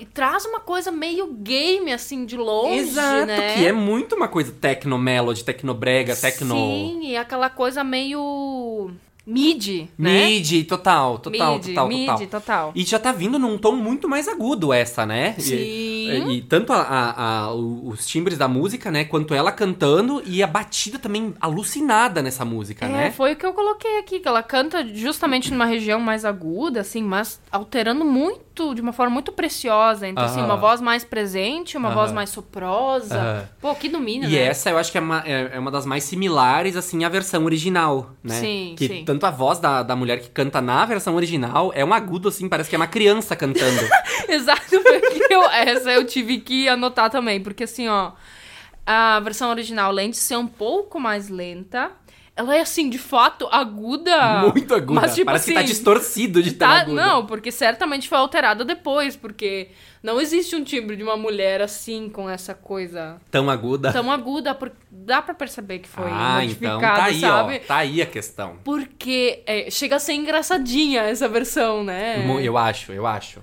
E 0.00 0.04
traz 0.06 0.44
uma 0.46 0.58
coisa 0.58 0.90
meio 0.90 1.32
game, 1.32 1.92
assim, 1.92 2.24
de 2.26 2.36
longe, 2.36 2.80
Exato, 2.80 3.26
né? 3.26 3.54
que 3.54 3.64
é 3.64 3.72
muito 3.72 4.16
uma 4.16 4.26
coisa 4.26 4.52
techno 4.52 4.98
melody, 4.98 5.44
tecnobrega, 5.44 6.16
tecno 6.16 6.56
Sim, 6.56 7.02
e 7.04 7.16
aquela 7.16 7.48
coisa 7.48 7.84
meio 7.84 8.90
mid, 9.26 9.88
né? 9.98 10.26
mid, 10.26 10.66
total, 10.66 11.18
total, 11.18 11.54
Mid, 11.54 11.66
total, 11.68 11.88
mid, 11.88 12.06
total. 12.06 12.26
total. 12.28 12.72
E 12.74 12.84
já 12.84 12.98
tá 12.98 13.10
vindo 13.10 13.38
num 13.38 13.56
tom 13.56 13.72
muito 13.72 14.08
mais 14.08 14.28
agudo 14.28 14.72
essa, 14.72 15.06
né? 15.06 15.34
Sim. 15.38 15.54
E, 15.56 16.36
e 16.36 16.42
tanto 16.42 16.72
a- 16.72 16.82
a- 16.82 17.44
a- 17.46 17.54
os 17.54 18.06
timbres 18.06 18.36
da 18.36 18.46
música, 18.46 18.90
né? 18.90 19.04
Quanto 19.04 19.32
ela 19.34 19.50
cantando 19.50 20.22
e 20.26 20.42
a 20.42 20.46
batida 20.46 20.98
também 20.98 21.32
alucinada 21.40 22.20
nessa 22.22 22.44
música, 22.44 22.84
É, 22.84 22.88
né? 22.88 23.10
foi 23.10 23.32
o 23.32 23.36
que 23.36 23.46
eu 23.46 23.54
coloquei 23.54 23.98
aqui, 23.98 24.20
que 24.20 24.28
ela 24.28 24.42
canta 24.42 24.86
justamente 24.94 25.50
numa 25.50 25.64
região 25.64 25.98
mais 26.00 26.24
aguda, 26.24 26.80
assim, 26.82 27.02
mas 27.02 27.40
alterando 27.50 28.04
muito, 28.04 28.53
de 28.74 28.80
uma 28.80 28.92
forma 28.92 29.12
muito 29.12 29.32
preciosa. 29.32 30.06
Então, 30.06 30.24
assim, 30.24 30.40
uma 30.40 30.56
voz 30.56 30.80
mais 30.80 31.02
presente, 31.02 31.76
uma 31.76 31.90
voz 31.90 32.12
mais 32.12 32.30
soprosa. 32.30 33.18
Aham. 33.18 33.48
Pô, 33.60 33.74
que 33.74 33.88
domínio, 33.88 34.28
E 34.28 34.32
né? 34.32 34.42
essa 34.42 34.70
eu 34.70 34.78
acho 34.78 34.92
que 34.92 34.98
é 34.98 35.00
uma, 35.00 35.22
é, 35.26 35.50
é 35.54 35.58
uma 35.58 35.70
das 35.70 35.84
mais 35.84 36.04
similares, 36.04 36.76
assim, 36.76 37.04
à 37.04 37.08
versão 37.08 37.44
original, 37.44 38.10
né? 38.22 38.34
Sim, 38.40 38.74
que 38.78 38.86
sim. 38.86 39.04
tanto 39.04 39.26
a 39.26 39.30
voz 39.30 39.58
da, 39.58 39.82
da 39.82 39.96
mulher 39.96 40.20
que 40.20 40.30
canta 40.30 40.60
na 40.60 40.84
versão 40.86 41.16
original 41.16 41.72
é 41.74 41.84
um 41.84 41.92
agudo, 41.92 42.28
assim, 42.28 42.48
parece 42.48 42.68
que 42.70 42.76
é 42.76 42.78
uma 42.78 42.86
criança 42.86 43.34
cantando. 43.34 43.82
Exato, 44.28 44.62
porque 44.70 45.26
eu, 45.34 45.42
essa 45.50 45.90
eu 45.90 46.06
tive 46.06 46.38
que 46.38 46.68
anotar 46.68 47.10
também, 47.10 47.40
porque 47.40 47.64
assim, 47.64 47.88
ó, 47.88 48.12
a 48.86 49.18
versão 49.20 49.50
original, 49.50 49.90
além 49.90 50.10
de 50.10 50.16
ser 50.16 50.36
um 50.36 50.46
pouco 50.46 51.00
mais 51.00 51.28
lenta, 51.28 51.90
ela 52.36 52.56
é 52.56 52.60
assim, 52.60 52.90
de 52.90 52.98
fato, 52.98 53.46
aguda. 53.50 54.42
Muito 54.52 54.74
aguda. 54.74 55.00
Mas, 55.02 55.14
tipo 55.14 55.26
parece 55.26 55.44
assim, 55.44 55.52
que 55.52 55.60
tá 55.60 55.62
distorcido 55.66 56.42
de 56.42 56.52
Tá, 56.52 56.84
não, 56.86 57.26
porque 57.26 57.52
certamente 57.52 58.08
foi 58.08 58.18
alterada 58.18 58.64
depois, 58.64 59.14
porque 59.14 59.68
não 60.02 60.20
existe 60.20 60.56
um 60.56 60.64
timbre 60.64 60.96
de 60.96 61.02
uma 61.04 61.16
mulher 61.16 61.62
assim, 61.62 62.08
com 62.08 62.28
essa 62.28 62.52
coisa 62.52 63.20
Tão 63.30 63.48
aguda. 63.48 63.92
tão 63.92 64.10
aguda, 64.10 64.54
porque 64.54 64.76
dá 64.90 65.22
pra 65.22 65.32
perceber 65.32 65.78
que 65.78 65.88
foi 65.88 66.10
ah, 66.10 66.38
modificada, 66.40 66.76
então 66.76 66.80
tá 66.80 67.04
aí, 67.04 67.20
sabe? 67.20 67.60
ó. 67.62 67.66
Tá 67.68 67.76
aí 67.76 68.02
a 68.02 68.06
questão. 68.06 68.56
Porque 68.64 69.42
é, 69.46 69.70
chega 69.70 69.96
a 69.96 70.00
ser 70.00 70.14
engraçadinha 70.14 71.02
essa 71.02 71.28
versão, 71.28 71.84
né? 71.84 72.24
Eu 72.42 72.58
acho, 72.58 72.92
eu 72.92 73.06
acho. 73.06 73.40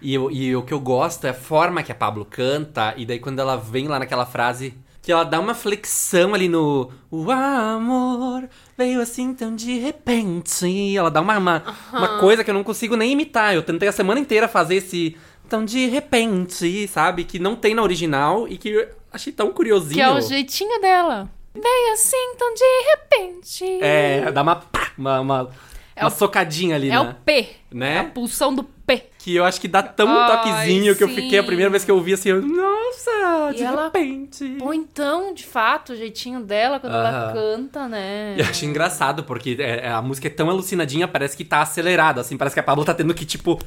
E, 0.00 0.14
eu- 0.14 0.30
e 0.30 0.56
o 0.56 0.62
que 0.62 0.72
eu 0.72 0.80
gosto 0.80 1.26
é 1.26 1.30
a 1.30 1.34
forma 1.34 1.82
que 1.82 1.92
a 1.92 1.94
Pablo 1.94 2.24
canta, 2.24 2.94
e 2.96 3.04
daí 3.04 3.18
quando 3.18 3.38
ela 3.38 3.56
vem 3.56 3.86
lá 3.86 3.98
naquela 3.98 4.24
frase, 4.24 4.74
que 5.10 5.12
ela 5.12 5.24
dá 5.24 5.40
uma 5.40 5.54
flexão 5.54 6.34
ali 6.34 6.48
no. 6.48 6.88
O 7.10 7.32
amor 7.32 8.48
veio 8.78 9.00
assim 9.00 9.34
tão 9.34 9.56
de 9.56 9.76
repente. 9.76 10.96
Ela 10.96 11.10
dá 11.10 11.20
uma, 11.20 11.36
uma, 11.36 11.64
uma 11.92 12.20
coisa 12.20 12.44
que 12.44 12.50
eu 12.50 12.54
não 12.54 12.62
consigo 12.62 12.94
nem 12.94 13.10
imitar. 13.10 13.52
Eu 13.52 13.64
tentei 13.64 13.88
a 13.88 13.92
semana 13.92 14.20
inteira 14.20 14.46
fazer 14.46 14.76
esse. 14.76 15.16
Tão 15.48 15.64
de 15.64 15.86
repente, 15.86 16.86
sabe? 16.86 17.24
Que 17.24 17.40
não 17.40 17.56
tem 17.56 17.74
na 17.74 17.82
original 17.82 18.46
e 18.46 18.56
que 18.56 18.68
eu 18.68 18.88
achei 19.12 19.32
tão 19.32 19.52
curiosinho. 19.52 19.94
Que 19.94 20.00
é 20.00 20.08
o 20.08 20.20
jeitinho 20.20 20.80
dela. 20.80 21.28
Veio 21.52 21.92
assim 21.92 22.34
tão 22.38 22.54
de 22.54 22.90
repente. 22.92 23.64
É, 23.82 24.30
dá 24.30 24.42
uma. 24.42 24.54
pá, 24.54 24.92
Uma, 24.96 25.20
uma, 25.20 25.50
É 26.00 26.04
uma 26.04 26.08
o- 26.08 26.14
socadinha 26.16 26.74
ali, 26.76 26.88
É 26.88 26.92
né? 26.92 27.00
o 27.00 27.14
P. 27.14 27.48
Né? 27.72 27.94
É 27.96 27.98
a 28.00 28.04
pulsão 28.04 28.52
do 28.54 28.64
P. 28.64 29.04
Que 29.18 29.36
eu 29.36 29.44
acho 29.44 29.60
que 29.60 29.68
dá 29.68 29.82
tão 29.82 30.08
um 30.08 30.18
Ai, 30.18 30.36
toquezinho 30.36 30.96
que 30.96 31.04
eu 31.04 31.08
fiquei 31.08 31.38
a 31.38 31.42
primeira 31.44 31.70
vez 31.70 31.84
que 31.84 31.90
eu 31.90 31.94
ouvi 31.94 32.14
assim, 32.14 32.30
eu, 32.30 32.42
nossa, 32.42 33.52
de 33.54 33.62
E 33.62 33.64
ela 33.64 33.84
repente. 33.84 34.56
Ou 34.60 34.74
então, 34.74 35.32
de 35.32 35.44
fato, 35.44 35.92
o 35.92 35.96
jeitinho 35.96 36.40
dela 36.40 36.80
quando 36.80 36.94
ela 36.96 37.10
Aham. 37.26 37.32
canta, 37.34 37.86
né? 37.88 38.34
Eu 38.36 38.44
achei 38.46 38.68
engraçado, 38.68 39.22
porque 39.24 39.56
é, 39.60 39.86
é, 39.86 39.88
a 39.90 40.02
música 40.02 40.26
é 40.26 40.30
tão 40.30 40.50
alucinadinha, 40.50 41.06
parece 41.06 41.36
que 41.36 41.44
tá 41.44 41.60
acelerada, 41.62 42.20
assim, 42.20 42.36
parece 42.36 42.54
que 42.54 42.60
a 42.60 42.62
Pablo 42.64 42.84
tá 42.84 42.92
tendo 42.94 43.14
que, 43.14 43.24
tipo, 43.24 43.60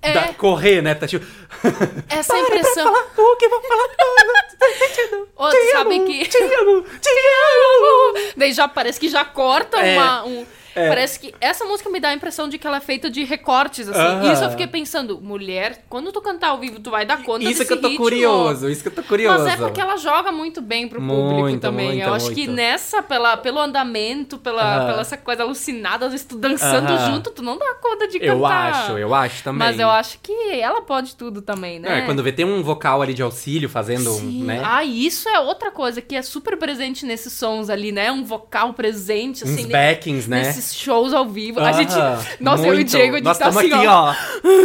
É. 0.00 0.12
dar- 0.12 0.34
correr, 0.34 0.80
né? 0.82 0.94
Tá 0.94 1.08
tipo. 1.08 1.26
Essa 2.08 2.34
Para 2.34 2.42
impressão. 2.42 2.92
pra 2.92 3.02
falar 3.02 3.30
o 3.32 3.36
que 3.36 3.48
vou 3.48 3.62
falar 3.62 3.88
tudo. 3.88 5.28
Ô, 5.36 5.50
sabe 5.72 5.96
amo, 5.96 6.06
que. 6.06 6.26
Te 6.26 6.36
amo, 6.38 6.82
te 6.82 7.08
amo. 7.10 8.32
Daí 8.36 8.52
já 8.52 8.68
parece 8.68 9.00
que 9.00 9.08
já 9.08 9.24
corta 9.24 9.78
É, 9.78 9.96
uma. 9.98 10.24
um- 10.24 10.46
é. 10.74 10.88
Parece 10.88 11.18
que 11.20 11.34
essa 11.40 11.64
música 11.64 11.88
me 11.90 12.00
dá 12.00 12.08
a 12.10 12.14
impressão 12.14 12.48
de 12.48 12.58
que 12.58 12.66
ela 12.66 12.76
é 12.76 12.80
feita 12.80 13.10
de 13.10 13.24
recortes, 13.24 13.88
assim. 13.88 13.98
Aham. 14.00 14.32
Isso 14.32 14.44
eu 14.44 14.50
fiquei 14.50 14.66
pensando, 14.66 15.20
mulher, 15.20 15.84
quando 15.88 16.12
tu 16.12 16.20
cantar 16.20 16.48
ao 16.50 16.58
vivo, 16.58 16.80
tu 16.80 16.90
vai 16.90 17.04
dar 17.06 17.22
conta 17.22 17.44
Isso 17.44 17.58
desse 17.60 17.66
que 17.66 17.72
eu 17.72 17.80
tô 17.80 17.88
ritmo. 17.88 18.04
curioso, 18.04 18.68
isso 18.68 18.82
que 18.82 18.88
eu 18.88 18.94
tô 18.94 19.02
curioso. 19.02 19.44
Mas 19.44 19.54
é 19.54 19.56
porque 19.56 19.80
ela 19.80 19.96
joga 19.96 20.30
muito 20.32 20.60
bem 20.60 20.88
pro 20.88 21.00
público 21.00 21.40
Muito, 21.42 21.60
também. 21.60 21.86
muito, 21.88 22.02
eu 22.02 22.14
acho 22.14 22.30
que 22.30 22.46
muito. 22.46 22.52
nessa, 22.52 23.02
pela, 23.02 23.36
pelo 23.36 23.58
andamento, 23.58 24.38
pela, 24.38 24.76
Aham. 24.78 24.86
pela 24.86 25.00
essa 25.00 25.16
coisa 25.16 25.42
alucinada, 25.42 26.06
às 26.06 26.12
vezes 26.12 26.26
tu 26.26 26.36
dançando 26.36 26.92
Aham. 26.92 27.06
junto, 27.14 27.30
tu 27.30 27.42
não 27.42 27.58
dá 27.58 27.74
conta 27.80 28.08
de 28.08 28.18
Eu 28.20 28.40
cantar. 28.40 28.72
acho, 28.72 28.92
eu 28.98 29.14
acho 29.14 29.42
também. 29.42 29.58
Mas 29.68 29.78
eu 29.78 29.88
acho 29.90 30.18
que 30.22 30.32
ela 30.52 30.82
pode 30.82 31.16
tudo 31.16 31.40
também, 31.42 31.78
né? 31.78 31.98
É, 31.98 32.02
quando 32.02 32.22
vê 32.22 32.32
tem 32.32 32.44
um 32.44 32.62
vocal 32.62 33.02
ali 33.02 33.14
de 33.14 33.22
auxílio 33.22 33.68
fazendo, 33.68 34.10
Sim. 34.10 34.44
né? 34.44 34.62
Ah, 34.64 34.84
e 34.84 35.06
isso 35.06 35.28
é 35.28 35.38
outra 35.40 35.70
coisa 35.70 36.00
que 36.02 36.14
é 36.14 36.22
super 36.22 36.56
presente 36.56 37.04
nesses 37.06 37.32
sons 37.32 37.70
ali, 37.70 37.92
né? 37.92 38.10
Um 38.12 38.24
vocal 38.24 38.74
presente, 38.74 39.44
assim, 39.44 39.64
Uns 39.64 39.66
backings, 39.72 40.26
né? 40.28 40.42
Nesses 40.58 40.76
shows 40.76 41.12
ao 41.14 41.26
vivo. 41.28 41.60
A 41.60 41.72
gente. 41.72 41.92
Nossa, 42.40 42.64
eu 42.66 42.72
e 42.72 42.72
o 42.72 42.74
muito. 42.76 42.90
Diego, 42.90 43.14
a 43.14 43.16
gente 43.18 43.24
Nós 43.24 43.38
tá 43.38 43.48
assim, 43.48 43.72
aqui, 43.72 43.86
ó. 43.86 44.14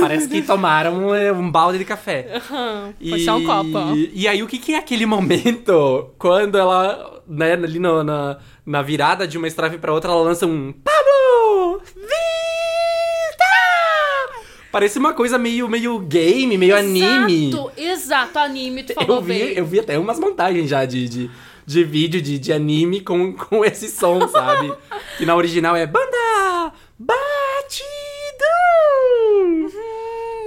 Parece 0.01 0.27
que 0.27 0.41
tomaram 0.41 1.13
é, 1.15 1.31
um 1.31 1.49
balde 1.49 1.77
de 1.77 1.85
café. 1.85 2.27
Aham, 2.51 2.93
E, 2.99 3.23
só 3.23 3.37
um 3.37 3.45
copo, 3.45 3.71
ó. 3.77 3.93
E 3.95 4.27
aí, 4.27 4.43
o 4.43 4.47
que, 4.47 4.57
que 4.57 4.73
é 4.73 4.77
aquele 4.77 5.05
momento 5.05 6.09
quando 6.17 6.57
ela, 6.57 7.21
né, 7.27 7.53
ali 7.53 7.79
no- 7.79 8.03
na, 8.03 8.37
na 8.65 8.81
virada 8.81 9.27
de 9.27 9.37
uma 9.37 9.47
estrofe 9.47 9.77
pra 9.77 9.93
outra, 9.93 10.11
ela 10.11 10.21
lança 10.21 10.45
um 10.45 10.73
Pablo! 10.83 11.81
Vita! 11.85 13.45
Parece 14.71 14.97
uma 14.97 15.13
coisa 15.13 15.37
meio, 15.37 15.67
meio 15.69 15.99
game, 15.99 16.57
meio 16.57 16.75
anime. 16.75 17.49
Exato, 17.49 17.71
exato, 17.77 18.39
anime, 18.39 18.83
tu 18.83 18.93
falou 18.95 19.17
Eu 19.17 19.21
vi, 19.21 19.33
bem. 19.33 19.53
eu 19.53 19.65
vi 19.65 19.79
até 19.79 19.99
umas 19.99 20.19
montagens 20.19 20.67
já 20.69 20.83
de, 20.85 21.07
de, 21.07 21.31
de 21.65 21.83
vídeo 21.83 22.21
de, 22.21 22.37
de 22.39 22.53
anime 22.53 23.01
com, 23.01 23.33
com 23.33 23.63
esse 23.65 23.89
som, 23.89 24.27
sabe? 24.27 24.73
que 25.17 25.25
na 25.25 25.35
original 25.35 25.75
é 25.75 25.85
Banda 25.85 26.71
Batidão! 26.99 27.83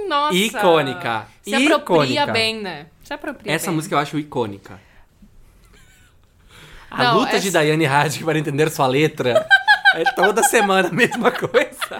Nossa. 0.07 0.35
Icônica, 0.35 1.27
Se 1.41 1.53
apropria 1.55 1.77
icônica. 1.77 2.31
bem, 2.31 2.61
né? 2.61 2.87
Se 3.03 3.13
apropria 3.13 3.51
Essa 3.53 3.67
bem. 3.67 3.75
música 3.75 3.95
eu 3.95 3.99
acho 3.99 4.17
icônica. 4.17 4.79
A 6.89 7.03
Não, 7.03 7.17
luta 7.19 7.39
de 7.39 7.49
essa- 7.49 7.59
Daiane 7.59 7.85
Hadid 7.85 8.23
para 8.27 8.39
entender 8.39 8.69
sua 8.69 8.87
letra 8.87 9.45
é 9.95 10.03
toda 10.15 10.41
semana 10.43 10.87
a 10.87 10.91
mesma 10.91 11.31
coisa. 11.31 11.99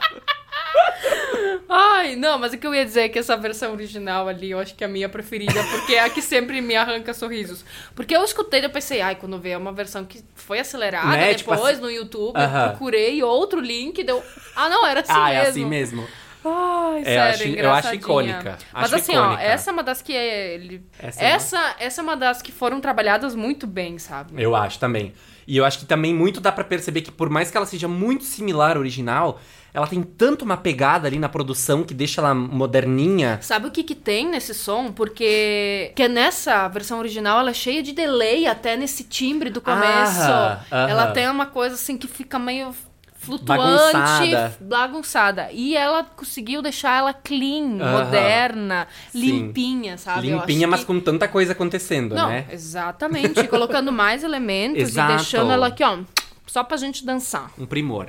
Ai, 1.70 2.16
não, 2.16 2.40
mas 2.40 2.54
o 2.54 2.58
que 2.58 2.66
eu 2.66 2.74
ia 2.74 2.86
dizer 2.86 3.02
é 3.02 3.10
que 3.10 3.20
essa 3.20 3.36
versão 3.36 3.74
original 3.74 4.28
ali, 4.28 4.52
eu 4.52 4.60
acho 4.60 4.74
que 4.74 4.84
é 4.84 4.88
a 4.88 4.90
minha 4.90 5.10
preferida, 5.10 5.62
porque 5.72 5.96
é 5.96 6.04
a 6.06 6.10
que 6.10 6.22
sempre 6.22 6.62
me 6.62 6.76
arranca 6.76 7.14
sorrisos. 7.14 7.66
Porque 7.94 8.16
eu 8.16 8.24
escutei 8.24 8.62
e 8.62 8.64
eu 8.66 8.70
pensei, 8.70 9.02
ai, 9.02 9.16
quando 9.16 9.38
veio 9.38 9.60
uma 9.60 9.74
versão 9.74 10.06
que 10.06 10.24
foi 10.36 10.60
acelerada 10.60 11.08
Né, 11.08 11.34
tipo 11.34 11.52
depois 11.52 11.74
assim- 11.74 11.82
no 11.82 11.92
YouTube, 11.92 12.38
Aham. 12.38 12.64
eu 12.64 12.70
procurei 12.70 13.22
outro 13.24 13.60
link, 13.60 14.02
deu. 14.04 14.24
Ah, 14.56 14.70
não, 14.70 14.86
era 14.86 15.02
assim 15.02 15.12
ah, 15.12 15.26
mesmo. 15.26 15.38
é 15.40 15.48
assim 15.50 15.66
mesmo. 15.66 16.08
Ai, 16.46 17.02
É, 17.02 17.04
sério, 17.04 17.56
eu 17.56 17.72
acho- 17.72 17.88
eu 17.88 17.90
acho 17.90 17.96
icônica. 17.96 18.58
Mas 18.72 18.84
Acho 18.86 18.96
assim, 18.96 19.12
icônica. 19.14 19.34
ó, 19.42 19.46
essa 19.46 19.70
é 19.70 19.74
uma 19.74 19.84
das 19.84 20.02
que 20.02 20.16
é. 20.16 20.54
Ele... 20.54 20.86
Essa 20.98 21.22
Essa, 21.24 21.58
é 21.80 21.86
essa, 21.86 22.00
é 22.00 22.04
uma 22.04 22.16
das 22.16 22.42
que 22.42 22.54
foram 22.54 22.80
trabalhadas 22.80 23.36
muito 23.36 23.68
bem, 23.68 23.98
sabe? 24.00 24.42
Eu 24.42 24.56
acho 24.56 24.80
também. 24.80 25.14
E 25.46 25.58
eu 25.58 25.66
acho 25.66 25.80
que 25.80 25.86
também 25.86 26.14
muito 26.14 26.40
dá 26.40 26.52
pra 26.52 26.64
perceber 26.64 27.02
que 27.02 27.12
por 27.12 27.30
mais 27.30 27.52
que 27.52 27.58
ela 27.58 27.66
seja 27.66 27.88
muito 27.88 28.24
similar 28.24 28.76
ao 28.76 28.80
original, 28.80 29.42
ela 29.78 29.86
tem 29.86 30.02
tanto 30.02 30.44
uma 30.44 30.58
pegada 30.58 31.08
ali 31.08 31.20
na 31.20 31.30
produção 31.30 31.84
que 31.84 31.94
deixa 31.94 32.20
ela 32.20 32.34
moderninha. 32.34 33.38
Sabe 33.44 33.68
o 33.68 33.72
que 33.72 33.84
que 33.84 33.94
tem 33.94 34.28
nesse 34.28 34.56
som? 34.56 34.92
Porque 34.92 35.92
que 35.96 36.08
nessa 36.08 36.68
versão 36.68 36.98
original 36.98 37.40
ela 37.40 37.52
é 37.52 37.54
cheia 37.54 37.84
de 37.84 37.92
delay 37.92 38.48
até 38.48 38.76
nesse 38.76 39.04
timbre 39.04 39.52
do 39.52 39.62
começo. 39.62 40.20
Aham. 40.22 40.60
Ela 40.72 41.12
tem 41.12 41.30
uma 41.30 41.46
coisa 41.46 41.76
assim 41.76 41.96
que 41.96 42.08
fica 42.08 42.40
meio 42.40 42.74
flutuante, 43.20 43.62
Bagunçada. 43.62 44.58
bagunçada. 44.62 45.50
E 45.52 45.78
ela 45.78 46.04
conseguiu 46.04 46.62
deixar 46.64 46.98
ela 46.98 47.14
clean, 47.14 47.78
Aham. 47.80 47.92
moderna, 48.00 48.88
Sim. 49.12 49.20
limpinha, 49.20 49.98
sabe? 49.98 50.28
Limpinha, 50.32 50.68
mas 50.68 50.80
que- 50.80 50.86
com 50.88 51.00
tanta 51.00 51.28
coisa 51.28 51.52
acontecendo, 51.52 52.16
Não, 52.16 52.30
né? 52.30 52.46
exatamente. 52.52 53.48
colocando 53.48 53.92
mais 53.92 54.24
elementos 54.24 54.82
Exato. 54.82 55.12
e 55.14 55.16
deixando 55.18 55.52
ela 55.52 55.68
aqui, 55.68 55.84
ó, 55.84 56.00
só 56.48 56.64
pra 56.64 56.78
gente 56.78 57.06
dançar. 57.06 57.52
Um 57.60 57.66
primor. 57.66 58.08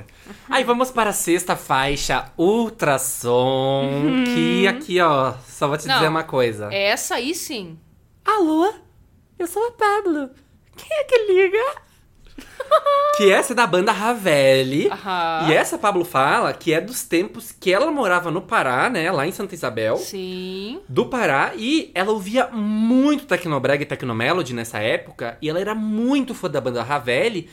Aí 0.49 0.63
vamos 0.63 0.89
para 0.89 1.11
a 1.11 1.13
sexta 1.13 1.55
faixa, 1.55 2.31
Ultrassom, 2.37 4.23
que 4.33 4.67
aqui, 4.67 4.99
ó, 4.99 5.33
só 5.47 5.67
vou 5.67 5.77
te 5.77 5.81
Uhum. 5.83 5.87
Não. 5.89 5.95
dizer 5.95 6.07
uma 6.09 6.23
coisa. 6.23 6.73
Essa 6.73 7.15
aí 7.15 7.35
sim. 7.35 7.77
Alô? 8.25 8.73
Eu 9.37 9.47
sou 9.47 9.67
a 9.67 9.71
Pablo. 9.71 10.29
Quem 10.75 10.87
é 10.97 11.03
que 11.03 11.17
liga? 11.33 11.89
que 13.17 13.29
essa 13.31 13.51
é 13.53 13.55
da 13.55 13.67
banda 13.67 13.91
Ravelli. 13.91 14.87
Aham. 14.89 15.47
E 15.49 15.53
essa 15.53 15.77
Pablo 15.77 16.05
fala 16.05 16.53
que 16.53 16.73
é 16.73 16.79
dos 16.79 17.03
tempos 17.03 17.51
que 17.51 17.71
ela 17.73 17.91
morava 17.91 18.31
no 18.31 18.41
Pará, 18.41 18.89
né? 18.89 19.11
Lá 19.11 19.25
em 19.27 19.31
Santa 19.31 19.55
Isabel. 19.55 19.97
Sim. 19.97 20.79
Do 20.87 21.05
Pará. 21.05 21.51
E 21.55 21.91
ela 21.93 22.11
ouvia 22.11 22.47
muito 22.47 23.25
Tecnobrega 23.25 23.83
e 23.83 23.85
Tecnomelody 23.85 24.53
nessa 24.53 24.79
época. 24.79 25.37
E 25.41 25.49
ela 25.49 25.59
era 25.59 25.75
muito 25.75 26.33
fã 26.33 26.49
da 26.49 26.61
banda 26.61 26.83
Ravelli. 26.83 27.49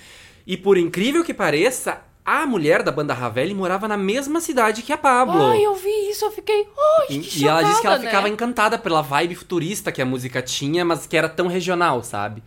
E 0.47 0.57
por 0.57 0.79
incrível 0.79 1.25
que 1.25 1.35
pareça, 1.35 2.03
a 2.25 2.47
mulher 2.47 2.83
da 2.83 2.91
banda 2.91 3.15
Ravelli 3.15 3.55
morava 3.55 3.87
na 3.87 3.97
mesma 3.97 4.41
cidade 4.41 4.83
que 4.83 4.93
a 4.93 4.99
Pablo. 4.99 5.43
Ai, 5.47 5.65
eu 5.65 5.75
vi 5.75 6.11
isso, 6.11 6.25
eu 6.25 6.31
fiquei. 6.31 6.67
Ai, 7.01 7.17
E, 7.17 7.19
que 7.21 7.45
e 7.45 7.49
ela 7.49 7.63
disse 7.63 7.81
que 7.81 7.87
ela 7.87 7.97
chocada, 7.97 8.11
ficava 8.11 8.27
né? 8.27 8.35
encantada 8.35 8.79
pela 8.79 9.01
vibe 9.01 9.35
futurista 9.35 9.93
que 9.93 10.03
a 10.03 10.07
música 10.07 10.43
tinha, 10.43 10.85
mas 10.85 11.07
que 11.07 11.17
era 11.17 11.29
tão 11.29 11.47
regional, 11.47 12.03
sabe? 12.03 12.43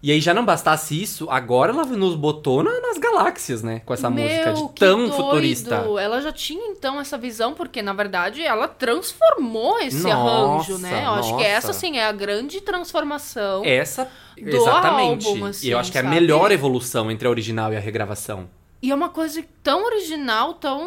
E 0.00 0.12
aí 0.12 0.20
já 0.20 0.32
não 0.32 0.44
bastasse 0.44 1.00
isso, 1.02 1.26
agora 1.28 1.72
ela 1.72 1.84
nos 1.84 2.14
botou 2.14 2.62
na- 2.62 2.80
nas 2.80 2.98
galáxias, 2.98 3.64
né? 3.64 3.82
Com 3.84 3.92
essa 3.92 4.08
música 4.08 4.52
de 4.52 4.60
Meu, 4.60 4.68
tão 4.68 4.98
doido. 4.98 5.12
futurista. 5.12 5.74
Ela 6.00 6.20
já 6.20 6.30
tinha 6.30 6.68
então 6.70 7.00
essa 7.00 7.18
visão, 7.18 7.52
porque 7.52 7.82
na 7.82 7.92
verdade 7.92 8.40
ela 8.40 8.68
transformou 8.68 9.78
esse 9.80 10.04
Nossa, 10.06 10.14
arranjo, 10.16 10.78
né? 10.78 11.04
Eu 11.04 11.10
acho 11.14 11.28
que 11.30 11.32
nossa. 11.42 11.44
essa 11.46 11.72
sim 11.72 11.98
é 11.98 12.06
a 12.06 12.12
grande 12.12 12.60
transformação. 12.60 13.62
Essa, 13.64 14.08
Do 14.40 14.48
exatamente. 14.56 15.26
álbum, 15.26 15.46
e 15.46 15.50
assim, 15.50 15.68
eu 15.68 15.78
acho 15.80 15.90
que 15.90 15.98
é 15.98 16.00
a 16.00 16.04
melhor 16.04 16.52
evolução 16.52 17.10
entre 17.10 17.26
a 17.26 17.30
original 17.30 17.72
e 17.72 17.76
a 17.76 17.80
regravação. 17.80 18.48
E 18.80 18.92
é 18.92 18.94
uma 18.94 19.08
coisa 19.08 19.44
tão 19.64 19.84
original, 19.84 20.54
tão 20.54 20.80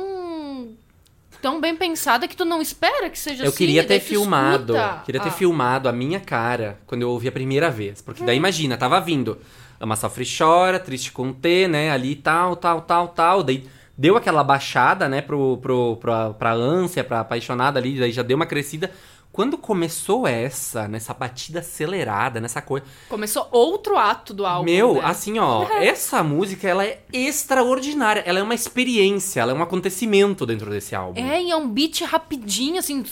tão 1.41 1.59
bem 1.59 1.76
pensada 1.76 2.27
que 2.27 2.35
tu 2.35 2.45
não 2.45 2.61
espera 2.61 3.09
que 3.09 3.18
seja 3.18 3.43
Eu 3.43 3.49
assim. 3.49 3.57
queria 3.57 3.81
e 3.81 3.85
daí 3.85 3.99
ter 3.99 4.05
filmado, 4.05 4.73
queria 5.05 5.19
ter 5.22 5.30
Ah, 5.30 5.31
filmado 5.31 5.89
a 5.89 5.91
minha 5.91 6.19
cara 6.19 6.80
quando 6.85 7.01
eu 7.01 7.09
ouvi 7.09 7.27
a 7.27 7.31
primeira 7.31 7.69
vez. 7.69 8.01
Porque 8.01 8.23
daí 8.23 8.38
imagina, 8.38 8.77
tava 8.77 8.99
vindo 9.01 9.38
Ama 9.80 9.95
Sofre 9.95 10.26
Chora, 10.26 10.80
Triste 10.80 11.11
com 11.11 11.34
T, 11.34 11.68
né, 11.68 11.91
ali 11.91 12.15
tal, 12.15 12.55
tal, 12.55 12.81
tal, 12.81 13.07
tal. 13.09 13.43
Daí 13.43 13.68
deu 13.97 14.15
aquela 14.15 14.43
baixada, 14.43 15.09
né, 15.09 15.22
pro, 15.22 15.57
pro, 15.57 15.97
pra, 15.97 16.30
pra 16.31 16.53
ânsia, 16.53 17.03
pra 17.03 17.19
apaixonada 17.22 17.80
ali, 17.80 17.99
daí 17.99 18.11
já 18.11 18.22
deu 18.22 18.35
uma 18.35 18.45
crescida. 18.45 18.91
Quando 19.31 19.57
começou 19.57 20.27
essa, 20.27 20.87
nessa 20.87 21.13
batida 21.13 21.59
acelerada, 21.59 22.41
nessa 22.41 22.61
coisa... 22.61 22.85
Começou 23.07 23.47
outro 23.51 23.97
ato 23.97 24.33
do 24.33 24.45
álbum. 24.45 24.65
Meu, 24.65 24.95
né? 24.95 25.01
assim, 25.03 25.39
ó, 25.39 25.63
essa 25.79 26.21
música, 26.21 26.67
ela 26.67 26.85
é 26.85 27.01
extraordinária. 27.13 28.23
Ela 28.25 28.39
é 28.39 28.43
uma 28.43 28.53
experiência, 28.53 29.39
ela 29.39 29.51
é 29.51 29.55
um 29.55 29.61
acontecimento 29.61 30.45
dentro 30.45 30.69
desse 30.69 30.93
álbum. 30.93 31.21
É, 31.21 31.41
e 31.41 31.51
é 31.51 31.55
um 31.55 31.69
beat 31.69 32.01
rapidinho, 32.01 32.79
assim. 32.79 33.03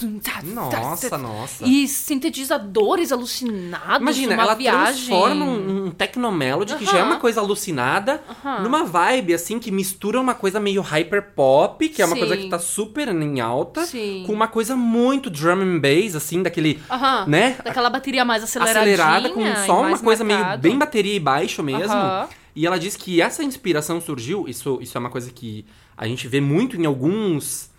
Nossa, 0.43 1.17
nossa. 1.17 1.65
E 1.65 1.87
sintetizadores 1.87 3.11
alucinados. 3.11 4.01
Imagina, 4.01 4.33
ela 4.33 4.55
viagem. 4.55 5.07
transforma 5.07 5.45
um, 5.45 5.85
um 5.85 5.91
technomelody, 5.91 6.75
que 6.75 6.85
já 6.85 6.97
é 6.97 7.03
uma 7.03 7.17
coisa 7.17 7.39
alucinada, 7.39 8.21
Aham. 8.29 8.63
numa 8.63 8.83
vibe, 8.83 9.33
assim, 9.33 9.59
que 9.59 9.71
mistura 9.71 10.19
uma 10.19 10.33
coisa 10.33 10.59
meio 10.59 10.81
hyper 10.81 11.33
pop, 11.33 11.87
que 11.87 12.01
é 12.01 12.05
uma 12.05 12.15
Sim. 12.15 12.19
coisa 12.19 12.37
que 12.37 12.49
tá 12.49 12.59
super 12.59 13.07
em 13.07 13.39
alta, 13.39 13.85
Sim. 13.85 14.23
com 14.25 14.33
uma 14.33 14.47
coisa 14.47 14.75
muito 14.75 15.29
drum 15.29 15.61
and 15.61 15.79
bass, 15.79 16.08
assim, 16.15 16.41
daquele, 16.43 16.79
Aham. 16.89 17.25
né? 17.27 17.55
Daquela 17.63 17.89
bateria 17.89 18.23
mais 18.25 18.43
aceleradinha. 18.43 18.81
Acelerada, 18.81 19.29
com 19.29 19.55
só 19.65 19.81
uma 19.81 19.97
coisa 19.97 20.23
meio 20.23 20.39
marcado. 20.39 20.61
bem 20.61 20.77
bateria 20.77 21.15
e 21.15 21.19
baixo 21.19 21.61
mesmo. 21.63 21.93
Aham. 21.93 22.27
E 22.55 22.65
ela 22.65 22.77
diz 22.79 22.95
que 22.97 23.21
essa 23.21 23.43
inspiração 23.43 24.01
surgiu, 24.01 24.45
isso, 24.47 24.79
isso 24.81 24.97
é 24.97 24.99
uma 24.99 25.09
coisa 25.09 25.31
que 25.31 25.65
a 25.95 26.05
gente 26.07 26.27
vê 26.27 26.41
muito 26.41 26.75
em 26.79 26.85
alguns 26.85 27.69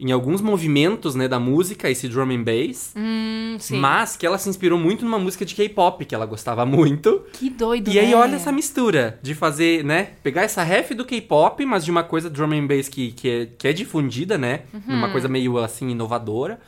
em 0.00 0.10
alguns 0.10 0.40
movimentos, 0.40 1.14
né, 1.14 1.28
da 1.28 1.38
música, 1.38 1.88
esse 1.88 2.08
drum 2.08 2.28
and 2.32 2.42
bass, 2.42 2.92
Hum, 2.96 3.56
mas 3.70 4.16
que 4.16 4.26
ela 4.26 4.36
se 4.36 4.48
inspirou 4.48 4.76
muito 4.76 5.04
numa 5.04 5.18
música 5.18 5.44
de 5.44 5.54
K-pop 5.54 6.04
que 6.04 6.12
ela 6.12 6.26
gostava 6.26 6.66
muito. 6.66 7.22
Que 7.32 7.48
doido, 7.48 7.88
E 7.88 8.00
aí 8.00 8.08
né? 8.08 8.16
olha 8.16 8.34
essa 8.34 8.50
mistura 8.50 9.20
de 9.22 9.32
fazer, 9.32 9.84
né, 9.84 10.08
pegar 10.20 10.42
essa 10.42 10.64
ref 10.64 10.90
do 10.92 11.04
K-pop, 11.04 11.64
mas 11.64 11.84
de 11.84 11.92
uma 11.92 12.02
coisa 12.02 12.28
drum 12.28 12.50
and 12.52 12.66
bass 12.66 12.88
que, 12.88 13.12
que, 13.12 13.28
é, 13.30 13.46
que 13.56 13.68
é 13.68 13.72
difundida, 13.72 14.36
né, 14.36 14.62
Uhum. 14.74 14.82
numa 14.88 15.10
coisa 15.10 15.28
meio 15.28 15.56
assim 15.58 15.90
inovadora, 15.90 16.58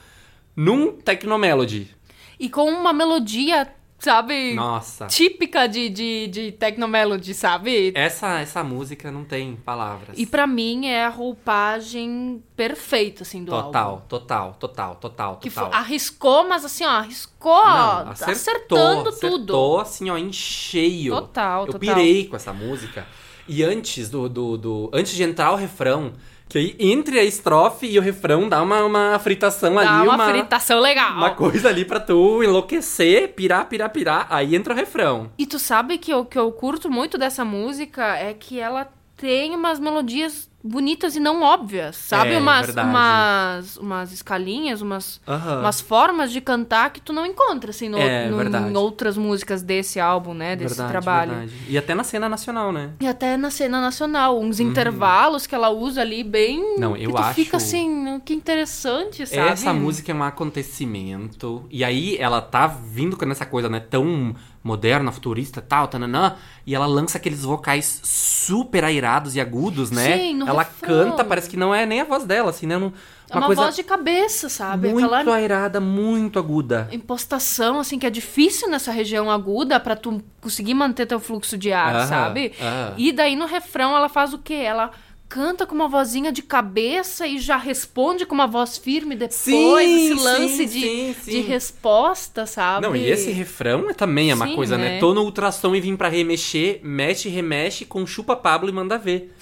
num 0.57 0.93
technomelody. 0.93 1.95
E 2.39 2.49
com 2.49 2.69
uma 2.71 2.93
melodia, 2.93 3.73
sabe? 3.99 4.55
Nossa. 4.55 5.07
Típica 5.07 5.67
de, 5.67 5.89
de, 5.89 6.27
de 6.27 6.53
Technomelody, 6.53 7.33
sabe? 7.33 7.93
Essa 7.95 8.41
essa 8.41 8.63
música 8.65 9.11
não 9.11 9.25
tem 9.25 9.55
palavras. 9.57 10.19
E 10.19 10.27
pra 10.27 10.47
mim 10.47 10.87
é 10.87 11.05
a 11.05 11.09
roupagem 11.09 12.43
perfeita, 12.57 13.23
assim, 13.23 13.45
do 13.45 13.55
álbum. 13.55 13.67
Total, 13.69 14.05
total, 14.09 14.57
total, 14.59 14.95
total, 14.97 15.37
Que 15.37 15.49
total. 15.49 15.71
foi- 15.71 15.79
arriscou, 15.79 16.49
mas 16.49 16.65
assim, 16.65 16.85
ó, 16.85 16.91
arriscou, 16.91 17.65
Não, 17.65 18.11
acertando 18.11 19.05
tudo. 19.05 19.09
Acertou, 19.29 19.81
assim, 19.81 20.11
ó, 20.11 20.19
em 20.19 20.33
cheio. 20.33 21.15
Total, 21.15 21.61
Eu 21.67 21.73
total. 21.73 21.81
pirei 21.81 22.27
com 22.27 22.37
essa 22.37 22.53
música. 22.53 23.07
E 23.47 23.63
antes 23.63 24.09
do, 24.11 24.29
do, 24.29 24.57
do- 24.57 24.91
Antes 24.93 25.15
de 25.15 25.23
entrar 25.23 25.53
o 25.53 25.57
refrão, 25.57 26.13
que 26.55 26.59
aí 26.59 26.77
entre 26.79 27.19
a 27.19 27.25
estrofe 27.25 27.85
e 27.85 27.99
o 27.99 28.03
refrão 28.03 28.49
dá 28.49 28.63
uma, 28.63 28.85
uma 28.85 29.19
fritação 29.19 29.75
Dá 29.75 29.81
ali, 29.81 30.07
uma, 30.07 30.15
uma, 30.15 30.29
fritação 30.29 30.79
legal. 30.79 31.17
uma 31.17 31.31
coisa 31.33 31.69
ali 31.69 31.85
pra 31.85 31.99
tu 31.99 32.45
enlouquecer, 32.45 33.33
pirar, 33.35 33.69
pirar, 33.69 33.91
pirar. 33.91 34.29
Aí 34.31 34.55
entra 34.55 34.73
o 34.73 34.77
refrão. 34.77 35.33
E 35.37 35.47
tu 35.47 35.59
sabe 35.59 35.99
que 35.99 36.15
o 36.15 36.25
que 36.25 36.39
eu 36.39 36.53
curto 36.53 36.89
muito 36.89 37.19
dessa 37.19 37.45
música 37.45 38.17
é 38.17 38.33
que 38.33 38.61
ela 38.61 38.89
tem 39.17 39.53
umas 39.53 39.81
melodias 39.81 40.49
bonitas 40.67 41.15
e 41.15 41.21
não 41.21 41.43
óbvias, 41.43 41.95
sabe? 41.97 42.33
É, 42.33 42.39
umas, 42.39 42.65
verdade. 42.67 42.89
umas, 42.89 43.77
umas 43.77 44.13
escalinhas, 44.13 44.81
umas, 44.81 45.21
umas 45.27 45.81
formas 45.83 46.33
de 46.33 46.41
cantar 46.41 46.91
que 46.91 47.01
tu 47.03 47.13
não 47.13 47.27
encontra, 47.27 47.69
assim, 47.71 47.89
no, 47.91 47.99
É, 47.99 48.29
no- 48.31 48.43
em 48.71 48.77
outras 48.77 49.17
músicas 49.19 49.63
desse 49.63 50.01
álbum, 50.01 50.33
né? 50.33 50.57
Desse 50.57 50.77
verdade, 50.77 50.91
trabalho. 50.91 51.31
verdade. 51.33 51.53
E 51.69 51.77
até 51.77 51.95
na 51.95 52.03
cena 52.03 52.29
nacional, 52.31 52.73
né? 52.73 52.91
E 53.01 53.07
até 53.07 53.37
na 53.37 53.51
cena 53.51 53.79
nacional, 53.81 54.41
uns 54.41 54.59
intervalos 54.59 55.47
que 55.47 55.55
ela 55.55 55.69
usa 55.69 56.01
ali 56.01 56.25
bem. 56.25 56.59
Uhum. 56.61 56.81
Não, 56.81 56.95
que 56.95 57.03
eu 57.05 57.11
tu 57.11 57.19
acho- 57.19 57.35
fica 57.35 57.59
assim, 57.59 58.21
que 58.25 58.33
interessante, 58.33 59.27
sabe? 59.27 59.49
Essa 59.51 59.73
música 59.75 60.13
é 60.13 60.15
um 60.15 60.23
acontecimento. 60.23 61.65
E 61.71 61.85
aí 61.85 62.17
ela 62.19 62.41
tá 62.41 62.67
vindo 62.67 63.17
com 63.17 63.31
essa 63.31 63.45
coisa, 63.47 63.69
né? 63.69 63.81
Tão 63.81 64.35
moderna, 64.63 65.13
futurista 65.13 65.61
tal, 65.61 65.89
tananã. 65.89 66.37
E 66.67 66.75
ela 66.75 66.87
lança 66.87 67.19
aqueles 67.19 67.43
vocais 67.43 68.01
super 68.03 68.83
airados 68.83 69.37
e 69.37 69.41
agudos, 69.41 69.91
né? 69.91 70.17
Sim, 70.17 70.37
no 70.37 70.47
ela 70.55 70.63
refrão. 70.63 71.11
canta, 71.11 71.25
parece 71.25 71.49
que 71.51 71.57
não 71.57 71.75
é 71.75 71.85
nem 71.87 72.01
a 72.01 72.05
voz 72.05 72.25
dela, 72.25 72.51
assim, 72.51 72.67
né? 72.67 72.79
Não- 72.79 72.93
É 73.31 73.37
uma 73.37 73.47
coisa 73.47 73.63
voz 73.63 73.77
de 73.77 73.83
cabeça, 73.83 74.49
sabe? 74.49 74.89
muito 74.89 75.13
Aquela 75.13 75.37
airada, 75.37 75.81
muito 75.81 76.39
aguda. 76.39 76.89
impostação, 76.93 77.81
assim, 77.81 77.99
que 77.99 78.07
é 78.07 78.11
difícil 78.11 78.69
nessa 78.69 78.93
região 78.93 79.31
aguda 79.31 79.79
pra 79.81 79.97
tu 79.97 80.23
conseguir 80.41 80.75
manter 80.75 81.07
teu 81.07 81.19
fluxo 81.21 81.57
de 81.59 81.73
ar, 81.73 81.95
Aham, 81.97 82.07
sabe? 82.07 82.53
aham. 82.61 82.95
E 82.97 83.13
daí 83.13 83.35
no 83.37 83.47
refrão 83.47 83.97
ela 83.97 84.09
faz 84.09 84.33
o 84.35 84.39
quê? 84.39 84.55
Ela 84.55 84.91
canta 85.27 85.67
com 85.67 85.75
uma 85.75 85.89
vozinha 85.89 86.31
de 86.31 86.43
cabeça 86.43 87.27
e 87.27 87.39
já 87.41 87.57
responde 87.57 88.25
com 88.25 88.35
uma 88.35 88.47
voz 88.47 88.77
firme 88.79 89.17
depois, 89.17 89.35
Sim, 89.35 90.13
esse 90.13 90.15
lance 90.15 90.57
sim, 90.57 90.67
de, 90.67 91.15
sim, 91.15 91.31
de 91.33 91.41
resposta, 91.41 92.47
sabe? 92.47 92.87
Não, 92.87 92.95
e 92.95 93.11
esse 93.11 93.31
refrão 93.33 93.91
é- 93.91 93.95
também 93.95 94.31
é 94.31 94.35
uma 94.35 94.55
coisa, 94.55 94.79
né? 94.79 94.91
né? 94.91 94.99
Tô 95.01 95.13
no 95.13 95.23
ultrassom 95.23 95.75
e 95.75 95.81
vim 95.81 95.97
pra 95.97 96.09
remexer, 96.09 96.79
mexe, 96.85 97.29
remexe, 97.29 97.85
com 97.85 98.07
chupa 98.07 98.37
Pablo 98.37 98.69
e 98.69 98.73
manda 98.73 98.97
ver. 98.97 99.35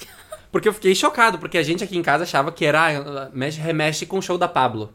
Porque 0.52 0.68
eu 0.68 0.74
fiquei 0.74 0.94
chocado, 0.94 1.38
porque 1.38 1.56
a 1.56 1.62
gente 1.62 1.82
aqui 1.82 1.96
em 1.96 2.02
casa 2.02 2.24
achava 2.24 2.52
que 2.52 2.64
era 2.64 2.98
ah, 2.98 3.30
mexe, 3.32 3.58
remexe 3.58 4.04
com 4.04 4.18
o 4.18 4.22
show 4.22 4.36
da 4.36 4.46
Pablo. 4.46 4.92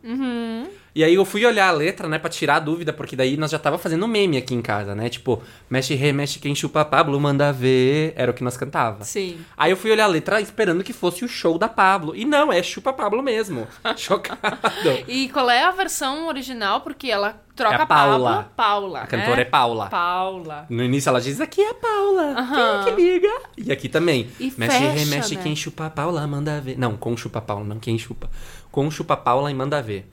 E 0.97 1.03
aí 1.03 1.13
eu 1.13 1.23
fui 1.23 1.45
olhar 1.45 1.67
a 1.67 1.71
letra, 1.71 2.07
né, 2.09 2.17
pra 2.17 2.27
tirar 2.27 2.55
a 2.55 2.59
dúvida, 2.59 2.91
porque 2.91 3.15
daí 3.15 3.37
nós 3.37 3.51
já 3.51 3.59
tava 3.59 3.77
fazendo 3.77 4.07
meme 4.07 4.35
aqui 4.35 4.55
em 4.55 4.63
casa, 4.63 4.95
né? 4.95 5.09
Tipo, 5.09 5.43
mexe, 5.69 5.93
remexe, 5.93 6.39
quem 6.39 6.55
chupa 6.55 6.83
Pablo, 6.83 7.19
manda 7.21 7.53
ver. 7.53 8.13
Era 8.15 8.31
o 8.31 8.33
que 8.33 8.43
nós 8.43 8.57
cantava. 8.57 9.03
Sim. 9.03 9.37
Aí 9.55 9.69
eu 9.69 9.77
fui 9.77 9.91
olhar 9.91 10.05
a 10.05 10.07
letra 10.07 10.41
esperando 10.41 10.83
que 10.83 10.93
fosse 10.93 11.23
o 11.23 11.27
show 11.27 11.59
da 11.59 11.69
Pablo. 11.69 12.15
E 12.15 12.25
não, 12.25 12.51
é 12.51 12.63
chupa 12.63 12.91
Pablo 12.91 13.21
mesmo. 13.21 13.67
Chocado. 13.95 14.39
E 15.07 15.29
qual 15.29 15.47
é 15.51 15.65
a 15.65 15.69
versão 15.71 16.27
original? 16.27 16.81
Porque 16.81 17.11
ela 17.11 17.43
troca 17.55 17.75
É 17.75 17.81
a 17.81 17.85
Paula. 17.85 18.17
Paula. 18.17 18.51
Paula. 18.55 18.99
A 19.01 19.05
cantora 19.05 19.41
é 19.41 19.45
Paula. 19.45 19.89
Paula. 19.89 20.65
No 20.67 20.83
início 20.83 21.09
ela 21.09 21.21
diz, 21.21 21.39
aqui 21.39 21.61
é 21.61 21.69
a 21.69 21.73
Paula, 21.75 22.23
Aham. 22.39 22.83
quem 22.85 22.95
que 22.95 23.01
liga? 23.01 23.41
E 23.55 23.71
aqui 23.71 23.87
também, 23.87 24.31
E 24.39 24.51
mexe, 24.57 24.79
fecha, 24.79 24.91
remexe, 24.93 25.35
né? 25.35 25.43
quem 25.43 25.55
chupa 25.55 25.91
Paula, 25.91 26.25
manda 26.25 26.59
ver. 26.59 26.75
Não, 26.75 26.97
com 26.97 27.15
chupa 27.15 27.39
Paula, 27.39 27.63
não 27.63 27.77
quem 27.77 27.99
chupa. 27.99 28.27
Com 28.71 28.89
chupa 28.89 29.15
Paula 29.15 29.51
e 29.51 29.53
manda 29.53 29.79
ver. 29.79 30.09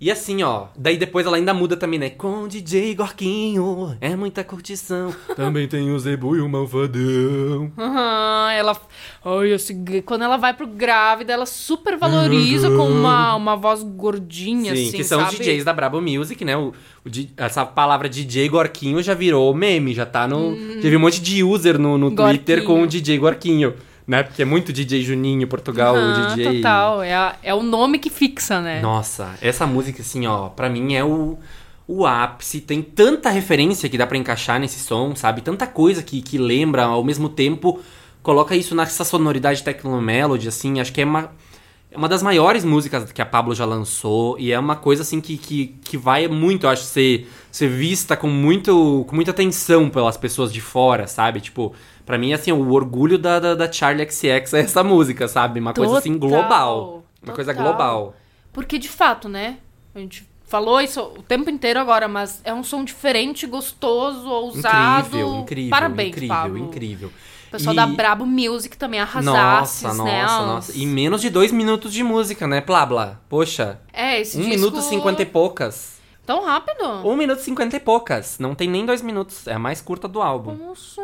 E 0.00 0.12
assim, 0.12 0.44
ó, 0.44 0.66
daí 0.76 0.96
depois 0.96 1.26
ela 1.26 1.36
ainda 1.36 1.52
muda 1.52 1.76
também, 1.76 1.98
né? 1.98 2.08
Com 2.08 2.46
DJ 2.46 2.94
Gorquinho, 2.94 3.96
é 4.00 4.14
muita 4.14 4.44
curtição. 4.44 5.12
também 5.34 5.66
tem 5.66 5.90
o 5.90 5.98
Zebu 5.98 6.36
e 6.36 6.40
o 6.40 6.48
Malvadão. 6.48 7.72
Aham, 7.76 8.52
ela. 8.52 8.80
Ai, 9.24 9.50
esse 9.50 9.74
quando 10.06 10.22
ela 10.22 10.36
vai 10.36 10.54
pro 10.54 10.68
grávida, 10.68 11.32
ela 11.32 11.46
super 11.46 11.96
valoriza 11.96 12.70
com 12.70 12.88
uma, 12.88 13.34
uma 13.34 13.56
voz 13.56 13.82
gordinha, 13.82 14.76
Sim, 14.76 14.88
assim. 14.88 14.96
que 14.96 15.02
são 15.02 15.18
sabe? 15.18 15.32
os 15.32 15.38
DJs 15.40 15.64
da 15.64 15.72
Brabo 15.72 16.00
Music, 16.00 16.44
né? 16.44 16.56
O, 16.56 16.68
o 16.68 17.10
essa 17.36 17.66
palavra 17.66 18.08
DJ 18.08 18.48
Gorquinho 18.48 19.02
já 19.02 19.14
virou 19.14 19.52
meme, 19.52 19.94
já 19.94 20.06
tá 20.06 20.28
no. 20.28 20.54
Já 20.80 20.88
vi 20.90 20.96
um 20.96 21.00
monte 21.00 21.20
de 21.20 21.42
user 21.42 21.76
no, 21.76 21.98
no 21.98 22.12
Twitter 22.12 22.62
Hum. 22.62 22.66
Com 22.66 22.82
o 22.82 22.86
DJ 22.86 23.18
Gorquinho, 23.18 23.74
né? 24.08 24.22
Porque 24.24 24.42
é 24.42 24.44
muito 24.44 24.72
DJ 24.72 25.02
Juninho, 25.02 25.46
Portugal, 25.46 25.94
o 25.94 26.34
DJ. 26.34 26.56
Total, 26.56 27.02
é, 27.02 27.14
a- 27.14 27.36
é 27.42 27.54
o 27.54 27.62
nome 27.62 27.98
que 27.98 28.08
fixa, 28.10 28.60
né? 28.60 28.80
Nossa, 28.80 29.34
essa 29.40 29.66
música, 29.66 30.00
assim, 30.02 30.26
ó, 30.26 30.48
pra 30.48 30.68
mim 30.70 30.94
é 30.94 31.04
o, 31.04 31.38
o 31.86 32.06
ápice. 32.06 32.60
Tem 32.62 32.80
tanta 32.82 33.28
referência 33.30 33.88
que 33.88 33.98
dá 33.98 34.06
pra 34.06 34.16
encaixar 34.18 34.58
nesse 34.58 34.80
som, 34.80 35.14
sabe? 35.14 35.42
Tanta 35.42 35.66
coisa 35.66 36.02
que, 36.02 36.22
que 36.22 36.38
lembra, 36.38 36.84
ao 36.84 37.04
mesmo 37.04 37.28
tempo, 37.28 37.80
coloca 38.22 38.56
isso 38.56 38.74
nessa 38.74 39.04
sonoridade 39.04 39.62
Tecnomelody, 39.62 40.48
assim, 40.48 40.80
acho 40.80 40.92
que 40.92 41.02
é 41.02 41.04
uma. 41.04 41.30
É 41.90 41.96
uma 41.96 42.06
das 42.06 42.22
maiores 42.22 42.66
músicas 42.66 43.10
que 43.12 43.22
a 43.22 43.24
Pablo 43.24 43.54
já 43.54 43.64
lançou 43.64 44.38
e 44.38 44.52
é 44.52 44.58
uma 44.58 44.76
coisa 44.76 45.00
assim 45.00 45.22
que, 45.22 45.38
que, 45.38 45.68
que 45.82 45.96
vai 45.96 46.28
muito, 46.28 46.66
eu 46.66 46.70
acho, 46.70 46.82
ser, 46.84 47.26
ser 47.50 47.66
vista 47.66 48.14
com, 48.14 48.28
muito, 48.28 49.06
com 49.08 49.16
muita 49.16 49.30
atenção 49.30 49.88
pelas 49.88 50.14
pessoas 50.18 50.52
de 50.52 50.60
fora, 50.60 51.06
sabe? 51.06 51.40
Tipo, 51.40 51.72
pra 52.08 52.16
mim, 52.18 52.32
assim, 52.32 52.50
o 52.50 52.72
orgulho 52.72 53.18
da, 53.18 53.38
da, 53.38 53.54
da 53.54 53.70
Charlie 53.70 54.10
XX 54.10 54.54
é 54.54 54.60
essa 54.60 54.82
música, 54.82 55.28
sabe? 55.28 55.60
Uma 55.60 55.74
coisa 55.74 55.98
assim 55.98 56.14
Total, 56.18 56.28
global. 56.28 57.04
Uma 57.22 57.34
coisa 57.34 57.52
total. 57.54 57.68
global. 57.68 58.14
Porque 58.52 58.78
de 58.78 58.88
fato, 58.88 59.28
né? 59.28 59.58
A 59.94 59.98
gente 59.98 60.26
falou 60.46 60.80
isso 60.80 61.00
o 61.02 61.22
tempo 61.22 61.50
inteiro 61.50 61.78
agora, 61.78 62.08
mas 62.08 62.40
é 62.44 62.52
um 62.54 62.64
som 62.64 62.82
diferente, 62.82 63.46
gostoso, 63.46 64.26
ousado. 64.26 65.06
Incrível, 65.06 65.34
incrível. 65.36 65.70
Parabéns, 65.70 66.08
incrível, 66.08 66.34
Pablo. 66.36 66.58
incrível. 66.58 67.08
O 67.48 67.50
pessoal 67.50 67.72
E- 67.74 67.76
da 67.76 67.86
Brabo 67.86 68.24
Music 68.26 68.76
também 68.76 69.00
arrasasse, 69.00 69.84
Nossa, 69.84 70.02
né? 70.04 70.22
nossa, 70.22 70.40
Os- 70.40 70.46
nossa. 70.48 70.72
E 70.78 70.86
menos 70.86 71.20
de 71.20 71.28
dois 71.30 71.52
minutos 71.52 71.92
de 71.92 72.02
música, 72.02 72.46
né, 72.46 72.60
Blabla? 72.62 73.20
Poxa, 73.28 73.78
É, 73.92 74.20
esse 74.20 74.36
um 74.38 74.40
disco... 74.40 74.54
minuto 74.56 74.78
e 74.78 74.82
cinquenta 74.82 75.20
e 75.22 75.26
poucas. 75.26 75.97
Tão 76.28 76.44
rápido? 76.44 76.84
Um 77.08 77.16
minuto 77.16 77.38
e 77.38 77.42
cinquenta 77.42 77.74
e 77.74 77.80
poucas. 77.80 78.38
Não 78.38 78.54
tem 78.54 78.68
nem 78.68 78.84
dois 78.84 79.00
minutos. 79.00 79.46
É 79.46 79.54
a 79.54 79.58
mais 79.58 79.80
curta 79.80 80.06
do 80.06 80.20
álbum. 80.20 80.54
Nossa. 80.54 81.00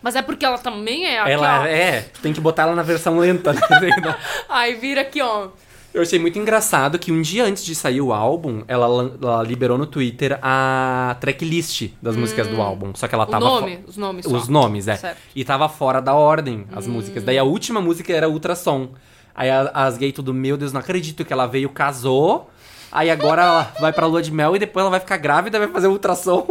Mas 0.00 0.16
é 0.16 0.22
porque 0.22 0.46
ela 0.46 0.56
também 0.56 1.04
é 1.04 1.20
aqui, 1.20 1.30
Ela 1.30 1.60
ó. 1.60 1.66
é, 1.66 2.00
tu 2.14 2.20
tem 2.22 2.32
que 2.32 2.40
botar 2.40 2.62
ela 2.62 2.74
na 2.74 2.82
versão 2.82 3.18
lenta. 3.18 3.52
né? 3.52 3.60
Aí 4.48 4.74
vira 4.76 5.02
aqui, 5.02 5.20
ó. 5.20 5.48
Eu 5.92 6.00
achei 6.00 6.18
muito 6.18 6.38
engraçado 6.38 6.98
que 6.98 7.12
um 7.12 7.20
dia 7.20 7.44
antes 7.44 7.62
de 7.66 7.74
sair 7.74 8.00
o 8.00 8.14
álbum, 8.14 8.64
ela, 8.66 8.86
ela 9.20 9.42
liberou 9.42 9.76
no 9.76 9.84
Twitter 9.86 10.38
a 10.40 11.18
tracklist 11.20 11.90
das 12.00 12.16
músicas 12.16 12.48
do 12.48 12.62
álbum. 12.62 12.92
Só 12.94 13.06
que 13.06 13.14
ela 13.14 13.24
Hum. 13.24 13.28
O 13.28 13.30
tava. 13.30 13.44
nome, 13.44 13.84
os 13.86 13.96
nomes 13.98 14.24
só. 14.24 14.34
Os 14.34 14.48
nomes, 14.48 14.88
é. 14.88 14.96
Certo. 14.96 15.18
E 15.36 15.44
tava 15.44 15.68
fora 15.68 16.00
da 16.00 16.14
ordem 16.14 16.66
as 16.74 16.86
músicas. 16.86 17.22
Daí 17.22 17.36
a 17.36 17.44
última 17.44 17.78
música 17.82 18.10
era 18.10 18.26
Ultrassom. 18.26 18.88
Aí 19.34 19.50
as 19.50 19.98
gays 19.98 20.14
tudo, 20.14 20.32
meu 20.32 20.56
Deus, 20.56 20.72
não 20.72 20.80
acredito 20.80 21.26
que 21.26 21.32
ela 21.32 21.44
veio, 21.44 21.68
casou. 21.68 22.48
Aí 22.92 23.10
agora 23.10 23.42
ela 23.42 23.72
vai 23.80 23.92
pra 23.92 24.06
lua 24.06 24.20
de 24.22 24.30
mel 24.30 24.54
e 24.54 24.58
depois 24.58 24.82
ela 24.82 24.90
vai 24.90 25.00
ficar 25.00 25.16
grávida 25.16 25.56
e 25.56 25.60
vai 25.60 25.68
fazer 25.68 25.86
ultrassom. 25.86 26.46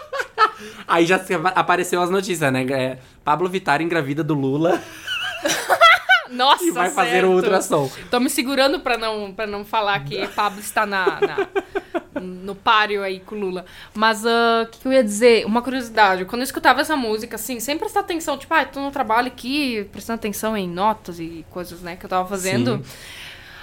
Aí 0.86 1.04
já 1.04 1.20
apareceu 1.54 2.00
as 2.00 2.08
notícias, 2.10 2.52
né? 2.52 2.64
É, 2.70 2.98
Pablo 3.24 3.48
Vittar 3.48 3.82
engravida 3.82 4.22
do 4.22 4.34
Lula 4.34 4.80
Nossa, 6.30 6.64
e 6.64 6.70
vai 6.70 6.90
fazer 6.90 7.10
certo. 7.10 7.26
o 7.28 7.32
ultrassom. 7.34 7.90
Tô 8.10 8.20
me 8.20 8.30
segurando 8.30 8.80
pra 8.80 8.96
não, 8.96 9.32
pra 9.32 9.46
não 9.46 9.64
falar 9.64 10.00
que 10.04 10.26
Pablo 10.28 10.60
está 10.60 10.86
na, 10.86 11.18
na- 11.20 12.20
no 12.20 12.54
páreo 12.54 13.02
aí 13.02 13.20
com 13.20 13.34
o 13.34 13.38
Lula. 13.38 13.64
Mas 13.94 14.24
ah, 14.24 14.64
o 14.64 14.70
que, 14.70 14.78
que 14.80 14.88
eu 14.88 14.92
ia 14.92 15.02
dizer? 15.04 15.44
Uma 15.46 15.62
curiosidade. 15.62 16.24
Quando 16.24 16.40
eu 16.42 16.44
escutava 16.44 16.80
essa 16.80 16.96
música, 16.96 17.36
assim, 17.36 17.58
sem 17.60 17.76
prestar 17.78 18.00
atenção, 18.00 18.38
tipo, 18.38 18.52
ah, 18.54 18.64
tô 18.64 18.80
no 18.80 18.90
trabalho 18.90 19.26
aqui, 19.28 19.84
prestando 19.92 20.16
atenção 20.18 20.56
em 20.56 20.68
notas 20.68 21.18
e 21.20 21.44
coisas, 21.50 21.80
né, 21.80 21.96
que 21.96 22.04
eu 22.06 22.10
tava 22.10 22.28
fazendo. 22.28 22.82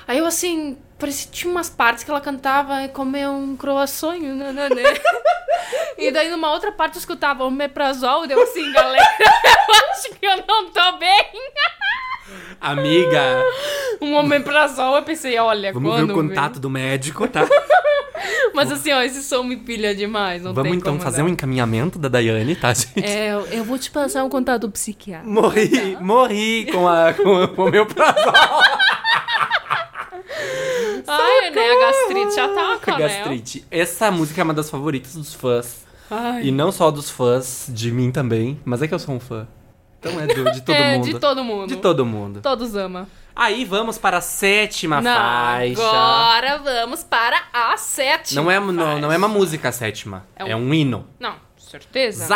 Aí 0.08 0.18
eu, 0.18 0.26
assim, 0.26 0.78
parecia 1.04 1.28
que 1.30 1.38
tinha 1.38 1.52
umas 1.52 1.70
partes 1.70 2.04
que 2.04 2.10
ela 2.10 2.22
cantava 2.22 2.82
e 2.84 2.88
comer 2.90 3.28
um 3.28 3.56
croissant, 3.58 4.18
né, 4.20 4.52
né, 4.54 4.70
né. 4.70 4.84
E 5.98 6.12
daí 6.12 6.30
numa 6.30 6.52
outra 6.52 6.72
parte 6.72 6.96
eu 6.96 7.00
escutava 7.00 7.44
o 7.46 7.52
meprazol, 7.52 8.26
deu 8.26 8.42
assim, 8.42 8.72
galera, 8.72 9.06
eu 9.20 9.92
acho 9.92 10.10
que 10.20 10.26
eu 10.26 10.38
não 10.48 10.70
tô 10.72 10.98
bem. 10.98 11.26
Amiga, 12.60 13.44
Um 14.02 14.16
omeprazol, 14.16 14.96
eu 14.96 15.04
pensei, 15.04 15.38
olha, 15.38 15.74
vamos 15.74 15.96
ver 15.96 16.04
o 16.04 16.14
contato 16.14 16.60
do 16.60 16.70
médico, 16.70 17.28
tá? 17.28 17.44
vem? 17.44 17.60
Mas 18.54 18.72
assim, 18.72 18.94
ó, 18.94 19.02
esse 19.02 19.22
som 19.22 19.44
me 19.44 19.58
pilha 19.58 19.94
demais, 19.94 20.42
não 20.42 20.54
Vamos 20.54 20.70
tem 20.72 20.80
então 20.80 20.94
como 20.94 21.04
fazer 21.04 21.20
não. 21.22 21.28
um 21.28 21.30
encaminhamento 21.34 22.00
da 22.00 22.08
Daiane, 22.08 22.56
tá, 22.56 22.74
gente? 22.74 23.04
É, 23.04 23.34
eu- 23.34 23.46
eu 23.48 23.64
vou 23.66 23.78
te 23.78 23.92
passar 23.92 24.24
um 24.24 24.30
contato 24.30 24.62
do 24.62 24.72
psiquiatra. 24.72 25.28
Morri, 25.28 25.98
morri 26.00 26.68
com, 26.72 26.88
a, 26.88 27.14
com, 27.14 27.48
com 27.50 27.66
o 27.66 27.72
meu 27.72 27.86
prazol. 27.86 28.34
Ai, 31.08 31.52
né, 31.52 31.72
a 31.72 31.80
gastrite 31.80 32.36
já 32.36 32.48
tá 32.50 32.80
com 32.84 32.98
Gastrite. 32.98 33.66
Essa 33.70 34.10
música 34.12 34.42
é 34.42 34.44
uma 34.44 34.54
das 34.54 34.70
favoritas 34.70 35.14
dos 35.16 35.34
fãs. 35.34 35.86
Ai. 36.10 36.44
E 36.46 36.52
não 36.52 36.72
só 36.72 36.92
dos 36.92 37.10
fãs, 37.10 37.68
de 37.70 37.92
mim 37.92 38.12
também. 38.12 38.60
Mas 38.64 38.82
é 38.82 38.88
que 38.88 38.94
eu 38.94 39.00
sou 39.00 39.16
um 39.16 39.20
fã. 39.20 39.48
Então 40.00 40.20
é 40.20 40.28
do- 40.28 40.52
de 40.52 40.62
todo 40.64 40.76
é, 40.76 40.96
mundo. 40.98 41.06
de 41.06 41.20
todo 41.20 41.44
mundo. 41.44 41.68
De 41.68 41.76
todo 41.78 42.06
mundo. 42.06 42.42
Todos 42.42 42.76
amam. 42.76 43.08
Aí 43.36 43.66
vamos 43.66 43.98
para 43.98 44.18
a 44.18 44.22
sétima 44.22 45.02
Não, 45.02 45.12
faixa. 45.16 45.82
agora 45.82 46.58
vamos 46.60 47.04
para 47.04 47.42
a 47.52 47.76
sétima. 47.78 48.42
Não 48.44 48.52
é, 48.52 48.60
não, 48.60 49.00
não 49.00 49.12
é 49.12 49.18
uma 49.18 49.28
música 49.28 49.70
a 49.70 49.72
sétima. 49.72 50.24
É 50.36 50.44
um- 50.46 50.48
É 50.50 50.56
um 50.56 50.74
hino. 50.74 51.08
Não, 51.20 51.34
certeza. 51.58 52.22
né? 52.22 52.28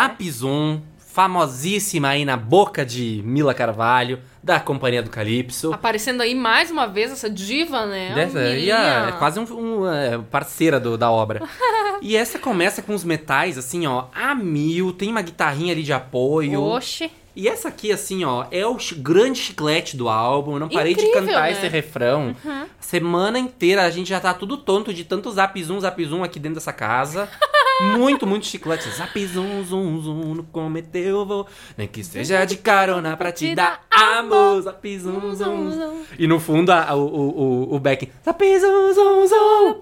Famosíssima 1.17 2.09
aí 2.09 2.23
na 2.23 2.37
boca 2.37 2.85
de 2.85 3.23
Mila 3.25 3.51
Carvalho, 3.51 4.19
da 4.43 4.59
Companhia 4.59 5.01
do 5.01 5.09
Calypso. 5.09 5.73
Aparecendo 5.73 6.21
aí 6.21 6.35
mais 6.35 6.69
uma 6.69 6.85
vez 6.85 7.11
essa 7.11 7.27
diva, 7.27 7.87
né? 7.87 8.13
Dessa, 8.13 8.49
e 8.49 8.71
a- 8.71 9.07
é 9.09 9.11
quase 9.13 9.39
um, 9.39 9.43
um, 9.81 9.91
é, 9.91 10.19
parceira 10.29 10.79
do- 10.79 10.95
da 10.95 11.09
obra. 11.09 11.41
e 12.03 12.15
essa 12.15 12.37
começa 12.37 12.83
com 12.83 12.93
os 12.93 13.03
metais, 13.03 13.57
assim, 13.57 13.87
ó, 13.87 14.05
a 14.13 14.35
mil, 14.35 14.93
tem 14.93 15.09
uma 15.09 15.23
guitarrinha 15.23 15.73
ali 15.73 15.81
de 15.81 15.91
apoio. 15.91 16.61
Oxe. 16.61 17.09
E 17.35 17.47
essa 17.47 17.67
aqui, 17.69 17.91
assim, 17.91 18.23
ó, 18.23 18.45
é 18.51 18.65
o 18.65 18.77
grande 18.97 19.39
chiclete 19.39 19.97
do 19.97 20.09
álbum. 20.09 20.53
Eu 20.53 20.59
não 20.59 20.69
parei 20.69 20.93
de 20.93 21.01
Incrível, 21.03 21.27
cantar 21.27 21.41
né? 21.43 21.51
esse 21.51 21.67
refrão. 21.67 22.35
Semana 22.79 23.37
inteira 23.39 23.83
a 23.85 23.89
gente 23.89 24.09
já 24.09 24.19
tá 24.19 24.33
tudo 24.35 24.55
tonto 24.57 24.93
de 24.93 25.03
tanto 25.03 25.31
zap 25.31 25.63
zoom, 25.63 25.79
zap 25.79 26.03
zoom 26.05 26.23
aqui 26.23 26.39
dentro 26.39 26.55
dessa 26.55 26.73
casa. 26.73 27.27
muito, 27.81 28.25
muito 28.27 28.45
chiclete. 28.45 28.89
Zap 28.89 29.25
zoom, 29.27 29.63
zoom, 29.63 30.01
zoom, 30.01 30.33
no 30.35 30.43
cometeu 30.43 31.25
vou. 31.25 31.47
Nem 31.77 31.87
que 31.87 32.03
seja 32.03 32.43
de 32.45 32.57
carona 32.57 33.15
pra 33.17 33.31
te 33.31 33.53
dar 33.55 33.85
amor. 33.89 34.61
Zap 34.61 34.99
zoom, 34.99 35.35
zoom, 35.35 35.71
zoom. 35.71 36.03
E 36.17 36.27
no 36.27 36.39
fundo 36.39 36.71
a- 36.71 36.95
o, 36.95 37.05
o, 37.05 37.39
o, 37.71 37.75
o 37.75 37.79
back. 37.79 38.11
Zap 38.25 38.59
zoom, 38.59 38.93
zoom, 38.93 39.27
zoom. 39.27 39.81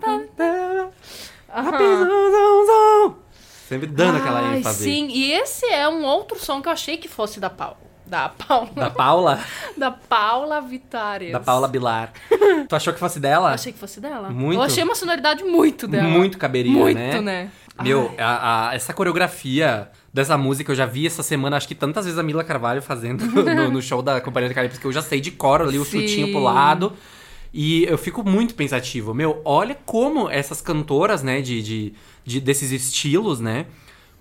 Zap 1.64 1.78
zoom, 1.78 2.32
zoom, 2.32 2.66
zoom. 2.66 3.16
Sempre 3.68 3.88
dando 3.88 4.18
aquela 4.18 4.42
Ai, 4.42 4.60
ênfase. 4.60 4.84
sim, 4.84 5.08
e 5.10 5.32
esse 5.34 5.66
é 5.66 5.88
um 5.90 6.04
outro 6.06 6.38
som 6.40 6.62
que 6.62 6.68
eu 6.68 6.72
achei 6.72 6.98
que 6.98 7.08
fosse 7.08 7.40
da 7.40 7.50
Paula. 7.50 7.78
Da 8.08 8.30
Paula. 8.30 8.70
Da 8.76 8.90
Paula. 8.90 9.40
Da 9.78 9.92
Paula 9.92 10.62
Vitares. 10.62 11.32
Da 11.32 11.40
Paula 11.40 11.68
Bilar. 11.68 12.14
tu 12.70 12.76
achou 12.76 12.94
que 12.94 13.00
fosse 13.00 13.20
dela? 13.20 13.50
Eu 13.50 13.54
achei 13.56 13.74
que 13.74 13.80
fosse 13.80 14.00
dela. 14.00 14.30
Muito. 14.30 14.58
Eu 14.60 14.62
achei 14.64 14.84
uma 14.84 14.96
sonoridade 14.96 15.44
muito 15.44 15.88
dela. 15.88 16.08
Muito 16.08 16.38
caberia, 16.38 16.72
Muito, 16.72 16.98
né? 16.98 17.20
né? 17.22 17.52
Meu, 17.82 18.14
a- 18.18 18.70
a- 18.70 18.76
essa 18.76 18.94
coreografia 18.94 19.90
dessa 20.14 20.38
música 20.38 20.72
eu 20.72 20.76
já 20.76 20.86
vi 20.86 21.06
essa 21.06 21.22
semana, 21.24 21.58
acho 21.58 21.68
que 21.68 21.76
tantas 21.76 22.06
vezes 22.06 22.18
a 22.18 22.24
Mila 22.24 22.42
Carvalho 22.44 22.82
fazendo 22.82 23.26
no, 23.44 23.72
no 23.72 23.82
show 23.82 24.02
da 24.02 24.22
Companhia 24.22 24.48
de 24.50 24.56
Calypso, 24.56 24.80
que 24.80 24.88
eu 24.88 24.94
já 24.94 25.02
sei 25.02 25.20
de 25.20 25.32
cor 25.32 25.62
ali, 25.62 25.78
o 25.78 25.84
Sim. 25.84 26.02
chutinho 26.02 26.32
pro 26.32 26.40
lado. 26.42 26.94
E 27.54 27.84
eu 27.86 27.98
fico 27.98 28.24
muito 28.28 28.54
pensativo. 28.56 29.14
Meu, 29.14 29.42
olha 29.44 29.76
como 29.86 30.30
essas 30.30 30.62
cantoras, 30.62 31.24
né, 31.24 31.42
de, 31.42 31.62
de, 31.62 31.94
de- 32.24 32.40
desses 32.42 32.72
estilos, 32.72 33.40
né? 33.40 33.66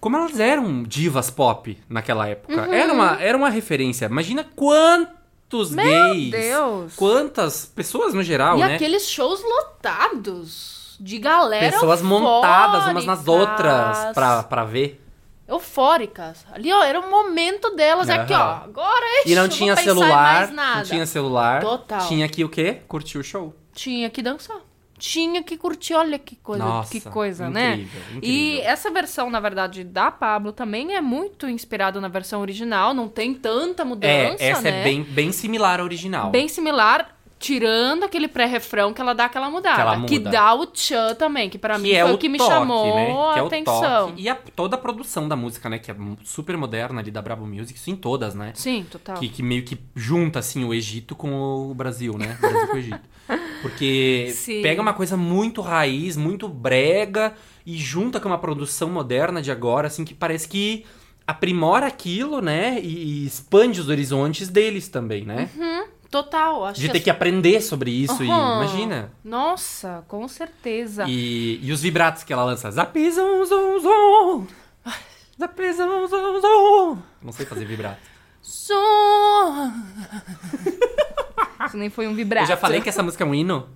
Como 0.05 0.19
elas 0.19 0.39
eram 0.39 0.83
divas 0.83 1.31
pop 1.31 1.79
naquela 1.89 2.29
época. 2.29 2.67
Uhum. 2.67 2.75
Era, 2.75 2.93
uma, 2.93 3.23
era 3.23 3.39
uma 3.39 3.49
referência. 3.49 4.05
Imagina 4.05 4.45
quanto 4.55 5.09
quantos 5.49 5.71
Meu 5.71 5.85
gays, 6.13 6.31
Deus. 6.31 6.95
quantas 6.95 7.65
pessoas 7.65 8.13
no 8.13 8.23
geral, 8.23 8.59
E 8.59 8.61
né? 8.61 8.75
aqueles 8.75 9.09
shows 9.09 9.43
lotados 9.43 10.99
de 11.01 11.19
galera 11.19 11.73
Pessoas 11.73 12.03
montadas 12.03 12.87
umas 12.89 13.07
nas 13.07 13.27
outras 13.27 13.97
eufóricas. 13.97 14.13
pra, 14.15 14.43
pra 14.43 14.65
ver. 14.65 15.03
Eufóricas. 15.49 16.45
Ali, 16.53 16.71
ó, 16.71 16.85
era 16.85 17.01
o 17.01 17.11
momento 17.11 17.71
delas. 17.71 18.11
Aqui, 18.11 18.35
ó. 18.35 18.57
Agora 18.63 19.07
é 19.25 19.31
E 19.31 19.35
não 19.35 19.49
tinha 19.49 19.75
celular, 19.75 20.51
não 20.51 20.83
tinha 20.83 21.07
celular. 21.07 21.63
Total. 21.63 22.07
Tinha 22.09 22.29
que 22.29 22.45
o 22.45 22.49
quê? 22.51 22.83
Curtir 22.87 23.17
o 23.17 23.25
show. 23.25 23.55
Tinha 23.73 24.11
que 24.11 24.21
dançar. 24.21 24.61
Tinha 25.07 25.43
que 25.43 25.59
curtir, 25.59 25.93
olha 25.93 26.19
que 26.19 26.35
coisa, 26.37 26.65
Nossa, 26.65 26.91
que 26.91 26.99
coisa, 26.99 27.51
né? 27.51 27.75
incrível, 27.75 28.01
E 28.23 28.47
incrível. 28.53 28.71
essa 28.71 28.91
versão, 28.91 29.29
na 29.29 29.39
verdade, 29.39 29.85
da 29.85 30.11
Pablo 30.11 30.51
também 30.51 30.95
é 30.95 31.01
muito 31.03 31.47
inspirada 31.47 32.01
na 32.01 32.09
versão 32.09 32.41
original, 32.41 32.95
não 32.95 33.07
tem 33.07 33.35
tanta 33.35 33.85
mudança, 33.85 34.43
É, 34.43 34.49
essa 34.49 34.63
né? 34.63 34.81
é 34.81 34.85
bem, 34.85 35.03
bem 35.03 35.31
similar 35.31 35.79
à 35.79 35.83
original. 35.85 36.31
Bem 36.31 36.49
similar, 36.49 37.15
tirando 37.39 38.05
aquele 38.05 38.27
pré-refrão 38.29 38.95
que 38.95 39.01
ela 39.03 39.13
dá 39.15 39.27
aquela 39.27 39.51
mudada. 39.51 39.75
Que 39.77 39.81
ela 39.83 39.97
muda. 39.99 40.31
dá 40.31 40.55
o 40.55 40.65
tchan 40.67 41.15
também, 41.17 41.51
que 41.51 41.59
pra 41.59 41.77
mim 41.77 41.91
que 41.91 41.95
é 41.97 42.03
foi 42.03 42.15
o 42.15 42.17
que 42.19 42.29
me 42.31 42.39
toque, 42.39 42.51
chamou 42.51 42.95
né? 42.97 43.05
Que 43.07 43.13
a 43.13 43.39
é 43.39 43.43
o 43.43 43.47
atenção. 43.47 44.09
toque. 44.09 44.23
E 44.23 44.29
a- 44.31 44.39
toda 44.57 44.77
a 44.77 44.79
produção 44.79 45.29
da 45.29 45.37
música, 45.37 45.69
né? 45.69 45.79
Que 45.79 45.91
é 45.91 45.97
super 46.25 46.57
moderna 46.57 47.01
ali 47.03 47.11
da 47.11 47.21
Bravo 47.21 47.47
Music, 47.47 47.79
isso 47.79 47.91
em 47.91 47.97
todas, 47.97 48.35
né? 48.35 48.53
Sim, 48.55 48.87
total. 48.91 49.17
Que, 49.19 49.29
que 49.29 49.43
meio 49.43 49.65
que 49.65 49.79
junta, 49.95 50.39
assim, 50.39 50.65
o 50.65 50.73
Egito 50.73 51.15
com 51.15 51.71
o 51.71 51.75
Brasil, 51.75 52.17
né? 52.17 52.35
O 52.39 52.41
Brasil 52.41 52.67
com 52.69 52.75
o 52.75 52.79
Egito. 52.79 53.01
Porque 53.69 54.31
Sim. 54.35 54.61
pega 54.63 54.81
uma 54.83 54.93
coisa 54.93 55.17
muito 55.17 55.61
raiz, 55.61 56.17
muito 56.17 56.49
brega, 56.49 57.33
e 57.65 57.77
junta 57.79 58.21
com 58.21 58.29
uma 58.29 58.39
produção 58.39 58.91
moderna 58.91 59.41
de 59.41 59.51
agora, 59.51 59.87
assim, 59.89 60.05
que 60.05 60.15
parece 60.15 60.47
que 60.47 60.85
aprimora 61.27 61.87
aquilo, 61.87 62.41
né? 62.43 62.79
E, 62.83 63.23
e 63.23 63.27
expande 63.27 63.81
os 63.81 63.89
horizontes 63.89 64.49
deles 64.49 64.89
também, 64.89 65.25
né? 65.25 65.49
Total, 66.11 66.65
acho 66.67 66.79
De 66.81 66.87
que 66.87 66.93
ter 66.93 66.99
as- 66.99 67.05
que 67.05 67.11
aprender 67.11 67.61
sobre 67.63 67.91
isso, 67.91 68.23
e 68.23 68.31
Aham. 68.31 68.57
imagina. 68.57 69.13
Nossa, 69.25 70.05
com 70.07 70.29
certeza. 70.29 71.07
E, 71.09 71.59
e 71.63 71.73
os 71.73 71.81
vibratos 71.81 72.23
que 72.23 72.33
ela 72.33 72.45
lança. 72.45 72.71
Zap, 72.71 72.95
zum, 73.11 73.45
zum, 73.47 73.81
zum. 73.81 74.47
Zap, 75.41 75.57
zum, 75.75 76.07
zum, 76.07 76.41
zum. 76.41 76.99
Não 77.23 77.33
sei 77.33 77.47
fazer 77.47 77.65
vibrato. 77.65 77.99
Som. 78.43 79.73
Isso 81.67 81.77
nem 81.77 81.91
foi 81.91 82.07
um 82.07 82.15
vibrato. 82.15 82.45
Eu 82.45 82.49
já 82.49 82.57
falei 82.57 82.81
que 82.81 82.89
essa 82.89 83.03
música 83.03 83.25
é 83.25 83.27
um 83.27 83.35
hino? 83.35 83.69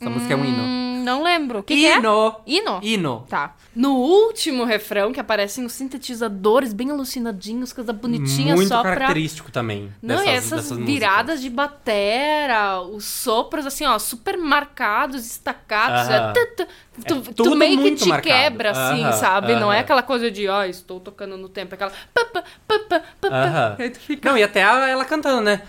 Essa 0.00 0.10
música 0.10 0.34
é 0.34 0.36
um 0.36 0.44
hino. 0.44 0.62
Hum, 0.62 1.02
não 1.04 1.22
lembro. 1.22 1.60
O 1.60 1.62
que, 1.62 1.76
que 1.76 1.86
é? 1.86 1.98
hino! 1.98 2.36
Hino? 2.46 2.80
Hino. 2.82 3.26
Tá. 3.28 3.54
No 3.74 3.94
último 3.94 4.64
refrão, 4.64 5.12
que 5.12 5.20
aparecem 5.20 5.64
os 5.64 5.72
sintetizadores 5.72 6.72
bem 6.72 6.90
alucinadinhos, 6.90 7.72
coisa 7.72 7.92
bonitinha 7.92 8.54
Muito 8.54 8.68
só 8.68 8.82
pra... 8.82 8.94
característico 8.94 9.50
também. 9.50 9.92
Não, 10.02 10.16
dessas, 10.16 10.28
e 10.28 10.36
essas 10.36 10.70
dessas 10.70 10.78
viradas 10.78 11.40
de 11.40 11.48
batera, 11.48 12.80
os 12.82 13.04
sopros, 13.04 13.66
assim, 13.66 13.84
ó, 13.84 13.98
super 13.98 14.36
marcados, 14.36 15.24
estacados. 15.24 16.08
Aham. 16.08 16.32
é 16.36 16.66
tu, 17.02 17.14
É 17.30 17.32
tu 17.34 17.54
meio 17.56 17.78
que 17.82 17.94
te 17.96 18.08
marcado. 18.08 18.28
quebra, 18.28 18.70
assim, 18.70 19.02
Aham, 19.02 19.12
sabe? 19.12 19.54
Não 19.56 19.72
é 19.72 19.80
aquela 19.80 20.02
coisa 20.02 20.30
de, 20.30 20.48
ó, 20.48 20.64
estou 20.64 21.00
tocando 21.00 21.36
no 21.36 21.48
tempo, 21.48 21.74
é 21.74 21.76
aquela. 21.76 21.92
pá, 22.12 22.78
pá. 22.88 23.02
Aham. 23.24 23.76
Aí 23.78 23.90
tu 23.90 23.98
fica. 24.00 24.30
Não, 24.30 24.38
e 24.38 24.42
até 24.42 24.60
ela, 24.60 24.88
ela 24.88 25.04
cantando, 25.04 25.40
né? 25.40 25.62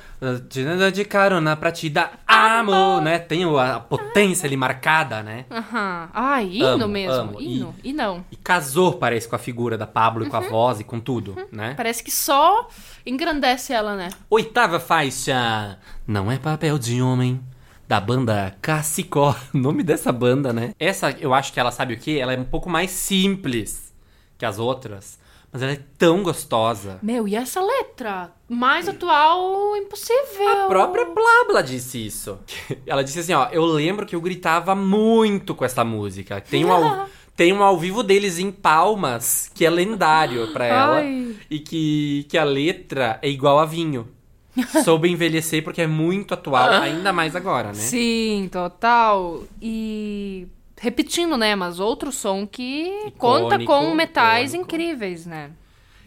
De- 0.50 1.06
carona 1.06 1.56
pra 1.56 1.72
te 1.72 1.90
dar 1.90 2.20
amor, 2.28 3.02
né? 3.02 3.20
Tem 3.20 3.44
a 3.44 3.80
potência 3.80 4.48
ali 4.48 4.58
marcada, 4.58 5.22
né? 5.22 5.46
Aham. 5.52 6.10
Ah, 6.14 6.42
hino 6.42 6.66
Amo, 6.66 6.88
mesmo. 6.88 7.14
amo. 7.14 7.42
Hino. 7.42 7.76
E 7.84 7.94
não. 7.94 8.26
E 8.32 8.36
casou, 8.36 8.94
parece, 8.94 9.28
com 9.28 9.36
a 9.36 9.40
figura 9.40 9.78
da 9.78 9.86
Pablo 9.86 10.26
e 10.26 10.30
com 10.30 10.38
a 10.38 10.40
Uhum. 10.40 10.50
voz 10.50 10.80
e 10.80 10.84
com 10.84 11.00
tudo, 11.00 11.36
né? 11.52 11.74
Parece 11.76 12.04
que 12.04 12.12
só 12.12 12.68
engrandece 13.06 13.74
ela, 13.74 13.96
né? 13.96 14.10
Oitava 14.30 14.80
faixa. 14.80 15.78
Não 16.08 16.32
é 16.32 16.38
papel 16.38 16.78
de 16.80 17.02
homem. 17.02 17.40
Da 17.88 18.00
banda 18.00 18.56
Cacicó. 18.62 19.36
Nome 19.54 19.84
dessa 19.84 20.12
banda, 20.12 20.52
né? 20.52 20.74
Essa, 20.80 21.12
eu 21.12 21.34
acho 21.34 21.54
que 21.54 21.60
ela 21.60 21.72
sabe 21.72 21.94
o 21.94 21.98
que? 21.98 22.20
Ela 22.20 22.34
é 22.34 22.38
um 22.38 22.46
pouco 22.46 22.70
mais 22.70 22.92
simples 22.92 23.94
que 24.38 24.46
as 24.46 24.60
outras. 24.60 25.20
Mas 25.52 25.62
ela 25.62 25.72
é 25.72 25.80
tão 25.98 26.22
gostosa. 26.22 27.00
Meu, 27.02 27.28
e 27.28 27.36
essa 27.36 27.62
letra? 27.62 28.34
Mais 28.50 28.90
atual, 28.90 29.78
impossível. 29.78 30.66
A 30.66 30.68
própria 30.68 31.06
Blabla 31.06 31.64
disse 31.64 32.06
isso. 32.06 32.38
Ela 32.86 33.04
disse 33.06 33.20
assim, 33.20 33.34
ó, 33.34 33.48
eu 33.54 33.64
lembro 33.64 34.06
que 34.06 34.18
eu 34.18 34.20
gritava 34.20 34.76
muito 34.76 35.56
com 35.56 35.64
essa 35.64 35.86
música. 35.86 36.42
Tem 36.42 36.66
um 36.66 36.74
ao, 36.74 37.08
tem 37.38 37.54
um 37.54 37.64
ao 37.64 37.78
vivo 37.78 38.04
deles 38.04 38.38
em 38.38 38.52
Palmas, 38.52 39.50
que 39.56 39.66
é 39.66 39.70
lendário 39.70 40.52
pra 40.52 40.66
ela. 40.66 40.96
Ai. 40.98 41.36
E 41.50 41.60
que, 41.60 42.26
que 42.28 42.38
a 42.38 42.44
letra 42.44 43.18
é 43.22 43.30
igual 43.30 43.58
a 43.58 43.66
vinho. 43.66 44.10
Soube 44.84 45.10
envelhecer 45.10 45.64
porque 45.64 45.82
é 45.82 45.88
muito 45.88 46.34
atual, 46.34 46.70
ainda 46.70 47.12
mais 47.14 47.36
agora, 47.36 47.70
né? 47.70 47.74
Sim, 47.76 48.50
total. 48.52 49.44
E 49.62 50.48
repetindo, 50.80 51.38
né? 51.38 51.56
Mas 51.56 51.80
outro 51.80 52.12
som 52.12 52.46
que 52.48 53.12
conta 53.18 53.64
com 53.64 53.94
metais 53.94 54.54
icônico. 54.54 54.76
incríveis, 54.76 55.26
né? 55.26 55.52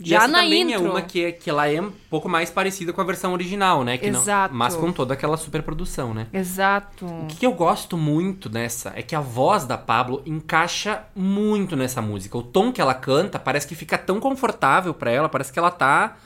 E 0.00 0.10
Já 0.10 0.28
na 0.28 0.42
também 0.42 0.62
intro. 0.62 0.74
é 0.86 0.90
uma 0.90 1.02
que, 1.02 1.32
que 1.32 1.50
ela 1.50 1.66
é 1.68 1.80
um 1.82 1.90
pouco 2.08 2.28
mais 2.28 2.50
parecida 2.50 2.92
com 2.92 3.00
a 3.00 3.04
versão 3.04 3.32
original, 3.32 3.82
né? 3.82 3.98
Que 3.98 4.08
não- 4.12 4.20
Exato. 4.20 4.54
mas 4.54 4.76
com 4.76 4.92
toda 4.92 5.12
aquela 5.14 5.36
superprodução, 5.36 6.14
né? 6.14 6.28
Exato. 6.32 7.04
O 7.04 7.26
que 7.26 7.44
eu 7.44 7.52
gosto 7.52 7.96
muito 7.96 8.48
nessa 8.48 8.92
é 8.94 9.02
que 9.02 9.16
a 9.16 9.20
voz 9.20 9.64
da 9.64 9.76
Pablo 9.76 10.22
encaixa 10.24 11.02
muito 11.16 11.74
nessa 11.74 12.00
música. 12.00 12.38
O 12.38 12.44
tom 12.44 12.70
que 12.72 12.80
ela 12.80 12.94
canta 12.94 13.40
parece 13.40 13.66
que 13.66 13.74
fica 13.74 13.98
tão 13.98 14.20
confortável 14.20 14.94
pra 14.94 15.10
ela, 15.10 15.28
parece 15.28 15.52
que 15.52 15.58
ela 15.58 15.70
tá. 15.72 16.16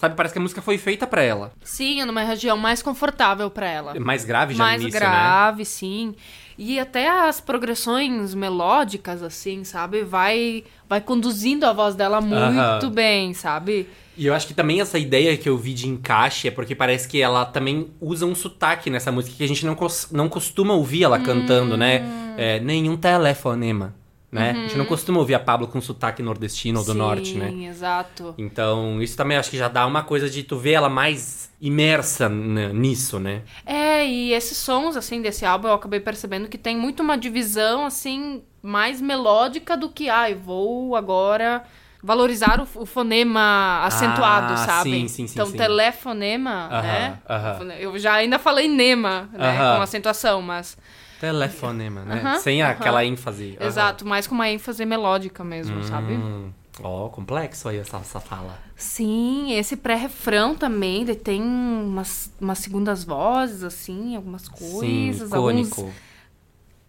Sabe, 0.00 0.16
parece 0.16 0.32
que 0.32 0.38
a 0.38 0.42
música 0.42 0.62
foi 0.62 0.78
feita 0.78 1.06
pra 1.06 1.20
ela. 1.22 1.52
Sim, 1.62 2.00
é 2.00 2.06
numa 2.06 2.22
região 2.22 2.56
mais 2.56 2.80
confortável 2.80 3.50
pra 3.50 3.68
ela. 3.68 4.00
Mais 4.00 4.24
grave 4.24 4.54
já 4.54 4.64
mais 4.64 4.80
no 4.80 4.88
início, 4.88 4.98
né? 4.98 5.06
grave, 5.06 5.64
sim. 5.66 6.14
E 6.56 6.80
até 6.80 7.06
as 7.28 7.38
progressões 7.38 8.34
melódicas, 8.34 9.22
assim, 9.22 9.62
sabe? 9.62 10.02
Vai, 10.02 10.64
vai 10.88 11.02
conduzindo 11.02 11.66
a 11.66 11.74
voz 11.74 11.94
dela 11.94 12.18
muito 12.18 12.34
Aham. 12.34 12.90
bem, 12.90 13.34
sabe? 13.34 13.90
E 14.16 14.24
eu 14.24 14.32
acho 14.32 14.46
que 14.46 14.54
também 14.54 14.80
essa 14.80 14.98
ideia 14.98 15.36
que 15.36 15.50
eu 15.50 15.58
vi 15.58 15.74
de 15.74 15.86
encaixe 15.86 16.48
é 16.48 16.50
porque 16.50 16.74
parece 16.74 17.06
que 17.06 17.20
ela 17.20 17.44
também 17.44 17.90
usa 18.00 18.24
um 18.24 18.34
sotaque 18.34 18.88
nessa 18.88 19.12
música 19.12 19.36
que 19.36 19.44
a 19.44 19.48
gente 19.48 19.66
não, 19.66 19.76
não 20.10 20.30
costuma 20.30 20.72
ouvir 20.72 21.04
ela 21.04 21.18
cantando, 21.18 21.76
né? 21.76 22.00
Hum. 22.00 22.34
É, 22.38 22.58
nenhum 22.58 22.96
telefonema, 22.96 23.94
né? 24.32 24.50
A 24.50 24.54
gente 24.62 24.76
não 24.78 24.84
costuma 24.84 25.18
ouvir 25.18 25.34
a 25.34 25.40
Pablo 25.40 25.66
com 25.66 25.80
sotaque 25.80 26.22
nordestino 26.22 26.78
ou 26.78 26.84
do 26.84 26.90
Uhum. 26.92 26.94
Sim, 26.94 26.98
norte, 26.98 27.38
né? 27.38 27.66
exato. 27.68 28.34
Então, 28.38 29.02
isso 29.02 29.16
também 29.16 29.36
acho 29.36 29.50
que 29.50 29.56
já 29.58 29.68
dá 29.68 29.86
uma 29.86 30.02
coisa 30.02 30.28
de 30.30 30.42
tu 30.42 30.56
ver 30.56 30.72
ela 30.72 30.88
mais 30.88 31.50
imersa 31.60 32.28
nisso, 32.28 33.18
né? 33.18 33.42
É, 33.66 34.06
e 34.06 34.32
esses 34.32 34.56
sons, 34.56 34.96
assim, 34.96 35.20
desse 35.20 35.44
álbum, 35.44 35.68
eu 35.68 35.74
acabei 35.74 36.00
percebendo 36.00 36.48
que 36.48 36.56
tem 36.56 36.76
muito 36.76 37.02
uma 37.02 37.16
divisão, 37.18 37.84
assim, 37.86 38.42
mais 38.62 39.00
melódica 39.00 39.76
do 39.76 39.88
que, 39.90 40.08
ai, 40.08 40.34
vou 40.34 40.96
agora 40.96 41.62
valorizar 42.02 42.60
o, 42.60 42.66
o 42.76 42.86
fonema 42.86 43.82
acentuado, 43.84 44.54
Ah, 44.54 44.56
sabe? 44.56 44.90
sim, 44.92 45.08
sim, 45.08 45.26
sim, 45.26 45.32
então, 45.34 45.46
sim. 45.46 45.56
telefonema, 45.58 46.68
Aham, 46.70 46.82
né? 46.82 47.18
aham. 47.28 47.72
Eu 47.78 47.98
já 47.98 48.14
ainda 48.14 48.38
falei 48.38 48.68
nema, 48.68 49.28
né? 49.32 49.58
Aham. 49.58 49.76
Com 49.76 49.82
acentuação, 49.82 50.40
mas... 50.40 50.78
Telefonema, 51.20 52.02
né? 52.04 52.38
Sem 52.42 52.62
aquela 52.62 53.04
ênfase. 53.04 53.56
Exato, 53.60 54.06
mais 54.06 54.26
com 54.26 54.34
uma 54.34 54.48
ênfase 54.48 54.84
melódica 54.86 55.44
mesmo, 55.44 55.84
sabe? 55.84 56.14
Hum, 56.14 56.50
Ó, 56.82 57.08
complexo 57.10 57.68
aí 57.68 57.76
essa, 57.76 57.98
essa 57.98 58.20
fala. 58.20 58.58
Sim, 58.74 59.52
esse 59.52 59.76
pré-refrão 59.76 60.54
também, 60.54 61.02
ele 61.02 61.14
tem 61.14 61.42
umas, 61.42 62.32
umas 62.40 62.58
segundas 62.58 63.04
vozes, 63.04 63.62
assim, 63.62 64.16
algumas 64.16 64.48
coisas, 64.48 65.28
Sim, 65.28 65.36
alguns 65.36 65.68
icônico. 65.68 65.92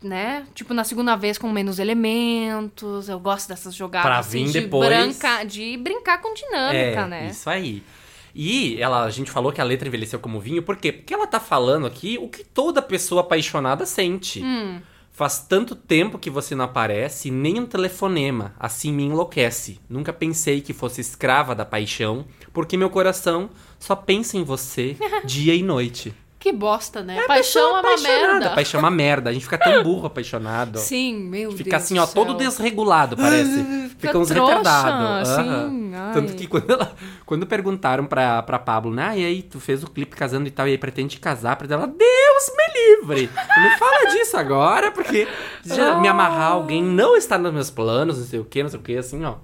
né? 0.02 0.45
Tipo, 0.56 0.74
na 0.74 0.86
segunda 0.86 1.16
vez 1.18 1.38
com 1.38 1.49
menos 1.52 1.78
elementos. 1.78 3.10
Eu 3.10 3.20
gosto 3.20 3.49
dessas 3.49 3.76
jogadas 3.76 4.08
Pra 4.08 4.20
assim, 4.20 4.45
vir 4.45 4.52
de, 4.53 4.60
depois. 4.62 4.88
branca, 4.88 5.44
de 5.44 5.76
brincar 5.78 6.22
com 6.22 6.34
dinâmica, 6.34 7.02
é, 7.02 7.08
né? 7.08 7.28
isso 7.30 7.49
aí. 7.49 7.84
E 8.34 8.82
ela, 8.82 9.03
a 9.03 9.10
gente 9.10 9.32
falou 9.32 9.52
que 9.52 9.62
a 9.62 9.64
letra 9.64 9.88
envelheceu 9.88 10.20
como 10.20 10.40
vinho, 10.40 10.64
por 10.64 10.78
quê? 10.78 10.91
Porque 10.91 11.14
ela 11.14 11.28
tá 11.28 11.40
falando 11.40 11.86
aqui 11.86 12.18
o 12.20 12.28
que 12.28 12.44
toda 12.44 12.82
pessoa 12.82 13.22
apaixonada 13.22 13.86
sente. 13.86 14.41
Hum. 14.44 14.82
Faz 15.12 15.40
tanto 15.40 15.76
tempo 15.76 16.18
que 16.18 16.30
você 16.30 16.56
não 16.56 16.66
aparece, 16.66 17.30
nem 17.30 17.60
um 17.60 17.66
telefonema, 17.66 18.56
assim 18.58 18.94
me 18.94 19.03
enlouquece. 19.03 19.80
Nunca 19.90 20.14
pensei 20.14 20.62
que 20.62 20.74
fosse 20.74 21.02
escrava 21.02 21.53
da 21.53 21.66
paixão, 21.66 22.26
porque 22.53 22.78
meu 22.78 22.90
coração 22.90 23.49
só 23.78 23.94
pensa 23.94 24.38
em 24.38 24.44
você 24.44 24.95
dia 25.26 25.53
e 25.53 25.62
noite. 25.62 26.14
Que 26.41 26.51
bosta, 26.51 27.03
né? 27.03 27.19
a 27.19 27.27
Paixão 27.27 27.77
é 27.77 27.81
uma 27.81 27.97
merda. 27.97 28.49
Paixão 28.49 28.80
é 28.80 28.84
uma 28.84 28.89
merda. 28.89 29.30
A 29.30 29.34
gente 29.34 29.43
fica 29.43 29.59
tão 29.59 29.84
burro 29.84 30.07
apaixonado. 30.07 30.80
Sim, 30.80 31.13
meu 31.15 31.51
Fica 31.51 31.69
Deus 31.69 31.84
assim, 31.84 31.93
do 31.93 32.01
ó, 32.01 32.07
todo 32.07 32.34
desregulado, 32.34 33.15
parece. 33.15 33.63
Fica 33.99 34.18
uns 34.18 34.31
retardados. 34.31 35.30
sim, 35.30 35.93
ai. 35.93 36.13
Tanto 36.15 36.34
que 36.34 36.47
quando, 36.47 36.72
ela, 36.72 36.95
quando 37.27 37.45
perguntaram 37.45 38.07
pra, 38.07 38.41
pra 38.41 38.57
Pablo, 38.57 38.91
né? 38.91 39.09
Ah, 39.09 39.15
e 39.15 39.23
aí, 39.23 39.43
tu 39.43 39.59
fez 39.59 39.84
o 39.84 39.88
clipe 39.91 40.15
casando 40.15 40.47
e 40.47 40.51
tal, 40.51 40.68
e 40.68 40.72
aí 40.72 40.80
pretende 40.80 41.19
casar? 41.19 41.55
Pra 41.57 41.68
ela, 41.72 41.85
Deus 41.85 42.51
me 42.57 42.73
livre! 42.73 43.30
Não 43.55 43.63
me 43.63 43.77
fala 43.77 44.05
disso 44.09 44.35
agora, 44.35 44.91
porque 44.91 45.27
já 45.63 45.99
me 45.99 46.07
amarrar 46.07 46.53
alguém 46.53 46.81
não 46.81 47.15
está 47.15 47.38
nos 47.38 47.53
meus 47.53 47.69
planos, 47.69 48.18
não 48.18 48.26
sei 48.26 48.39
o 48.39 48.45
que, 48.45 48.63
não 48.63 48.69
sei 48.72 48.80
o 48.80 48.81
que, 48.84 48.97
assim, 48.97 49.23
ó. 49.23 49.35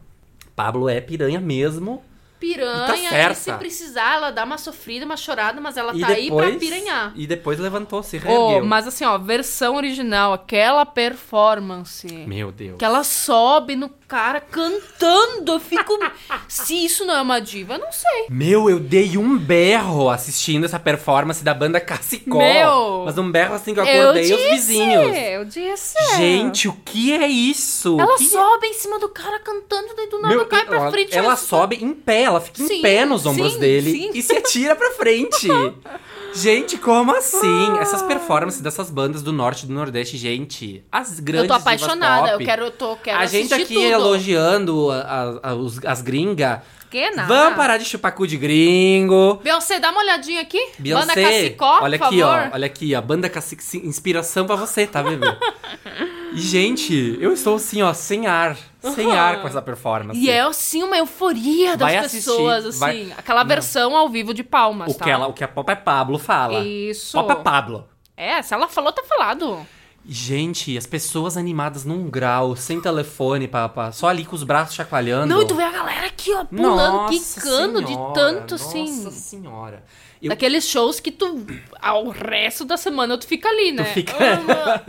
Pablo 0.55 0.89
é 0.89 0.99
piranha 0.99 1.39
mesmo. 1.39 2.01
Piranha. 2.39 2.95
E 2.97 3.09
tá 3.09 3.31
e 3.31 3.35
se 3.35 3.51
precisar, 3.53 4.15
ela 4.15 4.31
dá 4.31 4.43
uma 4.43 4.57
sofrida, 4.57 5.05
uma 5.05 5.17
chorada, 5.17 5.59
mas 5.61 5.77
ela 5.77 5.95
E 5.95 5.99
tá 6.01 6.07
aí 6.07 6.27
pra 6.31 6.45
depois- 6.45 6.57
piranhar. 6.57 7.11
E 7.15 7.25
depois 7.27 7.59
levantou, 7.59 8.01
se 8.03 8.17
Oh, 8.17 8.19
reergueu. 8.49 8.65
mas 8.65 8.87
assim, 8.87 9.05
ó, 9.05 9.17
versão 9.17 9.75
original, 9.75 10.33
aquela 10.33 10.85
performance. 10.85 12.07
Meu 12.27 12.51
Deus. 12.51 12.77
Que 12.77 12.85
ela 12.85 13.03
sobe 13.03 13.75
no 13.75 13.89
cara 14.07 14.39
cantando. 14.39 15.51
Eu 15.51 15.59
fico. 15.59 15.99
Se 16.47 16.85
isso 16.85 17.05
não 17.05 17.15
é 17.15 17.21
uma 17.21 17.39
diva, 17.39 17.73
eu 17.73 17.79
não 17.79 17.91
sei. 17.91 18.27
Meu, 18.29 18.69
eu 18.69 18.79
dei 18.79 19.17
um 19.17 19.37
berro 19.37 20.09
assistindo 20.09 20.65
essa 20.65 20.79
performance 20.79 21.43
da 21.43 21.53
banda 21.53 21.79
Cacicó. 21.79 22.37
Meu! 22.37 23.03
Mas 23.05 23.17
um 23.17 23.31
berro 23.31 23.55
assim 23.55 23.73
que 23.73 23.79
eu 23.79 23.83
acordei 23.83 24.33
os 24.33 24.41
vizinhos. 24.51 25.15
Eu 25.15 25.45
disse. 25.45 25.95
Gente, 26.15 26.67
o 26.67 26.73
que 26.85 27.13
é 27.13 27.27
isso? 27.27 27.99
Ela 27.99 28.17
que... 28.17 28.25
sobe 28.25 28.67
em 28.67 28.73
cima 28.73 28.99
do 28.99 29.09
cara 29.09 29.39
cantando, 29.39 29.93
daí 29.95 30.07
do 30.07 30.21
nada 30.21 30.35
Meu, 30.35 30.45
cai 30.45 30.65
pra 30.65 30.77
ela, 30.77 30.91
frente. 30.91 31.17
ela 31.17 31.35
sobe 31.35 31.77
em 31.81 31.93
pé, 31.93 32.23
ela 32.23 32.39
fica 32.39 32.61
em 32.63 32.67
Sim, 32.67 32.81
pé 32.81 33.05
nos 33.05 33.25
ombros 33.25 33.53
sim, 33.53 33.59
dele 33.59 33.91
sim. 33.91 34.11
e 34.13 34.21
se 34.21 34.35
atira 34.35 34.75
pra 34.75 34.91
frente. 34.91 35.47
gente, 36.41 36.77
como 36.77 37.15
assim? 37.15 37.77
Essas 37.79 38.01
performances 38.01 38.61
dessas 38.61 38.89
bandas 38.89 39.21
do 39.21 39.31
norte 39.33 39.63
e 39.63 39.67
do 39.67 39.73
nordeste, 39.73 40.17
gente, 40.17 40.83
as 40.91 41.19
grandes 41.19 41.43
Eu 41.49 41.55
tô 41.55 41.61
apaixonada, 41.61 42.31
pop. 42.31 42.41
eu 42.43 42.47
quero, 42.47 42.65
eu 42.65 42.71
tô, 42.71 42.95
quero 42.97 43.17
A 43.19 43.25
gente 43.25 43.53
aqui 43.53 43.73
tudo. 43.73 43.85
elogiando 43.85 44.91
a- 44.91 45.39
a- 45.43 45.53
os- 45.55 45.83
as 45.85 46.01
gringas. 46.01 46.59
Que 46.89 47.09
nada. 47.11 47.27
Vamos 47.27 47.57
parar 47.57 47.77
de 47.77 47.83
chupar 47.83 48.13
cu 48.13 48.25
de 48.25 48.37
gringo. 48.37 49.41
Beyoncé, 49.43 49.77
dá 49.77 49.91
uma 49.91 49.99
olhadinha 49.99 50.39
aqui. 50.41 50.69
Beyoncé, 50.79 51.05
Banda 51.07 51.21
Cacicó, 51.21 51.79
olha 51.81 51.95
aqui, 51.97 52.19
favor. 52.21 52.47
ó. 52.49 52.55
Olha 52.55 52.65
aqui, 52.65 52.95
a 52.95 53.01
banda 53.01 53.29
Cacique, 53.29 53.77
inspiração 53.85 54.45
pra 54.45 54.55
você, 54.55 54.87
tá, 54.87 55.03
bebê? 55.03 55.25
e, 56.33 56.39
gente, 56.39 57.17
eu 57.19 57.33
estou 57.33 57.55
assim, 57.57 57.81
ó, 57.81 57.93
sem 57.93 58.25
ar. 58.25 58.55
Sem 58.93 59.15
ar 59.17 59.41
com 59.41 59.47
essa 59.47 59.61
performance. 59.61 60.19
E 60.19 60.29
é 60.29 60.41
assim 60.41 60.83
uma 60.83 60.97
euforia 60.97 61.77
das 61.77 61.87
Vai 61.87 61.97
assistir, 61.97 62.29
pessoas, 62.29 62.65
assim. 62.65 62.79
vai- 62.79 63.13
Aquela 63.17 63.41
Não. 63.43 63.47
versão 63.47 63.95
ao 63.95 64.09
vivo 64.09 64.33
de 64.33 64.43
palmas, 64.43 64.93
o, 64.93 64.97
tá? 64.97 65.05
que 65.05 65.11
ela, 65.11 65.27
o 65.27 65.33
que 65.33 65.43
a 65.43 65.47
Pop 65.47 65.71
é 65.71 65.75
Pablo 65.75 66.17
fala. 66.19 66.59
Isso. 66.59 67.17
Pop 67.17 67.31
é 67.31 67.35
Pablo. 67.35 67.87
É, 68.15 68.41
se 68.41 68.53
ela 68.53 68.67
falou, 68.67 68.91
tá 68.91 69.03
falado. 69.03 69.65
Gente, 70.09 70.77
as 70.77 70.85
pessoas 70.85 71.35
animadas 71.35 71.83
num 71.83 72.09
grau, 72.09 72.55
sem 72.55 72.79
telefone, 72.79 73.45
pra- 73.47 73.91
só 73.91 74.07
ali 74.07 74.23
com 74.23 74.35
os 74.35 74.43
braços 74.43 74.73
chacoalhando. 74.73 75.27
Não, 75.27 75.41
e 75.41 75.45
tu 75.45 75.53
vê 75.53 75.63
a 75.63 75.71
galera 75.71 76.07
aqui, 76.07 76.33
ó, 76.33 76.45
pulando, 76.45 76.93
Nossa 76.97 77.13
quicando 77.41 77.81
de 77.81 77.87
Senhora, 77.93 78.13
tanto, 78.13 78.51
Nossa 78.53 78.65
assim. 78.65 79.11
senhora. 79.11 79.83
Eu, 80.21 80.29
Daqueles 80.29 80.67
shows 80.67 80.99
que 81.01 81.11
tu, 81.11 81.45
ao 81.79 82.07
resto 82.09 82.63
da 82.65 82.75
semana, 82.77 83.17
tu 83.17 83.27
fica 83.27 83.49
ali, 83.49 83.71
né? 83.73 83.83
fica- 83.83 84.15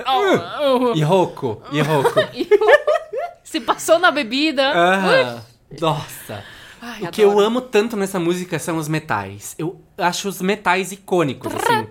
Ah, 0.07 0.33
E 0.95 1.03
rouco, 1.03 1.61
e 1.73 1.81
rouco. 1.83 2.15
Se 3.51 3.61
passou 3.61 3.99
na 3.99 4.11
bebida. 4.11 4.73
Aham. 4.75 5.43
Nossa. 5.81 6.45
Ai, 6.83 7.03
o 7.05 7.11
que 7.11 7.23
eu 7.23 7.31
adoro. 7.31 7.47
amo 7.47 7.61
tanto 7.63 7.97
nessa 7.97 8.21
música 8.21 8.59
são 8.59 8.77
os 8.77 8.89
metais. 8.89 9.55
Eu 9.59 9.81
acho 9.97 10.29
os 10.29 10.43
metais 10.43 10.93
icônicos, 10.93 11.51
assim. 11.55 11.87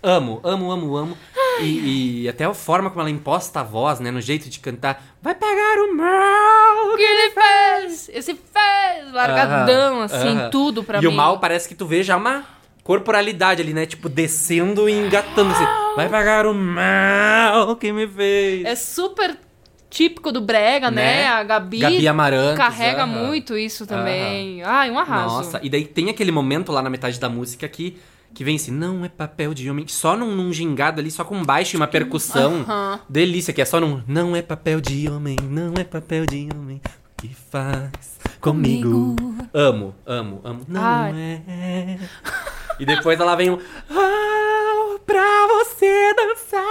Amo, 0.00 0.40
amo, 0.44 0.70
amo, 0.70 0.96
amo. 0.96 1.18
E, 1.60 2.22
e 2.22 2.28
até 2.28 2.44
a 2.44 2.54
forma 2.54 2.88
como 2.88 3.00
ela 3.00 3.10
imposta 3.10 3.60
a 3.60 3.62
voz, 3.64 3.98
né? 3.98 4.12
No 4.12 4.20
jeito 4.20 4.48
de 4.48 4.60
cantar. 4.60 5.02
Vai 5.20 5.34
pegar 5.34 5.78
o 5.82 5.96
mal. 5.96 6.96
Que 6.96 7.02
ele 7.02 7.32
fez? 7.32 8.08
Esse 8.12 8.34
fez! 8.34 9.12
Largadão, 9.12 9.96
Aham, 9.96 10.04
assim, 10.04 10.38
aham. 10.38 10.50
tudo 10.50 10.84
pra 10.84 10.98
e 10.98 11.00
mim. 11.00 11.06
o 11.08 11.12
mal 11.12 11.40
parece 11.40 11.68
que 11.68 11.74
tu 11.74 11.84
vê 11.86 12.04
já 12.04 12.16
uma 12.16 12.44
corporalidade 12.86 13.60
ali, 13.60 13.74
né? 13.74 13.84
Tipo, 13.84 14.08
descendo 14.08 14.88
e 14.88 14.92
engatando 14.92 15.50
assim. 15.50 15.64
Vai 15.96 16.08
pagar 16.08 16.46
o 16.46 16.54
mal 16.54 17.74
que 17.74 17.90
me 17.92 18.06
fez. 18.06 18.64
É 18.64 18.76
super 18.76 19.36
típico 19.90 20.30
do 20.30 20.40
brega, 20.40 20.88
né? 20.88 21.22
Né? 21.22 21.26
A 21.26 21.42
Gabi, 21.42 21.80
Gabi 21.80 22.06
Amarantos, 22.06 22.56
carrega 22.56 23.02
aham. 23.02 23.26
muito 23.26 23.58
isso 23.58 23.86
também. 23.86 24.62
Ai, 24.62 24.88
um 24.92 24.98
arraso. 25.00 25.34
Nossa, 25.34 25.60
e 25.64 25.68
daí 25.68 25.84
tem 25.84 26.10
aquele 26.10 26.30
momento 26.30 26.70
lá 26.70 26.80
na 26.80 26.88
metade 26.88 27.18
da 27.18 27.28
música 27.28 27.68
que, 27.68 27.98
que 28.32 28.44
vem 28.44 28.54
assim, 28.54 28.70
não 28.70 29.04
é 29.04 29.08
papel 29.08 29.52
de 29.52 29.68
homem, 29.68 29.88
só 29.88 30.16
num, 30.16 30.36
num 30.36 30.52
gingado 30.52 31.00
ali, 31.00 31.10
só 31.10 31.24
com 31.24 31.42
baixo 31.42 31.74
e 31.74 31.78
uma 31.78 31.88
percussão. 31.88 32.60
Aham. 32.68 33.00
Delícia, 33.08 33.52
que 33.52 33.60
é 33.60 33.64
só 33.64 33.80
num, 33.80 34.00
não 34.06 34.36
é 34.36 34.42
papel 34.42 34.80
de 34.80 35.08
homem, 35.08 35.36
não 35.50 35.74
é 35.76 35.82
papel 35.82 36.24
de 36.24 36.48
homem, 36.54 36.80
o 36.84 37.22
que 37.22 37.34
faz 37.50 38.16
comigo? 38.40 39.16
Amo, 39.52 39.94
amo, 40.06 40.40
amo, 40.44 40.60
não 40.68 40.80
Ai. 40.80 41.42
é. 41.48 41.98
E 42.78 42.84
depois 42.84 43.18
ela 43.18 43.34
vem 43.34 43.50
um, 43.50 43.58
ah, 43.90 44.98
pra 45.06 45.46
você 45.48 46.14
dançar. 46.14 46.62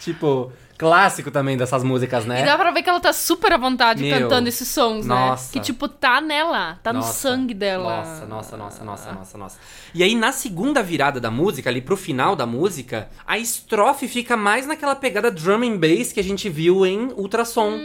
Tipo, 0.00 0.52
clássico 0.78 1.30
também 1.30 1.56
dessas 1.56 1.82
músicas, 1.82 2.24
né? 2.24 2.42
E 2.42 2.44
dá 2.44 2.56
pra 2.56 2.70
ver 2.70 2.82
que 2.82 2.88
ela 2.88 3.00
tá 3.00 3.12
super 3.12 3.52
à 3.52 3.56
vontade 3.56 4.02
Meu, 4.04 4.16
cantando 4.16 4.48
esses 4.48 4.68
sons, 4.68 5.04
nossa. 5.04 5.46
né? 5.46 5.50
Que, 5.52 5.60
tipo, 5.60 5.88
tá 5.88 6.20
nela, 6.20 6.78
tá 6.82 6.92
no 6.92 7.00
Nossa, 7.00 7.12
sangue 7.12 7.52
dela. 7.52 7.96
Nossa, 7.96 8.26
nossa, 8.26 8.56
nossa, 8.56 8.84
nossa, 8.84 9.12
nossa, 9.12 9.38
nossa. 9.38 9.58
E 9.92 10.02
aí, 10.04 10.14
na 10.14 10.30
segunda 10.30 10.82
virada 10.82 11.18
da 11.20 11.30
música, 11.30 11.68
ali 11.68 11.80
pro 11.80 11.96
final 11.96 12.36
da 12.36 12.46
música, 12.46 13.08
a 13.26 13.36
estrofe 13.36 14.06
fica 14.06 14.36
mais 14.36 14.66
naquela 14.66 14.94
pegada 14.94 15.30
drum 15.30 15.64
and 15.64 15.78
bass 15.78 16.12
que 16.12 16.20
a 16.20 16.24
gente 16.24 16.48
viu 16.48 16.86
em 16.86 17.12
Ultrassom. 17.16 17.78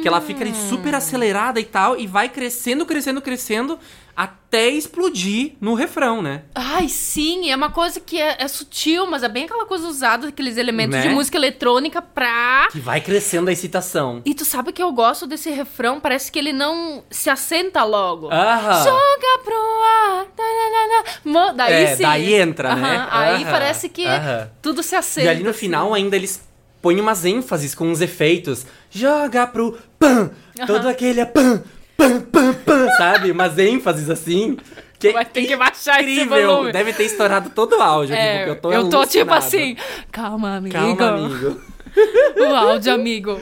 Que 0.00 0.06
ela 0.06 0.20
fica 0.20 0.44
ali 0.44 0.54
super 0.54 0.94
acelerada 0.94 1.58
e 1.58 1.64
tal, 1.64 1.98
e 1.98 2.06
vai 2.06 2.28
crescendo, 2.28 2.86
crescendo, 2.86 3.20
crescendo, 3.20 3.76
até 4.20 4.68
explodir 4.68 5.52
no 5.60 5.74
refrão, 5.74 6.20
né? 6.20 6.42
Ai, 6.52 6.88
sim, 6.88 7.52
é 7.52 7.54
uma 7.54 7.70
coisa 7.70 8.00
que 8.00 8.20
é, 8.20 8.34
é 8.40 8.48
sutil, 8.48 9.06
mas 9.06 9.22
é 9.22 9.28
bem 9.28 9.44
aquela 9.44 9.64
coisa 9.64 9.86
usada, 9.86 10.26
aqueles 10.26 10.56
elementos 10.56 10.96
Né? 10.96 11.02
de 11.02 11.08
música 11.10 11.36
eletrônica 11.36 12.02
pra. 12.02 12.66
Que 12.72 12.80
vai 12.80 13.00
crescendo 13.00 13.48
a 13.48 13.52
excitação. 13.52 14.20
E 14.24 14.34
tu 14.34 14.44
sabe 14.44 14.72
que 14.72 14.82
eu 14.82 14.90
gosto 14.90 15.24
desse 15.24 15.50
refrão, 15.50 16.00
parece 16.00 16.32
que 16.32 16.38
ele 16.40 16.52
não 16.52 17.04
se 17.08 17.30
assenta 17.30 17.84
logo. 17.84 18.28
Aham. 18.32 18.82
Joga 18.82 19.38
pro 19.44 19.54
ar. 19.54 20.24
tá, 20.34 20.42
tá, 20.42 21.04
tá, 21.32 21.52
Daí 21.52 21.72
É, 21.84 21.94
sim. 21.94 22.02
daí 22.02 22.34
entra, 22.34 22.74
né? 22.74 22.96
Aham, 22.96 23.08
Aí 23.12 23.42
Aham, 23.44 23.52
parece 23.52 23.88
que 23.88 24.04
aham. 24.04 24.50
tudo 24.60 24.82
se 24.82 24.96
assenta. 24.96 25.28
E 25.28 25.30
ali 25.30 25.44
no 25.44 25.50
assim. 25.50 25.60
final 25.60 25.94
ainda 25.94 26.16
eles 26.16 26.42
põem 26.82 27.00
umas 27.00 27.24
ênfases 27.24 27.72
com 27.72 27.86
uns 27.88 28.00
efeitos. 28.00 28.66
Joga 28.90 29.46
pro 29.46 29.78
pam, 29.96 30.30
todo 30.66 30.88
aquele 30.88 31.24
pam, 31.26 31.62
pam, 31.98 32.20
pam, 32.20 32.54
pam, 32.54 32.88
sabe? 32.96 33.30
Umas 33.32 33.58
ênfases 33.58 34.08
assim. 34.08 34.56
Que 34.98 35.12
Vai 35.12 35.24
ter 35.24 35.46
que 35.46 35.56
baixar 35.56 36.00
esse 36.00 36.20
incrível. 36.20 36.48
volume. 36.48 36.72
Deve 36.72 36.92
ter 36.92 37.04
estourado 37.04 37.50
todo 37.50 37.76
o 37.76 37.82
áudio 37.82 38.14
É, 38.14 38.38
porque 38.38 38.50
eu 38.50 38.60
tô 38.60 38.72
eu 38.72 38.88
tô 38.88 39.06
tipo 39.06 39.32
assim, 39.32 39.76
calma, 40.10 40.56
amigo. 40.56 40.74
Calma, 40.74 41.08
amigo. 41.08 41.60
O 42.38 42.54
áudio, 42.54 42.94
amigo. 42.94 43.40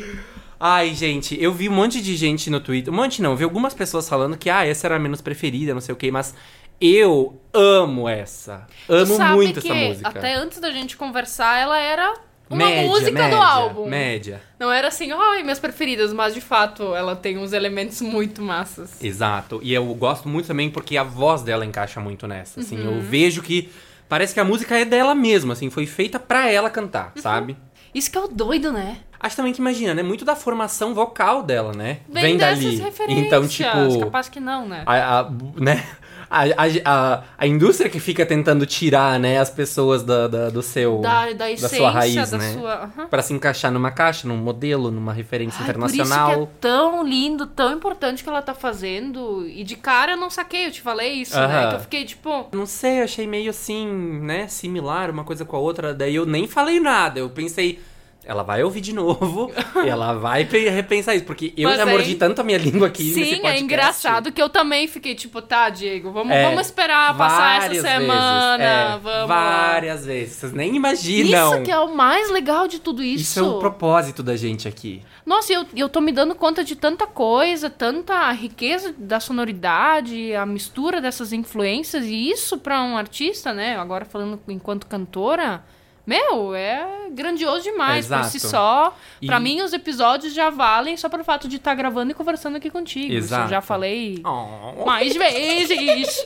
Ai, 0.58 0.94
gente, 0.94 1.40
eu 1.40 1.52
vi 1.52 1.68
um 1.68 1.72
monte 1.72 2.00
de 2.00 2.16
gente 2.16 2.48
no 2.48 2.60
Twitter. 2.60 2.92
Um 2.92 2.96
monte 2.96 3.20
não, 3.20 3.32
eu 3.32 3.36
vi 3.36 3.44
algumas 3.44 3.74
pessoas 3.74 4.08
falando 4.08 4.38
que, 4.38 4.48
ah, 4.48 4.64
essa 4.64 4.86
era 4.86 4.96
a 4.96 4.98
menos 4.98 5.20
preferida, 5.20 5.74
não 5.74 5.80
sei 5.80 5.92
o 5.92 5.96
quê, 5.96 6.10
mas 6.10 6.34
eu 6.80 7.38
amo 7.52 8.08
essa. 8.08 8.66
Amo 8.88 9.18
muito 9.34 9.60
que 9.60 9.70
essa 9.70 9.88
música. 9.88 10.08
Até 10.08 10.34
antes 10.34 10.58
da 10.58 10.70
gente 10.70 10.96
conversar, 10.96 11.58
ela 11.60 11.78
era 11.78 12.14
uma 12.48 12.64
média, 12.66 12.88
música 12.88 13.10
média, 13.12 13.36
do 13.36 13.42
álbum. 13.42 13.88
Média. 13.88 14.40
Não 14.58 14.70
era 14.72 14.88
assim, 14.88 15.10
ai, 15.12 15.42
minhas 15.42 15.58
preferidas, 15.58 16.12
mas 16.12 16.32
de 16.34 16.40
fato 16.40 16.94
ela 16.94 17.16
tem 17.16 17.38
uns 17.38 17.52
elementos 17.52 18.00
muito 18.00 18.40
massas. 18.42 19.02
Exato. 19.02 19.60
E 19.62 19.72
eu 19.74 19.84
gosto 19.94 20.28
muito 20.28 20.46
também 20.46 20.70
porque 20.70 20.96
a 20.96 21.02
voz 21.02 21.42
dela 21.42 21.64
encaixa 21.66 22.00
muito 22.00 22.26
nessa. 22.26 22.60
Assim, 22.60 22.78
Uhum. 22.78 22.96
eu 22.96 23.00
vejo 23.00 23.42
que 23.42 23.70
parece 24.08 24.32
que 24.34 24.40
a 24.40 24.44
música 24.44 24.78
é 24.78 24.84
dela 24.84 25.14
mesma, 25.14 25.52
assim, 25.54 25.68
foi 25.70 25.86
feita 25.86 26.18
pra 26.18 26.50
ela 26.50 26.70
cantar, 26.70 27.12
Uhum. 27.16 27.22
sabe? 27.22 27.56
Isso 27.94 28.10
que 28.10 28.18
é 28.18 28.20
o 28.20 28.28
doido, 28.28 28.72
né? 28.72 28.98
Acho 29.18 29.36
também 29.36 29.52
que 29.52 29.60
imagina, 29.60 29.94
né? 29.94 30.02
Muito 30.02 30.24
da 30.24 30.36
formação 30.36 30.94
vocal 30.94 31.42
dela, 31.42 31.72
né? 31.72 32.00
Vem, 32.08 32.36
dessas 32.36 32.62
dali. 32.62 32.76
referências. 32.76 33.26
Então, 33.26 33.48
tipo, 33.48 34.00
Capaz 34.00 34.28
que 34.28 34.38
não, 34.38 34.68
né? 34.68 34.82
a, 34.84 35.20
a- 35.20 35.30
né? 35.56 35.82
A, 36.28 36.42
a, 36.84 37.22
a, 37.38 37.46
indústria 37.46 37.88
que 37.88 38.00
fica 38.00 38.26
tentando 38.26 38.66
tirar, 38.66 39.18
né, 39.18 39.38
as 39.38 39.48
pessoas 39.48 40.02
da, 40.02 40.26
da- 40.26 40.50
do 40.50 40.62
seu 40.62 41.00
Da, 41.00 41.32
da 41.32 41.50
essência, 41.50 41.78
sua 41.78 41.90
raiz, 41.90 42.30
da 42.30 42.38
né? 42.38 42.52
sua... 42.52 42.74
Aham. 42.74 43.06
Pra 43.08 43.22
se 43.22 43.32
encaixar 43.32 43.70
numa 43.70 43.90
caixa, 43.90 44.26
num 44.26 44.36
modelo, 44.36 44.90
numa 44.90 45.12
referência 45.12 45.58
Ai, 45.60 45.64
internacional. 45.64 46.26
Por 46.26 46.32
isso 46.42 46.46
que 46.46 46.52
é 46.56 46.60
tão 46.60 47.06
lindo, 47.06 47.46
tão 47.46 47.72
importante 47.72 48.22
que 48.22 48.28
ela 48.28 48.42
tá 48.42 48.54
fazendo. 48.54 49.46
E 49.46 49.62
de 49.62 49.76
cara 49.76 50.12
eu 50.12 50.16
não 50.16 50.30
saquei, 50.30 50.66
eu 50.66 50.72
te 50.72 50.80
falei 50.80 51.12
isso, 51.12 51.36
né? 51.36 51.44
Aham. 51.44 51.68
Que 51.70 51.74
eu 51.76 51.80
fiquei 51.80 52.04
tipo. 52.04 52.48
Não 52.52 52.66
sei, 52.66 53.00
eu 53.00 53.04
achei 53.04 53.26
meio 53.26 53.50
assim, 53.50 53.86
né, 54.22 54.48
similar 54.48 55.10
uma 55.10 55.24
coisa 55.24 55.44
com 55.44 55.56
a 55.56 55.60
outra. 55.60 55.94
Daí 55.94 56.14
eu 56.14 56.26
nem 56.26 56.46
falei 56.46 56.80
nada. 56.80 57.20
Eu 57.20 57.30
pensei, 57.30 57.80
ela 58.26 58.42
vai 58.42 58.62
ouvir 58.62 58.80
de 58.80 58.92
novo 58.92 59.50
e 59.84 59.88
ela 59.88 60.12
vai 60.14 60.44
pe- 60.44 60.68
repensar 60.68 61.14
isso. 61.14 61.24
Porque 61.24 61.52
eu 61.56 61.68
Mas 61.68 61.78
já 61.78 61.84
aí- 61.84 61.90
mordi 61.90 62.14
tanto 62.16 62.40
a 62.40 62.44
minha 62.44 62.58
língua 62.58 62.88
aqui 62.88 63.04
nesse 63.04 63.14
Sim, 63.14 63.30
podcast. 63.36 63.56
é 63.58 63.60
engraçado 63.60 64.32
que 64.32 64.42
eu 64.42 64.48
também 64.48 64.86
fiquei 64.88 65.14
tipo, 65.14 65.40
tá, 65.40 65.68
Diego, 65.70 66.10
vamos, 66.10 66.32
É, 66.34 66.44
vamos 66.44 66.66
esperar 66.66 67.16
passar 67.16 67.58
essa 67.70 67.80
semana. 67.82 68.56
vezes, 68.58 68.70
é, 68.72 68.98
vamos. 69.02 69.28
Várias 69.28 70.04
vezes. 70.06 70.34
Vocês 70.36 70.52
nem 70.52 70.74
imaginam. 70.76 71.54
Isso 71.54 71.62
que 71.62 71.70
é 71.70 71.78
o 71.78 71.94
mais 71.94 72.30
legal 72.30 72.66
de 72.68 72.78
tudo 72.80 73.02
isso. 73.02 73.22
Isso 73.22 73.38
é 73.40 73.42
o 73.42 73.58
propósito 73.58 74.22
da 74.22 74.36
gente 74.36 74.66
aqui. 74.68 75.02
Nossa, 75.24 75.52
eu, 75.52 75.66
eu 75.74 75.88
tô 75.88 76.00
me 76.00 76.12
dando 76.12 76.34
conta 76.34 76.62
de 76.62 76.76
tanta 76.76 77.06
coisa, 77.06 77.68
tanta 77.68 78.30
riqueza 78.32 78.94
da 78.96 79.18
sonoridade, 79.20 80.34
a 80.34 80.46
mistura 80.46 81.00
dessas 81.00 81.32
influências, 81.32 82.04
e 82.04 82.30
isso 82.30 82.58
pra 82.58 82.82
um 82.82 82.96
artista, 82.96 83.52
né? 83.52 83.76
Agora 83.76 84.04
falando 84.04 84.38
enquanto 84.48 84.86
cantora, 84.86 85.64
Meu, 86.06 86.54
é 86.54 86.86
grandioso 87.10 87.64
demais 87.64 88.06
por 88.06 88.22
si 88.24 88.36
Exato. 88.36 88.50
só. 88.52 88.96
E- 89.20 89.26
Pra 89.26 89.40
mim, 89.40 89.60
os 89.60 89.72
episódios 89.72 90.32
já 90.32 90.50
valem 90.50 90.96
só 90.96 91.08
pelo 91.08 91.24
fato 91.24 91.48
de 91.48 91.56
estar 91.56 91.74
gravando 91.74 92.12
e 92.12 92.14
conversando 92.14 92.56
aqui 92.56 92.70
contigo. 92.70 93.06
Isso 93.06 93.14
eu 93.14 93.18
Exato. 93.38 93.50
já 93.50 93.60
falei 93.60 94.22
Oh. 94.24 94.84
mais 94.84 95.16
vezes. 95.16 95.68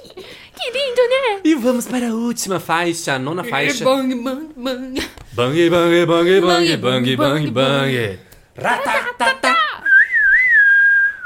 que 0.55 0.71
lindo, 0.71 1.01
né? 1.09 1.41
E 1.45 1.55
vamos 1.55 1.87
para 1.87 2.09
a 2.11 2.13
última 2.15 2.61
faixa, 2.61 3.15
a 3.15 3.19
nona 3.19 3.43
faixa. 3.43 3.83
Bang, 3.83 4.15
bang, 4.17 4.49
bang. 4.55 5.09
Bang, 5.33 5.71
bang, 5.71 6.07
bang, 6.07 6.41
bang, 6.41 6.77
bang, 6.77 7.17
bang, 7.17 7.51
Bang. 7.51 8.19
Ratatatá. 8.59 9.57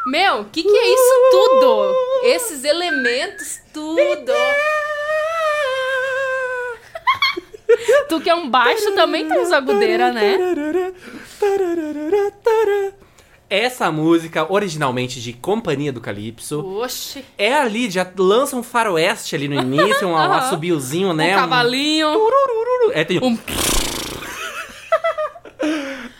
Meu, 0.06 0.44
que 0.52 0.62
que 0.62 0.68
é 0.68 0.94
isso 0.94 1.30
tudo? 1.30 1.94
Esses 2.24 2.62
elementos, 2.62 3.60
tudo. 3.72 4.32
tu 8.08 8.20
que 8.20 8.30
é 8.30 8.34
um 8.34 8.48
baixo 8.48 8.92
também 8.94 9.26
tem 9.28 9.38
agudeira, 9.52 10.12
né? 10.12 10.38
Essa 13.48 13.92
música, 13.92 14.50
originalmente 14.50 15.20
de 15.20 15.32
Companhia 15.32 15.92
do 15.92 16.00
Calypso, 16.00 16.60
Oxe. 16.80 17.24
é 17.38 17.54
ali, 17.54 17.90
já 17.90 18.06
lança 18.18 18.56
um 18.56 18.62
faroeste 18.62 19.36
ali 19.36 19.46
no 19.48 19.54
início, 19.60 20.08
um, 20.08 20.12
um 20.12 20.16
Aham. 20.16 20.36
assobiozinho, 20.38 21.10
Um 21.10 21.12
né? 21.12 21.34
cavalinho. 21.34 22.08
turururu. 22.12 22.92
É, 22.94 23.04
tem 23.04 23.18
Um- 23.22 23.38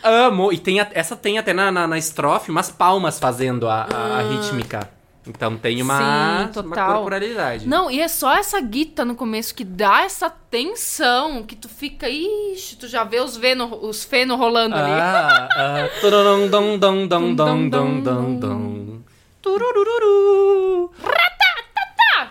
Amo. 0.02 0.52
E 0.52 0.58
tem 0.58 0.80
a- 0.80 0.88
essa 0.92 1.16
tem 1.16 1.38
até 1.38 1.52
na, 1.52 1.72
na, 1.72 1.86
na 1.86 1.98
estrofe 1.98 2.50
umas 2.50 2.70
palmas 2.70 3.18
fazendo 3.18 3.68
a, 3.68 3.86
a- 3.90 4.18
a 4.18 4.22
rítmica. 4.28 4.88
Então 5.26 5.56
tem 5.56 5.80
uma. 5.80 5.98
Sim, 5.98 6.04
uma 6.04 6.48
total. 6.48 6.92
corporalidade. 6.94 7.66
Não, 7.66 7.90
e 7.90 8.00
é 8.00 8.08
só 8.08 8.34
essa 8.36 8.60
guita 8.60 9.04
no 9.04 9.14
começo 9.14 9.54
que 9.54 9.64
dá 9.64 10.02
essa 10.02 10.28
tensão, 10.28 11.42
que 11.42 11.56
tu 11.56 11.68
fica, 11.68 12.08
ixi, 12.08 12.76
tu 12.76 12.86
já 12.86 13.04
vê 13.04 13.20
os, 13.20 13.36
veno, 13.36 13.78
os 13.82 14.04
feno 14.04 14.36
rolando 14.36 14.74
ali. 14.74 14.92
Ah, 14.92 15.48
ah, 15.56 15.88
tururum, 16.00 16.48
dum, 16.48 16.78
dum, 16.78 17.06
dum, 17.06 17.34
dum, 17.34 17.68
dum, 17.68 18.00
dum, 18.00 18.38
dum. 18.38 19.02
Turururu. 19.40 20.90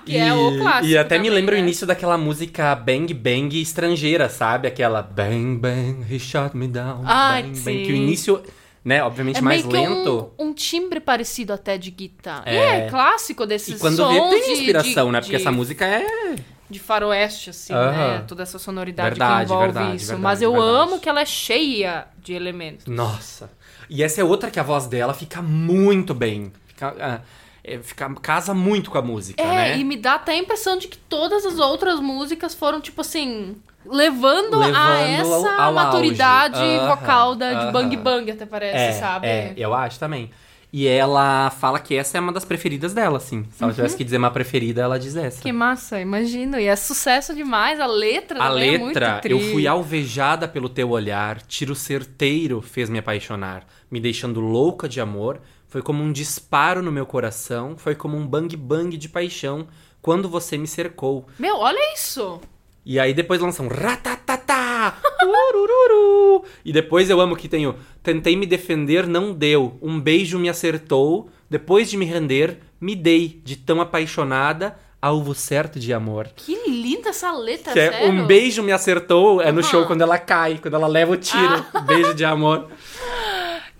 Que 0.05 0.17
é 0.17 0.33
o 0.33 0.57
clássico. 0.59 0.85
E 0.85 0.97
até 0.97 1.17
me 1.17 1.25
também, 1.25 1.39
lembra 1.39 1.55
né? 1.55 1.61
o 1.61 1.63
início 1.63 1.87
daquela 1.87 2.17
música 2.17 2.75
Bang 2.75 3.13
Bang 3.13 3.61
estrangeira, 3.61 4.27
sabe? 4.29 4.67
Aquela 4.67 5.01
Bang 5.01 5.57
Bang, 5.57 6.05
he 6.13 6.19
shot 6.19 6.55
me 6.55 6.67
down. 6.67 7.03
Ai, 7.05 7.43
bang, 7.43 7.57
sim. 7.57 7.63
bang. 7.63 7.85
Que 7.85 7.91
o 7.91 7.95
início, 7.95 8.43
né, 8.83 9.03
obviamente 9.03 9.37
É 9.37 9.41
mais 9.41 9.63
lento. 9.65 10.31
um, 10.37 10.47
um 10.49 10.53
timbre 10.53 10.99
parecido 10.99 11.53
até 11.53 11.77
de 11.77 11.89
guitarra. 11.91 12.43
É. 12.45 12.85
É, 12.85 12.89
clássico 12.89 13.45
desses 13.45 13.75
E 13.77 13.79
quando 13.79 13.97
sons 13.97 14.13
vê, 14.13 14.39
tem 14.41 14.53
inspiração, 14.53 15.05
de, 15.07 15.11
né? 15.13 15.19
Porque 15.21 15.35
de, 15.37 15.41
essa 15.41 15.51
música 15.51 15.85
é. 15.85 16.35
de 16.69 16.79
faroeste, 16.79 17.49
assim, 17.51 17.73
Aham. 17.73 17.91
né? 18.19 18.25
Toda 18.27 18.43
essa 18.43 18.59
sonoridade 18.59 19.09
Verdade, 19.11 19.45
que 19.47 19.53
envolve 19.53 19.65
verdade, 19.73 19.95
isso. 19.97 20.05
verdade, 20.07 20.21
Mas 20.23 20.41
eu 20.41 20.59
amo 20.61 20.99
que 20.99 21.07
ela 21.07 21.21
é 21.21 21.25
cheia 21.25 22.07
de 22.21 22.33
elementos. 22.33 22.85
Nossa. 22.87 23.49
E 23.89 24.01
essa 24.03 24.21
é 24.21 24.23
outra 24.23 24.49
que 24.49 24.59
a 24.59 24.63
voz 24.63 24.87
dela 24.87 25.13
fica 25.13 25.41
muito 25.41 26.13
bem. 26.13 26.51
Fica, 26.67 26.95
ah, 26.99 27.21
é, 27.63 27.77
fica- 27.79 28.13
casa 28.15 28.53
muito 28.53 28.89
com 28.91 28.97
a 28.97 29.01
música, 29.01 29.41
É, 29.41 29.45
né? 29.45 29.77
e 29.77 29.83
me 29.83 29.95
dá 29.95 30.15
até 30.15 30.31
a 30.33 30.37
impressão 30.37 30.77
de 30.77 30.87
que 30.87 30.97
todas 30.97 31.45
as 31.45 31.59
outras 31.59 31.99
músicas 31.99 32.53
foram, 32.55 32.81
tipo 32.81 32.99
assim, 33.01 33.55
levando, 33.85 34.55
a 34.61 34.67
Levando 34.67 35.33
ao- 35.33 35.45
essa 35.45 35.71
maturidade 35.71 36.55
auge. 36.59 36.75
Aham, 36.77 36.95
vocal 36.95 37.35
da, 37.35 37.49
de 37.53 37.55
aham. 37.65 37.71
Bang 37.71 37.97
Bang, 37.97 38.31
até 38.31 38.45
parece, 38.45 38.75
É, 38.77 38.91
sabe? 38.99 39.27
é, 39.27 39.53
eu 39.57 39.73
acho 39.73 39.99
também. 39.99 40.29
E 40.75 40.87
ela 40.87 41.51
fala 41.51 41.79
que 41.79 41.95
essa 41.95 42.17
é 42.17 42.19
uma 42.19 42.31
das 42.31 42.43
preferidas 42.43 42.95
dela, 42.95 43.17
assim. 43.17 43.45
Se 43.51 43.63
ela 43.63 43.71
tivesse 43.71 43.95
que 43.95 44.03
dizer 44.03 44.17
uma 44.17 44.31
preferida, 44.31 44.81
ela 44.81 44.97
diz 44.97 45.15
essa. 45.15 45.37
Uhum. 45.37 45.43
Que 45.43 45.51
massa, 45.53 45.99
imagino. 46.01 46.59
E 46.59 46.65
é 46.65 46.75
sucesso 46.75 47.35
demais. 47.35 47.79
A 47.79 47.85
letra 47.85 48.43
A 48.43 48.47
é 48.59 48.77
muito 48.79 48.85
letra, 48.87 49.19
tri. 49.19 49.33
eu 49.33 49.39
fui 49.51 49.67
alvejada 49.67 50.47
pelo 50.47 50.67
teu 50.67 50.89
olhar, 50.89 51.43
tiro 51.43 51.75
certeiro 51.75 52.59
fez 52.59 52.89
me 52.89 52.97
apaixonar, 52.97 53.67
me 53.91 53.99
deixando 53.99 54.39
louca 54.39 54.89
de 54.89 54.99
amor, 54.99 55.39
foi 55.67 55.83
como 55.83 56.01
um 56.01 56.11
disparo 56.11 56.81
no 56.81 56.91
meu 56.91 57.05
coração, 57.05 57.75
foi 57.77 57.93
como 57.93 58.17
um 58.17 58.25
bang 58.25 58.57
bang 58.57 58.97
de 58.97 59.07
paixão 59.07 59.67
quando 60.01 60.27
você 60.27 60.57
me 60.57 60.65
cercou. 60.65 61.27
Meu, 61.37 61.57
olha 61.59 61.93
isso. 61.93 62.41
E 62.85 62.99
aí 62.99 63.13
depois 63.13 63.39
lançam 63.39 63.67
ratatatá, 63.67 64.97
urururu. 65.21 66.43
E 66.65 66.71
depois 66.73 67.09
eu 67.09 67.19
amo 67.21 67.35
que 67.35 67.47
tem 67.47 67.65
o 67.67 67.75
tentei 68.01 68.35
me 68.35 68.45
defender, 68.45 69.07
não 69.07 69.33
deu, 69.33 69.77
um 69.81 69.99
beijo 69.99 70.37
me 70.37 70.49
acertou, 70.49 71.29
depois 71.49 71.89
de 71.89 71.95
me 71.95 72.05
render, 72.05 72.59
me 72.81 72.95
dei 72.95 73.39
de 73.43 73.55
tão 73.55 73.79
apaixonada, 73.79 74.77
alvo 75.01 75.33
certo 75.33 75.79
de 75.79 75.93
amor. 75.93 76.27
Que 76.35 76.69
linda 76.69 77.09
essa 77.09 77.31
letra, 77.31 77.71
Que 77.73 77.79
é 77.79 77.91
sério. 77.91 78.09
um 78.11 78.27
beijo 78.27 78.61
me 78.61 78.71
acertou, 78.73 79.41
é 79.41 79.51
no 79.51 79.61
Aham. 79.61 79.69
show 79.69 79.85
quando 79.85 80.01
ela 80.01 80.17
cai, 80.17 80.59
quando 80.61 80.73
ela 80.73 80.87
leva 80.87 81.13
o 81.13 81.17
tiro. 81.17 81.65
Ah. 81.73 81.79
Beijo 81.81 82.13
de 82.13 82.25
amor. 82.25 82.67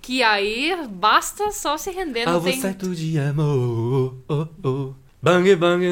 Que 0.01 0.21
aí 0.23 0.75
basta 0.89 1.51
só 1.51 1.77
se 1.77 1.89
render, 1.91 2.25
não 2.25 2.33
Alvo 2.35 2.49
tem... 2.49 2.59
certo 2.59 2.93
de 2.93 3.17
amor. 3.19 4.15
Oh, 4.27 4.47
oh. 4.63 4.93
Bang, 5.23 5.55
bang, 5.55 5.85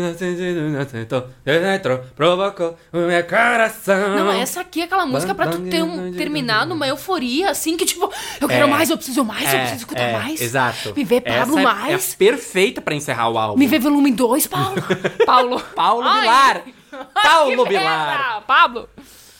provocou 2.17 2.77
o 2.91 2.97
meu 2.97 3.23
coração. 3.23 4.09
Não, 4.17 4.31
essa 4.33 4.59
aqui 4.59 4.81
é 4.81 4.83
aquela 4.83 5.05
música 5.05 5.33
pra 5.33 5.47
tu 5.47 5.61
ter 5.69 5.81
um, 5.81 6.11
terminar 6.11 6.65
numa 6.65 6.85
euforia, 6.85 7.49
assim, 7.49 7.77
que 7.77 7.85
tipo, 7.85 8.11
eu 8.41 8.47
quero 8.49 8.67
É. 8.67 8.69
mais, 8.69 8.89
eu 8.89 8.97
preciso 8.97 9.23
mais, 9.23 9.43
eu 9.43 9.47
É, 9.47 9.59
preciso 9.59 9.79
escutar 9.79 10.01
é, 10.03 10.13
mais. 10.17 10.41
Exato. 10.41 10.93
Me 10.93 11.05
vê 11.05 11.21
Pablo 11.21 11.57
Essa 11.57 11.59
é- 11.61 11.63
mais. 11.63 12.13
É 12.13 12.17
perfeita 12.17 12.81
pra 12.81 12.93
encerrar 12.93 13.29
o 13.29 13.37
álbum. 13.37 13.57
Me 13.57 13.67
vê 13.67 13.79
volume 13.79 14.11
2, 14.11 14.47
Paulo. 14.47 14.75
Paulo. 15.25 15.61
Paulo 15.73 16.03
Ai. 16.05 16.19
Vilar. 16.19 16.61
Paulo 17.23 17.65
merda, 17.69 18.41
Pablo. 18.45 18.89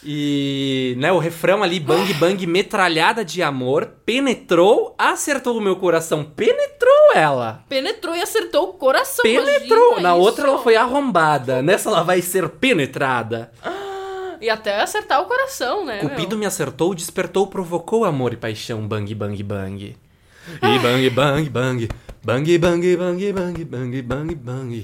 E, 0.04 0.96
né, 0.98 1.12
o 1.12 1.20
refrão 1.20 1.62
ali, 1.62 1.80
bang 1.80 2.12
bang, 2.16 2.48
metralhada 2.48 3.24
de 3.24 3.44
amor, 3.44 3.88
penetrou, 4.04 4.96
acertou 4.98 5.58
o 5.58 5.62
meu 5.62 5.76
coração, 5.76 6.24
penetrou 6.24 7.14
ela. 7.14 7.64
Penetrou 7.70 8.16
e 8.16 8.22
acertou 8.22 8.70
o 8.70 8.74
coração. 8.74 9.22
Penetrou. 9.22 10.02
Na 10.02 10.12
isso. 10.12 10.20
outra 10.20 10.48
ela 10.48 10.58
foi 10.58 10.76
arrombada. 10.76 11.62
Nessa 11.62 11.90
ela 11.90 12.04
vai 12.04 12.22
ser 12.22 12.50
penetrada. 12.50 13.52
E 14.42 14.50
até 14.50 14.82
acertar 14.82 15.22
o 15.22 15.26
coração, 15.26 15.86
né? 15.86 16.00
Cupido 16.00 16.30
meu? 16.30 16.40
me 16.40 16.46
acertou, 16.48 16.96
despertou, 16.96 17.46
provocou 17.46 18.04
amor 18.04 18.34
e 18.34 18.38
paixão. 18.38 18.88
Bang, 18.88 19.14
bang, 19.14 19.44
bang. 19.44 19.96
E 20.64 20.80
bang, 20.80 21.10
bang, 21.12 21.50
bang. 21.50 21.90
Bang, 22.24 22.58
bang, 22.58 22.98
bang, 22.98 23.34
bang, 23.34 23.64
bang, 23.66 24.02
bang, 24.02 24.36
bang. 24.36 24.84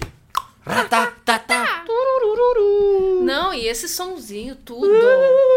Ratatatá. 2.37 3.23
Não, 3.23 3.53
e 3.53 3.67
esse 3.67 3.89
sonzinho, 3.89 4.55
tudo, 4.55 4.87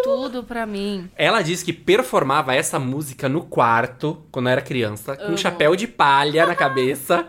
tudo 0.03 0.43
pra 0.43 0.67
mim. 0.67 1.09
Ela 1.17 1.43
disse 1.43 1.65
que 1.65 1.73
performava 1.73 2.55
essa 2.55 2.79
música 2.79 3.29
no 3.29 3.43
quarto, 3.43 4.19
quando 4.33 4.49
era 4.49 4.61
criança, 4.61 5.17
com 5.17 5.33
um 5.33 5.37
chapéu 5.37 5.77
de 5.77 5.87
palha 5.87 6.47
na 6.47 6.55
cabeça. 6.55 7.29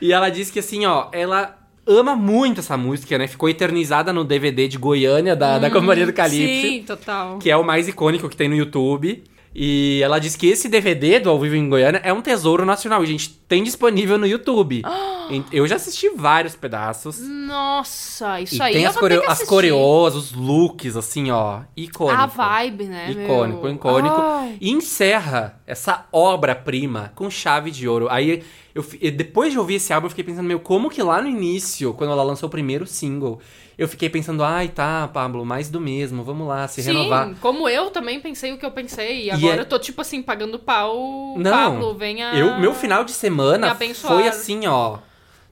e 0.00 0.12
ela 0.12 0.28
disse 0.28 0.52
que 0.52 0.58
assim, 0.58 0.84
ó, 0.84 1.08
ela 1.12 1.56
ama 1.86 2.14
muito 2.14 2.60
essa 2.60 2.76
música, 2.76 3.16
né? 3.18 3.26
Ficou 3.26 3.48
eternizada 3.48 4.12
no 4.12 4.24
DVD 4.24 4.68
de 4.68 4.78
Goiânia 4.78 5.34
da, 5.34 5.58
da 5.58 5.70
Companhia 5.70 6.06
do 6.06 6.12
Calypso. 6.12 6.68
Sim, 6.68 6.84
total. 6.86 7.38
que 7.38 7.50
é 7.50 7.56
o 7.56 7.64
mais 7.64 7.88
icônico 7.88 8.28
que 8.28 8.36
tem 8.36 8.48
no 8.48 8.56
YouTube. 8.56 9.24
E 9.54 10.00
ela 10.02 10.18
diz 10.20 10.36
que 10.36 10.46
esse 10.46 10.68
DVD 10.68 11.18
do 11.18 11.28
Ao 11.28 11.38
Vivo 11.40 11.56
em 11.56 11.68
Goiânia 11.68 12.00
é 12.04 12.12
um 12.12 12.22
tesouro 12.22 12.64
nacional. 12.64 13.02
E, 13.02 13.06
gente, 13.06 13.30
tem 13.48 13.64
disponível 13.64 14.16
no 14.16 14.26
YouTube. 14.26 14.82
Em- 15.30 15.44
Eu 15.52 15.64
já 15.66 15.76
assisti 15.76 16.08
vários 16.10 16.56
pedaços. 16.56 17.20
Nossa, 17.20 18.40
isso 18.40 18.56
e 18.56 18.62
aí 18.62 18.72
tem 18.72 18.86
as, 18.86 18.96
que 18.96 19.04
as 19.28 19.42
coreos, 19.44 20.14
os 20.16 20.32
looks, 20.32 20.96
assim, 20.96 21.30
ó. 21.30 21.60
Icônico. 21.76 22.20
A 22.22 22.26
vibe, 22.26 22.84
né, 22.86 23.10
Icônico, 23.12 23.62
meu? 23.62 23.74
icônico. 23.74 24.16
Ai. 24.20 24.56
E 24.60 24.70
encerra 24.70 25.60
essa 25.66 26.06
obra-prima 26.12 27.12
com 27.14 27.30
chave 27.30 27.70
de 27.70 27.86
ouro. 27.88 28.08
Aí, 28.10 28.42
eu, 28.74 28.84
depois 29.12 29.52
de 29.52 29.58
ouvir 29.58 29.74
esse 29.74 29.92
álbum, 29.92 30.06
eu 30.06 30.10
fiquei 30.10 30.24
pensando, 30.24 30.46
meu, 30.46 30.58
como 30.58 30.90
que 30.90 31.00
lá 31.02 31.22
no 31.22 31.28
início, 31.28 31.94
quando 31.94 32.12
ela 32.12 32.22
lançou 32.24 32.48
o 32.48 32.50
primeiro 32.50 32.86
single, 32.86 33.38
eu 33.80 33.88
fiquei 33.88 34.10
pensando, 34.10 34.44
ai, 34.44 34.68
tá, 34.68 35.08
Pablo, 35.08 35.42
mais 35.42 35.70
do 35.70 35.80
mesmo, 35.80 36.22
vamos 36.22 36.46
lá, 36.46 36.68
se 36.68 36.82
Sim, 36.82 36.88
renovar. 36.92 37.34
como 37.40 37.66
eu 37.66 37.90
também 37.90 38.20
pensei 38.20 38.52
o 38.52 38.58
que 38.58 38.66
eu 38.66 38.70
pensei. 38.70 39.24
E 39.24 39.30
agora 39.30 39.56
é- 39.56 39.60
eu 39.60 39.64
tô, 39.64 39.78
tipo 39.78 40.02
assim, 40.02 40.20
pagando 40.22 40.58
pau. 40.58 41.34
Não, 41.38 41.50
Pablo, 41.50 41.94
venha. 41.94 42.34
eu, 42.34 42.58
meu 42.58 42.74
final 42.74 43.04
de 43.04 43.12
semana 43.12 43.74
foi 43.94 44.28
assim, 44.28 44.66
ó. 44.66 44.98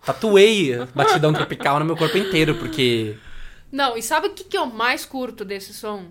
Tatuei 0.05 0.77
batidão 0.95 1.33
tropical 1.33 1.79
no 1.79 1.87
meu 1.87 1.97
corpo 1.97 2.19
inteiro, 2.19 2.55
porque. 2.57 3.17
Não, 3.73 3.97
e 3.97 4.03
sabe 4.03 4.27
o 4.29 4.31
que, 4.35 4.45
que 4.45 4.59
eu 4.59 4.67
mais 4.67 5.07
curto 5.07 5.43
desse 5.45 5.73
som? 5.73 6.05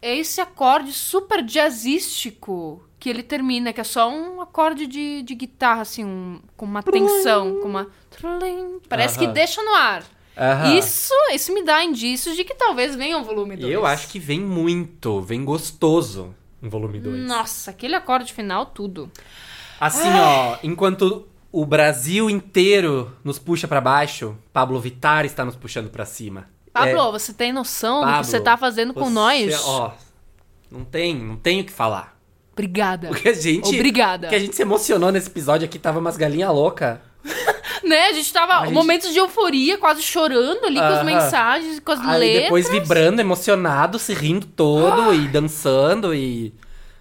É 0.00 0.16
esse 0.16 0.40
acorde 0.40 0.92
super 0.92 1.42
jazzístico 1.42 2.82
que 2.98 3.08
ele 3.10 3.22
termina, 3.22 3.72
que 3.74 3.80
é 3.80 3.84
só 3.84 4.10
um 4.10 4.40
acorde 4.40 4.86
de, 4.86 5.22
de 5.22 5.34
guitarra, 5.34 5.82
assim, 5.82 6.04
um- 6.04 6.40
com 6.56 6.64
uma 6.66 6.82
tensão, 6.82 7.60
com 7.60 7.68
uma. 7.68 7.88
Parece 8.88 9.18
que 9.18 9.26
deixa 9.26 9.62
no 9.62 9.74
ar. 9.74 10.02
Aham. 10.38 10.74
Isso, 10.78 11.12
isso 11.32 11.52
me 11.52 11.64
dá 11.64 11.82
indícios 11.82 12.36
de 12.36 12.44
que 12.44 12.54
talvez 12.54 12.94
venha 12.94 13.18
um 13.18 13.24
volume 13.24 13.56
2. 13.56 13.72
Eu 13.72 13.84
acho 13.84 14.06
que 14.08 14.20
vem 14.20 14.40
muito, 14.40 15.20
vem 15.20 15.44
gostoso 15.44 16.32
em 16.62 16.68
volume 16.68 17.00
2. 17.00 17.26
Nossa, 17.26 17.72
aquele 17.72 17.96
acorde 17.96 18.32
final, 18.32 18.66
tudo. 18.66 19.10
Assim, 19.80 20.08
ó, 20.08 20.56
enquanto 20.62 21.26
o 21.50 21.66
Brasil 21.66 22.30
inteiro 22.30 23.16
nos 23.24 23.38
puxa 23.38 23.66
pra 23.66 23.80
baixo, 23.80 24.36
Pablo 24.52 24.78
Vittar 24.80 25.24
está 25.24 25.44
nos 25.44 25.56
puxando 25.56 25.90
pra 25.90 26.04
cima. 26.04 26.48
Pablo, 26.72 27.08
É, 27.08 27.10
você 27.12 27.32
tem 27.32 27.52
noção 27.52 28.00
do 28.00 28.06
Pablo, 28.06 28.20
que 28.20 28.26
você 28.26 28.40
tá 28.40 28.56
fazendo 28.56 28.94
com 28.94 29.04
você, 29.04 29.10
nós? 29.10 29.64
Ó, 29.66 29.94
Não 30.70 30.84
tem, 30.84 31.14
não 31.16 31.36
tem 31.36 31.60
o 31.60 31.64
que 31.64 31.72
falar. 31.72 32.16
Obrigada. 32.52 33.08
Porque 33.08 33.28
a 33.28 33.32
gente. 33.32 33.68
Obrigada. 33.74 34.28
Que 34.28 34.34
a 34.34 34.38
gente 34.38 34.54
se 34.54 34.62
emocionou 34.62 35.10
nesse 35.10 35.28
episódio 35.28 35.64
aqui, 35.64 35.78
tava 35.78 35.98
umas 35.98 36.16
galinhas 36.16 36.50
loucas. 36.50 36.98
Né? 37.88 38.06
A 38.08 38.12
gente 38.12 38.32
tava. 38.32 38.64
gente- 38.64 38.72
Momentos 38.74 39.12
de 39.12 39.18
euforia, 39.18 39.78
quase 39.78 40.02
chorando 40.02 40.64
ali 40.64 40.76
com 40.78 40.84
as 40.84 41.04
mensagens, 41.04 41.78
com 41.80 41.92
as 41.92 42.00
Aí 42.00 42.18
letras. 42.18 42.42
depois 42.44 42.68
vibrando, 42.70 43.20
emocionado, 43.20 43.98
se 43.98 44.12
rindo 44.14 44.46
todo 44.46 45.12
e 45.14 45.28
dançando 45.28 46.14
e. 46.14 46.52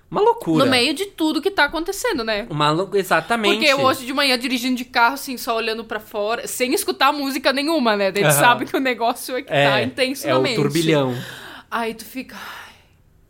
Uma 0.10 0.22
loucura. 0.22 0.64
No 0.64 0.72
meio 0.72 0.94
de 0.94 1.06
tudo 1.08 1.42
que 1.42 1.52
tá 1.52 1.66
acontecendo, 1.66 2.24
né? 2.24 2.48
Uma 2.50 2.90
Exatamente. 2.94 3.56
Porque 3.56 3.66
eu 3.70 3.82
hoje 3.82 4.06
de 4.06 4.14
manhã 4.14 4.40
dirigindo 4.40 4.76
de 4.78 4.86
carro, 4.86 5.16
assim, 5.16 5.36
só 5.36 5.56
olhando 5.58 5.84
pra 5.84 6.00
fora, 6.00 6.48
sem 6.48 6.74
escutar 6.74 7.12
música 7.12 7.52
nenhuma, 7.52 7.98
né? 7.98 8.06
Gente 8.06 8.24
Aham. 8.24 8.32
sabe 8.32 8.66
que 8.66 8.78
o 8.78 8.80
negócio 8.80 9.36
é 9.36 9.42
que 9.42 9.50
tá 9.50 9.82
intenso 9.84 10.26
é 10.26 10.34
o 10.34 10.56
turbilhão. 10.56 11.14
Aí 11.70 11.94
tu 11.94 12.06
fica. 12.06 12.38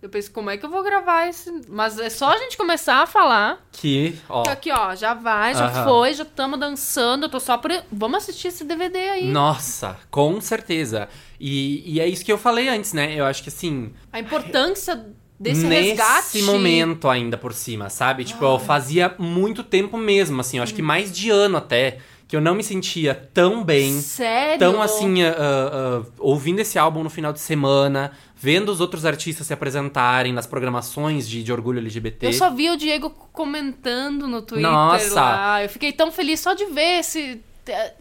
Eu 0.02 0.10
penso, 0.10 0.32
como 0.32 0.50
é 0.50 0.58
que 0.58 0.66
eu 0.66 0.70
vou 0.70 0.84
gravar 0.84 1.28
esse. 1.28 1.52
Mas 1.68 1.98
é 2.00 2.10
só 2.10 2.30
a 2.32 2.38
gente 2.38 2.56
começar 2.56 3.02
a 3.02 3.08
falar. 3.08 3.66
Que, 3.72 4.16
ó. 4.30 4.44
Que 4.44 4.50
aqui, 4.50 4.72
ó, 4.72 4.96
já 4.96 5.16
vai, 5.16 5.56
já 5.56 5.66
Aham. 5.66 5.86
foi, 5.86 6.14
já 6.14 6.24
estamos 6.24 6.60
dançando. 6.60 7.26
Eu 7.26 7.30
tô 7.30 7.40
só 7.40 7.58
por. 7.58 7.72
Vamos 7.92 8.18
assistir 8.18 8.50
esse 8.50 8.64
DVD 8.64 8.98
aí. 8.98 9.28
Nossa, 9.28 9.98
com 10.12 10.40
certeza. 10.40 11.10
E, 11.40 11.96
e 11.96 12.00
é 12.00 12.08
isso 12.08 12.24
que 12.24 12.32
eu 12.32 12.38
falei 12.38 12.70
antes, 12.70 12.94
né? 12.94 13.16
Eu 13.16 13.26
acho 13.26 13.42
que 13.42 13.50
assim. 13.50 13.92
A 14.14 14.20
importância 14.20 15.04
desse 15.40 15.66
nesse 15.66 15.90
resgate. 15.90 16.42
momento 16.44 17.08
ainda 17.10 17.38
por 17.38 17.54
cima, 17.54 17.90
sabe? 17.90 18.24
Tipo, 18.24 18.46
eu 18.46 18.60
fazia 18.60 19.14
muito 19.18 19.64
tempo 19.64 19.98
mesmo, 19.98 20.42
assim, 20.42 20.58
eu 20.58 20.64
acho 20.64 20.74
que 20.74 20.82
mais 20.82 21.12
de 21.12 21.30
ano 21.30 21.58
até, 21.58 22.00
que 22.28 22.36
eu 22.36 22.42
não 22.42 22.56
me 22.56 22.64
sentia 22.64 23.16
tão 23.34 23.64
bem. 23.64 24.00
Sério? 24.02 24.60
Tão 24.60 24.82
assim, 24.82 25.24
ah, 25.24 25.36
ah, 25.38 26.02
ouvindo 26.20 26.60
esse 26.60 26.78
álbum 26.78 27.04
no 27.04 27.10
final 27.10 27.32
de 27.32 27.40
semana, 27.40 28.12
vendo 28.40 28.70
os 28.70 28.80
outros 28.80 29.04
artistas 29.06 29.48
se 29.48 29.54
apresentarem 29.54 30.32
nas 30.32 30.46
programações 30.46 31.28
de, 31.28 31.42
de 31.44 31.52
orgulho 31.52 31.80
LGBT. 31.80 32.28
Eu 32.28 32.34
só 32.34 32.50
vi 32.52 32.70
o 32.70 32.78
Diego 32.78 33.10
comentando 33.32 34.28
no 34.28 34.42
Twitter 34.42 34.70
Nossa. 34.70 35.14
lá. 35.16 35.64
Eu 35.64 35.70
fiquei 35.70 35.92
tão 35.92 36.12
feliz 36.12 36.40
só 36.40 36.54
de 36.54 36.66
ver 36.66 37.00
esse. 37.00 37.42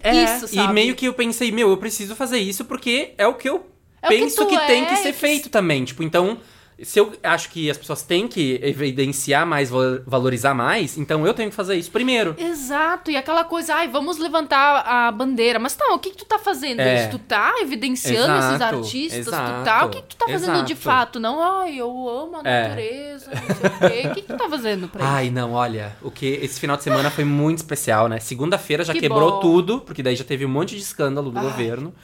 É, 0.02 0.12
isso, 0.36 0.46
sabe? 0.48 0.70
E 0.70 0.72
meio 0.74 0.94
que 0.94 1.06
eu 1.06 1.14
pensei, 1.14 1.50
meu, 1.50 1.70
eu 1.70 1.76
preciso 1.76 2.14
fazer 2.14 2.38
isso 2.38 2.64
porque 2.64 3.14
é 3.18 3.26
o 3.26 3.34
que 3.34 3.48
eu 3.48 3.66
É 4.00 4.08
que 4.08 4.14
penso 4.16 4.46
que, 4.46 4.56
tem 4.66 4.84
que 4.84 4.92
é, 4.92 4.96
ser 4.96 5.12
que- 5.12 5.18
feito 5.18 5.48
também. 5.48 5.84
Tipo, 5.84 6.02
então, 6.04 6.38
se 6.82 6.98
eu 7.00 7.12
acho 7.22 7.48
que 7.50 7.70
as 7.70 7.78
pessoas 7.78 8.02
têm 8.02 8.28
que 8.28 8.60
evidenciar 8.62 9.46
mais, 9.46 9.70
val- 9.70 10.00
valorizar 10.06 10.52
mais, 10.52 10.98
então 10.98 11.26
eu 11.26 11.32
tenho 11.32 11.48
que 11.48 11.56
fazer 11.56 11.74
isso 11.76 11.90
primeiro. 11.90 12.34
Exato, 12.38 13.10
e 13.10 13.16
aquela 13.16 13.44
coisa, 13.44 13.74
ai, 13.76 13.88
vamos 13.88 14.18
levantar 14.18 14.84
a 14.86 15.10
bandeira. 15.10 15.58
Mas 15.58 15.74
tá, 15.74 15.86
o 15.94 15.98
que, 15.98 16.10
que 16.10 16.18
tu 16.18 16.24
tá 16.26 16.38
fazendo? 16.38 16.80
É. 16.80 17.00
Isso? 17.00 17.10
Tu 17.12 17.18
tá 17.20 17.54
evidenciando 17.60 18.38
esses 18.38 18.54
Exato, 18.56 18.76
artistas? 18.76 19.24
Tu 19.24 19.28
exato, 19.30 19.64
tá? 19.64 19.84
O 19.86 19.88
que, 19.88 20.02
que 20.02 20.08
tu 20.08 20.16
tá 20.16 20.26
fazendo 20.28 20.64
de 20.64 20.72
exato. 20.72 20.76
fato? 20.82 21.18
Não, 21.20 21.42
ai, 21.62 21.76
eu 21.80 21.88
amo 22.08 22.36
a 22.44 22.48
É. 22.48 22.68
natureza, 22.68 23.30
não 23.30 23.56
sei 23.56 23.66
o 23.66 23.90
quê. 24.02 24.08
O 24.08 24.14
que, 24.14 24.20
que 24.22 24.28
tu 24.28 24.36
tá 24.36 24.48
fazendo 24.50 24.88
pra 24.88 25.00
isso? 25.04 25.12
Ai, 25.14 25.30
não, 25.30 25.52
olha, 25.52 25.96
o 26.02 26.10
que 26.10 26.26
esse 26.26 26.60
final 26.60 26.76
de 26.76 26.82
semana 26.82 27.10
foi 27.10 27.24
muito 27.24 27.56
especial, 27.58 28.06
né? 28.06 28.20
Segunda-feira 28.20 28.84
já 28.84 28.92
Que 28.92 29.00
quebrou 29.00 29.30
bom. 29.32 29.40
tudo, 29.40 29.80
porque 29.80 30.02
daí 30.02 30.14
já 30.14 30.24
teve 30.24 30.44
um 30.44 30.48
monte 30.50 30.76
de 30.76 30.82
escândalo 30.82 31.30
do 31.30 31.38
Ai. 31.38 31.44
governo. 31.44 31.94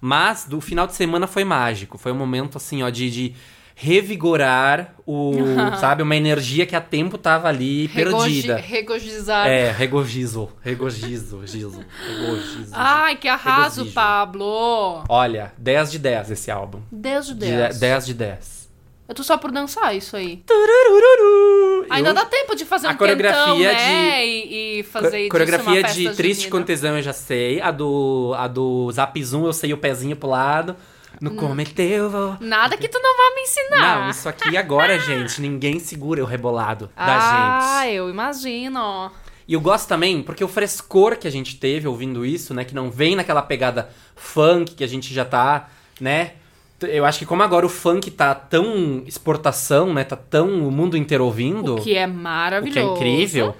Mas 0.00 0.44
do 0.46 0.60
final 0.60 0.86
de 0.86 0.94
semana 0.94 1.26
foi 1.26 1.44
mágico. 1.44 1.96
Foi 1.98 2.10
um 2.12 2.16
momento 2.16 2.56
assim, 2.56 2.82
ó, 2.82 2.88
de, 2.90 3.10
de 3.10 3.34
revigorar 3.74 4.94
o, 5.06 5.32
sabe, 5.78 6.02
uma 6.02 6.14
energia 6.16 6.64
que 6.64 6.76
há 6.76 6.80
tempo 6.80 7.18
tava 7.18 7.48
ali 7.48 7.88
perdida. 7.88 8.56
Regozizar. 8.56 9.46
É, 9.48 9.70
regogizo, 9.70 10.48
regogizo, 10.62 11.46
gizo, 11.46 11.84
regogizo. 12.08 12.70
Ai, 12.72 13.16
que 13.16 13.28
arraso, 13.28 13.76
Regozijo. 13.80 13.94
Pablo. 13.94 15.04
Olha, 15.08 15.52
10 15.58 15.90
de 15.92 15.98
10 15.98 16.30
esse 16.30 16.50
álbum. 16.50 16.80
10 16.90 17.26
de 17.26 17.34
De 17.34 17.46
10. 17.46 17.78
10 17.80 18.06
de 18.06 18.14
10. 18.14 18.64
Eu 19.06 19.14
tô 19.14 19.22
só 19.22 19.36
por 19.36 19.52
dançar 19.52 19.94
isso 19.94 20.16
aí. 20.16 20.38
Turururu. 20.46 21.86
Ainda 21.90 22.08
Eu- 22.10 22.14
dá 22.14 22.24
tempo 22.24 22.54
de 22.56 22.64
fazer 22.64 22.86
A 22.86 22.90
um 22.90 22.92
quentão, 22.96 23.06
coreografia 23.16 23.72
né? 23.72 24.26
E, 24.26 24.78
e 24.78 24.82
fazer 24.84 25.18
disso 25.18 25.28
Coreografia 25.30 25.82
de 25.82 26.10
Triste 26.14 26.44
junina. 26.44 26.58
com 26.60 26.64
Tesão 26.64 26.96
eu 26.96 27.02
já 27.02 27.12
sei. 27.12 27.60
A 27.60 27.70
do, 27.70 28.32
a 28.38 28.48
do 28.48 28.90
Zap 28.92 29.22
Zoom 29.22 29.44
eu 29.44 29.52
sei 29.52 29.74
o 29.74 29.76
pezinho 29.76 30.16
pro 30.16 30.30
lado. 30.30 30.74
No 31.20 31.32
cometeu, 31.32 32.10
vou... 32.10 32.36
Nada 32.40 32.76
que 32.76 32.88
tu 32.88 32.98
não 33.00 33.16
vá 33.16 33.34
me 33.34 33.42
ensinar. 33.42 34.00
Não, 34.00 34.10
isso 34.10 34.28
aqui 34.28 34.56
agora, 34.56 34.98
gente, 34.98 35.40
ninguém 35.40 35.78
segura 35.78 36.22
o 36.22 36.26
rebolado 36.26 36.90
da 36.96 37.04
ah, 37.18 37.82
gente. 37.82 37.94
eu 37.94 38.10
imagino. 38.10 39.10
E 39.46 39.54
eu 39.54 39.60
gosto 39.60 39.88
também, 39.88 40.22
porque 40.22 40.42
o 40.42 40.48
frescor 40.48 41.16
que 41.16 41.28
a 41.28 41.30
gente 41.30 41.56
teve 41.56 41.86
ouvindo 41.86 42.24
isso, 42.24 42.54
né? 42.54 42.64
Que 42.64 42.74
não 42.74 42.90
vem 42.90 43.14
naquela 43.14 43.42
pegada 43.42 43.90
funk 44.16 44.74
que 44.74 44.82
a 44.82 44.86
gente 44.86 45.12
já 45.12 45.24
tá, 45.24 45.68
né? 46.00 46.32
Eu 46.80 47.04
acho 47.04 47.18
que 47.18 47.26
como 47.26 47.42
agora 47.42 47.64
o 47.64 47.68
funk 47.68 48.10
tá 48.10 48.34
tão 48.34 49.02
exportação, 49.06 49.92
né? 49.92 50.02
Tá 50.02 50.16
tão 50.16 50.66
o 50.66 50.70
mundo 50.70 50.96
inteiro 50.96 51.24
ouvindo. 51.24 51.76
O 51.76 51.82
que 51.82 51.94
é 51.94 52.06
O 52.06 52.10
maravilhoso. 52.10 52.72
que 52.72 52.78
é 52.78 52.82
incrível. 52.82 53.54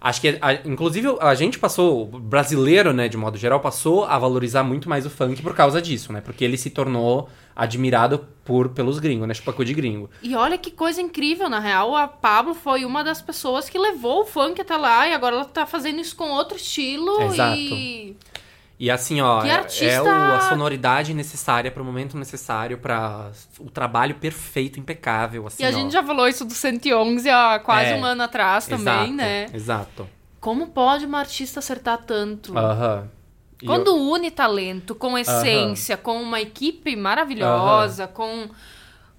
Acho 0.00 0.20
que, 0.22 0.38
a- 0.40 0.54
inclusive, 0.64 1.08
a 1.20 1.34
gente 1.34 1.58
passou, 1.58 2.02
o 2.02 2.06
brasileiro, 2.18 2.92
né, 2.92 3.06
de 3.06 3.18
modo 3.18 3.36
geral, 3.36 3.60
passou 3.60 4.04
a 4.04 4.18
valorizar 4.18 4.62
muito 4.62 4.88
mais 4.88 5.04
o 5.04 5.10
funk 5.10 5.42
por 5.42 5.54
causa 5.54 5.80
disso, 5.82 6.10
né? 6.12 6.22
Porque 6.22 6.42
ele 6.42 6.56
se 6.56 6.70
tornou 6.70 7.28
admirado 7.54 8.26
por, 8.42 8.70
pelos 8.70 8.98
gringos, 8.98 9.28
né? 9.28 9.34
Chupacu 9.34 9.62
de 9.62 9.74
gringo. 9.74 10.08
E 10.22 10.34
olha 10.34 10.56
que 10.56 10.70
coisa 10.70 11.02
incrível, 11.02 11.50
na 11.50 11.58
real, 11.60 11.94
a 11.94 12.08
Pablo 12.08 12.54
foi 12.54 12.86
uma 12.86 13.04
das 13.04 13.20
pessoas 13.20 13.68
que 13.68 13.78
levou 13.78 14.22
o 14.22 14.24
funk 14.24 14.58
até 14.60 14.76
lá 14.76 15.06
e 15.06 15.12
agora 15.12 15.36
ela 15.36 15.44
tá 15.44 15.66
fazendo 15.66 16.00
isso 16.00 16.16
com 16.16 16.30
outro 16.30 16.56
estilo 16.56 17.22
Exato. 17.24 17.58
e... 17.58 18.16
E 18.82 18.90
assim, 18.90 19.20
ó, 19.20 19.44
é, 19.44 19.66
é 19.84 20.00
o- 20.00 20.08
a 20.08 20.40
sonoridade 20.48 21.12
necessária 21.12 21.70
para 21.70 21.82
o 21.82 21.84
momento 21.84 22.16
necessário 22.16 22.78
para 22.78 23.30
o 23.58 23.68
trabalho 23.70 24.14
perfeito, 24.14 24.80
impecável, 24.80 25.46
assim, 25.46 25.62
E 25.62 25.66
a 25.66 25.68
ó. 25.68 25.72
gente 25.72 25.92
já 25.92 26.02
falou 26.02 26.26
isso 26.26 26.46
do 26.46 26.54
111 26.54 27.28
há 27.28 27.58
quase 27.62 27.90
É, 27.92 27.96
um 27.96 28.02
ano 28.02 28.22
atrás 28.22 28.66
também, 28.66 28.86
exato, 28.94 29.12
né? 29.12 29.46
Exato. 29.52 30.08
Como 30.40 30.68
pode 30.68 31.04
uma 31.04 31.18
artista 31.18 31.58
acertar 31.58 31.98
tanto? 32.06 32.56
Aham. 32.56 33.06
E 33.62 33.66
Quando 33.66 33.88
eu- 33.88 33.96
une 34.12 34.30
talento, 34.30 34.94
com 34.94 35.18
essência, 35.18 35.98
com 35.98 36.22
uma 36.22 36.40
equipe 36.40 36.96
maravilhosa, 36.96 38.06
com, 38.06 38.48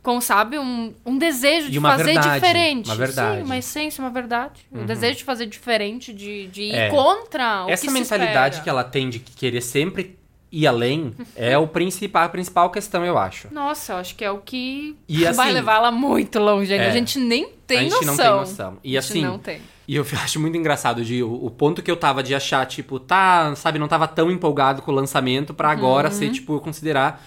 com 0.04 0.20
sabe, 0.20 0.58
um, 0.58 0.94
um 1.06 1.18
desejo 1.18 1.70
de 1.70 1.80
fazer 1.80 2.04
verdade, 2.06 2.34
diferente. 2.34 2.86
uma 2.88 2.96
verdade. 2.96 3.30
Uhum. 3.34 3.38
Sim, 3.40 3.46
uma 3.46 3.58
essência, 3.58 4.04
uma 4.04 4.10
verdade. 4.10 4.62
Um 4.72 4.86
desejo 4.86 5.18
de 5.18 5.24
fazer 5.24 5.46
diferente, 5.46 6.12
de, 6.12 6.48
de 6.48 6.64
ir 6.64 6.76
É. 6.76 6.90
contra 6.90 7.66
o 7.66 7.70
Essa 7.70 7.86
que 7.86 7.94
mentalidade 7.94 8.62
que 8.62 8.70
ela 8.70 8.84
tem 8.84 9.10
de 9.10 9.20
querer 9.20 9.62
sempre 9.62 10.18
ir 10.52 10.66
além 10.68 11.14
é 11.36 11.58
o 11.58 11.66
principal, 11.68 12.24
a 12.24 12.30
principal 12.30 12.70
questão, 12.72 13.06
eu 13.06 13.18
acho. 13.18 13.48
Nossa, 13.54 13.94
eu 13.94 13.98
acho 13.98 14.16
que 14.16 14.26
é 14.26 14.32
o 14.32 14.40
que 14.40 14.98
E 15.08 15.20
vai 15.24 15.30
assim- 15.48 15.52
levar 15.54 15.76
ela 15.76 15.92
muito 15.92 16.40
longe. 16.40 16.74
É. 16.74 16.88
A 16.88 16.92
gente 16.92 17.20
nem 17.20 17.50
tem 17.68 17.78
a 17.78 17.82
gente 17.84 17.94
noção. 18.06 18.08
não 18.16 18.18
tem 18.18 18.50
noção. 18.52 18.78
E 18.84 18.98
a 18.98 19.02
gente 19.02 19.12
assim, 19.12 19.22
não 19.24 19.38
tem. 19.40 19.62
E 19.88 19.96
eu 19.96 20.06
acho 20.24 20.40
muito 20.40 20.58
engraçado 20.58 21.06
de 21.06 21.22
o, 21.24 21.46
o 21.46 21.50
ponto 21.52 21.82
que 21.84 21.90
eu 21.92 21.96
tava 21.96 22.22
de 22.24 22.34
achar, 22.36 22.66
tipo, 22.66 23.00
tá, 23.00 23.56
sabe, 23.56 23.78
não 23.80 23.88
tava 23.88 24.08
tão 24.08 24.30
empolgado 24.32 24.82
com 24.82 24.92
o 24.92 24.96
lançamento 24.96 25.54
pra 25.54 25.70
agora 25.72 26.10
Uhum. 26.10 26.14
ser, 26.16 26.32
tipo, 26.32 26.60
considerar 26.60 27.24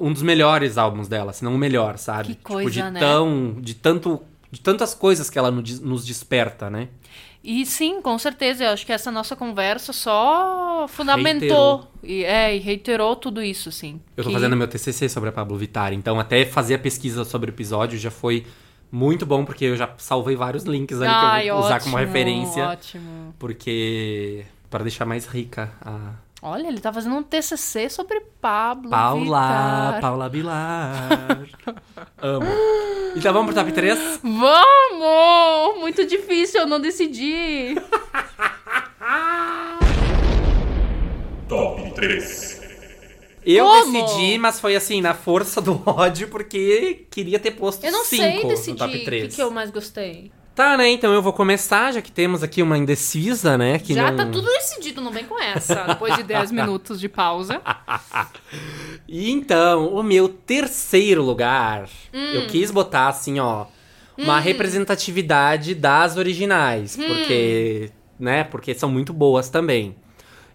um 0.00 0.12
dos 0.12 0.22
melhores 0.22 0.76
álbuns 0.78 1.08
dela, 1.08 1.32
se 1.32 1.44
não 1.44 1.54
o 1.54 1.58
melhor, 1.58 1.98
sabe? 1.98 2.28
Que 2.28 2.34
tipo, 2.34 2.48
coisa, 2.48 2.70
de 2.70 2.82
né? 2.90 3.00
tão, 3.00 3.56
de 3.60 3.74
tanto, 3.74 4.20
de 4.50 4.60
tantas 4.60 4.94
coisas 4.94 5.28
que 5.30 5.38
ela 5.38 5.50
no- 5.50 5.62
nos 5.62 6.04
desperta, 6.04 6.68
né? 6.70 6.88
E 7.44 7.66
sim, 7.66 8.00
com 8.00 8.16
certeza. 8.18 8.62
Eu 8.64 8.70
acho 8.70 8.86
que 8.86 8.92
essa 8.92 9.10
nossa 9.10 9.34
conversa 9.34 9.92
só 9.92 10.86
fundamentou 10.88 11.90
e, 12.02 12.24
é, 12.24 12.54
e 12.54 12.60
reiterou 12.60 13.16
tudo 13.16 13.42
isso, 13.42 13.72
sim. 13.72 14.00
Eu 14.16 14.22
tô 14.22 14.30
Que- 14.30 14.34
fazendo 14.36 14.56
meu 14.56 14.68
TCC 14.68 15.08
sobre 15.08 15.28
a 15.30 15.32
Pablo 15.32 15.56
Vittar, 15.58 15.92
então 15.92 16.20
até 16.20 16.44
fazer 16.44 16.74
a 16.74 16.78
pesquisa 16.78 17.24
sobre 17.24 17.50
o 17.50 17.52
episódio 17.52 17.98
já 17.98 18.10
foi 18.12 18.46
muito 18.92 19.24
bom, 19.26 19.44
porque 19.44 19.64
eu 19.64 19.76
já 19.76 19.88
salvei 19.98 20.36
vários 20.36 20.64
links 20.64 21.00
ali 21.00 21.10
Ai, 21.12 21.42
que 21.42 21.48
eu 21.48 21.56
vou 21.56 21.64
usar 21.64 21.80
como 21.80 21.96
ótimo, 21.96 22.06
referência, 22.06 22.68
Ótimo. 22.68 23.34
porque 23.38 24.44
para 24.70 24.84
deixar 24.84 25.04
mais 25.04 25.26
rica 25.26 25.72
a 25.80 26.12
Olha, 26.44 26.66
ele 26.66 26.80
tá 26.80 26.92
fazendo 26.92 27.14
um 27.14 27.22
TCC 27.22 27.88
sobre 27.88 28.20
Pablo 28.40 28.90
Paula, 28.90 29.20
Vittar. 29.20 30.00
Paula 30.00 30.28
Bilar. 30.28 31.08
Amo. 32.20 32.46
Então 33.14 33.32
vamos 33.32 33.54
pro 33.54 33.62
top 33.62 33.72
3? 33.72 34.18
Vamos! 34.24 35.78
Muito 35.80 36.04
difícil, 36.04 36.62
eu 36.62 36.66
não 36.66 36.80
decidi. 36.80 37.76
Top 41.48 41.90
3. 41.94 42.62
Eu 43.44 43.66
Como? 43.66 43.92
decidi, 44.06 44.38
mas 44.38 44.58
foi 44.58 44.74
assim, 44.74 45.00
na 45.00 45.14
força 45.14 45.60
do 45.60 45.80
ódio, 45.86 46.28
porque 46.28 47.06
queria 47.10 47.38
ter 47.38 47.50
posto 47.52 47.84
Eu 47.84 47.92
não 47.92 48.04
5 48.04 48.22
sei 48.22 48.42
no 48.42 48.48
decidir 48.48 48.78
top 48.78 48.94
o 48.94 48.98
que, 48.98 49.04
3. 49.04 49.34
que 49.36 49.42
eu 49.42 49.50
mais 49.50 49.70
gostei. 49.70 50.32
Tá, 50.54 50.76
né? 50.76 50.90
Então 50.90 51.14
eu 51.14 51.22
vou 51.22 51.32
começar, 51.32 51.92
já 51.92 52.02
que 52.02 52.12
temos 52.12 52.42
aqui 52.42 52.62
uma 52.62 52.76
indecisa, 52.76 53.56
né? 53.56 53.78
Que 53.78 53.94
Já 53.94 54.10
não... 54.10 54.16
tá 54.18 54.26
tudo 54.26 54.46
decidido, 54.46 55.00
não 55.00 55.10
vem 55.10 55.24
com 55.24 55.40
essa. 55.40 55.74
Depois 55.84 56.14
de 56.16 56.22
10 56.24 56.52
minutos 56.52 57.00
de 57.00 57.08
pausa. 57.08 57.62
E 59.08 59.30
então, 59.30 59.86
o 59.94 60.02
meu 60.02 60.28
terceiro 60.28 61.22
lugar, 61.22 61.88
Hum. 62.12 62.32
eu 62.34 62.46
quis 62.48 62.70
botar 62.70 63.08
assim, 63.08 63.40
ó, 63.40 63.64
uma 64.18 64.38
representatividade 64.38 65.74
das 65.74 66.16
originais, 66.18 66.98
Hum. 66.98 67.06
porque, 67.06 67.90
né, 68.20 68.44
porque 68.44 68.74
são 68.74 68.90
muito 68.90 69.12
boas 69.14 69.48
também. 69.48 69.96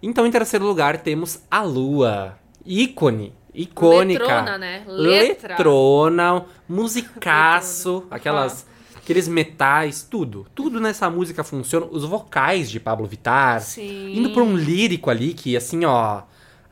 Então, 0.01 0.27
em 0.27 0.31
terceiro 0.31 0.63
lugar, 0.65 0.97
temos 0.97 1.41
a 1.49 1.63
Lua, 1.63 2.37
ícone, 2.63 3.33
Icônica. 3.51 4.21
Letrona, 4.23 4.57
né? 4.59 4.83
Letra. 4.85 5.49
Letrona, 5.55 6.45
musicaço, 6.69 8.05
aquelas 8.11 8.67
aqueles 9.07 9.29
metais, 9.29 10.03
tudo. 10.03 10.45
Tudo 10.53 10.81
nessa 10.81 11.09
música 11.09 11.41
funciona. 11.41 11.87
Os 11.89 12.03
vocais 12.03 12.69
de 12.69 12.77
Pablo 12.77 13.07
Vittar. 13.07 13.61
Sim. 13.61 14.17
Indo 14.17 14.31
pra 14.31 14.43
um 14.43 14.57
lírico 14.57 15.09
ali 15.09 15.33
que, 15.33 15.55
assim, 15.55 15.85
ó. 15.85 16.23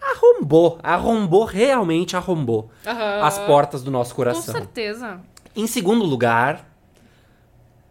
Arrombou. 0.02 0.78
Arrombou, 0.84 1.46
realmente 1.46 2.18
arrombou 2.18 2.70
uhum. 2.86 3.24
as 3.24 3.40
portas 3.40 3.82
do 3.84 3.90
nosso 3.90 4.14
coração. 4.14 4.54
Com 4.54 4.60
certeza. 4.60 5.22
Em 5.56 5.66
segundo 5.66 6.04
lugar, 6.04 6.70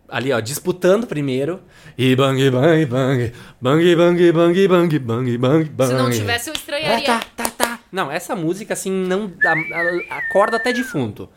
ali, 0.07 0.31
ó, 0.31 0.39
disputando 0.41 1.07
primeiro. 1.07 1.63
E 1.97 2.15
bang, 2.15 2.51
bang, 2.51 2.85
bang. 2.85 3.33
Bang, 3.59 3.97
bang, 3.97 4.33
bang, 4.33 4.69
bang, 4.69 4.99
bang, 4.99 5.39
bang, 5.39 5.65
bang. 5.71 5.89
Se 5.89 5.95
não 5.95 6.11
tivesse, 6.11 6.51
eu 6.51 6.55
estranharia. 6.55 7.07
Tá, 7.07 7.21
tá, 7.35 7.45
tá. 7.45 7.51
tá. 7.51 7.81
Não, 7.91 8.13
essa 8.13 8.37
música, 8.37 8.75
assim, 8.75 8.93
não. 8.93 9.33
A, 9.43 10.15
a, 10.15 10.19
acorda 10.19 10.59
até 10.59 10.71
defunto 10.71 11.31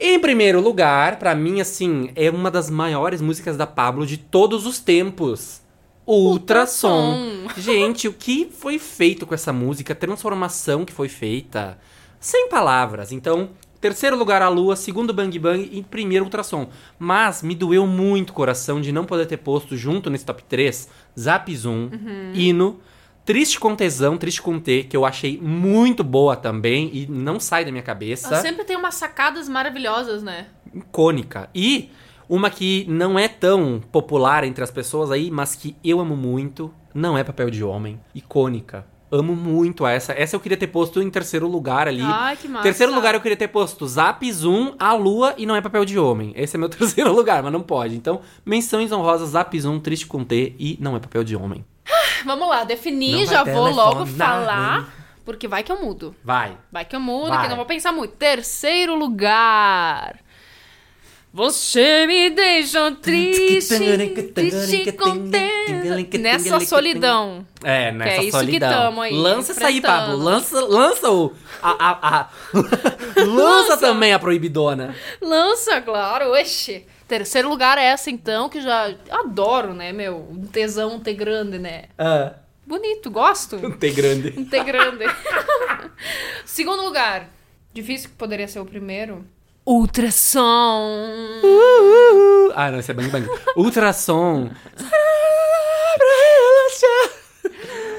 em 0.00 0.18
primeiro 0.18 0.60
lugar, 0.60 1.18
pra 1.18 1.34
mim 1.34 1.60
assim, 1.60 2.10
é 2.14 2.30
uma 2.30 2.50
das 2.50 2.70
maiores 2.70 3.20
músicas 3.20 3.56
da 3.56 3.66
Pablo 3.66 4.06
de 4.06 4.16
todos 4.16 4.66
os 4.66 4.78
tempos. 4.78 5.60
Ultrassom. 6.06 7.14
Ultrassom. 7.42 7.60
Gente, 7.60 8.08
o 8.08 8.12
que 8.12 8.48
foi 8.50 8.78
feito 8.78 9.26
com 9.26 9.34
essa 9.34 9.52
música, 9.52 9.92
a 9.92 9.96
transformação 9.96 10.84
que 10.84 10.92
foi 10.92 11.08
feita, 11.08 11.78
sem 12.18 12.48
palavras. 12.48 13.12
Então, 13.12 13.50
terceiro 13.80 14.16
lugar 14.16 14.40
a 14.40 14.48
Lua, 14.48 14.74
segundo 14.74 15.12
Bang 15.12 15.38
Bang 15.38 15.68
e 15.70 15.82
primeiro 15.82 16.24
Ultrassom. 16.24 16.68
Mas 16.98 17.42
me 17.42 17.54
doeu 17.54 17.86
muito 17.86 18.30
o 18.30 18.34
coração 18.34 18.80
de 18.80 18.90
não 18.90 19.04
poder 19.04 19.26
ter 19.26 19.36
posto 19.36 19.76
junto 19.76 20.08
nesse 20.08 20.24
top 20.24 20.42
3 20.44 20.88
Zap 21.18 21.54
Zoom, 21.54 21.90
Hino, 22.32 22.80
Triste 23.28 23.60
com 23.60 23.76
Tesão, 23.76 24.16
Triste 24.16 24.40
com 24.40 24.58
T, 24.58 24.84
que 24.84 24.96
eu 24.96 25.04
achei 25.04 25.38
muito 25.38 26.02
boa 26.02 26.34
também 26.34 26.90
e 26.94 27.06
não 27.06 27.38
sai 27.38 27.62
da 27.62 27.70
minha 27.70 27.82
cabeça. 27.82 28.28
Ela 28.28 28.40
sempre 28.40 28.64
tem 28.64 28.74
umas 28.74 28.94
sacadas 28.94 29.50
maravilhosas, 29.50 30.22
né? 30.22 30.46
Icônica. 30.72 31.50
E 31.54 31.90
uma 32.26 32.48
que 32.48 32.86
não 32.88 33.18
é 33.18 33.28
tão 33.28 33.82
popular 33.92 34.44
entre 34.44 34.64
as 34.64 34.70
pessoas 34.70 35.10
aí, 35.10 35.30
mas 35.30 35.54
que 35.54 35.76
eu 35.84 36.00
amo 36.00 36.16
muito, 36.16 36.72
não 36.94 37.18
é 37.18 37.22
Papel 37.22 37.50
de 37.50 37.62
Homem. 37.62 38.00
Icônica. 38.14 38.86
Amo 39.12 39.36
muito 39.36 39.86
essa. 39.86 40.14
Essa 40.14 40.34
eu 40.34 40.40
queria 40.40 40.56
ter 40.56 40.68
posto 40.68 41.02
em 41.02 41.10
terceiro 41.10 41.46
lugar 41.46 41.86
ali. 41.86 42.00
Ai, 42.02 42.34
que 42.34 42.48
massa. 42.48 42.62
Terceiro 42.62 42.94
lugar 42.94 43.14
eu 43.14 43.20
queria 43.20 43.36
ter 43.36 43.48
posto 43.48 43.86
Zap, 43.86 44.32
Zoom, 44.32 44.74
A 44.78 44.94
Lua 44.94 45.34
e 45.36 45.44
não 45.44 45.54
é 45.54 45.60
Papel 45.60 45.84
de 45.84 45.98
Homem. 45.98 46.32
Esse 46.34 46.56
é 46.56 46.58
meu 46.58 46.68
terceiro 46.70 47.12
lugar, 47.12 47.42
mas 47.42 47.52
não 47.52 47.60
pode. 47.60 47.94
Então, 47.94 48.22
menções 48.42 48.90
honrosas, 48.90 49.28
Zap, 49.28 49.60
Zoom, 49.60 49.80
Triste 49.80 50.06
com 50.06 50.24
T 50.24 50.54
e 50.58 50.78
não 50.80 50.96
é 50.96 50.98
Papel 50.98 51.22
de 51.22 51.36
Homem. 51.36 51.62
Vamos 52.24 52.48
lá, 52.48 52.64
definir, 52.64 53.26
já 53.26 53.44
vou 53.44 53.70
logo 53.70 54.06
falar. 54.06 54.94
Porque 55.24 55.46
vai 55.46 55.62
que 55.62 55.70
eu 55.70 55.80
mudo. 55.80 56.14
Vai. 56.24 56.56
Vai 56.72 56.84
que 56.86 56.96
eu 56.96 57.00
mudo, 57.00 57.28
Vai. 57.28 57.40
que 57.40 57.44
eu 57.46 57.50
não 57.50 57.56
vou 57.56 57.66
pensar 57.66 57.92
muito. 57.92 58.12
Terceiro 58.16 58.94
lugar. 58.94 60.16
Você 61.30 62.06
me 62.06 62.30
deixou 62.30 62.92
triste, 62.96 63.78
triste 64.34 64.92
contente. 64.92 66.16
Nessa 66.18 66.58
solidão. 66.60 67.46
É, 67.62 67.92
nessa 67.92 68.10
é 68.10 68.16
isso 68.16 68.24
que 68.24 68.30
solidão. 68.44 68.70
tamo 68.70 69.02
aí, 69.02 69.14
Lança 69.14 69.52
essa 69.52 69.66
aí. 69.66 69.80
Pablo. 69.82 70.16
Lança, 70.16 70.58
lança 70.64 71.10
o. 71.10 71.34
A, 71.62 71.70
a, 71.90 72.20
a- 72.20 72.28
lança, 73.20 73.26
Lança. 73.26 73.76
também 73.76 74.14
a 74.14 74.18
proibidona. 74.18 74.94
Lança, 75.20 75.82
claro, 75.82 76.32
oxe. 76.32 76.86
Terceiro 77.08 77.48
lugar 77.48 77.78
é 77.78 77.84
essa, 77.84 78.10
então, 78.10 78.48
que 78.48 78.60
já 78.60 78.94
adoro, 79.10 79.72
né, 79.72 79.92
meu? 79.92 80.28
Um 80.30 80.46
tesão, 80.46 80.96
um 80.96 81.00
T 81.00 81.14
grande, 81.14 81.58
né? 81.58 81.84
Ah, 81.98 82.34
Bonito, 82.68 83.10
gosto. 83.10 83.56
um 83.64 83.70
T 83.70 83.90
grande. 83.92 84.34
Um 84.36 84.44
T 84.44 84.62
grande. 84.62 85.06
Segundo 86.44 86.82
lugar. 86.82 87.30
Difícil 87.72 88.10
que 88.10 88.16
poderia 88.16 88.46
ser 88.46 88.60
o 88.60 88.66
primeiro. 88.66 89.24
Ultrassom. 89.66 91.40
Ah, 92.54 92.70
não, 92.70 92.78
esse 92.78 92.90
é 92.90 92.94
bang 92.94 93.08
bang. 93.08 93.26
Ultrassom. 93.56 94.50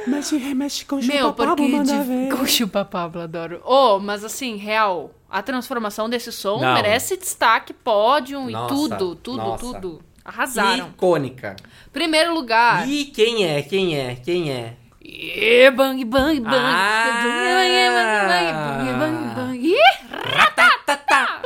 Mexe, 0.06 0.38
remexe 0.38 0.86
com 0.86 0.98
Meu, 0.98 1.34
porque 1.34 1.68
de... 1.84 2.36
com 2.36 2.46
chupa 2.46 2.86
Pablo, 2.86 3.22
adoro. 3.22 3.62
Oh, 3.64 4.00
mas 4.00 4.24
assim, 4.24 4.56
real, 4.56 5.12
a 5.30 5.42
transformação 5.44 6.10
desse 6.10 6.32
som 6.32 6.60
Não. 6.60 6.74
merece 6.74 7.16
destaque, 7.18 7.74
pódio 7.74 8.50
e 8.50 8.54
tudo, 8.68 9.16
tudo, 9.16 9.38
nossa. 9.38 9.66
tudo. 9.80 10.02
Arrasaram. 10.26 10.90
Icônica. 10.90 11.56
Primeiro 11.92 12.34
lugar. 12.34 12.88
E 12.88 13.06
quem 13.06 13.46
é? 13.46 13.62
Quem 13.62 13.98
é? 13.98 14.16
Quem 14.16 14.52
é? 14.52 14.76
Yeah, 15.04 15.76
bang, 15.76 16.04
bang, 16.06 16.40
bang. 16.40 16.56
Ah. 16.56 17.14
Bang, 18.28 18.98
bang, 19.00 19.00
bang, 19.00 19.36
bang. 19.36 19.68
Ih, 19.68 20.00
Tá, 21.08 21.42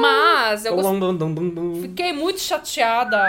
Mas 0.00 0.64
eu 0.64 0.76
gostei. 0.76 1.80
Fiquei 1.82 2.12
muito 2.12 2.40
chateada 2.40 3.22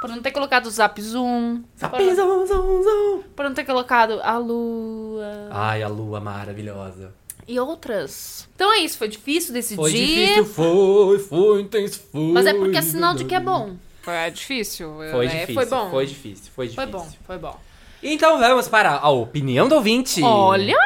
por 0.00 0.10
não 0.10 0.20
ter 0.20 0.32
colocado 0.32 0.66
o 0.66 0.70
Zap 0.70 1.00
Zoom. 1.00 1.62
Zap, 1.78 1.96
Por, 1.96 2.14
zum, 2.14 2.46
zum, 2.46 2.82
zum. 2.82 3.22
por 3.36 3.44
não 3.44 3.54
ter 3.54 3.64
colocado 3.64 4.20
a 4.22 4.36
lua. 4.38 5.48
Ai, 5.50 5.82
a 5.82 5.88
lua 5.88 6.20
maravilhosa. 6.20 7.14
E 7.46 7.58
outras. 7.58 8.48
Então 8.54 8.72
é 8.72 8.78
isso, 8.78 8.96
foi 8.98 9.08
difícil 9.08 9.52
decidir. 9.52 9.76
Foi 9.76 9.92
difícil, 9.92 10.44
foi, 10.46 11.18
foi 11.18 11.60
intenso, 11.62 12.00
foi. 12.10 12.20
Mas 12.32 12.46
é 12.46 12.54
porque 12.54 12.76
é 12.78 12.82
sinal 12.82 13.14
de 13.14 13.24
que 13.24 13.34
é 13.34 13.40
bom. 13.40 13.76
Foi 14.02 14.30
difícil. 14.30 14.94
Foi 15.10 15.26
é, 15.26 15.28
difícil, 15.28 15.54
Foi 15.54 15.66
bom. 15.66 15.90
Foi 15.90 16.06
difícil, 16.06 16.52
foi 16.54 16.68
Foi 16.68 16.86
difícil. 16.86 17.08
bom, 17.10 17.16
foi 17.26 17.38
bom. 17.38 17.58
Então 18.02 18.38
vamos 18.38 18.68
para 18.68 18.96
a 18.98 19.08
opinião 19.10 19.68
do 19.68 19.76
ouvinte. 19.76 20.22
Olha! 20.22 20.76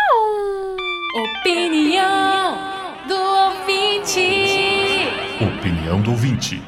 Opinião 1.40 2.58
do 3.08 3.14
ouvinte. 3.14 4.20
Opinião 5.40 6.02
do 6.02 6.10
ouvinte. 6.10 6.62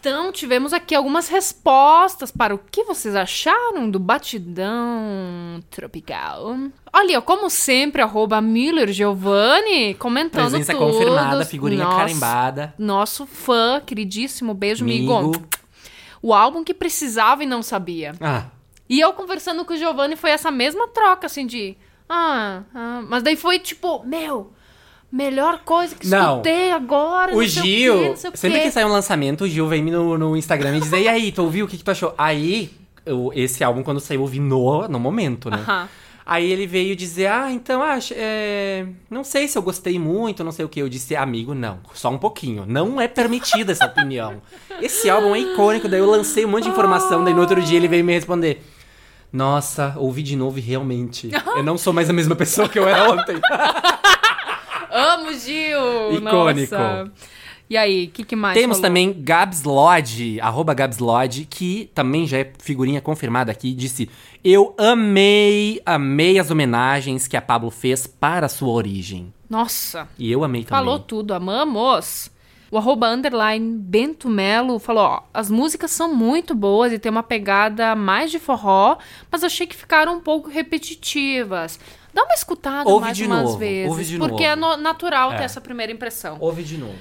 Então, 0.00 0.32
tivemos 0.32 0.72
aqui 0.72 0.94
algumas 0.94 1.28
respostas 1.28 2.30
para 2.30 2.54
o 2.54 2.58
que 2.58 2.84
vocês 2.84 3.14
acharam 3.14 3.90
do 3.90 3.98
Batidão 3.98 5.62
Tropical. 5.70 6.56
Olha, 6.92 7.18
ó, 7.18 7.20
como 7.22 7.50
sempre, 7.50 8.00
arroba 8.00 8.40
Miller 8.40 8.90
Giovanni 8.92 9.94
comentando 9.94 10.50
Presença 10.52 10.72
tudo. 10.72 10.86
confirmada, 10.86 11.44
figurinha 11.44 11.84
Nosso- 11.84 11.96
carimbada. 11.98 12.74
Nosso 12.78 13.26
fã, 13.26 13.80
queridíssimo, 13.84 14.54
beijo, 14.54 14.84
amigo. 14.84 15.12
Amigo. 15.12 15.44
O 16.22 16.32
álbum 16.34 16.64
que 16.64 16.72
precisava 16.74 17.42
e 17.42 17.46
não 17.46 17.62
sabia. 17.62 18.14
Ah, 18.20 18.46
E 18.88 18.98
eu 19.00 19.12
conversando 19.12 19.64
com 19.64 19.72
o 19.72 19.76
Giovanni 19.76 20.16
foi 20.16 20.30
essa 20.30 20.50
mesma 20.50 20.88
troca, 20.88 21.26
assim, 21.26 21.46
de. 21.46 21.76
Ah, 22.08 22.62
ah, 22.74 23.02
mas 23.06 23.22
daí 23.22 23.36
foi 23.36 23.58
tipo, 23.58 24.02
meu, 24.04 24.52
melhor 25.12 25.60
coisa 25.64 25.94
que 25.94 26.06
Não. 26.08 26.32
escutei 26.34 26.70
agora. 26.72 27.32
o 27.32 27.40
não 27.40 27.48
sei 27.48 27.62
Gil, 27.62 27.98
quê, 27.98 28.08
não 28.10 28.16
sei 28.16 28.30
o 28.30 28.36
sempre 28.36 28.58
quê. 28.58 28.64
que 28.66 28.70
sai 28.72 28.84
um 28.84 28.88
lançamento, 28.92 29.44
o 29.44 29.48
Gil 29.48 29.66
vem 29.68 29.82
no, 29.84 30.16
no 30.18 30.36
Instagram 30.36 30.76
e 30.76 30.80
diz: 30.80 30.92
E 30.92 31.08
aí, 31.08 31.32
tu 31.32 31.42
ouviu? 31.42 31.66
O 31.66 31.68
que, 31.68 31.76
que 31.76 31.84
tu 31.84 31.90
achou? 31.90 32.14
Aí, 32.16 32.70
eu- 33.04 33.32
esse 33.34 33.62
álbum, 33.64 33.82
quando 33.82 34.00
saiu, 34.00 34.18
eu 34.18 34.22
ouvi 34.22 34.38
no, 34.40 34.86
no 34.88 34.98
momento, 35.00 35.50
né? 35.50 35.58
Aham. 35.58 35.88
Aí 36.26 36.48
ele 36.52 36.64
veio 36.64 36.94
dizer, 36.94 37.26
ah, 37.26 37.50
então, 37.50 37.82
ah, 37.82 37.98
é, 38.12 38.86
não 39.10 39.24
sei 39.24 39.48
se 39.48 39.58
eu 39.58 39.62
gostei 39.62 39.98
muito, 39.98 40.44
não 40.44 40.52
sei 40.52 40.64
o 40.64 40.68
que. 40.68 40.78
Eu 40.80 40.88
disse, 40.88 41.16
amigo, 41.16 41.54
não, 41.56 41.80
só 41.92 42.08
um 42.08 42.18
pouquinho. 42.18 42.64
Não 42.68 43.00
é 43.00 43.08
permitida 43.08 43.72
essa 43.72 43.86
opinião. 43.86 44.40
Esse 44.80 45.10
álbum 45.10 45.34
é 45.34 45.40
icônico, 45.40 45.88
daí 45.88 45.98
eu 45.98 46.06
lancei 46.08 46.44
um 46.44 46.48
monte 46.48 46.64
de 46.64 46.68
informação, 46.70 47.24
daí 47.24 47.34
no 47.34 47.40
outro 47.40 47.60
dia 47.60 47.76
ele 47.76 47.88
veio 47.88 48.04
me 48.04 48.12
responder. 48.12 48.64
Nossa, 49.32 49.94
ouvi 49.96 50.22
de 50.22 50.36
novo 50.36 50.58
e 50.58 50.60
realmente. 50.60 51.30
Eu 51.56 51.64
não 51.64 51.76
sou 51.76 51.92
mais 51.92 52.08
a 52.08 52.12
mesma 52.12 52.36
pessoa 52.36 52.68
que 52.68 52.78
eu 52.78 52.86
era 52.86 53.10
ontem. 53.10 53.34
Amo, 54.90 55.32
Gil! 55.32 56.12
Icônico. 56.18 56.74
Nossa. 56.74 57.10
E 57.68 57.76
aí, 57.76 58.06
o 58.06 58.10
que, 58.10 58.24
que 58.24 58.34
mais? 58.34 58.58
Temos 58.58 58.78
falou? 58.78 58.88
também 58.88 59.14
Gabs 59.22 59.62
Lodge, 59.62 60.40
arroba 60.40 60.74
Gabs 60.74 60.98
Lodge, 60.98 61.46
que 61.48 61.88
também 61.94 62.26
já 62.26 62.38
é 62.38 62.52
figurinha 62.58 63.00
confirmada 63.00 63.52
aqui, 63.52 63.72
disse: 63.72 64.10
Eu 64.42 64.74
amei, 64.76 65.80
amei 65.86 66.38
as 66.40 66.50
homenagens 66.50 67.28
que 67.28 67.36
a 67.36 67.42
Pablo 67.42 67.70
fez 67.70 68.08
para 68.08 68.46
a 68.46 68.48
sua 68.48 68.70
origem. 68.72 69.32
Nossa, 69.48 70.08
E 70.18 70.30
eu 70.30 70.42
amei 70.42 70.64
também. 70.64 70.78
falou 70.84 70.98
tudo, 70.98 71.32
amamos. 71.32 72.30
O 72.72 72.78
arroba 72.78 73.08
underline 73.08 73.78
Bento 73.78 74.28
Melo 74.28 74.78
falou, 74.78 75.02
ó, 75.02 75.22
as 75.34 75.50
músicas 75.50 75.90
são 75.90 76.14
muito 76.14 76.54
boas 76.54 76.92
e 76.92 77.00
tem 77.00 77.10
uma 77.10 77.22
pegada 77.22 77.96
mais 77.96 78.30
de 78.30 78.38
forró, 78.38 78.96
mas 79.28 79.42
achei 79.42 79.66
que 79.66 79.74
ficaram 79.74 80.16
um 80.16 80.20
pouco 80.20 80.48
repetitivas. 80.48 81.80
Dá 82.12 82.24
uma 82.24 82.34
escutada 82.34 82.88
Ouve 82.90 83.04
mais 83.06 83.16
de 83.16 83.24
umas 83.26 83.42
novo, 83.44 83.58
vezes, 83.58 83.88
ouve 83.90 84.04
de 84.04 84.18
porque 84.18 84.54
novo. 84.56 84.72
é 84.72 84.76
natural 84.76 85.30
ter 85.30 85.42
É. 85.42 85.44
essa 85.44 85.60
primeira 85.60 85.92
impressão. 85.92 86.36
Ouve 86.40 86.62
de 86.64 86.76
novo. 86.76 86.96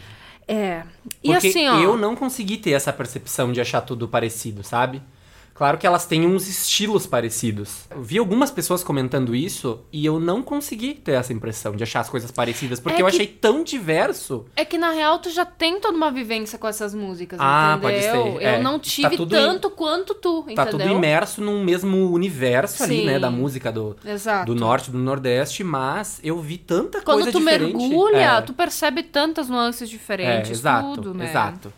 É. 0.47 0.83
E 1.23 1.31
Porque 1.31 1.47
assim, 1.49 1.67
ó. 1.67 1.79
eu 1.79 1.97
não 1.97 2.15
consegui 2.15 2.57
ter 2.57 2.71
essa 2.71 2.91
percepção 2.93 3.51
de 3.51 3.61
achar 3.61 3.81
tudo 3.81 4.07
parecido, 4.07 4.63
sabe? 4.63 5.01
Claro 5.59 5.77
que 5.77 5.85
elas 5.85 6.05
têm 6.05 6.25
uns 6.25 6.47
estilos 6.47 7.05
parecidos. 7.05 7.81
Eu 7.91 8.01
vi 8.01 8.17
algumas 8.17 8.49
pessoas 8.49 8.81
comentando 8.81 9.35
isso 9.35 9.81
e 9.91 10.05
eu 10.05 10.17
não 10.17 10.41
consegui 10.41 10.93
ter 10.93 11.11
essa 11.11 11.33
impressão 11.33 11.75
de 11.75 11.83
achar 11.83 11.99
as 11.99 12.09
coisas 12.09 12.31
parecidas, 12.31 12.79
porque 12.79 13.01
É 13.01 13.01
eu 13.01 13.07
que- 13.09 13.15
achei 13.17 13.27
tão 13.27 13.61
diverso. 13.61 14.45
É 14.55 14.63
que 14.63 14.77
na 14.77 14.91
real 14.91 15.19
tu 15.19 15.29
já 15.29 15.43
tem 15.45 15.77
toda 15.81 15.97
uma 15.97 16.09
vivência 16.11 16.57
com 16.57 16.65
essas 16.65 16.93
músicas, 16.95 17.37
Ah, 17.41 17.73
entendeu? 17.77 17.89
pode 17.89 18.01
ser, 18.01 18.41
Eu 18.45 18.49
é. 18.51 18.61
não 18.63 18.79
Tá 18.79 18.85
tive 18.85 19.17
tudo 19.17 19.31
tanto 19.31 19.69
quanto 19.69 20.13
tu, 20.15 20.39
entendeu? 20.43 20.55
Tá 20.55 20.65
tudo 20.67 20.83
imerso 20.87 21.41
num 21.41 21.61
mesmo 21.61 22.09
universo 22.09 22.81
ali, 22.81 22.99
Sim. 23.01 23.05
né, 23.07 23.19
da 23.19 23.29
música 23.29 23.69
do, 23.69 23.97
Exato. 24.05 24.45
do 24.53 24.57
norte, 24.57 24.89
do 24.89 24.97
nordeste, 24.97 25.61
mas 25.61 26.21
eu 26.23 26.39
vi 26.39 26.57
tanta 26.57 27.01
Quando 27.01 27.17
coisa 27.23 27.33
tu 27.33 27.39
diferente. 27.39 27.75
mergulha, 27.75 28.17
É. 28.37 28.41
tu 28.41 28.53
percebe 28.53 29.03
tantas 29.03 29.49
nuances 29.49 29.89
É, 29.89 29.91
diferentes, 29.91 30.51
exato, 30.51 30.95
tudo, 30.95 31.13
né? 31.13 31.29
exato. 31.29 31.73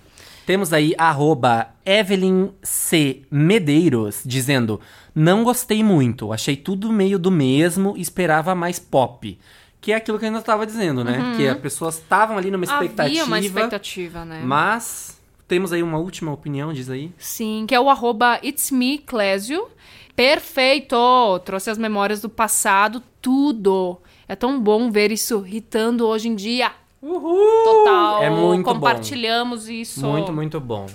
Temos 0.45 0.73
aí 0.73 0.93
arroba 0.97 1.69
Evelyn 1.85 2.49
C. 2.63 3.21
Medeiros 3.29 4.21
dizendo: 4.25 4.79
Não 5.13 5.43
gostei 5.43 5.83
muito, 5.83 6.33
achei 6.33 6.55
tudo 6.55 6.91
meio 6.91 7.19
do 7.19 7.31
mesmo, 7.31 7.95
esperava 7.97 8.55
mais 8.55 8.79
pop. 8.79 9.37
Que 9.79 9.91
é 9.91 9.95
aquilo 9.95 10.19
que 10.19 10.25
a 10.25 10.27
gente 10.27 10.37
estava 10.37 10.65
dizendo, 10.65 11.03
né? 11.03 11.33
Que 11.35 11.47
as 11.47 11.57
pessoas 11.57 11.95
estavam 11.97 12.37
ali 12.37 12.51
numa 12.51 12.63
expectativa. 12.63 13.01
Uhum. 13.03 13.21
Havia 13.21 13.25
uma 13.25 13.39
expectativa, 13.39 14.25
né? 14.25 14.41
Mas 14.43 15.19
temos 15.47 15.73
aí 15.73 15.81
uma 15.81 15.97
última 15.97 16.31
opinião, 16.31 16.71
diz 16.71 16.89
aí. 16.89 17.11
Sim, 17.17 17.65
que 17.67 17.73
é 17.73 17.79
o 17.79 17.89
arroba 17.89 18.39
It's 18.43 18.69
Me 18.69 18.99
Clésio. 18.99 19.67
Perfeito! 20.15 20.95
Trouxe 21.43 21.69
as 21.69 21.77
memórias 21.77 22.21
do 22.21 22.29
passado, 22.29 23.01
tudo. 23.21 23.97
É 24.27 24.35
tão 24.35 24.61
bom 24.61 24.91
ver 24.91 25.11
isso 25.11 25.43
hitando 25.45 26.05
hoje 26.07 26.27
em 26.27 26.35
dia. 26.35 26.71
Uhul! 27.01 27.63
Total. 27.63 28.23
É 28.23 28.29
muito 28.29 28.65
bom. 28.65 28.73
Compartilhamos 28.73 29.67
isso. 29.67 30.05
Muito, 30.05 30.31
muito 30.31 30.59
bom. 30.59 30.85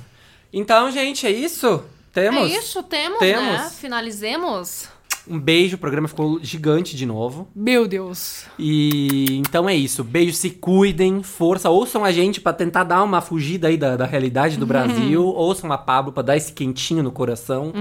Então, 0.52 0.90
gente, 0.90 1.26
é 1.26 1.30
isso? 1.30 1.82
Temos? 2.12 2.50
É 2.50 2.58
isso, 2.58 2.82
temos, 2.82 3.18
Temos. 3.18 3.44
né? 3.44 3.70
Finalizemos. 3.78 4.88
Um 5.28 5.40
beijo, 5.40 5.74
o 5.74 5.78
programa 5.78 6.06
ficou 6.06 6.38
gigante 6.40 6.96
de 6.96 7.04
novo. 7.04 7.48
Meu 7.54 7.88
Deus. 7.88 8.44
E 8.56 9.26
então 9.38 9.68
é 9.68 9.74
isso. 9.74 10.04
Beijo, 10.04 10.32
se 10.32 10.50
cuidem, 10.50 11.20
força. 11.22 11.68
Ouçam 11.68 12.04
a 12.04 12.12
gente 12.12 12.40
pra 12.40 12.52
tentar 12.52 12.84
dar 12.84 13.02
uma 13.02 13.20
fugida 13.20 13.66
aí 13.66 13.76
da, 13.76 13.96
da 13.96 14.06
realidade 14.06 14.56
do 14.56 14.64
Brasil. 14.66 15.24
Ouçam 15.24 15.72
a 15.72 15.76
Pablo 15.78 16.12
pra 16.12 16.22
dar 16.22 16.36
esse 16.36 16.52
quentinho 16.52 17.02
no 17.02 17.10
coração 17.10 17.72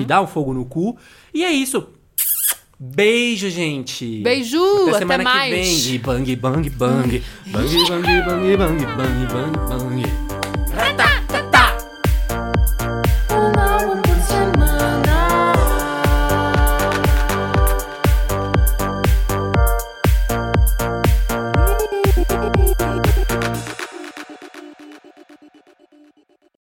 e 0.00 0.04
dar 0.04 0.20
um 0.20 0.26
fogo 0.26 0.52
no 0.52 0.64
cu. 0.64 0.98
E 1.32 1.44
é 1.44 1.52
isso. 1.52 1.86
Beijo, 2.80 3.50
gente. 3.50 4.22
Beijo, 4.22 4.62
até, 4.82 4.90
até 4.90 4.98
semana 4.98 5.24
mais. 5.24 5.52
que 5.52 5.88
vem. 5.90 5.94
E 5.94 5.98
bang, 5.98 6.36
bang, 6.36 6.70
bang. 6.70 6.70
Bang, 6.70 7.22
bang, 7.46 8.02
bang, 8.24 8.56
bang, 8.56 8.78
bang, 8.96 9.26
bang, 9.26 10.02
bang. 10.02 10.37